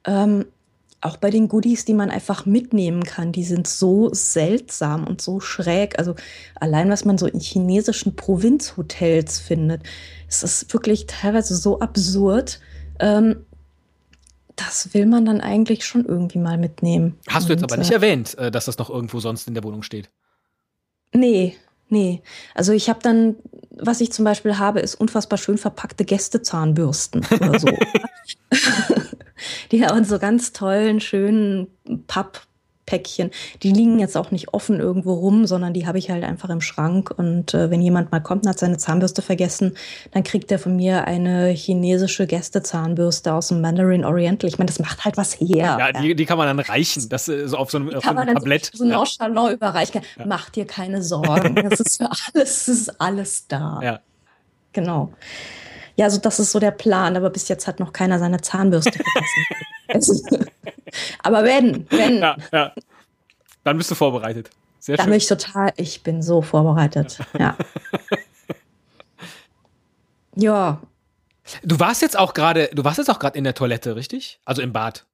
ähm, 0.05 0.45
auch 1.01 1.17
bei 1.17 1.31
den 1.31 1.49
Goodies, 1.49 1.85
die 1.85 1.95
man 1.95 2.11
einfach 2.11 2.45
mitnehmen 2.45 3.05
kann, 3.05 3.33
die 3.33 3.45
sind 3.45 3.67
so 3.67 4.13
seltsam 4.13 5.07
und 5.07 5.21
so 5.21 5.41
schräg. 5.41 5.99
Also 5.99 6.15
allein, 6.57 6.91
was 6.91 7.05
man 7.05 7.17
so 7.17 7.27
in 7.27 7.41
chinesischen 7.41 8.17
Provinzhotels 8.17 9.39
findet, 9.39 9.83
es 10.29 10.43
ist 10.43 10.73
wirklich 10.73 11.07
teilweise 11.07 11.57
so 11.57 11.81
absurd. 11.81 12.61
Ähm, 12.99 13.47
das 14.57 14.93
will 14.93 15.07
man 15.07 15.25
dann 15.25 15.41
eigentlich 15.41 15.87
schon 15.87 16.05
irgendwie 16.05 16.39
mal 16.39 16.59
mitnehmen. 16.59 17.19
Hast 17.29 17.49
du 17.49 17.55
jetzt 17.55 17.65
aber 17.65 17.79
nicht 17.79 17.93
äh, 17.93 17.95
erwähnt, 17.95 18.37
äh, 18.37 18.51
dass 18.51 18.67
das 18.67 18.77
noch 18.77 18.91
irgendwo 18.91 19.21
sonst 19.21 19.49
in 19.49 19.55
der 19.55 19.65
Wohnung 19.65 19.83
steht? 19.83 20.11
Nee, 21.15 21.57
nee. 21.91 22.23
Also 22.55 22.73
ich 22.73 22.89
habe 22.89 23.01
dann, 23.03 23.37
was 23.71 24.01
ich 24.01 24.13
zum 24.13 24.25
Beispiel 24.25 24.59
habe, 24.59 24.81
ist 24.81 24.95
unfassbar 24.95 25.39
schön 25.39 25.59
verpackte 25.59 26.05
Gästezahnbürsten 26.05 27.27
oder 27.31 27.59
so. 27.59 27.69
die 29.73 29.85
haben 29.85 30.05
so 30.05 30.19
ganz 30.19 30.53
tollen, 30.53 31.01
schönen 31.01 31.69
Papp 32.07 32.43
Päckchen. 32.91 33.31
Die 33.63 33.71
liegen 33.71 34.01
jetzt 34.01 34.17
auch 34.17 34.33
nicht 34.33 34.53
offen 34.53 34.81
irgendwo 34.81 35.15
rum, 35.15 35.47
sondern 35.47 35.73
die 35.73 35.87
habe 35.87 35.99
ich 35.99 36.11
halt 36.11 36.25
einfach 36.25 36.51
im 36.51 36.61
Schrank. 36.61 37.15
Und 37.17 37.55
äh, 37.55 37.71
wenn 37.71 37.81
jemand 37.81 38.11
mal 38.11 38.19
kommt 38.19 38.43
und 38.45 38.49
hat 38.49 38.59
seine 38.59 38.79
Zahnbürste 38.79 39.23
vergessen, 39.23 39.77
dann 40.11 40.25
kriegt 40.25 40.51
er 40.51 40.59
von 40.59 40.75
mir 40.75 41.05
eine 41.05 41.51
chinesische 41.51 42.27
Gästezahnbürste 42.27 43.33
aus 43.33 43.49
dem 43.49 43.61
Mandarin 43.61 44.05
Oriental. 44.05 44.49
Ich 44.49 44.59
meine, 44.59 44.67
das 44.67 44.81
macht 44.81 45.05
halt 45.05 45.17
was 45.17 45.39
her. 45.39 45.77
Ja, 45.79 45.93
die, 45.93 46.17
die 46.17 46.27
kann 46.27 46.37
man 46.37 46.49
dann 46.49 46.59
reichen. 46.59 47.09
Das 47.09 47.29
ist 47.29 47.55
auf 47.55 47.71
so 47.71 47.79
einem, 47.79 47.95
auf 47.95 48.05
so 48.05 48.11
einem 48.11 48.35
Tablett. 48.35 48.71
So, 48.75 48.79
so 48.79 48.85
nonchalant 48.85 49.51
ja. 49.51 49.55
überreichen. 49.55 50.01
Ja. 50.19 50.27
Mach 50.27 50.51
dir 50.51 50.67
keine 50.67 51.01
Sorgen. 51.03 51.55
Das 51.55 51.79
ist 51.79 51.99
für 51.99 52.11
alles, 52.35 52.65
das 52.65 52.69
ist 52.69 53.01
alles 53.01 53.47
da. 53.47 53.81
Ja. 53.83 54.01
Genau. 54.73 55.13
Ja, 55.97 56.07
also 56.07 56.19
das 56.19 56.41
ist 56.41 56.51
so 56.51 56.59
der 56.59 56.71
Plan, 56.71 57.17
aber 57.17 57.31
bis 57.31 57.49
jetzt 57.49 57.67
hat 57.67 57.79
noch 57.79 57.93
keiner 57.93 58.19
seine 58.19 58.41
Zahnbürste 58.41 58.99
vergessen. 59.87 60.47
Aber 61.23 61.45
wenn, 61.45 61.87
wenn. 61.91 62.19
Ja, 62.19 62.37
ja. 62.53 62.73
Dann 63.65 63.77
bist 63.79 63.91
du 63.91 63.95
vorbereitet. 63.95 64.51
Sehr 64.79 64.97
Dann 64.97 65.05
schön. 65.05 65.11
bin 65.11 65.19
ich 65.19 65.27
total, 65.27 65.73
ich 65.77 66.03
bin 66.03 66.23
so 66.23 66.43
vorbereitet. 66.43 67.19
Ja. 67.39 67.57
ja. 70.37 70.81
Du 71.63 71.79
warst 71.81 72.01
jetzt 72.03 72.19
auch 72.19 72.33
gerade, 72.33 72.71
du 72.73 72.85
warst 72.85 72.99
jetzt 72.99 73.11
auch 73.11 73.19
gerade 73.19 73.37
in 73.37 73.45
der 73.45 73.55
Toilette, 73.55 73.97
richtig? 73.97 74.41
Also 74.45 74.63
im 74.63 74.73
Bad. 74.73 75.05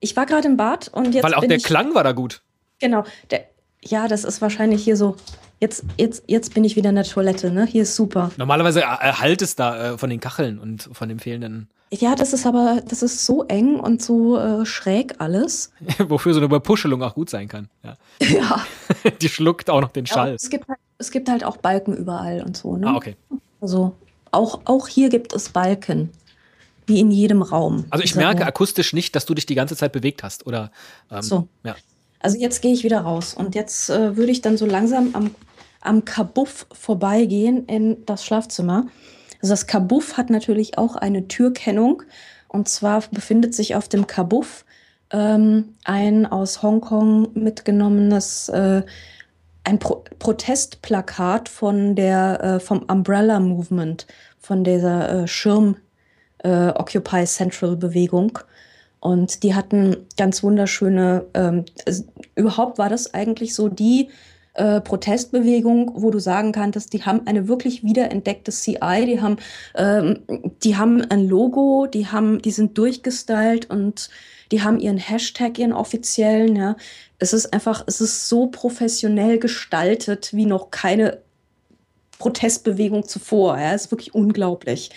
Ich 0.00 0.16
war 0.16 0.26
gerade 0.26 0.46
im 0.46 0.56
Bad 0.56 0.88
und 0.88 1.14
jetzt. 1.14 1.24
Weil 1.24 1.34
auch 1.34 1.44
der 1.44 1.56
ich, 1.56 1.64
Klang 1.64 1.94
war 1.94 2.04
da 2.04 2.12
gut. 2.12 2.42
Genau. 2.78 3.04
Der, 3.30 3.48
ja, 3.82 4.06
das 4.06 4.24
ist 4.24 4.40
wahrscheinlich 4.40 4.84
hier 4.84 4.96
so 4.96 5.16
Jetzt, 5.60 5.84
jetzt, 5.96 6.22
jetzt 6.28 6.54
bin 6.54 6.62
ich 6.62 6.76
wieder 6.76 6.90
in 6.90 6.94
der 6.94 7.04
Toilette, 7.04 7.50
ne? 7.50 7.66
Hier 7.66 7.82
ist 7.82 7.96
super. 7.96 8.30
Normalerweise 8.36 8.80
erhalt 8.82 9.42
es 9.42 9.56
da 9.56 9.94
äh, 9.94 9.98
von 9.98 10.08
den 10.08 10.20
Kacheln 10.20 10.58
und 10.58 10.88
von 10.92 11.08
dem 11.08 11.18
fehlenden. 11.18 11.68
Ja, 11.90 12.14
das 12.14 12.32
ist 12.32 12.46
aber, 12.46 12.82
das 12.86 13.02
ist 13.02 13.24
so 13.24 13.44
eng 13.44 13.80
und 13.80 14.02
so 14.02 14.38
äh, 14.38 14.66
schräg 14.66 15.14
alles. 15.18 15.72
Wofür 15.98 16.34
so 16.34 16.40
eine 16.40 16.46
Überpuschelung 16.46 17.02
auch 17.02 17.14
gut 17.14 17.30
sein 17.30 17.48
kann. 17.48 17.68
Ja. 17.82 17.96
ja. 18.26 18.66
Die 19.22 19.28
schluckt 19.28 19.70
auch 19.70 19.80
noch 19.80 19.92
den 19.92 20.06
Schall. 20.06 20.30
Ja, 20.30 20.34
es, 20.34 20.50
gibt 20.50 20.68
halt, 20.68 20.78
es 20.98 21.10
gibt 21.10 21.28
halt 21.28 21.44
auch 21.44 21.56
Balken 21.56 21.96
überall 21.96 22.42
und 22.42 22.56
so, 22.56 22.76
ne? 22.76 22.88
Ah, 22.88 22.96
okay. 22.96 23.16
Also 23.60 23.94
auch, 24.30 24.60
auch 24.64 24.88
hier 24.88 25.08
gibt 25.08 25.32
es 25.32 25.48
Balken. 25.48 26.10
Wie 26.86 27.00
in 27.00 27.10
jedem 27.10 27.42
Raum. 27.42 27.84
Also 27.90 28.02
ich 28.02 28.14
merke 28.14 28.46
akustisch 28.46 28.94
nicht, 28.94 29.14
dass 29.14 29.26
du 29.26 29.34
dich 29.34 29.44
die 29.44 29.54
ganze 29.54 29.76
Zeit 29.76 29.92
bewegt 29.92 30.22
hast, 30.22 30.46
oder? 30.46 30.70
Ähm, 31.10 31.20
so. 31.20 31.48
Ja. 31.62 31.76
Also 32.20 32.38
jetzt 32.38 32.62
gehe 32.62 32.72
ich 32.72 32.82
wieder 32.82 33.00
raus 33.00 33.34
und 33.34 33.54
jetzt 33.54 33.90
äh, 33.90 34.16
würde 34.16 34.32
ich 34.32 34.40
dann 34.40 34.56
so 34.56 34.64
langsam 34.64 35.10
am 35.12 35.34
am 35.80 36.04
Kabuff 36.04 36.66
vorbeigehen 36.72 37.66
in 37.66 38.04
das 38.06 38.24
Schlafzimmer. 38.24 38.86
Also 39.40 39.52
das 39.52 39.66
Kabuff 39.66 40.16
hat 40.16 40.30
natürlich 40.30 40.78
auch 40.78 40.96
eine 40.96 41.28
Türkennung. 41.28 42.02
Und 42.48 42.68
zwar 42.68 43.02
befindet 43.10 43.54
sich 43.54 43.74
auf 43.74 43.88
dem 43.88 44.06
Kabuff 44.06 44.64
ähm, 45.10 45.74
ein 45.84 46.26
aus 46.26 46.62
Hongkong 46.62 47.28
mitgenommenes 47.34 48.48
äh, 48.48 48.82
ein 49.64 49.78
Pro 49.78 50.04
Protestplakat 50.18 51.48
von 51.48 51.94
der 51.94 52.42
äh, 52.42 52.60
vom 52.60 52.84
Umbrella 52.84 53.38
Movement, 53.38 54.06
von 54.38 54.64
dieser 54.64 55.24
äh, 55.24 55.28
Schirm 55.28 55.76
äh, 56.38 56.68
Occupy 56.68 57.24
Central 57.26 57.76
Bewegung. 57.76 58.38
Und 59.00 59.42
die 59.42 59.54
hatten 59.54 59.96
ganz 60.16 60.42
wunderschöne, 60.42 61.26
ähm, 61.34 61.64
also 61.86 62.04
überhaupt 62.34 62.78
war 62.78 62.88
das 62.88 63.14
eigentlich 63.14 63.54
so 63.54 63.68
die 63.68 64.08
äh, 64.58 64.80
Protestbewegung, 64.80 65.92
wo 65.94 66.10
du 66.10 66.18
sagen 66.18 66.52
kanntest, 66.52 66.92
die 66.92 67.04
haben 67.04 67.26
eine 67.26 67.46
wirklich 67.46 67.84
wiederentdeckte 67.84 68.50
CI, 68.50 69.06
die 69.06 69.20
haben, 69.20 69.36
ähm, 69.76 70.20
die 70.64 70.76
haben 70.76 71.00
ein 71.02 71.28
Logo, 71.28 71.86
die 71.86 72.08
haben, 72.08 72.42
die 72.42 72.50
sind 72.50 72.76
durchgestylt 72.76 73.70
und 73.70 74.10
die 74.50 74.62
haben 74.62 74.80
ihren 74.80 74.98
Hashtag, 74.98 75.58
ihren 75.58 75.72
offiziellen, 75.72 76.56
ja. 76.56 76.76
Es 77.20 77.32
ist 77.32 77.52
einfach, 77.52 77.84
es 77.86 78.00
ist 78.00 78.28
so 78.28 78.48
professionell 78.48 79.38
gestaltet 79.38 80.30
wie 80.32 80.46
noch 80.46 80.70
keine 80.70 81.18
Protestbewegung 82.18 83.06
zuvor. 83.06 83.58
Ja, 83.58 83.74
es 83.74 83.86
ist 83.86 83.90
wirklich 83.92 84.14
unglaublich. 84.14 84.90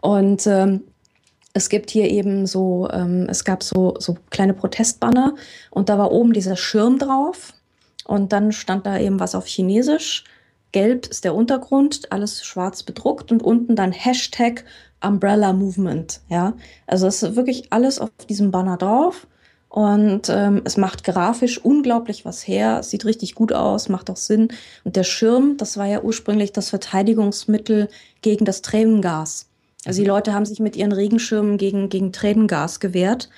Und 0.00 0.46
ähm, 0.46 0.82
es 1.54 1.68
gibt 1.68 1.90
hier 1.90 2.08
eben 2.08 2.46
so, 2.46 2.88
ähm, 2.92 3.26
es 3.28 3.44
gab 3.44 3.62
so, 3.62 3.94
so 3.98 4.16
kleine 4.30 4.54
Protestbanner 4.54 5.34
und 5.70 5.88
da 5.88 5.98
war 5.98 6.12
oben 6.12 6.32
dieser 6.32 6.56
Schirm 6.56 6.98
drauf 6.98 7.52
und 8.04 8.32
dann 8.32 8.52
stand 8.52 8.86
da 8.86 8.98
eben 8.98 9.20
was 9.20 9.34
auf 9.34 9.46
Chinesisch. 9.46 10.24
Gelb 10.72 11.06
ist 11.06 11.24
der 11.24 11.34
Untergrund, 11.34 12.10
alles 12.10 12.44
schwarz 12.44 12.82
bedruckt 12.82 13.30
und 13.30 13.42
unten 13.42 13.76
dann 13.76 13.92
Hashtag 13.92 14.64
Umbrella 15.02 15.52
Movement. 15.52 16.20
Ja, 16.28 16.54
also 16.86 17.06
es 17.06 17.22
ist 17.22 17.36
wirklich 17.36 17.72
alles 17.72 17.98
auf 17.98 18.10
diesem 18.28 18.50
Banner 18.50 18.76
drauf. 18.76 19.26
Und 19.68 20.28
ähm, 20.28 20.60
es 20.64 20.76
macht 20.76 21.02
grafisch 21.02 21.56
unglaublich 21.56 22.26
was 22.26 22.46
her. 22.46 22.80
Es 22.80 22.90
sieht 22.90 23.06
richtig 23.06 23.34
gut 23.34 23.54
aus, 23.54 23.88
macht 23.88 24.10
auch 24.10 24.18
Sinn. 24.18 24.48
Und 24.84 24.96
der 24.96 25.02
Schirm, 25.02 25.56
das 25.56 25.78
war 25.78 25.86
ja 25.86 26.02
ursprünglich 26.02 26.52
das 26.52 26.68
Verteidigungsmittel 26.68 27.88
gegen 28.20 28.44
das 28.44 28.60
Tränengas. 28.60 29.48
Also 29.86 30.02
die 30.02 30.06
Leute 30.06 30.34
haben 30.34 30.44
sich 30.44 30.60
mit 30.60 30.76
ihren 30.76 30.92
Regenschirmen 30.92 31.56
gegen, 31.56 31.88
gegen 31.88 32.12
Tränengas 32.12 32.80
gewehrt. 32.80 33.30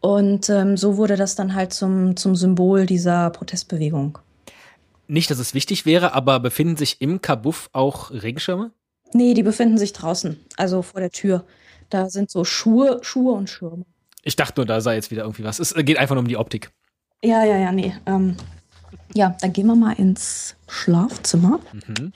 Und 0.00 0.48
ähm, 0.48 0.76
so 0.76 0.96
wurde 0.96 1.16
das 1.16 1.34
dann 1.34 1.54
halt 1.54 1.72
zum, 1.72 2.16
zum 2.16 2.36
Symbol 2.36 2.86
dieser 2.86 3.30
Protestbewegung. 3.30 4.18
Nicht, 5.08 5.30
dass 5.30 5.38
es 5.38 5.54
wichtig 5.54 5.86
wäre, 5.86 6.12
aber 6.12 6.38
befinden 6.38 6.76
sich 6.76 7.00
im 7.00 7.22
Kabuff 7.22 7.70
auch 7.72 8.10
Regenschirme? 8.10 8.72
Nee, 9.12 9.34
die 9.34 9.42
befinden 9.42 9.78
sich 9.78 9.94
draußen, 9.94 10.38
also 10.56 10.82
vor 10.82 11.00
der 11.00 11.10
Tür. 11.10 11.44
Da 11.88 12.10
sind 12.10 12.30
so 12.30 12.44
Schuhe, 12.44 12.98
Schuhe 13.02 13.32
und 13.32 13.48
Schirme. 13.48 13.86
Ich 14.22 14.36
dachte 14.36 14.60
nur, 14.60 14.66
da 14.66 14.80
sei 14.80 14.96
jetzt 14.96 15.10
wieder 15.10 15.22
irgendwie 15.22 15.44
was. 15.44 15.58
Es 15.58 15.74
geht 15.74 15.98
einfach 15.98 16.14
nur 16.14 16.22
um 16.22 16.28
die 16.28 16.36
Optik. 16.36 16.70
Ja, 17.24 17.44
ja, 17.44 17.56
ja, 17.56 17.72
nee. 17.72 17.94
Ähm, 18.04 18.36
ja, 19.14 19.34
dann 19.40 19.52
gehen 19.52 19.66
wir 19.66 19.74
mal 19.74 19.94
ins 19.94 20.54
Schlafzimmer. 20.68 21.60
Mhm. 21.72 22.12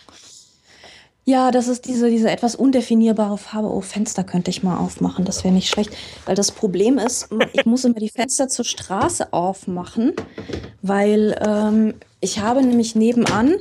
Ja, 1.24 1.52
das 1.52 1.68
ist 1.68 1.86
diese, 1.86 2.10
diese 2.10 2.30
etwas 2.30 2.56
undefinierbare 2.56 3.38
Farbe. 3.38 3.68
Oh, 3.68 3.80
Fenster 3.80 4.24
könnte 4.24 4.50
ich 4.50 4.64
mal 4.64 4.78
aufmachen, 4.78 5.24
das 5.24 5.44
wäre 5.44 5.54
nicht 5.54 5.68
schlecht. 5.68 5.90
Weil 6.26 6.34
das 6.34 6.50
Problem 6.50 6.98
ist, 6.98 7.28
ich 7.52 7.64
muss 7.64 7.84
immer 7.84 8.00
die 8.00 8.08
Fenster 8.08 8.48
zur 8.48 8.64
Straße 8.64 9.32
aufmachen, 9.32 10.14
weil 10.82 11.38
ähm, 11.40 11.94
ich 12.20 12.40
habe 12.40 12.62
nämlich 12.62 12.96
nebenan 12.96 13.54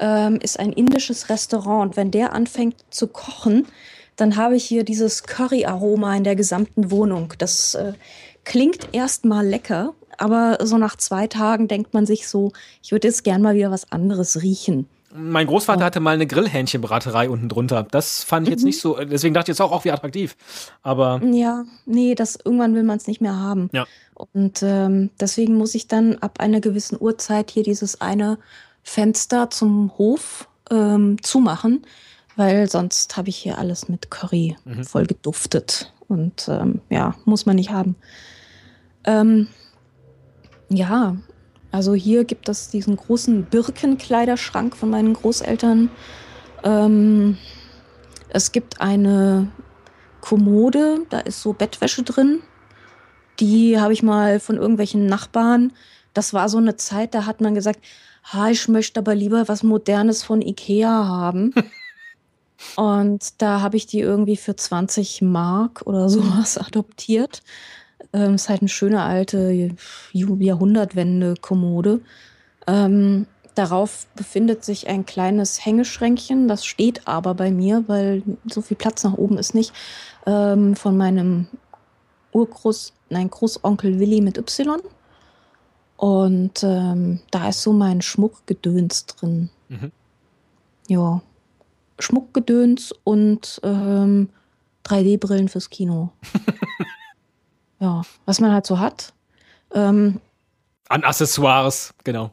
ähm, 0.00 0.40
ist 0.42 0.58
ein 0.58 0.72
indisches 0.72 1.28
Restaurant 1.30 1.90
und 1.90 1.96
wenn 1.96 2.10
der 2.10 2.32
anfängt 2.32 2.76
zu 2.90 3.06
kochen, 3.06 3.66
dann 4.16 4.36
habe 4.36 4.56
ich 4.56 4.64
hier 4.64 4.82
dieses 4.82 5.22
Curry-Aroma 5.22 6.16
in 6.16 6.24
der 6.24 6.36
gesamten 6.36 6.90
Wohnung. 6.90 7.34
Das 7.38 7.74
äh, 7.76 7.92
klingt 8.44 8.88
erstmal 8.92 9.46
lecker, 9.46 9.94
aber 10.18 10.58
so 10.66 10.78
nach 10.78 10.96
zwei 10.96 11.28
Tagen 11.28 11.68
denkt 11.68 11.94
man 11.94 12.06
sich 12.06 12.26
so, 12.26 12.52
ich 12.82 12.90
würde 12.90 13.06
jetzt 13.06 13.22
gern 13.22 13.42
mal 13.42 13.54
wieder 13.54 13.70
was 13.70 13.92
anderes 13.92 14.42
riechen. 14.42 14.88
Mein 15.16 15.46
Großvater 15.46 15.84
hatte 15.84 16.00
mal 16.00 16.14
eine 16.14 16.26
Grillhähnchenbraterei 16.26 17.28
unten 17.28 17.48
drunter. 17.48 17.86
Das 17.90 18.22
fand 18.22 18.46
ich 18.46 18.50
jetzt 18.50 18.62
mhm. 18.62 18.66
nicht 18.66 18.80
so, 18.80 18.96
deswegen 18.96 19.34
dachte 19.34 19.50
ich 19.50 19.56
jetzt 19.56 19.60
auch, 19.60 19.72
auch 19.72 19.84
wie 19.84 19.90
attraktiv. 19.90 20.36
Aber. 20.82 21.20
Ja, 21.24 21.64
nee, 21.84 22.14
das 22.14 22.38
irgendwann 22.44 22.74
will 22.74 22.82
man 22.82 22.98
es 22.98 23.06
nicht 23.06 23.20
mehr 23.20 23.36
haben. 23.36 23.70
Ja. 23.72 23.86
Und 24.14 24.62
ähm, 24.62 25.10
deswegen 25.20 25.54
muss 25.54 25.74
ich 25.74 25.88
dann 25.88 26.16
ab 26.18 26.40
einer 26.40 26.60
gewissen 26.60 26.96
Uhrzeit 27.00 27.50
hier 27.50 27.62
dieses 27.62 28.00
eine 28.00 28.38
Fenster 28.82 29.50
zum 29.50 29.92
Hof 29.98 30.48
ähm, 30.70 31.22
zumachen, 31.22 31.84
weil 32.36 32.70
sonst 32.70 33.16
habe 33.16 33.28
ich 33.28 33.36
hier 33.36 33.58
alles 33.58 33.88
mit 33.88 34.10
Curry 34.10 34.56
mhm. 34.64 34.84
voll 34.84 35.06
geduftet. 35.06 35.92
Und 36.08 36.48
ähm, 36.48 36.80
ja, 36.88 37.14
muss 37.24 37.46
man 37.46 37.56
nicht 37.56 37.70
haben. 37.70 37.96
Ähm, 39.04 39.48
ja, 40.68 41.16
also 41.76 41.92
hier 41.92 42.24
gibt 42.24 42.48
es 42.48 42.70
diesen 42.70 42.96
großen 42.96 43.44
Birkenkleiderschrank 43.44 44.74
von 44.74 44.88
meinen 44.88 45.12
Großeltern. 45.12 45.90
Ähm, 46.64 47.36
es 48.30 48.50
gibt 48.50 48.80
eine 48.80 49.52
Kommode, 50.22 51.00
da 51.10 51.18
ist 51.18 51.42
so 51.42 51.52
Bettwäsche 51.52 52.02
drin. 52.02 52.40
Die 53.40 53.78
habe 53.78 53.92
ich 53.92 54.02
mal 54.02 54.40
von 54.40 54.56
irgendwelchen 54.56 55.04
Nachbarn. 55.04 55.74
Das 56.14 56.32
war 56.32 56.48
so 56.48 56.56
eine 56.56 56.76
Zeit, 56.76 57.14
da 57.14 57.26
hat 57.26 57.42
man 57.42 57.54
gesagt, 57.54 57.80
ha, 58.32 58.48
ich 58.48 58.68
möchte 58.68 59.00
aber 59.00 59.14
lieber 59.14 59.46
was 59.46 59.62
Modernes 59.62 60.22
von 60.22 60.40
Ikea 60.40 60.88
haben. 60.88 61.52
Und 62.76 63.42
da 63.42 63.60
habe 63.60 63.76
ich 63.76 63.84
die 63.84 64.00
irgendwie 64.00 64.38
für 64.38 64.56
20 64.56 65.20
Mark 65.20 65.82
oder 65.84 66.08
sowas 66.08 66.56
adoptiert. 66.66 67.42
Ähm, 68.12 68.34
ist 68.34 68.48
halt 68.48 68.60
eine 68.62 68.68
schöne 68.68 69.02
alte 69.02 69.74
Jahrhundertwende-Kommode. 70.12 72.00
Ähm, 72.66 73.26
darauf 73.54 74.06
befindet 74.14 74.64
sich 74.64 74.88
ein 74.88 75.06
kleines 75.06 75.64
Hängeschränkchen. 75.64 76.48
Das 76.48 76.64
steht 76.64 77.08
aber 77.08 77.34
bei 77.34 77.50
mir, 77.50 77.84
weil 77.86 78.22
so 78.46 78.60
viel 78.60 78.76
Platz 78.76 79.04
nach 79.04 79.14
oben 79.14 79.38
ist 79.38 79.54
nicht. 79.54 79.72
Ähm, 80.26 80.76
von 80.76 80.96
meinem 80.96 81.48
Urgroß, 82.32 82.92
nein, 83.08 83.30
Großonkel 83.30 83.98
Willi 83.98 84.20
mit 84.20 84.38
Y. 84.38 84.80
Und 85.96 86.62
ähm, 86.62 87.20
da 87.30 87.48
ist 87.48 87.62
so 87.62 87.72
mein 87.72 88.02
Schmuckgedöns 88.02 89.06
drin. 89.06 89.48
Mhm. 89.68 89.92
Ja. 90.88 91.22
Schmuckgedöns 91.98 92.92
und 93.04 93.58
ähm, 93.62 94.28
3D-Brillen 94.84 95.48
fürs 95.48 95.70
Kino. 95.70 96.10
ja, 97.80 98.02
was 98.24 98.40
man 98.40 98.52
halt 98.52 98.66
so 98.66 98.78
hat. 98.78 99.12
Ähm, 99.74 100.20
An 100.88 101.04
Accessoires, 101.04 101.94
genau. 102.04 102.30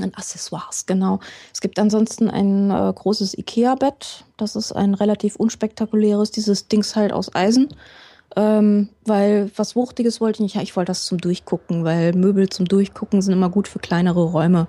An 0.00 0.14
Accessoires, 0.14 0.86
genau. 0.86 1.20
Es 1.52 1.60
gibt 1.60 1.78
ansonsten 1.78 2.30
ein 2.30 2.70
äh, 2.70 2.92
großes 2.92 3.36
IKEA-Bett. 3.36 4.24
Das 4.36 4.54
ist 4.54 4.72
ein 4.72 4.94
relativ 4.94 5.36
unspektakuläres, 5.36 6.30
dieses 6.30 6.68
Dings 6.68 6.94
halt 6.94 7.12
aus 7.12 7.34
Eisen. 7.34 7.68
Ähm, 8.36 8.90
weil 9.04 9.50
was 9.56 9.74
Wuchtiges 9.74 10.20
wollte 10.20 10.36
ich 10.44 10.54
nicht. 10.54 10.62
Ich 10.62 10.76
wollte 10.76 10.90
das 10.90 11.04
zum 11.04 11.18
Durchgucken, 11.18 11.84
weil 11.84 12.12
Möbel 12.12 12.48
zum 12.48 12.66
Durchgucken 12.66 13.22
sind 13.22 13.32
immer 13.32 13.48
gut 13.48 13.66
für 13.66 13.78
kleinere 13.78 14.22
Räume. 14.22 14.68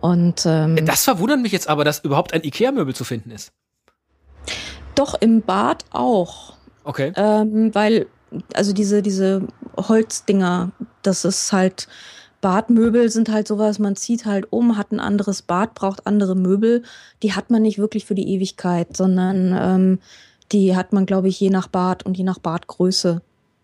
Und 0.00 0.44
ähm, 0.46 0.86
das 0.86 1.04
verwundert 1.04 1.40
mich 1.40 1.52
jetzt 1.52 1.68
aber, 1.68 1.84
dass 1.84 2.00
überhaupt 2.00 2.32
ein 2.32 2.44
IKEA-Möbel 2.44 2.94
zu 2.94 3.04
finden 3.04 3.30
ist. 3.30 3.52
Doch 4.94 5.14
im 5.20 5.42
Bad 5.42 5.84
auch. 5.90 6.54
Okay. 6.84 7.12
Ähm, 7.16 7.74
weil 7.74 8.06
also 8.54 8.72
diese 8.72 9.02
diese 9.02 9.46
Holzdinger, 9.76 10.72
das 11.02 11.24
ist 11.24 11.52
halt 11.52 11.88
Badmöbel 12.40 13.10
sind 13.10 13.28
halt 13.28 13.48
sowas, 13.48 13.78
man 13.78 13.96
zieht 13.96 14.26
halt 14.26 14.52
um, 14.52 14.76
hat 14.76 14.92
ein 14.92 15.00
anderes 15.00 15.42
Bad, 15.42 15.74
braucht 15.74 16.06
andere 16.06 16.36
Möbel. 16.36 16.82
Die 17.22 17.32
hat 17.32 17.50
man 17.50 17.62
nicht 17.62 17.78
wirklich 17.78 18.04
für 18.04 18.14
die 18.14 18.28
Ewigkeit, 18.34 18.96
sondern 18.96 19.56
ähm, 19.58 19.98
die 20.52 20.76
hat 20.76 20.92
man, 20.92 21.06
glaube 21.06 21.28
ich, 21.28 21.40
je 21.40 21.50
nach 21.50 21.66
Bad 21.66 22.04
und 22.04 22.16
je 22.16 22.24
nach 22.24 22.38
Badgröße. 22.38 23.22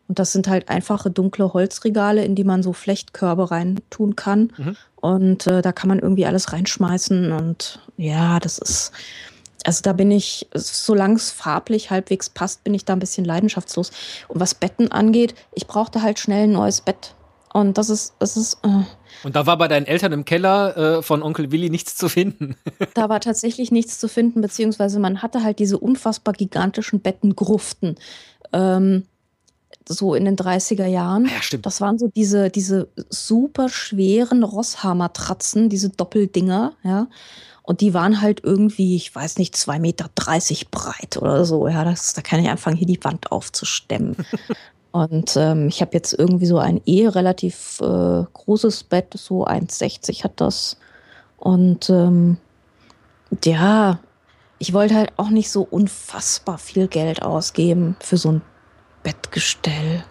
Und 0.08 0.18
das 0.18 0.32
sind 0.32 0.48
halt 0.48 0.68
einfache 0.68 1.10
dunkle 1.10 1.52
Holzregale, 1.52 2.24
in 2.24 2.34
die 2.34 2.44
man 2.44 2.62
so 2.62 2.72
Flechtkörbe 2.72 3.50
reintun 3.50 4.16
kann. 4.16 4.52
Mhm. 4.56 4.76
Und 4.96 5.46
äh, 5.46 5.62
da 5.62 5.72
kann 5.72 5.88
man 5.88 6.00
irgendwie 6.00 6.26
alles 6.26 6.52
reinschmeißen. 6.52 7.32
Und 7.32 7.78
ja, 7.96 8.40
das 8.40 8.58
ist, 8.58 8.92
also 9.64 9.80
da 9.82 9.92
bin 9.92 10.10
ich, 10.10 10.48
solange 10.54 11.16
es 11.16 11.30
farblich 11.30 11.90
halbwegs 11.90 12.30
passt, 12.30 12.64
bin 12.64 12.74
ich 12.74 12.84
da 12.84 12.94
ein 12.94 12.98
bisschen 12.98 13.24
leidenschaftslos. 13.24 13.90
Und 14.28 14.40
was 14.40 14.54
Betten 14.54 14.90
angeht, 14.90 15.34
ich 15.52 15.66
brauchte 15.66 16.02
halt 16.02 16.18
schnell 16.18 16.44
ein 16.44 16.52
neues 16.52 16.80
Bett. 16.80 17.14
Und 17.52 17.76
das 17.76 17.90
ist, 17.90 18.14
das 18.18 18.36
ist. 18.36 18.58
Äh, 18.64 18.84
und 19.24 19.36
da 19.36 19.46
war 19.46 19.58
bei 19.58 19.68
deinen 19.68 19.86
Eltern 19.86 20.12
im 20.12 20.24
Keller 20.24 20.76
äh, 20.76 21.02
von 21.02 21.22
Onkel 21.22 21.52
Willi 21.52 21.68
nichts 21.68 21.96
zu 21.96 22.08
finden. 22.08 22.56
da 22.94 23.08
war 23.08 23.20
tatsächlich 23.20 23.70
nichts 23.70 23.98
zu 23.98 24.08
finden, 24.08 24.40
beziehungsweise 24.40 24.98
man 24.98 25.22
hatte 25.22 25.42
halt 25.42 25.58
diese 25.58 25.78
unfassbar 25.78 26.32
gigantischen 26.32 27.00
Bettengruften. 27.00 27.96
Ähm, 28.52 29.04
so 29.88 30.14
in 30.14 30.24
den 30.24 30.36
30er 30.36 30.86
Jahren. 30.86 31.26
Ah 31.26 31.34
ja, 31.34 31.42
stimmt. 31.42 31.66
Das 31.66 31.80
waren 31.80 31.98
so 31.98 32.08
diese, 32.08 32.50
diese 32.50 32.88
super 33.10 33.68
schweren 33.68 34.44
Rosshaarmatratzen, 34.44 35.68
diese 35.68 35.90
Doppeldinger, 35.90 36.72
ja. 36.84 37.08
Und 37.62 37.80
die 37.80 37.94
waren 37.94 38.20
halt 38.20 38.40
irgendwie, 38.42 38.96
ich 38.96 39.14
weiß 39.14 39.38
nicht, 39.38 39.54
2,30 39.54 39.78
Meter 39.78 40.10
breit 40.14 41.16
oder 41.16 41.44
so. 41.44 41.68
Ja, 41.68 41.84
das, 41.84 42.12
da 42.12 42.22
kann 42.22 42.40
ich 42.40 42.48
anfangen, 42.48 42.76
hier 42.76 42.86
die 42.86 43.02
Wand 43.04 43.30
aufzustemmen. 43.30 44.16
Und 44.92 45.36
ähm, 45.38 45.68
ich 45.68 45.80
habe 45.80 45.92
jetzt 45.94 46.12
irgendwie 46.12 46.46
so 46.46 46.58
ein 46.58 46.80
eh 46.84 47.08
relativ 47.08 47.80
äh, 47.80 48.24
großes 48.32 48.84
Bett, 48.84 49.14
so 49.16 49.46
1,60 49.46 50.22
hat 50.22 50.40
das. 50.40 50.76
Und 51.38 51.88
ähm, 51.88 52.36
ja, 53.42 54.00
ich 54.58 54.74
wollte 54.74 54.94
halt 54.94 55.12
auch 55.16 55.30
nicht 55.30 55.50
so 55.50 55.62
unfassbar 55.62 56.58
viel 56.58 56.88
Geld 56.88 57.22
ausgeben 57.22 57.96
für 58.00 58.18
so 58.18 58.32
ein 58.32 58.42
Bettgestell. 59.02 60.04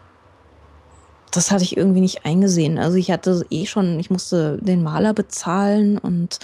Das 1.29 1.51
hatte 1.51 1.63
ich 1.63 1.77
irgendwie 1.77 2.01
nicht 2.01 2.25
eingesehen. 2.25 2.79
Also 2.79 2.97
ich 2.97 3.11
hatte 3.11 3.45
eh 3.51 3.65
schon, 3.65 3.99
ich 3.99 4.09
musste 4.09 4.57
den 4.61 4.83
Maler 4.83 5.13
bezahlen 5.13 5.99
und 5.99 6.39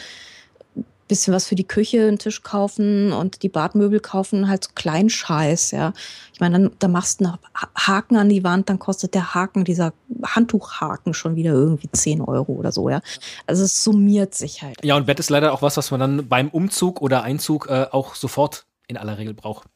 bisschen 1.08 1.34
was 1.34 1.48
für 1.48 1.56
die 1.56 1.68
Küche, 1.68 2.08
einen 2.08 2.20
Tisch 2.20 2.44
kaufen 2.44 3.12
und 3.12 3.44
die 3.44 3.50
Badmöbel 3.50 4.00
kaufen, 4.00 4.48
halt 4.48 4.66
so 4.66 4.72
Kleinscheiß, 4.76 5.72
ja. 5.72 5.94
Ich 6.34 6.40
meine, 6.40 6.60
dann, 6.60 6.72
da 6.80 6.88
machst 6.88 7.22
du 7.22 7.26
einen 7.26 7.38
Haken 7.76 8.18
an 8.18 8.30
die 8.30 8.44
Wand, 8.44 8.70
dann 8.70 8.80
kostet 8.80 9.14
der 9.14 9.34
Haken, 9.34 9.64
dieser 9.64 9.94
Handtuchhaken 10.24 11.14
schon 11.14 11.36
wieder 11.36 11.52
irgendwie 11.52 11.90
10 11.92 12.22
Euro 12.22 12.54
oder 12.54 12.72
so, 12.72 12.90
ja. 12.90 13.02
Also 13.46 13.64
es 13.64 13.84
summiert 13.84 14.36
sich 14.36 14.62
halt. 14.62 14.84
Ja, 14.84 14.96
und 14.96 15.06
Bett 15.06 15.20
ist 15.20 15.30
leider 15.30 15.54
auch 15.54 15.62
was, 15.62 15.78
was 15.78 15.92
man 15.92 16.00
dann 16.00 16.28
beim 16.28 16.50
Umzug 16.50 17.02
oder 17.02 17.24
Einzug 17.24 17.68
äh, 17.70 17.88
auch 17.92 18.16
sofort 18.16 18.66
in 18.88 18.98
aller 18.98 19.18
Regel 19.18 19.34
braucht. 19.34 19.68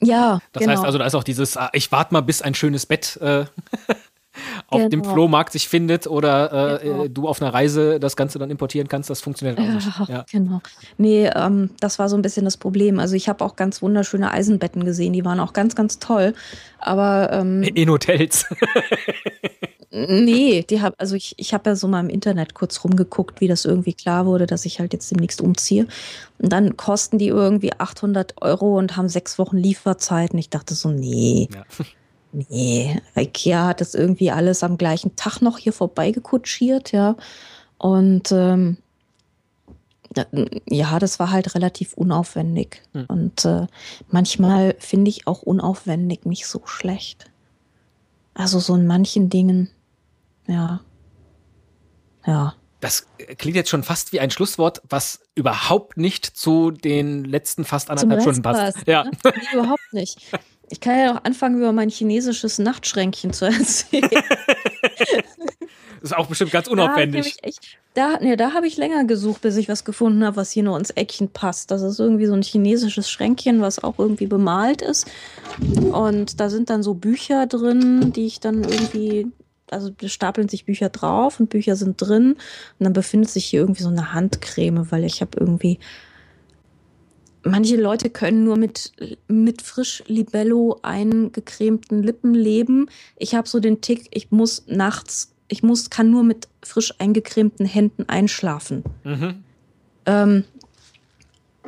Ja, 0.00 0.40
das 0.52 0.60
genau. 0.60 0.72
heißt 0.72 0.84
also, 0.84 0.98
da 0.98 1.06
ist 1.06 1.14
auch 1.14 1.24
dieses, 1.24 1.56
ah, 1.56 1.70
ich 1.72 1.90
warte 1.90 2.14
mal, 2.14 2.20
bis 2.20 2.40
ein 2.42 2.54
schönes 2.54 2.86
Bett 2.86 3.16
äh, 3.20 3.46
auf 4.68 4.78
genau. 4.78 4.88
dem 4.88 5.04
Flohmarkt 5.04 5.52
sich 5.52 5.68
findet 5.68 6.06
oder 6.06 6.80
äh, 6.80 6.84
genau. 6.84 7.04
Äh, 7.04 7.10
du 7.10 7.28
auf 7.28 7.42
einer 7.42 7.52
Reise 7.52 8.00
das 8.00 8.16
Ganze 8.16 8.38
dann 8.38 8.50
importieren 8.50 8.88
kannst, 8.88 9.10
das 9.10 9.20
funktioniert 9.20 9.58
auch 9.58 9.64
ja, 9.64 9.74
nicht. 9.74 10.08
Ja. 10.08 10.24
Genau. 10.30 10.60
Nee, 10.96 11.30
ähm, 11.34 11.70
das 11.80 11.98
war 11.98 12.08
so 12.08 12.16
ein 12.16 12.22
bisschen 12.22 12.44
das 12.44 12.56
Problem. 12.56 12.98
Also 12.98 13.14
ich 13.14 13.28
habe 13.28 13.44
auch 13.44 13.56
ganz 13.56 13.82
wunderschöne 13.82 14.30
Eisenbetten 14.30 14.84
gesehen, 14.84 15.12
die 15.12 15.24
waren 15.24 15.40
auch 15.40 15.52
ganz, 15.52 15.74
ganz 15.74 15.98
toll. 15.98 16.34
Aber 16.78 17.32
ähm, 17.32 17.62
in 17.62 17.90
Hotels. 17.90 18.46
nee, 19.90 20.64
die 20.68 20.80
hab, 20.80 20.94
also 20.98 21.16
ich, 21.16 21.34
ich 21.36 21.54
habe 21.54 21.70
ja 21.70 21.76
so 21.76 21.88
mal 21.88 22.00
im 22.00 22.08
Internet 22.08 22.54
kurz 22.54 22.84
rumgeguckt, 22.84 23.40
wie 23.40 23.48
das 23.48 23.64
irgendwie 23.64 23.94
klar 23.94 24.26
wurde, 24.26 24.46
dass 24.46 24.64
ich 24.64 24.80
halt 24.80 24.92
jetzt 24.92 25.10
demnächst 25.10 25.40
umziehe. 25.40 25.86
Und 26.38 26.52
dann 26.52 26.76
kosten 26.76 27.18
die 27.18 27.28
irgendwie 27.28 27.72
800 27.72 28.40
Euro 28.42 28.78
und 28.78 28.96
haben 28.96 29.08
sechs 29.08 29.38
Wochen 29.38 29.56
Lieferzeit. 29.56 30.32
Und 30.32 30.38
ich 30.38 30.50
dachte 30.50 30.74
so, 30.74 30.90
nee. 30.90 31.48
Ja. 31.52 31.64
Nee, 32.32 33.00
IKEA 33.16 33.66
hat 33.68 33.80
das 33.80 33.94
irgendwie 33.94 34.30
alles 34.30 34.62
am 34.62 34.76
gleichen 34.76 35.16
Tag 35.16 35.40
noch 35.40 35.58
hier 35.58 35.72
vorbeigekutschiert, 35.72 36.92
ja. 36.92 37.16
Und 37.78 38.32
ähm, 38.32 38.76
ja, 40.68 40.98
das 40.98 41.18
war 41.18 41.30
halt 41.30 41.54
relativ 41.54 41.94
unaufwendig. 41.94 42.82
Hm. 42.92 43.06
Und 43.08 43.44
äh, 43.44 43.66
manchmal 44.08 44.74
finde 44.78 45.10
ich 45.10 45.26
auch 45.26 45.42
unaufwendig 45.42 46.24
nicht 46.24 46.46
so 46.46 46.62
schlecht. 46.66 47.30
Also 48.34 48.58
so 48.58 48.74
in 48.74 48.86
manchen 48.86 49.30
Dingen, 49.30 49.70
ja. 50.46 50.80
Ja. 52.26 52.54
Das 52.80 53.06
klingt 53.38 53.56
jetzt 53.56 53.70
schon 53.70 53.82
fast 53.82 54.12
wie 54.12 54.20
ein 54.20 54.30
Schlusswort, 54.30 54.82
was 54.88 55.20
überhaupt 55.34 55.96
nicht 55.96 56.24
zu 56.24 56.70
den 56.70 57.24
letzten 57.24 57.64
fast 57.64 57.90
anderthalb 57.90 58.20
Stunden 58.22 58.42
passt. 58.42 58.76
passt. 58.76 58.86
Ja. 58.86 59.04
Ne? 59.04 59.12
Überhaupt 59.52 59.92
nicht. 59.92 60.20
Ich 60.70 60.80
kann 60.80 60.98
ja 60.98 61.14
auch 61.14 61.24
anfangen, 61.24 61.58
über 61.58 61.72
mein 61.72 61.88
chinesisches 61.88 62.58
Nachtschränkchen 62.58 63.32
zu 63.32 63.44
erzählen. 63.46 64.10
das 64.10 66.02
ist 66.02 66.16
auch 66.16 66.26
bestimmt 66.26 66.52
ganz 66.52 66.68
unaufwendig. 66.68 67.36
Da, 67.94 68.16
da, 68.16 68.18
nee, 68.20 68.36
da 68.36 68.52
habe 68.52 68.66
ich 68.66 68.76
länger 68.76 69.04
gesucht, 69.04 69.40
bis 69.42 69.56
ich 69.56 69.68
was 69.68 69.84
gefunden 69.84 70.24
habe, 70.24 70.36
was 70.36 70.50
hier 70.50 70.62
nur 70.62 70.78
ins 70.78 70.90
Eckchen 70.90 71.30
passt. 71.30 71.70
Das 71.70 71.82
ist 71.82 71.98
irgendwie 71.98 72.26
so 72.26 72.34
ein 72.34 72.42
chinesisches 72.42 73.10
Schränkchen, 73.10 73.60
was 73.60 73.82
auch 73.82 73.98
irgendwie 73.98 74.26
bemalt 74.26 74.82
ist. 74.82 75.06
Und 75.92 76.40
da 76.40 76.50
sind 76.50 76.70
dann 76.70 76.82
so 76.82 76.94
Bücher 76.94 77.46
drin, 77.46 78.12
die 78.12 78.26
ich 78.26 78.40
dann 78.40 78.64
irgendwie 78.64 79.26
also 79.70 79.92
stapeln 80.06 80.48
sich 80.48 80.64
Bücher 80.64 80.88
drauf 80.88 81.40
und 81.40 81.50
Bücher 81.50 81.76
sind 81.76 82.00
drin 82.00 82.32
und 82.32 82.38
dann 82.84 82.94
befindet 82.94 83.30
sich 83.30 83.44
hier 83.44 83.60
irgendwie 83.60 83.82
so 83.82 83.90
eine 83.90 84.14
Handcreme, 84.14 84.90
weil 84.90 85.04
ich 85.04 85.20
habe 85.20 85.38
irgendwie 85.38 85.78
manche 87.42 87.76
Leute 87.76 88.10
können 88.10 88.44
nur 88.44 88.56
mit, 88.56 88.92
mit 89.28 89.62
frisch 89.62 90.02
Libello 90.06 90.78
eingecremten 90.82 92.02
Lippen 92.02 92.34
leben. 92.34 92.88
Ich 93.16 93.34
habe 93.34 93.48
so 93.48 93.60
den 93.60 93.80
Tick, 93.80 94.08
ich 94.10 94.30
muss 94.30 94.64
nachts, 94.66 95.32
ich 95.48 95.62
muss, 95.62 95.90
kann 95.90 96.10
nur 96.10 96.22
mit 96.22 96.48
frisch 96.62 96.94
eingecremten 96.98 97.66
Händen 97.66 98.08
einschlafen. 98.08 98.84
Mhm. 99.04 99.44
Ähm, 100.06 100.44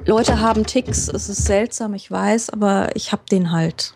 Leute 0.06 0.40
haben 0.40 0.66
Ticks, 0.66 1.08
es 1.08 1.28
ist 1.28 1.44
seltsam, 1.44 1.94
ich 1.94 2.10
weiß, 2.10 2.50
aber 2.50 2.94
ich 2.96 3.12
habe 3.12 3.22
den 3.30 3.52
halt. 3.52 3.94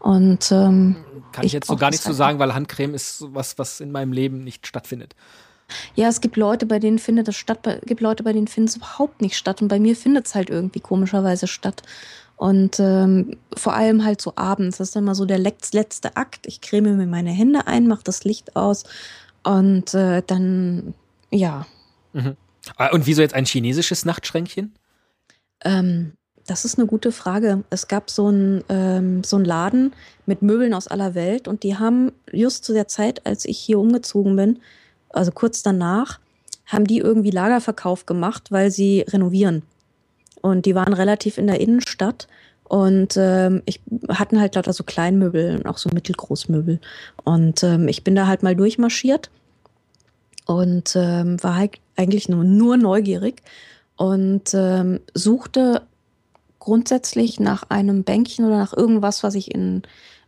Und 0.00 0.50
ähm, 0.52 0.96
kann 1.32 1.44
ich, 1.44 1.48
ich 1.48 1.52
jetzt 1.52 1.66
so 1.66 1.76
gar 1.76 1.90
nichts 1.90 2.04
zu 2.04 2.12
sagen, 2.12 2.38
weil 2.38 2.54
Handcreme 2.54 2.94
ist 2.94 3.24
was, 3.28 3.58
was 3.58 3.80
in 3.80 3.92
meinem 3.92 4.12
Leben 4.12 4.44
nicht 4.44 4.66
stattfindet. 4.66 5.14
Ja, 5.94 6.08
es 6.08 6.20
gibt 6.20 6.36
Leute, 6.36 6.66
bei 6.66 6.78
denen 6.78 6.98
findet 6.98 7.28
es 7.28 7.36
statt, 7.36 7.66
es 7.66 7.80
gibt 7.86 8.00
Leute, 8.00 8.22
bei 8.22 8.32
denen 8.32 8.46
findet 8.46 8.70
es 8.70 8.76
überhaupt 8.76 9.20
nicht 9.20 9.36
statt. 9.36 9.62
Und 9.62 9.68
bei 9.68 9.80
mir 9.80 9.96
findet 9.96 10.26
es 10.26 10.34
halt 10.34 10.50
irgendwie 10.50 10.80
komischerweise 10.80 11.46
statt. 11.46 11.82
Und 12.36 12.78
ähm, 12.78 13.38
vor 13.56 13.74
allem 13.74 14.04
halt 14.04 14.20
so 14.20 14.34
abends. 14.36 14.78
Das 14.78 14.88
ist 14.88 14.96
dann 14.96 15.04
mal 15.04 15.14
so 15.14 15.24
der 15.24 15.38
letzte 15.38 16.16
Akt. 16.16 16.46
Ich 16.46 16.60
creme 16.60 16.96
mir 16.96 17.06
meine 17.06 17.30
Hände 17.30 17.66
ein, 17.66 17.88
mache 17.88 18.04
das 18.04 18.24
Licht 18.24 18.56
aus 18.56 18.84
und 19.42 19.94
äh, 19.94 20.22
dann, 20.26 20.92
ja. 21.30 21.66
Mhm. 22.12 22.36
Ah, 22.76 22.92
und 22.92 23.06
wieso 23.06 23.22
jetzt 23.22 23.34
ein 23.34 23.44
chinesisches 23.44 24.04
Nachtschränkchen? 24.04 24.74
Ähm, 25.64 26.12
das 26.46 26.64
ist 26.64 26.78
eine 26.78 26.86
gute 26.86 27.12
Frage. 27.12 27.64
Es 27.70 27.86
gab 27.88 28.10
so 28.10 28.26
einen 28.26 28.64
ähm, 28.68 29.22
so 29.24 29.38
Laden 29.38 29.94
mit 30.26 30.42
Möbeln 30.42 30.74
aus 30.74 30.88
aller 30.88 31.14
Welt 31.14 31.48
und 31.48 31.62
die 31.62 31.76
haben 31.76 32.12
just 32.32 32.64
zu 32.64 32.72
der 32.72 32.88
Zeit, 32.88 33.24
als 33.24 33.44
ich 33.44 33.58
hier 33.58 33.78
umgezogen 33.78 34.36
bin, 34.36 34.58
also 35.16 35.32
kurz 35.32 35.62
danach, 35.62 36.20
haben 36.66 36.86
die 36.86 36.98
irgendwie 36.98 37.30
Lagerverkauf 37.30 38.06
gemacht, 38.06 38.50
weil 38.50 38.70
sie 38.70 39.02
renovieren. 39.02 39.62
Und 40.42 40.66
die 40.66 40.74
waren 40.74 40.92
relativ 40.92 41.38
in 41.38 41.46
der 41.46 41.60
Innenstadt 41.60 42.28
und 42.68 43.16
ähm, 43.16 43.62
ich 43.66 43.80
hatten 44.08 44.40
halt 44.40 44.56
lauter 44.56 44.72
so 44.72 44.82
Kleinmöbel 44.82 45.56
und 45.56 45.66
auch 45.66 45.78
so 45.78 45.88
Mittelgroßmöbel. 45.92 46.80
Und 47.24 47.62
ähm, 47.62 47.86
ich 47.88 48.02
bin 48.02 48.16
da 48.16 48.26
halt 48.26 48.42
mal 48.42 48.56
durchmarschiert 48.56 49.30
und 50.46 50.94
ähm, 50.96 51.42
war 51.42 51.56
halt 51.56 51.78
eigentlich 51.96 52.28
nur, 52.28 52.42
nur 52.44 52.76
neugierig 52.76 53.42
und 53.96 54.52
ähm, 54.54 55.00
suchte 55.14 55.82
grundsätzlich 56.58 57.38
nach 57.38 57.64
einem 57.70 58.02
Bänkchen 58.02 58.44
oder 58.44 58.58
nach 58.58 58.76
irgendwas, 58.76 59.22
was 59.22 59.36
ich 59.36 59.54
in, 59.54 59.82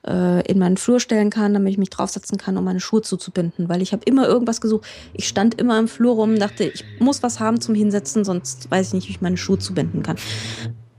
äh, 0.07 0.47
in 0.47 0.59
meinen 0.59 0.77
Flur 0.77 1.01
stellen 1.01 1.31
kann, 1.31 1.55
damit 1.55 1.73
ich 1.73 1.79
mich 1.79 1.91
draufsetzen 1.91 2.39
kann, 2.39 2.57
um 2.57 2.65
meine 2.65 2.81
Schuhe 2.81 3.03
zuzubinden. 3.03 3.69
Weil 3.69 3.83
ich 3.83 3.93
habe 3.93 4.03
immer 4.05 4.27
irgendwas 4.27 4.61
gesucht. 4.61 4.87
Ich 5.13 5.29
stand 5.29 5.61
immer 5.61 5.79
im 5.79 5.89
Flur 5.89 6.15
rum, 6.15 6.39
dachte, 6.39 6.65
ich 6.65 6.85
muss 7.01 7.23
was 7.23 7.41
haben 7.41 7.61
zum 7.61 7.75
Hinsetzen, 7.75 8.25
sonst 8.25 8.71
weiß 8.71 8.89
ich 8.89 8.95
nicht, 8.95 9.09
wie 9.09 9.13
ich 9.13 9.21
meine 9.21 9.37
Schuhe 9.37 9.59
zubinden 9.59 10.03
kann. 10.03 10.17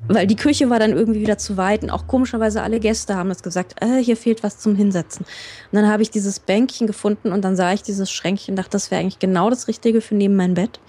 Weil 0.08 0.26
die 0.26 0.36
Küche 0.36 0.70
war 0.70 0.80
dann 0.80 0.92
irgendwie 0.92 1.22
wieder 1.22 1.38
zu 1.38 1.56
weit 1.56 1.84
und 1.84 1.92
auch 1.92 2.08
komischerweise 2.08 2.64
alle 2.64 2.80
Gäste 2.80 3.16
haben 3.16 3.30
das 3.30 3.44
gesagt, 3.44 3.76
äh, 3.82 4.02
hier 4.02 4.18
fehlt 4.18 4.44
was 4.44 4.58
zum 4.58 4.76
Hinsetzen. 4.76 5.26
Und 5.26 5.76
dann 5.76 5.88
habe 5.88 6.02
ich 6.02 6.10
dieses 6.10 6.40
Bänkchen 6.40 6.88
gefunden 6.88 7.32
und 7.32 7.44
dann 7.44 7.56
sah 7.56 7.74
ich 7.74 7.84
dieses 7.84 8.10
Schränkchen, 8.10 8.56
dachte, 8.56 8.72
das 8.72 8.90
wäre 8.90 9.02
eigentlich 9.02 9.20
genau 9.20 9.50
das 9.50 9.68
Richtige 9.68 10.02
für 10.02 10.16
neben 10.16 10.36
mein 10.36 10.56
Bett. 10.56 10.80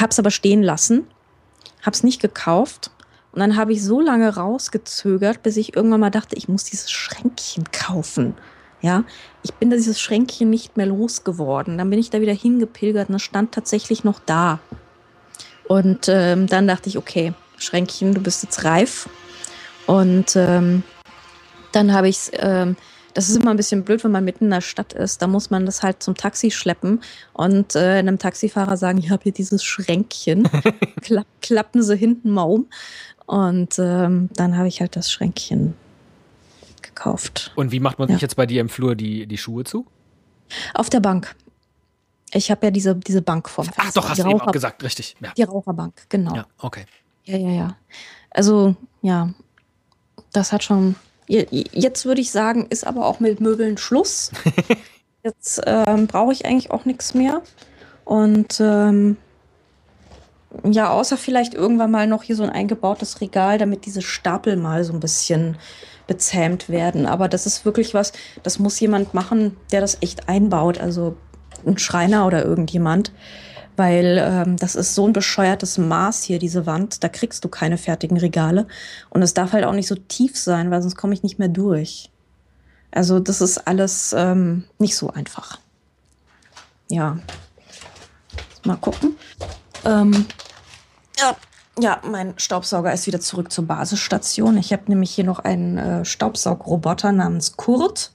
Hab's 0.00 0.18
aber 0.18 0.30
stehen 0.30 0.62
lassen, 0.62 1.06
hab's 1.82 2.04
nicht 2.04 2.20
gekauft 2.20 2.90
und 3.34 3.40
dann 3.40 3.56
habe 3.56 3.72
ich 3.72 3.82
so 3.82 4.00
lange 4.00 4.36
rausgezögert, 4.36 5.42
bis 5.42 5.56
ich 5.56 5.74
irgendwann 5.74 5.98
mal 5.98 6.10
dachte, 6.10 6.36
ich 6.36 6.48
muss 6.48 6.62
dieses 6.62 6.92
Schränkchen 6.92 7.64
kaufen. 7.72 8.34
Ja, 8.80 9.02
ich 9.42 9.52
bin 9.54 9.70
da 9.70 9.76
dieses 9.76 10.00
Schränkchen 10.00 10.50
nicht 10.50 10.76
mehr 10.76 10.86
losgeworden. 10.86 11.76
Dann 11.76 11.90
bin 11.90 11.98
ich 11.98 12.10
da 12.10 12.20
wieder 12.20 12.32
hingepilgert 12.32 13.08
und 13.08 13.16
es 13.16 13.22
stand 13.22 13.50
tatsächlich 13.50 14.04
noch 14.04 14.20
da. 14.24 14.60
Und 15.66 16.08
ähm, 16.08 16.46
dann 16.46 16.68
dachte 16.68 16.88
ich, 16.88 16.96
okay, 16.96 17.34
Schränkchen, 17.56 18.14
du 18.14 18.20
bist 18.20 18.44
jetzt 18.44 18.62
reif. 18.62 19.08
Und 19.86 20.36
ähm, 20.36 20.84
dann 21.72 21.92
habe 21.92 22.08
ich 22.08 22.16
es 22.16 22.32
ähm, 22.34 22.76
das 23.14 23.30
ist 23.30 23.36
immer 23.36 23.52
ein 23.52 23.56
bisschen 23.56 23.84
blöd, 23.84 24.02
wenn 24.02 24.10
man 24.10 24.24
mitten 24.24 24.46
in 24.46 24.50
der 24.50 24.60
Stadt 24.60 24.92
ist. 24.92 25.22
Da 25.22 25.28
muss 25.28 25.48
man 25.48 25.64
das 25.66 25.82
halt 25.82 26.02
zum 26.02 26.16
Taxi 26.16 26.50
schleppen 26.50 27.00
und 27.32 27.76
äh, 27.76 27.98
einem 27.98 28.18
Taxifahrer 28.18 28.76
sagen, 28.76 28.98
ich 28.98 29.10
habe 29.10 29.22
hier 29.22 29.32
dieses 29.32 29.64
Schränkchen. 29.64 30.48
Klapp, 31.00 31.26
klappen 31.40 31.82
sie 31.82 31.96
hinten 31.96 32.30
mal 32.30 32.42
um. 32.42 32.66
Und 33.26 33.78
ähm, 33.78 34.28
dann 34.34 34.56
habe 34.56 34.68
ich 34.68 34.80
halt 34.80 34.96
das 34.96 35.10
Schränkchen 35.10 35.74
gekauft. 36.82 37.52
Und 37.56 37.72
wie 37.72 37.80
macht 37.80 37.98
man 37.98 38.08
sich 38.08 38.20
jetzt 38.20 38.36
bei 38.36 38.46
dir 38.46 38.60
im 38.60 38.68
Flur 38.68 38.94
die, 38.94 39.26
die 39.26 39.38
Schuhe 39.38 39.64
zu? 39.64 39.86
Auf 40.74 40.90
der 40.90 41.00
Bank. 41.00 41.34
Ich 42.32 42.50
habe 42.50 42.66
ja 42.66 42.70
diese, 42.70 42.94
diese 42.96 43.22
Bank 43.22 43.48
vorm 43.48 43.68
Ach 43.76 43.92
doch, 43.92 44.08
hast 44.08 44.22
du 44.22 44.28
eben 44.28 44.40
auch 44.40 44.52
gesagt, 44.52 44.82
richtig. 44.82 45.16
Ja. 45.20 45.32
Die 45.36 45.42
Raucherbank, 45.42 45.94
genau. 46.08 46.34
Ja, 46.34 46.46
okay. 46.58 46.84
Ja, 47.24 47.38
ja, 47.38 47.50
ja. 47.50 47.76
Also, 48.30 48.76
ja, 49.02 49.32
das 50.32 50.52
hat 50.52 50.64
schon 50.64 50.96
Jetzt 51.26 52.04
würde 52.04 52.20
ich 52.20 52.30
sagen, 52.30 52.66
ist 52.68 52.86
aber 52.86 53.06
auch 53.06 53.20
mit 53.20 53.40
Möbeln 53.40 53.78
Schluss. 53.78 54.30
Jetzt 55.22 55.62
ähm, 55.64 56.06
brauche 56.06 56.32
ich 56.32 56.44
eigentlich 56.44 56.70
auch 56.70 56.84
nichts 56.84 57.14
mehr. 57.14 57.42
Und 58.04 58.60
ähm, 58.60 59.16
ja, 60.62 60.90
außer 60.90 61.16
vielleicht 61.16 61.54
irgendwann 61.54 61.90
mal 61.90 62.06
noch 62.06 62.22
hier 62.22 62.36
so 62.36 62.42
ein 62.42 62.50
eingebautes 62.50 63.20
Regal, 63.20 63.58
damit 63.58 63.86
diese 63.86 64.02
Stapel 64.02 64.56
mal 64.56 64.84
so 64.84 64.92
ein 64.92 65.00
bisschen 65.00 65.56
bezähmt 66.06 66.68
werden. 66.68 67.06
Aber 67.06 67.28
das 67.28 67.46
ist 67.46 67.64
wirklich 67.64 67.94
was, 67.94 68.12
das 68.42 68.58
muss 68.58 68.78
jemand 68.78 69.14
machen, 69.14 69.56
der 69.72 69.80
das 69.80 69.98
echt 70.00 70.28
einbaut. 70.28 70.78
Also 70.78 71.16
ein 71.66 71.78
Schreiner 71.78 72.26
oder 72.26 72.44
irgendjemand 72.44 73.12
weil 73.76 74.18
ähm, 74.20 74.56
das 74.56 74.74
ist 74.74 74.94
so 74.94 75.06
ein 75.06 75.12
bescheuertes 75.12 75.78
Maß 75.78 76.22
hier, 76.22 76.38
diese 76.38 76.66
Wand. 76.66 77.02
Da 77.02 77.08
kriegst 77.08 77.44
du 77.44 77.48
keine 77.48 77.78
fertigen 77.78 78.16
Regale. 78.16 78.66
Und 79.10 79.22
es 79.22 79.34
darf 79.34 79.52
halt 79.52 79.64
auch 79.64 79.72
nicht 79.72 79.88
so 79.88 79.96
tief 79.96 80.38
sein, 80.38 80.70
weil 80.70 80.82
sonst 80.82 80.96
komme 80.96 81.14
ich 81.14 81.22
nicht 81.22 81.38
mehr 81.38 81.48
durch. 81.48 82.10
Also 82.90 83.18
das 83.18 83.40
ist 83.40 83.66
alles 83.66 84.14
ähm, 84.16 84.64
nicht 84.78 84.96
so 84.96 85.10
einfach. 85.10 85.58
Ja. 86.88 87.18
Mal 88.64 88.76
gucken. 88.76 89.16
Ähm, 89.84 90.26
ja, 91.18 91.36
ja, 91.78 92.00
mein 92.04 92.38
Staubsauger 92.38 92.92
ist 92.92 93.06
wieder 93.06 93.20
zurück 93.20 93.50
zur 93.50 93.66
Basisstation. 93.66 94.56
Ich 94.58 94.72
habe 94.72 94.84
nämlich 94.86 95.10
hier 95.10 95.24
noch 95.24 95.40
einen 95.40 95.76
äh, 95.76 96.04
Staubsaugroboter 96.04 97.10
namens 97.10 97.56
Kurt. 97.56 98.12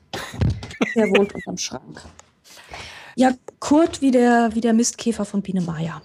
Der 0.96 1.08
wohnt 1.10 1.36
unterm 1.36 1.58
Schrank. 1.58 2.02
Ja, 3.16 3.34
Kurt 3.60 4.02
wie 4.02 4.12
der, 4.12 4.52
wie 4.54 4.62
der 4.62 4.74
Mistkäfer 4.74 5.26
von 5.26 5.42
Biene 5.42 5.62
Maya. 5.62 6.02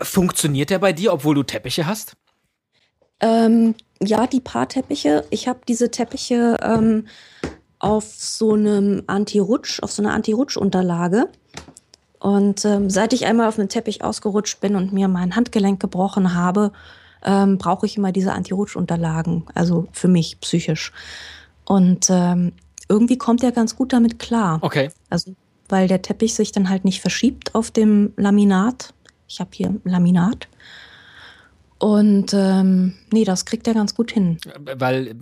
Funktioniert 0.00 0.70
der 0.70 0.78
bei 0.78 0.92
dir, 0.94 1.12
obwohl 1.12 1.34
du 1.34 1.42
Teppiche 1.42 1.86
hast? 1.86 2.16
Ähm, 3.20 3.74
ja, 4.00 4.26
die 4.26 4.40
paar 4.40 4.68
Teppiche. 4.68 5.24
Ich 5.28 5.46
habe 5.46 5.60
diese 5.68 5.90
Teppiche 5.90 6.56
ähm, 6.62 7.06
auf 7.80 8.04
so 8.04 8.54
einem 8.54 9.02
Anti-Rutsch, 9.08 9.82
auf 9.82 9.92
so 9.92 10.02
einer 10.02 10.14
Anti-Rutsch-Unterlage. 10.14 11.28
Und 12.20 12.64
ähm, 12.64 12.90
seit 12.90 13.12
ich 13.12 13.26
einmal 13.26 13.48
auf 13.48 13.58
einen 13.58 13.68
Teppich 13.68 14.02
ausgerutscht 14.02 14.60
bin 14.60 14.74
und 14.74 14.92
mir 14.92 15.08
mein 15.08 15.36
Handgelenk 15.36 15.80
gebrochen 15.80 16.34
habe, 16.34 16.72
ähm, 17.24 17.58
brauche 17.58 17.86
ich 17.86 17.96
immer 17.96 18.12
diese 18.12 18.32
Anti-Rutsch-Unterlagen, 18.32 19.44
also 19.54 19.86
für 19.92 20.08
mich 20.08 20.40
psychisch. 20.40 20.92
Und 21.64 22.08
ähm, 22.10 22.52
irgendwie 22.88 23.18
kommt 23.18 23.42
er 23.42 23.52
ganz 23.52 23.76
gut 23.76 23.92
damit 23.92 24.18
klar. 24.18 24.58
Okay. 24.62 24.90
Also 25.10 25.34
weil 25.68 25.86
der 25.86 26.02
Teppich 26.02 26.34
sich 26.34 26.52
dann 26.52 26.68
halt 26.68 26.84
nicht 26.84 27.00
verschiebt 27.00 27.54
auf 27.54 27.70
dem 27.70 28.12
Laminat. 28.16 28.94
Ich 29.28 29.40
habe 29.40 29.50
hier 29.52 29.74
Laminat. 29.84 30.48
Und 31.78 32.32
ähm, 32.32 32.94
nee, 33.12 33.24
das 33.24 33.44
kriegt 33.44 33.68
er 33.68 33.74
ganz 33.74 33.94
gut 33.94 34.10
hin. 34.10 34.38
Weil 34.76 35.14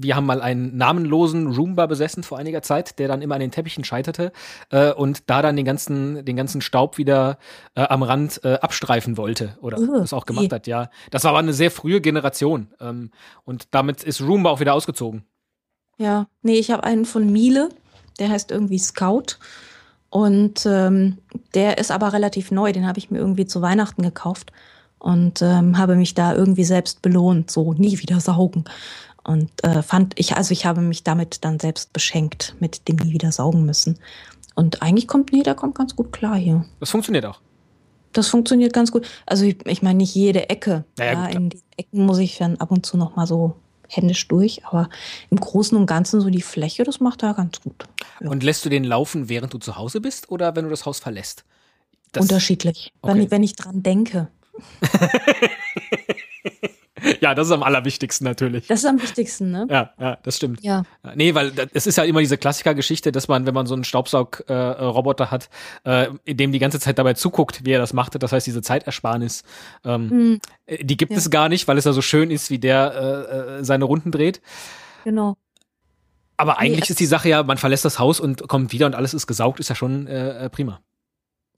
wir 0.00 0.14
haben 0.14 0.26
mal 0.26 0.40
einen 0.40 0.76
namenlosen 0.76 1.48
Roomba 1.48 1.86
besessen 1.86 2.22
vor 2.22 2.38
einiger 2.38 2.62
Zeit, 2.62 2.98
der 3.00 3.08
dann 3.08 3.20
immer 3.20 3.34
an 3.34 3.40
den 3.40 3.50
Teppichen 3.50 3.82
scheiterte 3.84 4.32
äh, 4.70 4.92
und 4.92 5.28
da 5.28 5.42
dann 5.42 5.56
den 5.56 5.64
ganzen, 5.64 6.24
den 6.24 6.36
ganzen 6.36 6.60
Staub 6.60 6.98
wieder 6.98 7.38
äh, 7.74 7.82
am 7.82 8.04
Rand 8.04 8.40
äh, 8.44 8.54
abstreifen 8.54 9.16
wollte 9.16 9.58
oder 9.60 9.78
uh, 9.78 9.98
das 9.98 10.12
auch 10.12 10.24
gemacht 10.24 10.52
hat, 10.52 10.66
ja. 10.68 10.88
Das 11.10 11.24
war 11.24 11.30
aber 11.30 11.40
eine 11.40 11.52
sehr 11.52 11.72
frühe 11.72 12.00
Generation 12.00 12.68
ähm, 12.80 13.10
und 13.44 13.68
damit 13.72 14.04
ist 14.04 14.22
Roomba 14.22 14.50
auch 14.50 14.60
wieder 14.60 14.74
ausgezogen. 14.74 15.24
Ja, 15.98 16.28
nee, 16.42 16.58
ich 16.58 16.70
habe 16.70 16.84
einen 16.84 17.04
von 17.04 17.30
Miele, 17.32 17.68
der 18.20 18.30
heißt 18.30 18.52
irgendwie 18.52 18.78
Scout 18.78 19.36
und 20.10 20.64
ähm, 20.64 21.18
der 21.54 21.78
ist 21.78 21.90
aber 21.90 22.12
relativ 22.12 22.52
neu, 22.52 22.72
den 22.72 22.86
habe 22.86 22.98
ich 22.98 23.10
mir 23.10 23.18
irgendwie 23.18 23.46
zu 23.46 23.62
Weihnachten 23.62 24.02
gekauft 24.02 24.52
und 24.98 25.42
ähm, 25.42 25.78
habe 25.78 25.96
mich 25.96 26.14
da 26.14 26.34
irgendwie 26.34 26.64
selbst 26.64 27.02
belohnt, 27.02 27.50
so 27.50 27.72
nie 27.72 27.98
wieder 27.98 28.20
saugen. 28.20 28.64
Und 29.28 29.62
äh, 29.62 29.82
fand 29.82 30.18
ich, 30.18 30.36
also 30.38 30.52
ich 30.52 30.64
habe 30.64 30.80
mich 30.80 31.04
damit 31.04 31.44
dann 31.44 31.60
selbst 31.60 31.92
beschenkt, 31.92 32.54
mit 32.60 32.88
dem 32.88 32.96
nie 32.96 33.12
wieder 33.12 33.30
saugen 33.30 33.66
müssen. 33.66 33.98
Und 34.54 34.80
eigentlich 34.80 35.06
kommt, 35.06 35.34
nee, 35.34 35.42
der 35.42 35.54
kommt 35.54 35.74
ganz 35.74 35.94
gut 35.94 36.12
klar 36.12 36.34
hier. 36.36 36.64
Das 36.80 36.88
funktioniert 36.88 37.26
auch. 37.26 37.38
Das 38.14 38.28
funktioniert 38.28 38.72
ganz 38.72 38.90
gut. 38.90 39.06
Also 39.26 39.44
ich, 39.44 39.58
ich 39.66 39.82
meine 39.82 39.98
nicht 39.98 40.14
jede 40.14 40.48
Ecke. 40.48 40.84
Naja, 40.96 41.12
ja, 41.12 41.26
in 41.26 41.50
den 41.50 41.60
Ecken 41.76 42.06
muss 42.06 42.16
ich 42.16 42.38
dann 42.38 42.56
ab 42.56 42.70
und 42.70 42.86
zu 42.86 42.96
noch 42.96 43.16
mal 43.16 43.26
so 43.26 43.54
händisch 43.86 44.26
durch, 44.28 44.64
aber 44.64 44.88
im 45.28 45.38
Großen 45.38 45.76
und 45.76 45.84
Ganzen 45.84 46.22
so 46.22 46.30
die 46.30 46.40
Fläche, 46.40 46.84
das 46.84 46.98
macht 46.98 47.22
er 47.22 47.34
ganz 47.34 47.60
gut. 47.60 47.84
Ja. 48.20 48.30
Und 48.30 48.42
lässt 48.42 48.64
du 48.64 48.70
den 48.70 48.84
laufen, 48.84 49.28
während 49.28 49.52
du 49.52 49.58
zu 49.58 49.76
Hause 49.76 50.00
bist 50.00 50.30
oder 50.30 50.56
wenn 50.56 50.64
du 50.64 50.70
das 50.70 50.86
Haus 50.86 51.00
verlässt? 51.00 51.44
Das 52.12 52.22
Unterschiedlich, 52.22 52.94
okay. 53.02 53.14
wenn, 53.14 53.30
wenn 53.30 53.42
ich 53.42 53.56
dran 53.56 53.82
denke. 53.82 54.28
ja, 57.20 57.34
das 57.34 57.48
ist 57.48 57.52
am 57.52 57.62
allerwichtigsten 57.62 58.24
natürlich. 58.24 58.66
Das 58.66 58.80
ist 58.80 58.86
am 58.86 59.00
wichtigsten, 59.00 59.50
ne? 59.50 59.66
Ja, 59.70 59.92
ja, 59.98 60.18
das 60.22 60.36
stimmt. 60.36 60.62
Ja. 60.62 60.82
Nee, 61.14 61.34
weil 61.34 61.52
es 61.72 61.86
ist 61.86 61.96
ja 61.96 62.04
immer 62.04 62.20
diese 62.20 62.38
Klassikergeschichte, 62.38 63.12
dass 63.12 63.28
man, 63.28 63.46
wenn 63.46 63.54
man 63.54 63.66
so 63.66 63.74
einen 63.74 63.84
Staubsaugroboter 63.84 65.24
äh, 65.24 65.28
hat, 65.28 65.50
äh, 65.84 66.08
in 66.24 66.36
dem 66.36 66.52
die 66.52 66.58
ganze 66.58 66.80
Zeit 66.80 66.98
dabei 66.98 67.14
zuguckt, 67.14 67.64
wie 67.64 67.72
er 67.72 67.78
das 67.78 67.92
macht, 67.92 68.20
das 68.20 68.32
heißt 68.32 68.46
diese 68.46 68.62
Zeitersparnis, 68.62 69.42
ähm, 69.84 70.08
mhm. 70.08 70.40
die 70.80 70.96
gibt 70.96 71.12
ja. 71.12 71.18
es 71.18 71.30
gar 71.30 71.48
nicht, 71.48 71.68
weil 71.68 71.78
es 71.78 71.84
ja 71.84 71.92
so 71.92 72.02
schön 72.02 72.30
ist, 72.30 72.50
wie 72.50 72.58
der 72.58 72.92
äh, 72.94 73.60
äh 73.60 73.64
seine 73.64 73.84
Runden 73.84 74.10
dreht. 74.10 74.40
Genau. 75.04 75.36
Aber 76.36 76.58
eigentlich 76.58 76.88
nee, 76.88 76.92
ist 76.92 77.00
die 77.00 77.06
Sache 77.06 77.28
ja, 77.28 77.42
man 77.42 77.58
verlässt 77.58 77.84
das 77.84 77.98
Haus 77.98 78.20
und 78.20 78.46
kommt 78.46 78.72
wieder 78.72 78.86
und 78.86 78.94
alles 78.94 79.12
ist 79.12 79.26
gesaugt, 79.26 79.58
ist 79.58 79.68
ja 79.68 79.74
schon 79.74 80.06
äh, 80.06 80.44
äh 80.44 80.48
prima. 80.48 80.80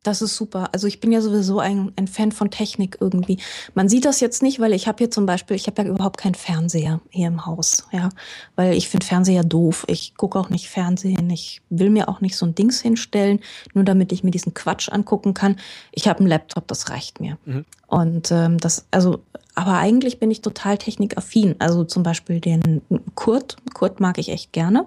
Das 0.03 0.23
ist 0.23 0.35
super. 0.35 0.71
Also 0.73 0.87
ich 0.87 0.99
bin 0.99 1.13
ja 1.13 1.21
sowieso 1.21 1.59
ein, 1.59 1.93
ein 1.97 2.09
Fan 2.09 2.33
von 2.33 2.51
Technik 2.51 2.97
irgendwie. 3.01 3.39
Man 3.75 3.91
sieht 3.91 4.07
das 4.07 4.21
jetzt 4.21 4.43
nicht, 4.43 4.59
weil 4.59 4.73
ich 4.73 4.89
habe 4.89 4.97
hier 4.97 5.11
zum 5.11 5.27
Beispiel, 5.27 5.57
ich 5.57 5.67
habe 5.67 5.83
ja 5.83 5.89
überhaupt 5.89 6.17
keinen 6.17 6.35
Fernseher 6.35 7.01
hier 7.11 7.29
im 7.29 7.45
Haus, 7.45 7.87
ja, 7.93 8.09
weil 8.57 8.73
ich 8.73 8.89
finde 8.89 9.05
Fernseher 9.05 9.45
doof. 9.45 9.85
Ich 9.89 10.15
gucke 10.15 10.39
auch 10.39 10.49
nicht 10.49 10.71
Fernsehen. 10.71 11.29
Ich 11.29 11.61
will 11.69 11.91
mir 11.91 12.09
auch 12.09 12.23
nicht 12.23 12.37
so 12.37 12.47
ein 12.47 12.55
Dings 12.55 12.81
hinstellen, 12.81 13.41
nur 13.75 13.85
damit 13.85 14.11
ich 14.11 14.25
mir 14.25 14.31
diesen 14.31 14.55
Quatsch 14.55 14.89
angucken 14.89 15.35
kann. 15.35 15.57
Ich 15.93 16.09
habe 16.09 16.21
einen 16.21 16.29
Laptop, 16.29 16.67
das 16.69 16.89
reicht 16.89 17.21
mir. 17.21 17.37
Mhm. 17.45 17.67
Und 17.87 18.31
ähm, 18.31 18.57
das, 18.57 18.87
also, 18.91 19.21
aber 19.55 19.75
eigentlich 19.75 20.19
bin 20.19 20.31
ich 20.31 20.41
total 20.41 20.79
technikaffin. 20.79 21.57
Also 21.59 21.85
zum 21.85 22.03
Beispiel 22.05 22.41
den 22.41 22.81
Kurt. 23.15 23.59
Kurt 23.75 24.01
mag 24.01 24.17
ich 24.17 24.31
echt 24.31 24.55
gerne. 24.55 24.87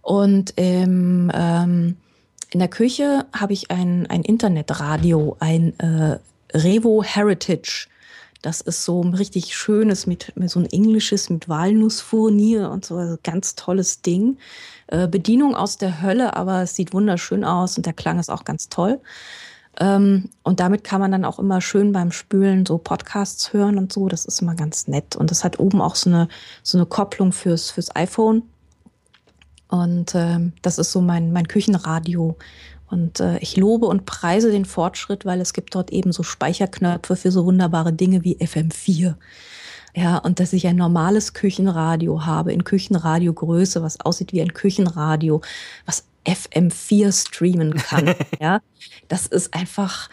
Und 0.00 0.54
im 0.56 1.30
ähm, 1.34 1.96
in 2.54 2.60
der 2.60 2.68
Küche 2.68 3.26
habe 3.32 3.52
ich 3.52 3.72
ein, 3.72 4.06
ein 4.06 4.22
Internetradio, 4.22 5.36
ein 5.40 5.76
äh, 5.80 6.20
Revo 6.56 7.02
Heritage. 7.02 7.88
Das 8.42 8.60
ist 8.60 8.84
so 8.84 9.02
ein 9.02 9.12
richtig 9.12 9.56
schönes, 9.56 10.06
mit, 10.06 10.32
mit 10.36 10.50
so 10.50 10.60
ein 10.60 10.66
englisches, 10.66 11.30
mit 11.30 11.48
Walnussfurnier 11.48 12.70
und 12.70 12.84
so, 12.84 12.96
also 12.96 13.16
ganz 13.24 13.56
tolles 13.56 14.02
Ding. 14.02 14.38
Äh, 14.86 15.08
Bedienung 15.08 15.56
aus 15.56 15.78
der 15.78 16.00
Hölle, 16.00 16.36
aber 16.36 16.62
es 16.62 16.76
sieht 16.76 16.92
wunderschön 16.92 17.42
aus 17.42 17.76
und 17.76 17.86
der 17.86 17.92
Klang 17.92 18.20
ist 18.20 18.30
auch 18.30 18.44
ganz 18.44 18.68
toll. 18.68 19.00
Ähm, 19.80 20.30
und 20.44 20.60
damit 20.60 20.84
kann 20.84 21.00
man 21.00 21.10
dann 21.10 21.24
auch 21.24 21.40
immer 21.40 21.60
schön 21.60 21.90
beim 21.90 22.12
Spülen 22.12 22.64
so 22.64 22.78
Podcasts 22.78 23.52
hören 23.52 23.78
und 23.78 23.92
so. 23.92 24.08
Das 24.08 24.26
ist 24.26 24.40
immer 24.40 24.54
ganz 24.54 24.86
nett. 24.86 25.16
Und 25.16 25.32
das 25.32 25.42
hat 25.42 25.58
oben 25.58 25.80
auch 25.80 25.96
so 25.96 26.08
eine, 26.08 26.28
so 26.62 26.78
eine 26.78 26.86
Kopplung 26.86 27.32
fürs, 27.32 27.72
fürs 27.72 27.96
iPhone. 27.96 28.44
Und 29.74 30.14
äh, 30.14 30.38
das 30.62 30.78
ist 30.78 30.92
so 30.92 31.00
mein, 31.00 31.32
mein 31.32 31.48
Küchenradio. 31.48 32.36
Und 32.88 33.18
äh, 33.18 33.38
ich 33.38 33.56
lobe 33.56 33.86
und 33.86 34.06
preise 34.06 34.52
den 34.52 34.66
Fortschritt, 34.66 35.24
weil 35.24 35.40
es 35.40 35.52
gibt 35.52 35.74
dort 35.74 35.90
eben 35.90 36.12
so 36.12 36.22
Speicherknöpfe 36.22 37.16
für 37.16 37.32
so 37.32 37.44
wunderbare 37.44 37.92
Dinge 37.92 38.22
wie 38.22 38.36
FM4. 38.36 39.16
Ja, 39.96 40.18
und 40.18 40.38
dass 40.38 40.52
ich 40.52 40.68
ein 40.68 40.76
normales 40.76 41.34
Küchenradio 41.34 42.24
habe 42.24 42.52
in 42.52 42.62
Küchenradiogröße, 42.62 43.82
was 43.82 44.00
aussieht 44.00 44.32
wie 44.32 44.42
ein 44.42 44.54
Küchenradio, 44.54 45.40
was 45.86 46.04
FM4 46.24 47.12
streamen 47.12 47.74
kann. 47.74 48.14
ja, 48.40 48.60
das 49.08 49.26
ist 49.26 49.54
einfach, 49.54 50.08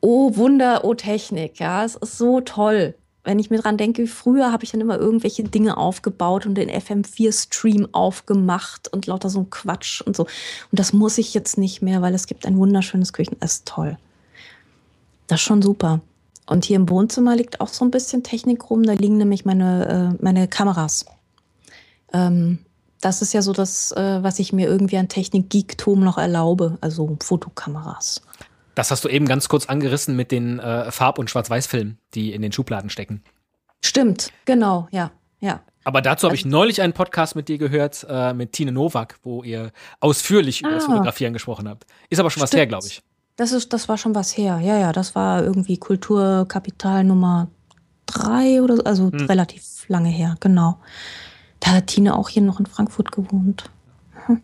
oh 0.00 0.34
Wunder, 0.34 0.84
oh 0.84 0.94
Technik. 0.94 1.60
Ja, 1.60 1.84
es 1.84 1.94
ist 1.94 2.18
so 2.18 2.40
toll 2.40 2.96
wenn 3.24 3.38
ich 3.38 3.50
mir 3.50 3.58
dran 3.58 3.76
denke, 3.76 4.06
früher 4.06 4.50
habe 4.50 4.64
ich 4.64 4.70
dann 4.70 4.80
immer 4.80 4.98
irgendwelche 4.98 5.44
Dinge 5.44 5.76
aufgebaut 5.76 6.46
und 6.46 6.54
den 6.54 6.70
FM4-Stream 6.70 7.88
aufgemacht 7.92 8.88
und 8.88 9.06
lauter 9.06 9.28
so 9.28 9.40
ein 9.40 9.50
Quatsch 9.50 10.00
und 10.00 10.16
so. 10.16 10.24
Und 10.24 10.78
das 10.78 10.92
muss 10.92 11.18
ich 11.18 11.34
jetzt 11.34 11.58
nicht 11.58 11.82
mehr, 11.82 12.00
weil 12.00 12.14
es 12.14 12.26
gibt 12.26 12.46
ein 12.46 12.56
wunderschönes 12.56 13.12
Küchenessen. 13.12 13.64
Toll. 13.66 13.98
Das 15.26 15.40
ist 15.40 15.44
schon 15.44 15.62
super. 15.62 16.00
Und 16.46 16.64
hier 16.64 16.76
im 16.76 16.88
Wohnzimmer 16.88 17.36
liegt 17.36 17.60
auch 17.60 17.68
so 17.68 17.84
ein 17.84 17.90
bisschen 17.90 18.22
Technik 18.22 18.70
rum. 18.70 18.82
Da 18.82 18.94
liegen 18.94 19.18
nämlich 19.18 19.44
meine, 19.44 20.16
äh, 20.18 20.22
meine 20.24 20.48
Kameras. 20.48 21.04
Ähm, 22.12 22.58
das 23.00 23.22
ist 23.22 23.32
ja 23.32 23.42
so 23.42 23.52
das, 23.52 23.92
äh, 23.92 24.22
was 24.22 24.38
ich 24.38 24.52
mir 24.52 24.66
irgendwie 24.66 24.96
an 24.96 25.08
Technik-Geektum 25.08 26.02
noch 26.02 26.18
erlaube. 26.18 26.78
Also 26.80 27.16
Fotokameras. 27.22 28.22
Das 28.74 28.90
hast 28.90 29.04
du 29.04 29.08
eben 29.08 29.26
ganz 29.26 29.48
kurz 29.48 29.66
angerissen 29.66 30.16
mit 30.16 30.32
den 30.32 30.58
äh, 30.58 30.90
Farb- 30.90 31.18
und 31.18 31.28
Schwarz-Weiß-Filmen, 31.30 31.98
die 32.14 32.32
in 32.32 32.42
den 32.42 32.52
Schubladen 32.52 32.90
stecken. 32.90 33.22
Stimmt, 33.84 34.32
genau, 34.44 34.88
ja, 34.90 35.10
ja. 35.40 35.60
Aber 35.84 36.02
dazu 36.02 36.26
habe 36.26 36.36
ich 36.36 36.44
neulich 36.44 36.82
einen 36.82 36.92
Podcast 36.92 37.34
mit 37.34 37.48
dir 37.48 37.58
gehört, 37.58 38.06
äh, 38.08 38.34
mit 38.34 38.52
Tine 38.52 38.72
Nowak, 38.72 39.18
wo 39.22 39.42
ihr 39.42 39.72
ausführlich 39.98 40.62
ah, 40.64 40.68
über 40.68 40.76
das 40.76 40.84
ah. 40.84 40.92
Fotografieren 40.92 41.32
gesprochen 41.32 41.68
habt. 41.68 41.86
Ist 42.10 42.18
aber 42.18 42.30
schon 42.30 42.42
was 42.42 42.52
her, 42.52 42.66
glaube 42.66 42.86
ich. 42.86 43.02
Das, 43.36 43.52
ist, 43.52 43.72
das 43.72 43.88
war 43.88 43.96
schon 43.96 44.14
was 44.14 44.36
her, 44.36 44.60
ja, 44.62 44.78
ja. 44.78 44.92
Das 44.92 45.14
war 45.14 45.42
irgendwie 45.42 45.78
Kulturkapital 45.78 47.04
Nummer 47.04 47.48
drei 48.06 48.60
oder 48.60 48.76
so, 48.76 48.84
also 48.84 49.10
hm. 49.10 49.26
relativ 49.26 49.88
lange 49.88 50.10
her, 50.10 50.36
genau. 50.40 50.78
Da 51.60 51.72
hat 51.72 51.88
Tine 51.88 52.14
auch 52.14 52.28
hier 52.28 52.42
noch 52.42 52.60
in 52.60 52.66
Frankfurt 52.66 53.12
gewohnt. 53.12 53.70
Hm. 54.26 54.42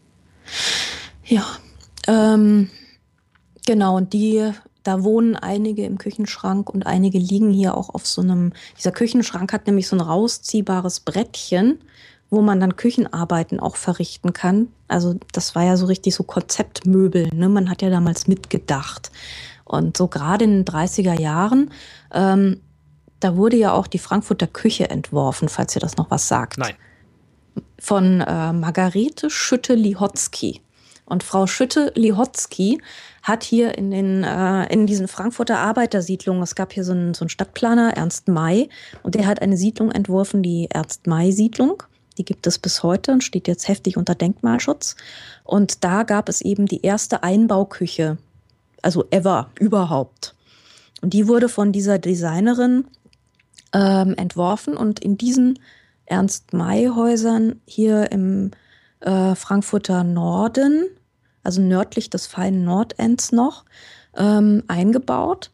Ja. 1.24 1.44
Ähm, 2.06 2.70
Genau, 3.66 3.97
und 3.97 4.12
die, 4.12 4.51
da 4.84 5.02
wohnen 5.02 5.36
einige 5.36 5.84
im 5.84 5.98
Küchenschrank 5.98 6.70
und 6.70 6.86
einige 6.86 7.18
liegen 7.18 7.51
hier 7.51 7.76
auch 7.76 7.90
auf 7.90 8.06
so 8.06 8.22
einem, 8.22 8.52
dieser 8.78 8.93
Küchenschrank 8.93 9.52
hat 9.52 9.66
nämlich 9.66 9.88
so 9.88 9.97
ein 9.97 10.01
rausziehbares 10.01 11.01
Brettchen, 11.01 11.80
wo 12.30 12.40
man 12.40 12.60
dann 12.60 12.76
Küchenarbeiten 12.76 13.60
auch 13.60 13.76
verrichten 13.76 14.32
kann. 14.32 14.68
Also 14.88 15.16
das 15.32 15.55
war 15.55 15.64
ja 15.64 15.76
so 15.76 15.86
richtig 15.86 16.14
so 16.14 16.22
Konzeptmöbel, 16.22 17.28
ne? 17.34 17.48
Man 17.48 17.68
hat 17.68 17.82
ja 17.82 17.90
damals 17.90 18.26
mitgedacht. 18.26 19.10
Und 19.64 19.97
so 19.97 20.06
gerade 20.06 20.44
in 20.44 20.62
den 20.62 20.64
30er 20.64 21.18
Jahren, 21.18 21.70
ähm, 22.12 22.60
da 23.20 23.36
wurde 23.36 23.56
ja 23.56 23.72
auch 23.72 23.86
die 23.88 23.98
Frankfurter 23.98 24.47
Küche 24.47 24.90
entworfen, 24.90 25.48
falls 25.48 25.74
ihr 25.74 25.80
das 25.80 25.97
noch 25.97 26.10
was 26.10 26.28
sagt. 26.28 26.59
Nein. 26.59 26.74
Von 27.78 28.20
äh, 28.20 28.52
Margarete 28.52 29.30
Schütte-Lihotzky. 29.30 30.60
Und 31.05 31.22
Frau 31.22 31.47
Schütte-Lihotzky 31.47 32.80
hat 33.26 33.42
hier 33.42 33.76
in, 33.76 33.90
den, 33.90 34.22
äh, 34.22 34.72
in 34.72 34.86
diesen 34.86 35.08
Frankfurter 35.08 35.58
Arbeitersiedlungen, 35.58 36.44
es 36.44 36.54
gab 36.54 36.72
hier 36.72 36.84
so 36.84 36.92
einen, 36.92 37.12
so 37.12 37.24
einen 37.24 37.28
Stadtplaner, 37.28 37.96
Ernst 37.96 38.28
May, 38.28 38.68
und 39.02 39.16
der 39.16 39.26
hat 39.26 39.42
eine 39.42 39.56
Siedlung 39.56 39.90
entworfen, 39.90 40.44
die 40.44 40.68
Ernst-May-Siedlung. 40.70 41.82
Die 42.18 42.24
gibt 42.24 42.46
es 42.46 42.60
bis 42.60 42.84
heute 42.84 43.10
und 43.10 43.24
steht 43.24 43.48
jetzt 43.48 43.66
heftig 43.66 43.96
unter 43.96 44.14
Denkmalschutz. 44.14 44.94
Und 45.42 45.82
da 45.82 46.04
gab 46.04 46.28
es 46.28 46.40
eben 46.40 46.66
die 46.66 46.82
erste 46.82 47.24
Einbauküche, 47.24 48.16
also 48.80 49.04
ever, 49.10 49.50
überhaupt. 49.58 50.36
Und 51.02 51.12
die 51.12 51.26
wurde 51.26 51.48
von 51.48 51.72
dieser 51.72 51.98
Designerin 51.98 52.84
ähm, 53.72 54.14
entworfen 54.16 54.76
und 54.76 55.00
in 55.00 55.18
diesen 55.18 55.58
Ernst-May-Häusern 56.06 57.60
hier 57.66 58.12
im 58.12 58.52
äh, 59.00 59.34
Frankfurter 59.34 60.04
Norden 60.04 60.86
also 61.47 61.62
nördlich 61.62 62.10
des 62.10 62.27
feinen 62.27 62.64
Nordends 62.64 63.32
noch, 63.32 63.64
ähm, 64.16 64.62
eingebaut. 64.68 65.51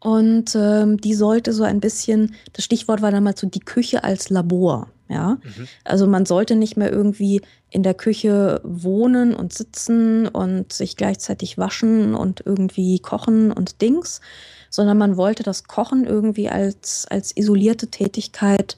Und 0.00 0.54
ähm, 0.54 1.00
die 1.00 1.14
sollte 1.14 1.52
so 1.52 1.62
ein 1.62 1.80
bisschen, 1.80 2.34
das 2.52 2.64
Stichwort 2.64 3.00
war 3.00 3.10
damals 3.10 3.40
so 3.40 3.46
die 3.46 3.60
Küche 3.60 4.04
als 4.04 4.28
Labor. 4.28 4.88
Ja, 5.08 5.38
mhm. 5.42 5.68
also 5.84 6.06
man 6.06 6.24
sollte 6.24 6.56
nicht 6.56 6.76
mehr 6.78 6.90
irgendwie 6.90 7.42
in 7.70 7.82
der 7.82 7.92
Küche 7.92 8.60
wohnen 8.64 9.34
und 9.34 9.52
sitzen 9.52 10.26
und 10.26 10.72
sich 10.72 10.96
gleichzeitig 10.96 11.58
waschen 11.58 12.14
und 12.14 12.42
irgendwie 12.44 12.98
kochen 13.00 13.52
und 13.52 13.82
Dings, 13.82 14.22
sondern 14.70 14.96
man 14.96 15.18
wollte 15.18 15.42
das 15.42 15.64
Kochen 15.64 16.04
irgendwie 16.04 16.48
als, 16.48 17.06
als 17.10 17.36
isolierte 17.36 17.88
Tätigkeit 17.88 18.76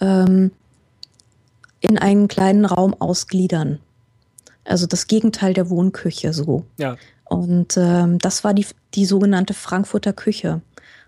ähm, 0.00 0.52
in 1.80 1.98
einen 1.98 2.28
kleinen 2.28 2.64
Raum 2.64 2.94
ausgliedern. 2.94 3.80
Also 4.64 4.86
das 4.86 5.06
Gegenteil 5.06 5.52
der 5.52 5.70
Wohnküche 5.70 6.32
so. 6.32 6.64
Ja. 6.78 6.96
Und 7.24 7.76
ähm, 7.76 8.18
das 8.18 8.44
war 8.44 8.54
die, 8.54 8.66
die 8.94 9.06
sogenannte 9.06 9.54
Frankfurter 9.54 10.12
Küche. 10.12 10.60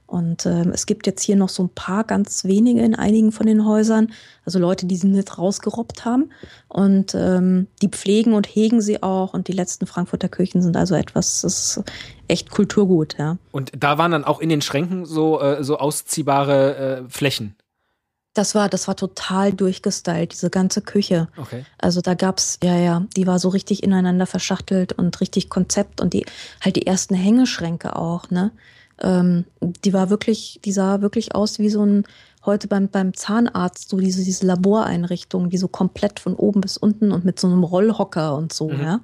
Und 0.07 0.47
ähm, 0.47 0.71
es 0.73 0.87
gibt 0.87 1.07
jetzt 1.07 1.23
hier 1.23 1.35
noch 1.35 1.49
so 1.49 1.65
ein 1.65 1.69
paar 1.69 2.05
ganz 2.05 2.45
wenige 2.45 2.81
in 2.81 2.95
einigen 2.95 3.33
von 3.33 3.47
den 3.47 3.67
Häusern, 3.67 4.13
also 4.45 4.61
Leute, 4.61 4.87
die 4.87 4.97
sie 4.97 5.09
nicht 5.09 5.37
rausgerobbt 5.37 6.05
haben. 6.05 6.31
Und 6.69 7.15
ähm, 7.17 7.67
die 7.83 7.89
pflegen 7.89 8.33
und 8.33 8.47
hegen 8.47 8.81
sie 8.81 9.03
auch. 9.03 9.35
Und 9.35 9.49
die 9.49 9.53
letzten 9.53 9.87
Frankfurter 9.87 10.29
Küchen 10.29 10.63
sind 10.63 10.77
also 10.77 10.95
etwas, 10.95 11.41
das 11.41 11.77
ist 11.77 11.85
echt 12.29 12.51
Kulturgut, 12.51 13.19
ja. 13.19 13.37
Und 13.51 13.73
da 13.77 13.99
waren 13.99 14.13
dann 14.13 14.25
auch 14.25 14.39
in 14.39 14.49
den 14.49 14.63
Schränken 14.63 15.07
so, 15.07 15.41
äh, 15.41 15.65
so 15.65 15.79
ausziehbare 15.79 16.77
äh, 16.77 17.09
Flächen. 17.09 17.57
Das 18.37 18.55
war, 18.55 18.69
das 18.69 18.87
war 18.87 18.97
total 18.97 19.55
durchgestylt, 19.55 20.33
diese 20.33 20.51
ganze 20.51 20.83
Küche. 20.83 21.29
Okay. 21.39 21.65
Also 21.79 22.03
da 22.03 22.13
gab's, 22.13 22.59
ja, 22.63 22.77
ja, 22.77 23.07
die 23.17 23.27
war 23.27 23.39
so 23.39 23.49
richtig 23.49 23.83
ineinander 23.83 24.27
verschachtelt 24.27 24.93
und 24.93 25.19
richtig 25.23 25.49
Konzept 25.49 26.03
und 26.03 26.13
die, 26.13 26.27
halt 26.61 26.77
die 26.77 26.87
ersten 26.87 27.15
Hängeschränke 27.15 27.97
auch, 27.97 28.31
ne? 28.31 28.53
Ähm, 29.01 29.45
die 29.85 29.93
war 29.95 30.11
wirklich, 30.11 30.61
die 30.65 30.73
sah 30.73 31.01
wirklich 31.01 31.35
aus 31.35 31.59
wie 31.59 31.71
so 31.71 31.85
ein, 31.85 32.05
heute 32.45 32.69
beim, 32.69 32.89
beim 32.89 33.15
Zahnarzt, 33.15 33.89
so 33.89 33.97
diese, 33.99 34.23
diese 34.23 34.45
Laboreinrichtung, 34.47 35.49
die 35.49 35.59
so 35.59 35.69
komplett 35.69 36.21
von 36.21 36.35
oben 36.35 36.61
bis 36.61 36.77
unten 36.77 37.13
und 37.13 37.25
mit 37.25 37.41
so 37.41 37.47
einem 37.47 37.65
Rollhocker 37.65 38.37
und 38.37 38.53
so, 38.53 38.69
mhm. 38.69 38.83
ja. 38.83 39.01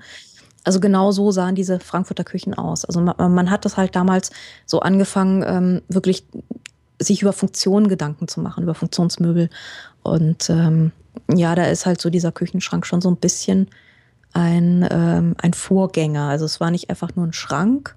Also 0.64 0.78
genau 0.78 1.10
so 1.10 1.32
sahen 1.32 1.54
diese 1.54 1.80
Frankfurter 1.80 2.22
Küchen 2.22 2.54
aus. 2.54 2.84
Also 2.84 3.00
man, 3.00 3.16
man 3.16 3.50
hat 3.50 3.64
das 3.64 3.76
halt 3.76 3.96
damals 3.96 4.30
so 4.64 4.80
angefangen, 4.80 5.42
ähm, 5.44 5.82
wirklich 5.88 6.24
sich 7.05 7.23
über 7.23 7.33
Funktionen 7.33 7.89
Gedanken 7.89 8.29
zu 8.29 8.41
machen, 8.41 8.62
über 8.62 8.74
Funktionsmöbel. 8.74 9.51
Und 10.03 10.51
ähm, 10.51 10.93
ja, 11.33 11.55
da 11.55 11.66
ist 11.66 11.87
halt 11.87 12.01
so 12.01 12.11
dieser 12.11 12.33
Küchenschrank 12.33 12.87
schon 12.87 13.01
so 13.01 13.11
ein 13.11 13.16
bisschen 13.16 13.69
ein, 14.33 14.87
ähm, 14.91 15.35
ein 15.39 15.53
Vorgänger. 15.53 16.29
Also 16.29 16.45
es 16.45 16.61
war 16.61 16.70
nicht 16.70 16.91
einfach 16.91 17.15
nur 17.16 17.27
ein 17.27 17.33
Schrank, 17.33 17.97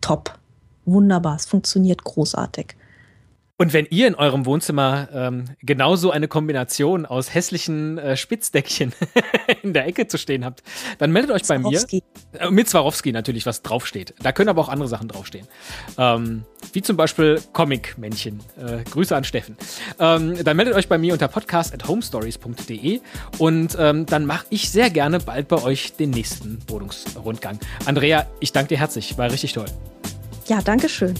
Top. 0.00 0.38
Wunderbar. 0.84 1.36
Es 1.36 1.46
funktioniert 1.46 2.04
großartig. 2.04 2.76
Und 3.58 3.72
wenn 3.72 3.86
ihr 3.86 4.06
in 4.06 4.14
eurem 4.14 4.44
Wohnzimmer 4.44 5.08
ähm, 5.12 5.44
genauso 5.62 6.10
eine 6.10 6.28
Kombination 6.28 7.06
aus 7.06 7.32
hässlichen 7.34 7.96
äh, 7.96 8.16
Spitzdeckchen 8.16 8.92
in 9.62 9.72
der 9.72 9.86
Ecke 9.86 10.06
zu 10.08 10.18
stehen 10.18 10.44
habt, 10.44 10.62
dann 10.98 11.10
meldet 11.10 11.30
euch 11.30 11.42
bei 11.44 11.58
mir. 11.58 11.82
Äh, 12.32 12.50
mit 12.50 12.68
Swarovski 12.68 13.12
natürlich, 13.12 13.46
was 13.46 13.62
draufsteht. 13.62 14.14
Da 14.20 14.32
können 14.32 14.50
aber 14.50 14.60
auch 14.60 14.68
andere 14.68 14.88
Sachen 14.88 15.08
draufstehen. 15.08 15.46
Ähm, 15.96 16.44
wie 16.74 16.82
zum 16.82 16.98
Beispiel 16.98 17.40
Comic-Männchen. 17.54 18.40
Äh, 18.58 18.84
Grüße 18.90 19.16
an 19.16 19.24
Steffen. 19.24 19.56
Ähm, 19.98 20.44
dann 20.44 20.56
meldet 20.56 20.74
euch 20.74 20.88
bei 20.88 20.98
mir 20.98 21.14
unter 21.14 21.28
podcast.homestories.de 21.28 23.00
und 23.38 23.76
ähm, 23.78 24.04
dann 24.04 24.26
mache 24.26 24.46
ich 24.50 24.70
sehr 24.70 24.90
gerne 24.90 25.18
bald 25.18 25.48
bei 25.48 25.62
euch 25.62 25.94
den 25.94 26.10
nächsten 26.10 26.58
Wohnungsrundgang. 26.68 27.58
Andrea, 27.86 28.26
ich 28.40 28.52
danke 28.52 28.68
dir 28.68 28.78
herzlich. 28.78 29.16
War 29.16 29.30
richtig 29.30 29.54
toll. 29.54 29.66
Ja, 30.46 30.60
danke 30.60 30.90
schön. 30.90 31.14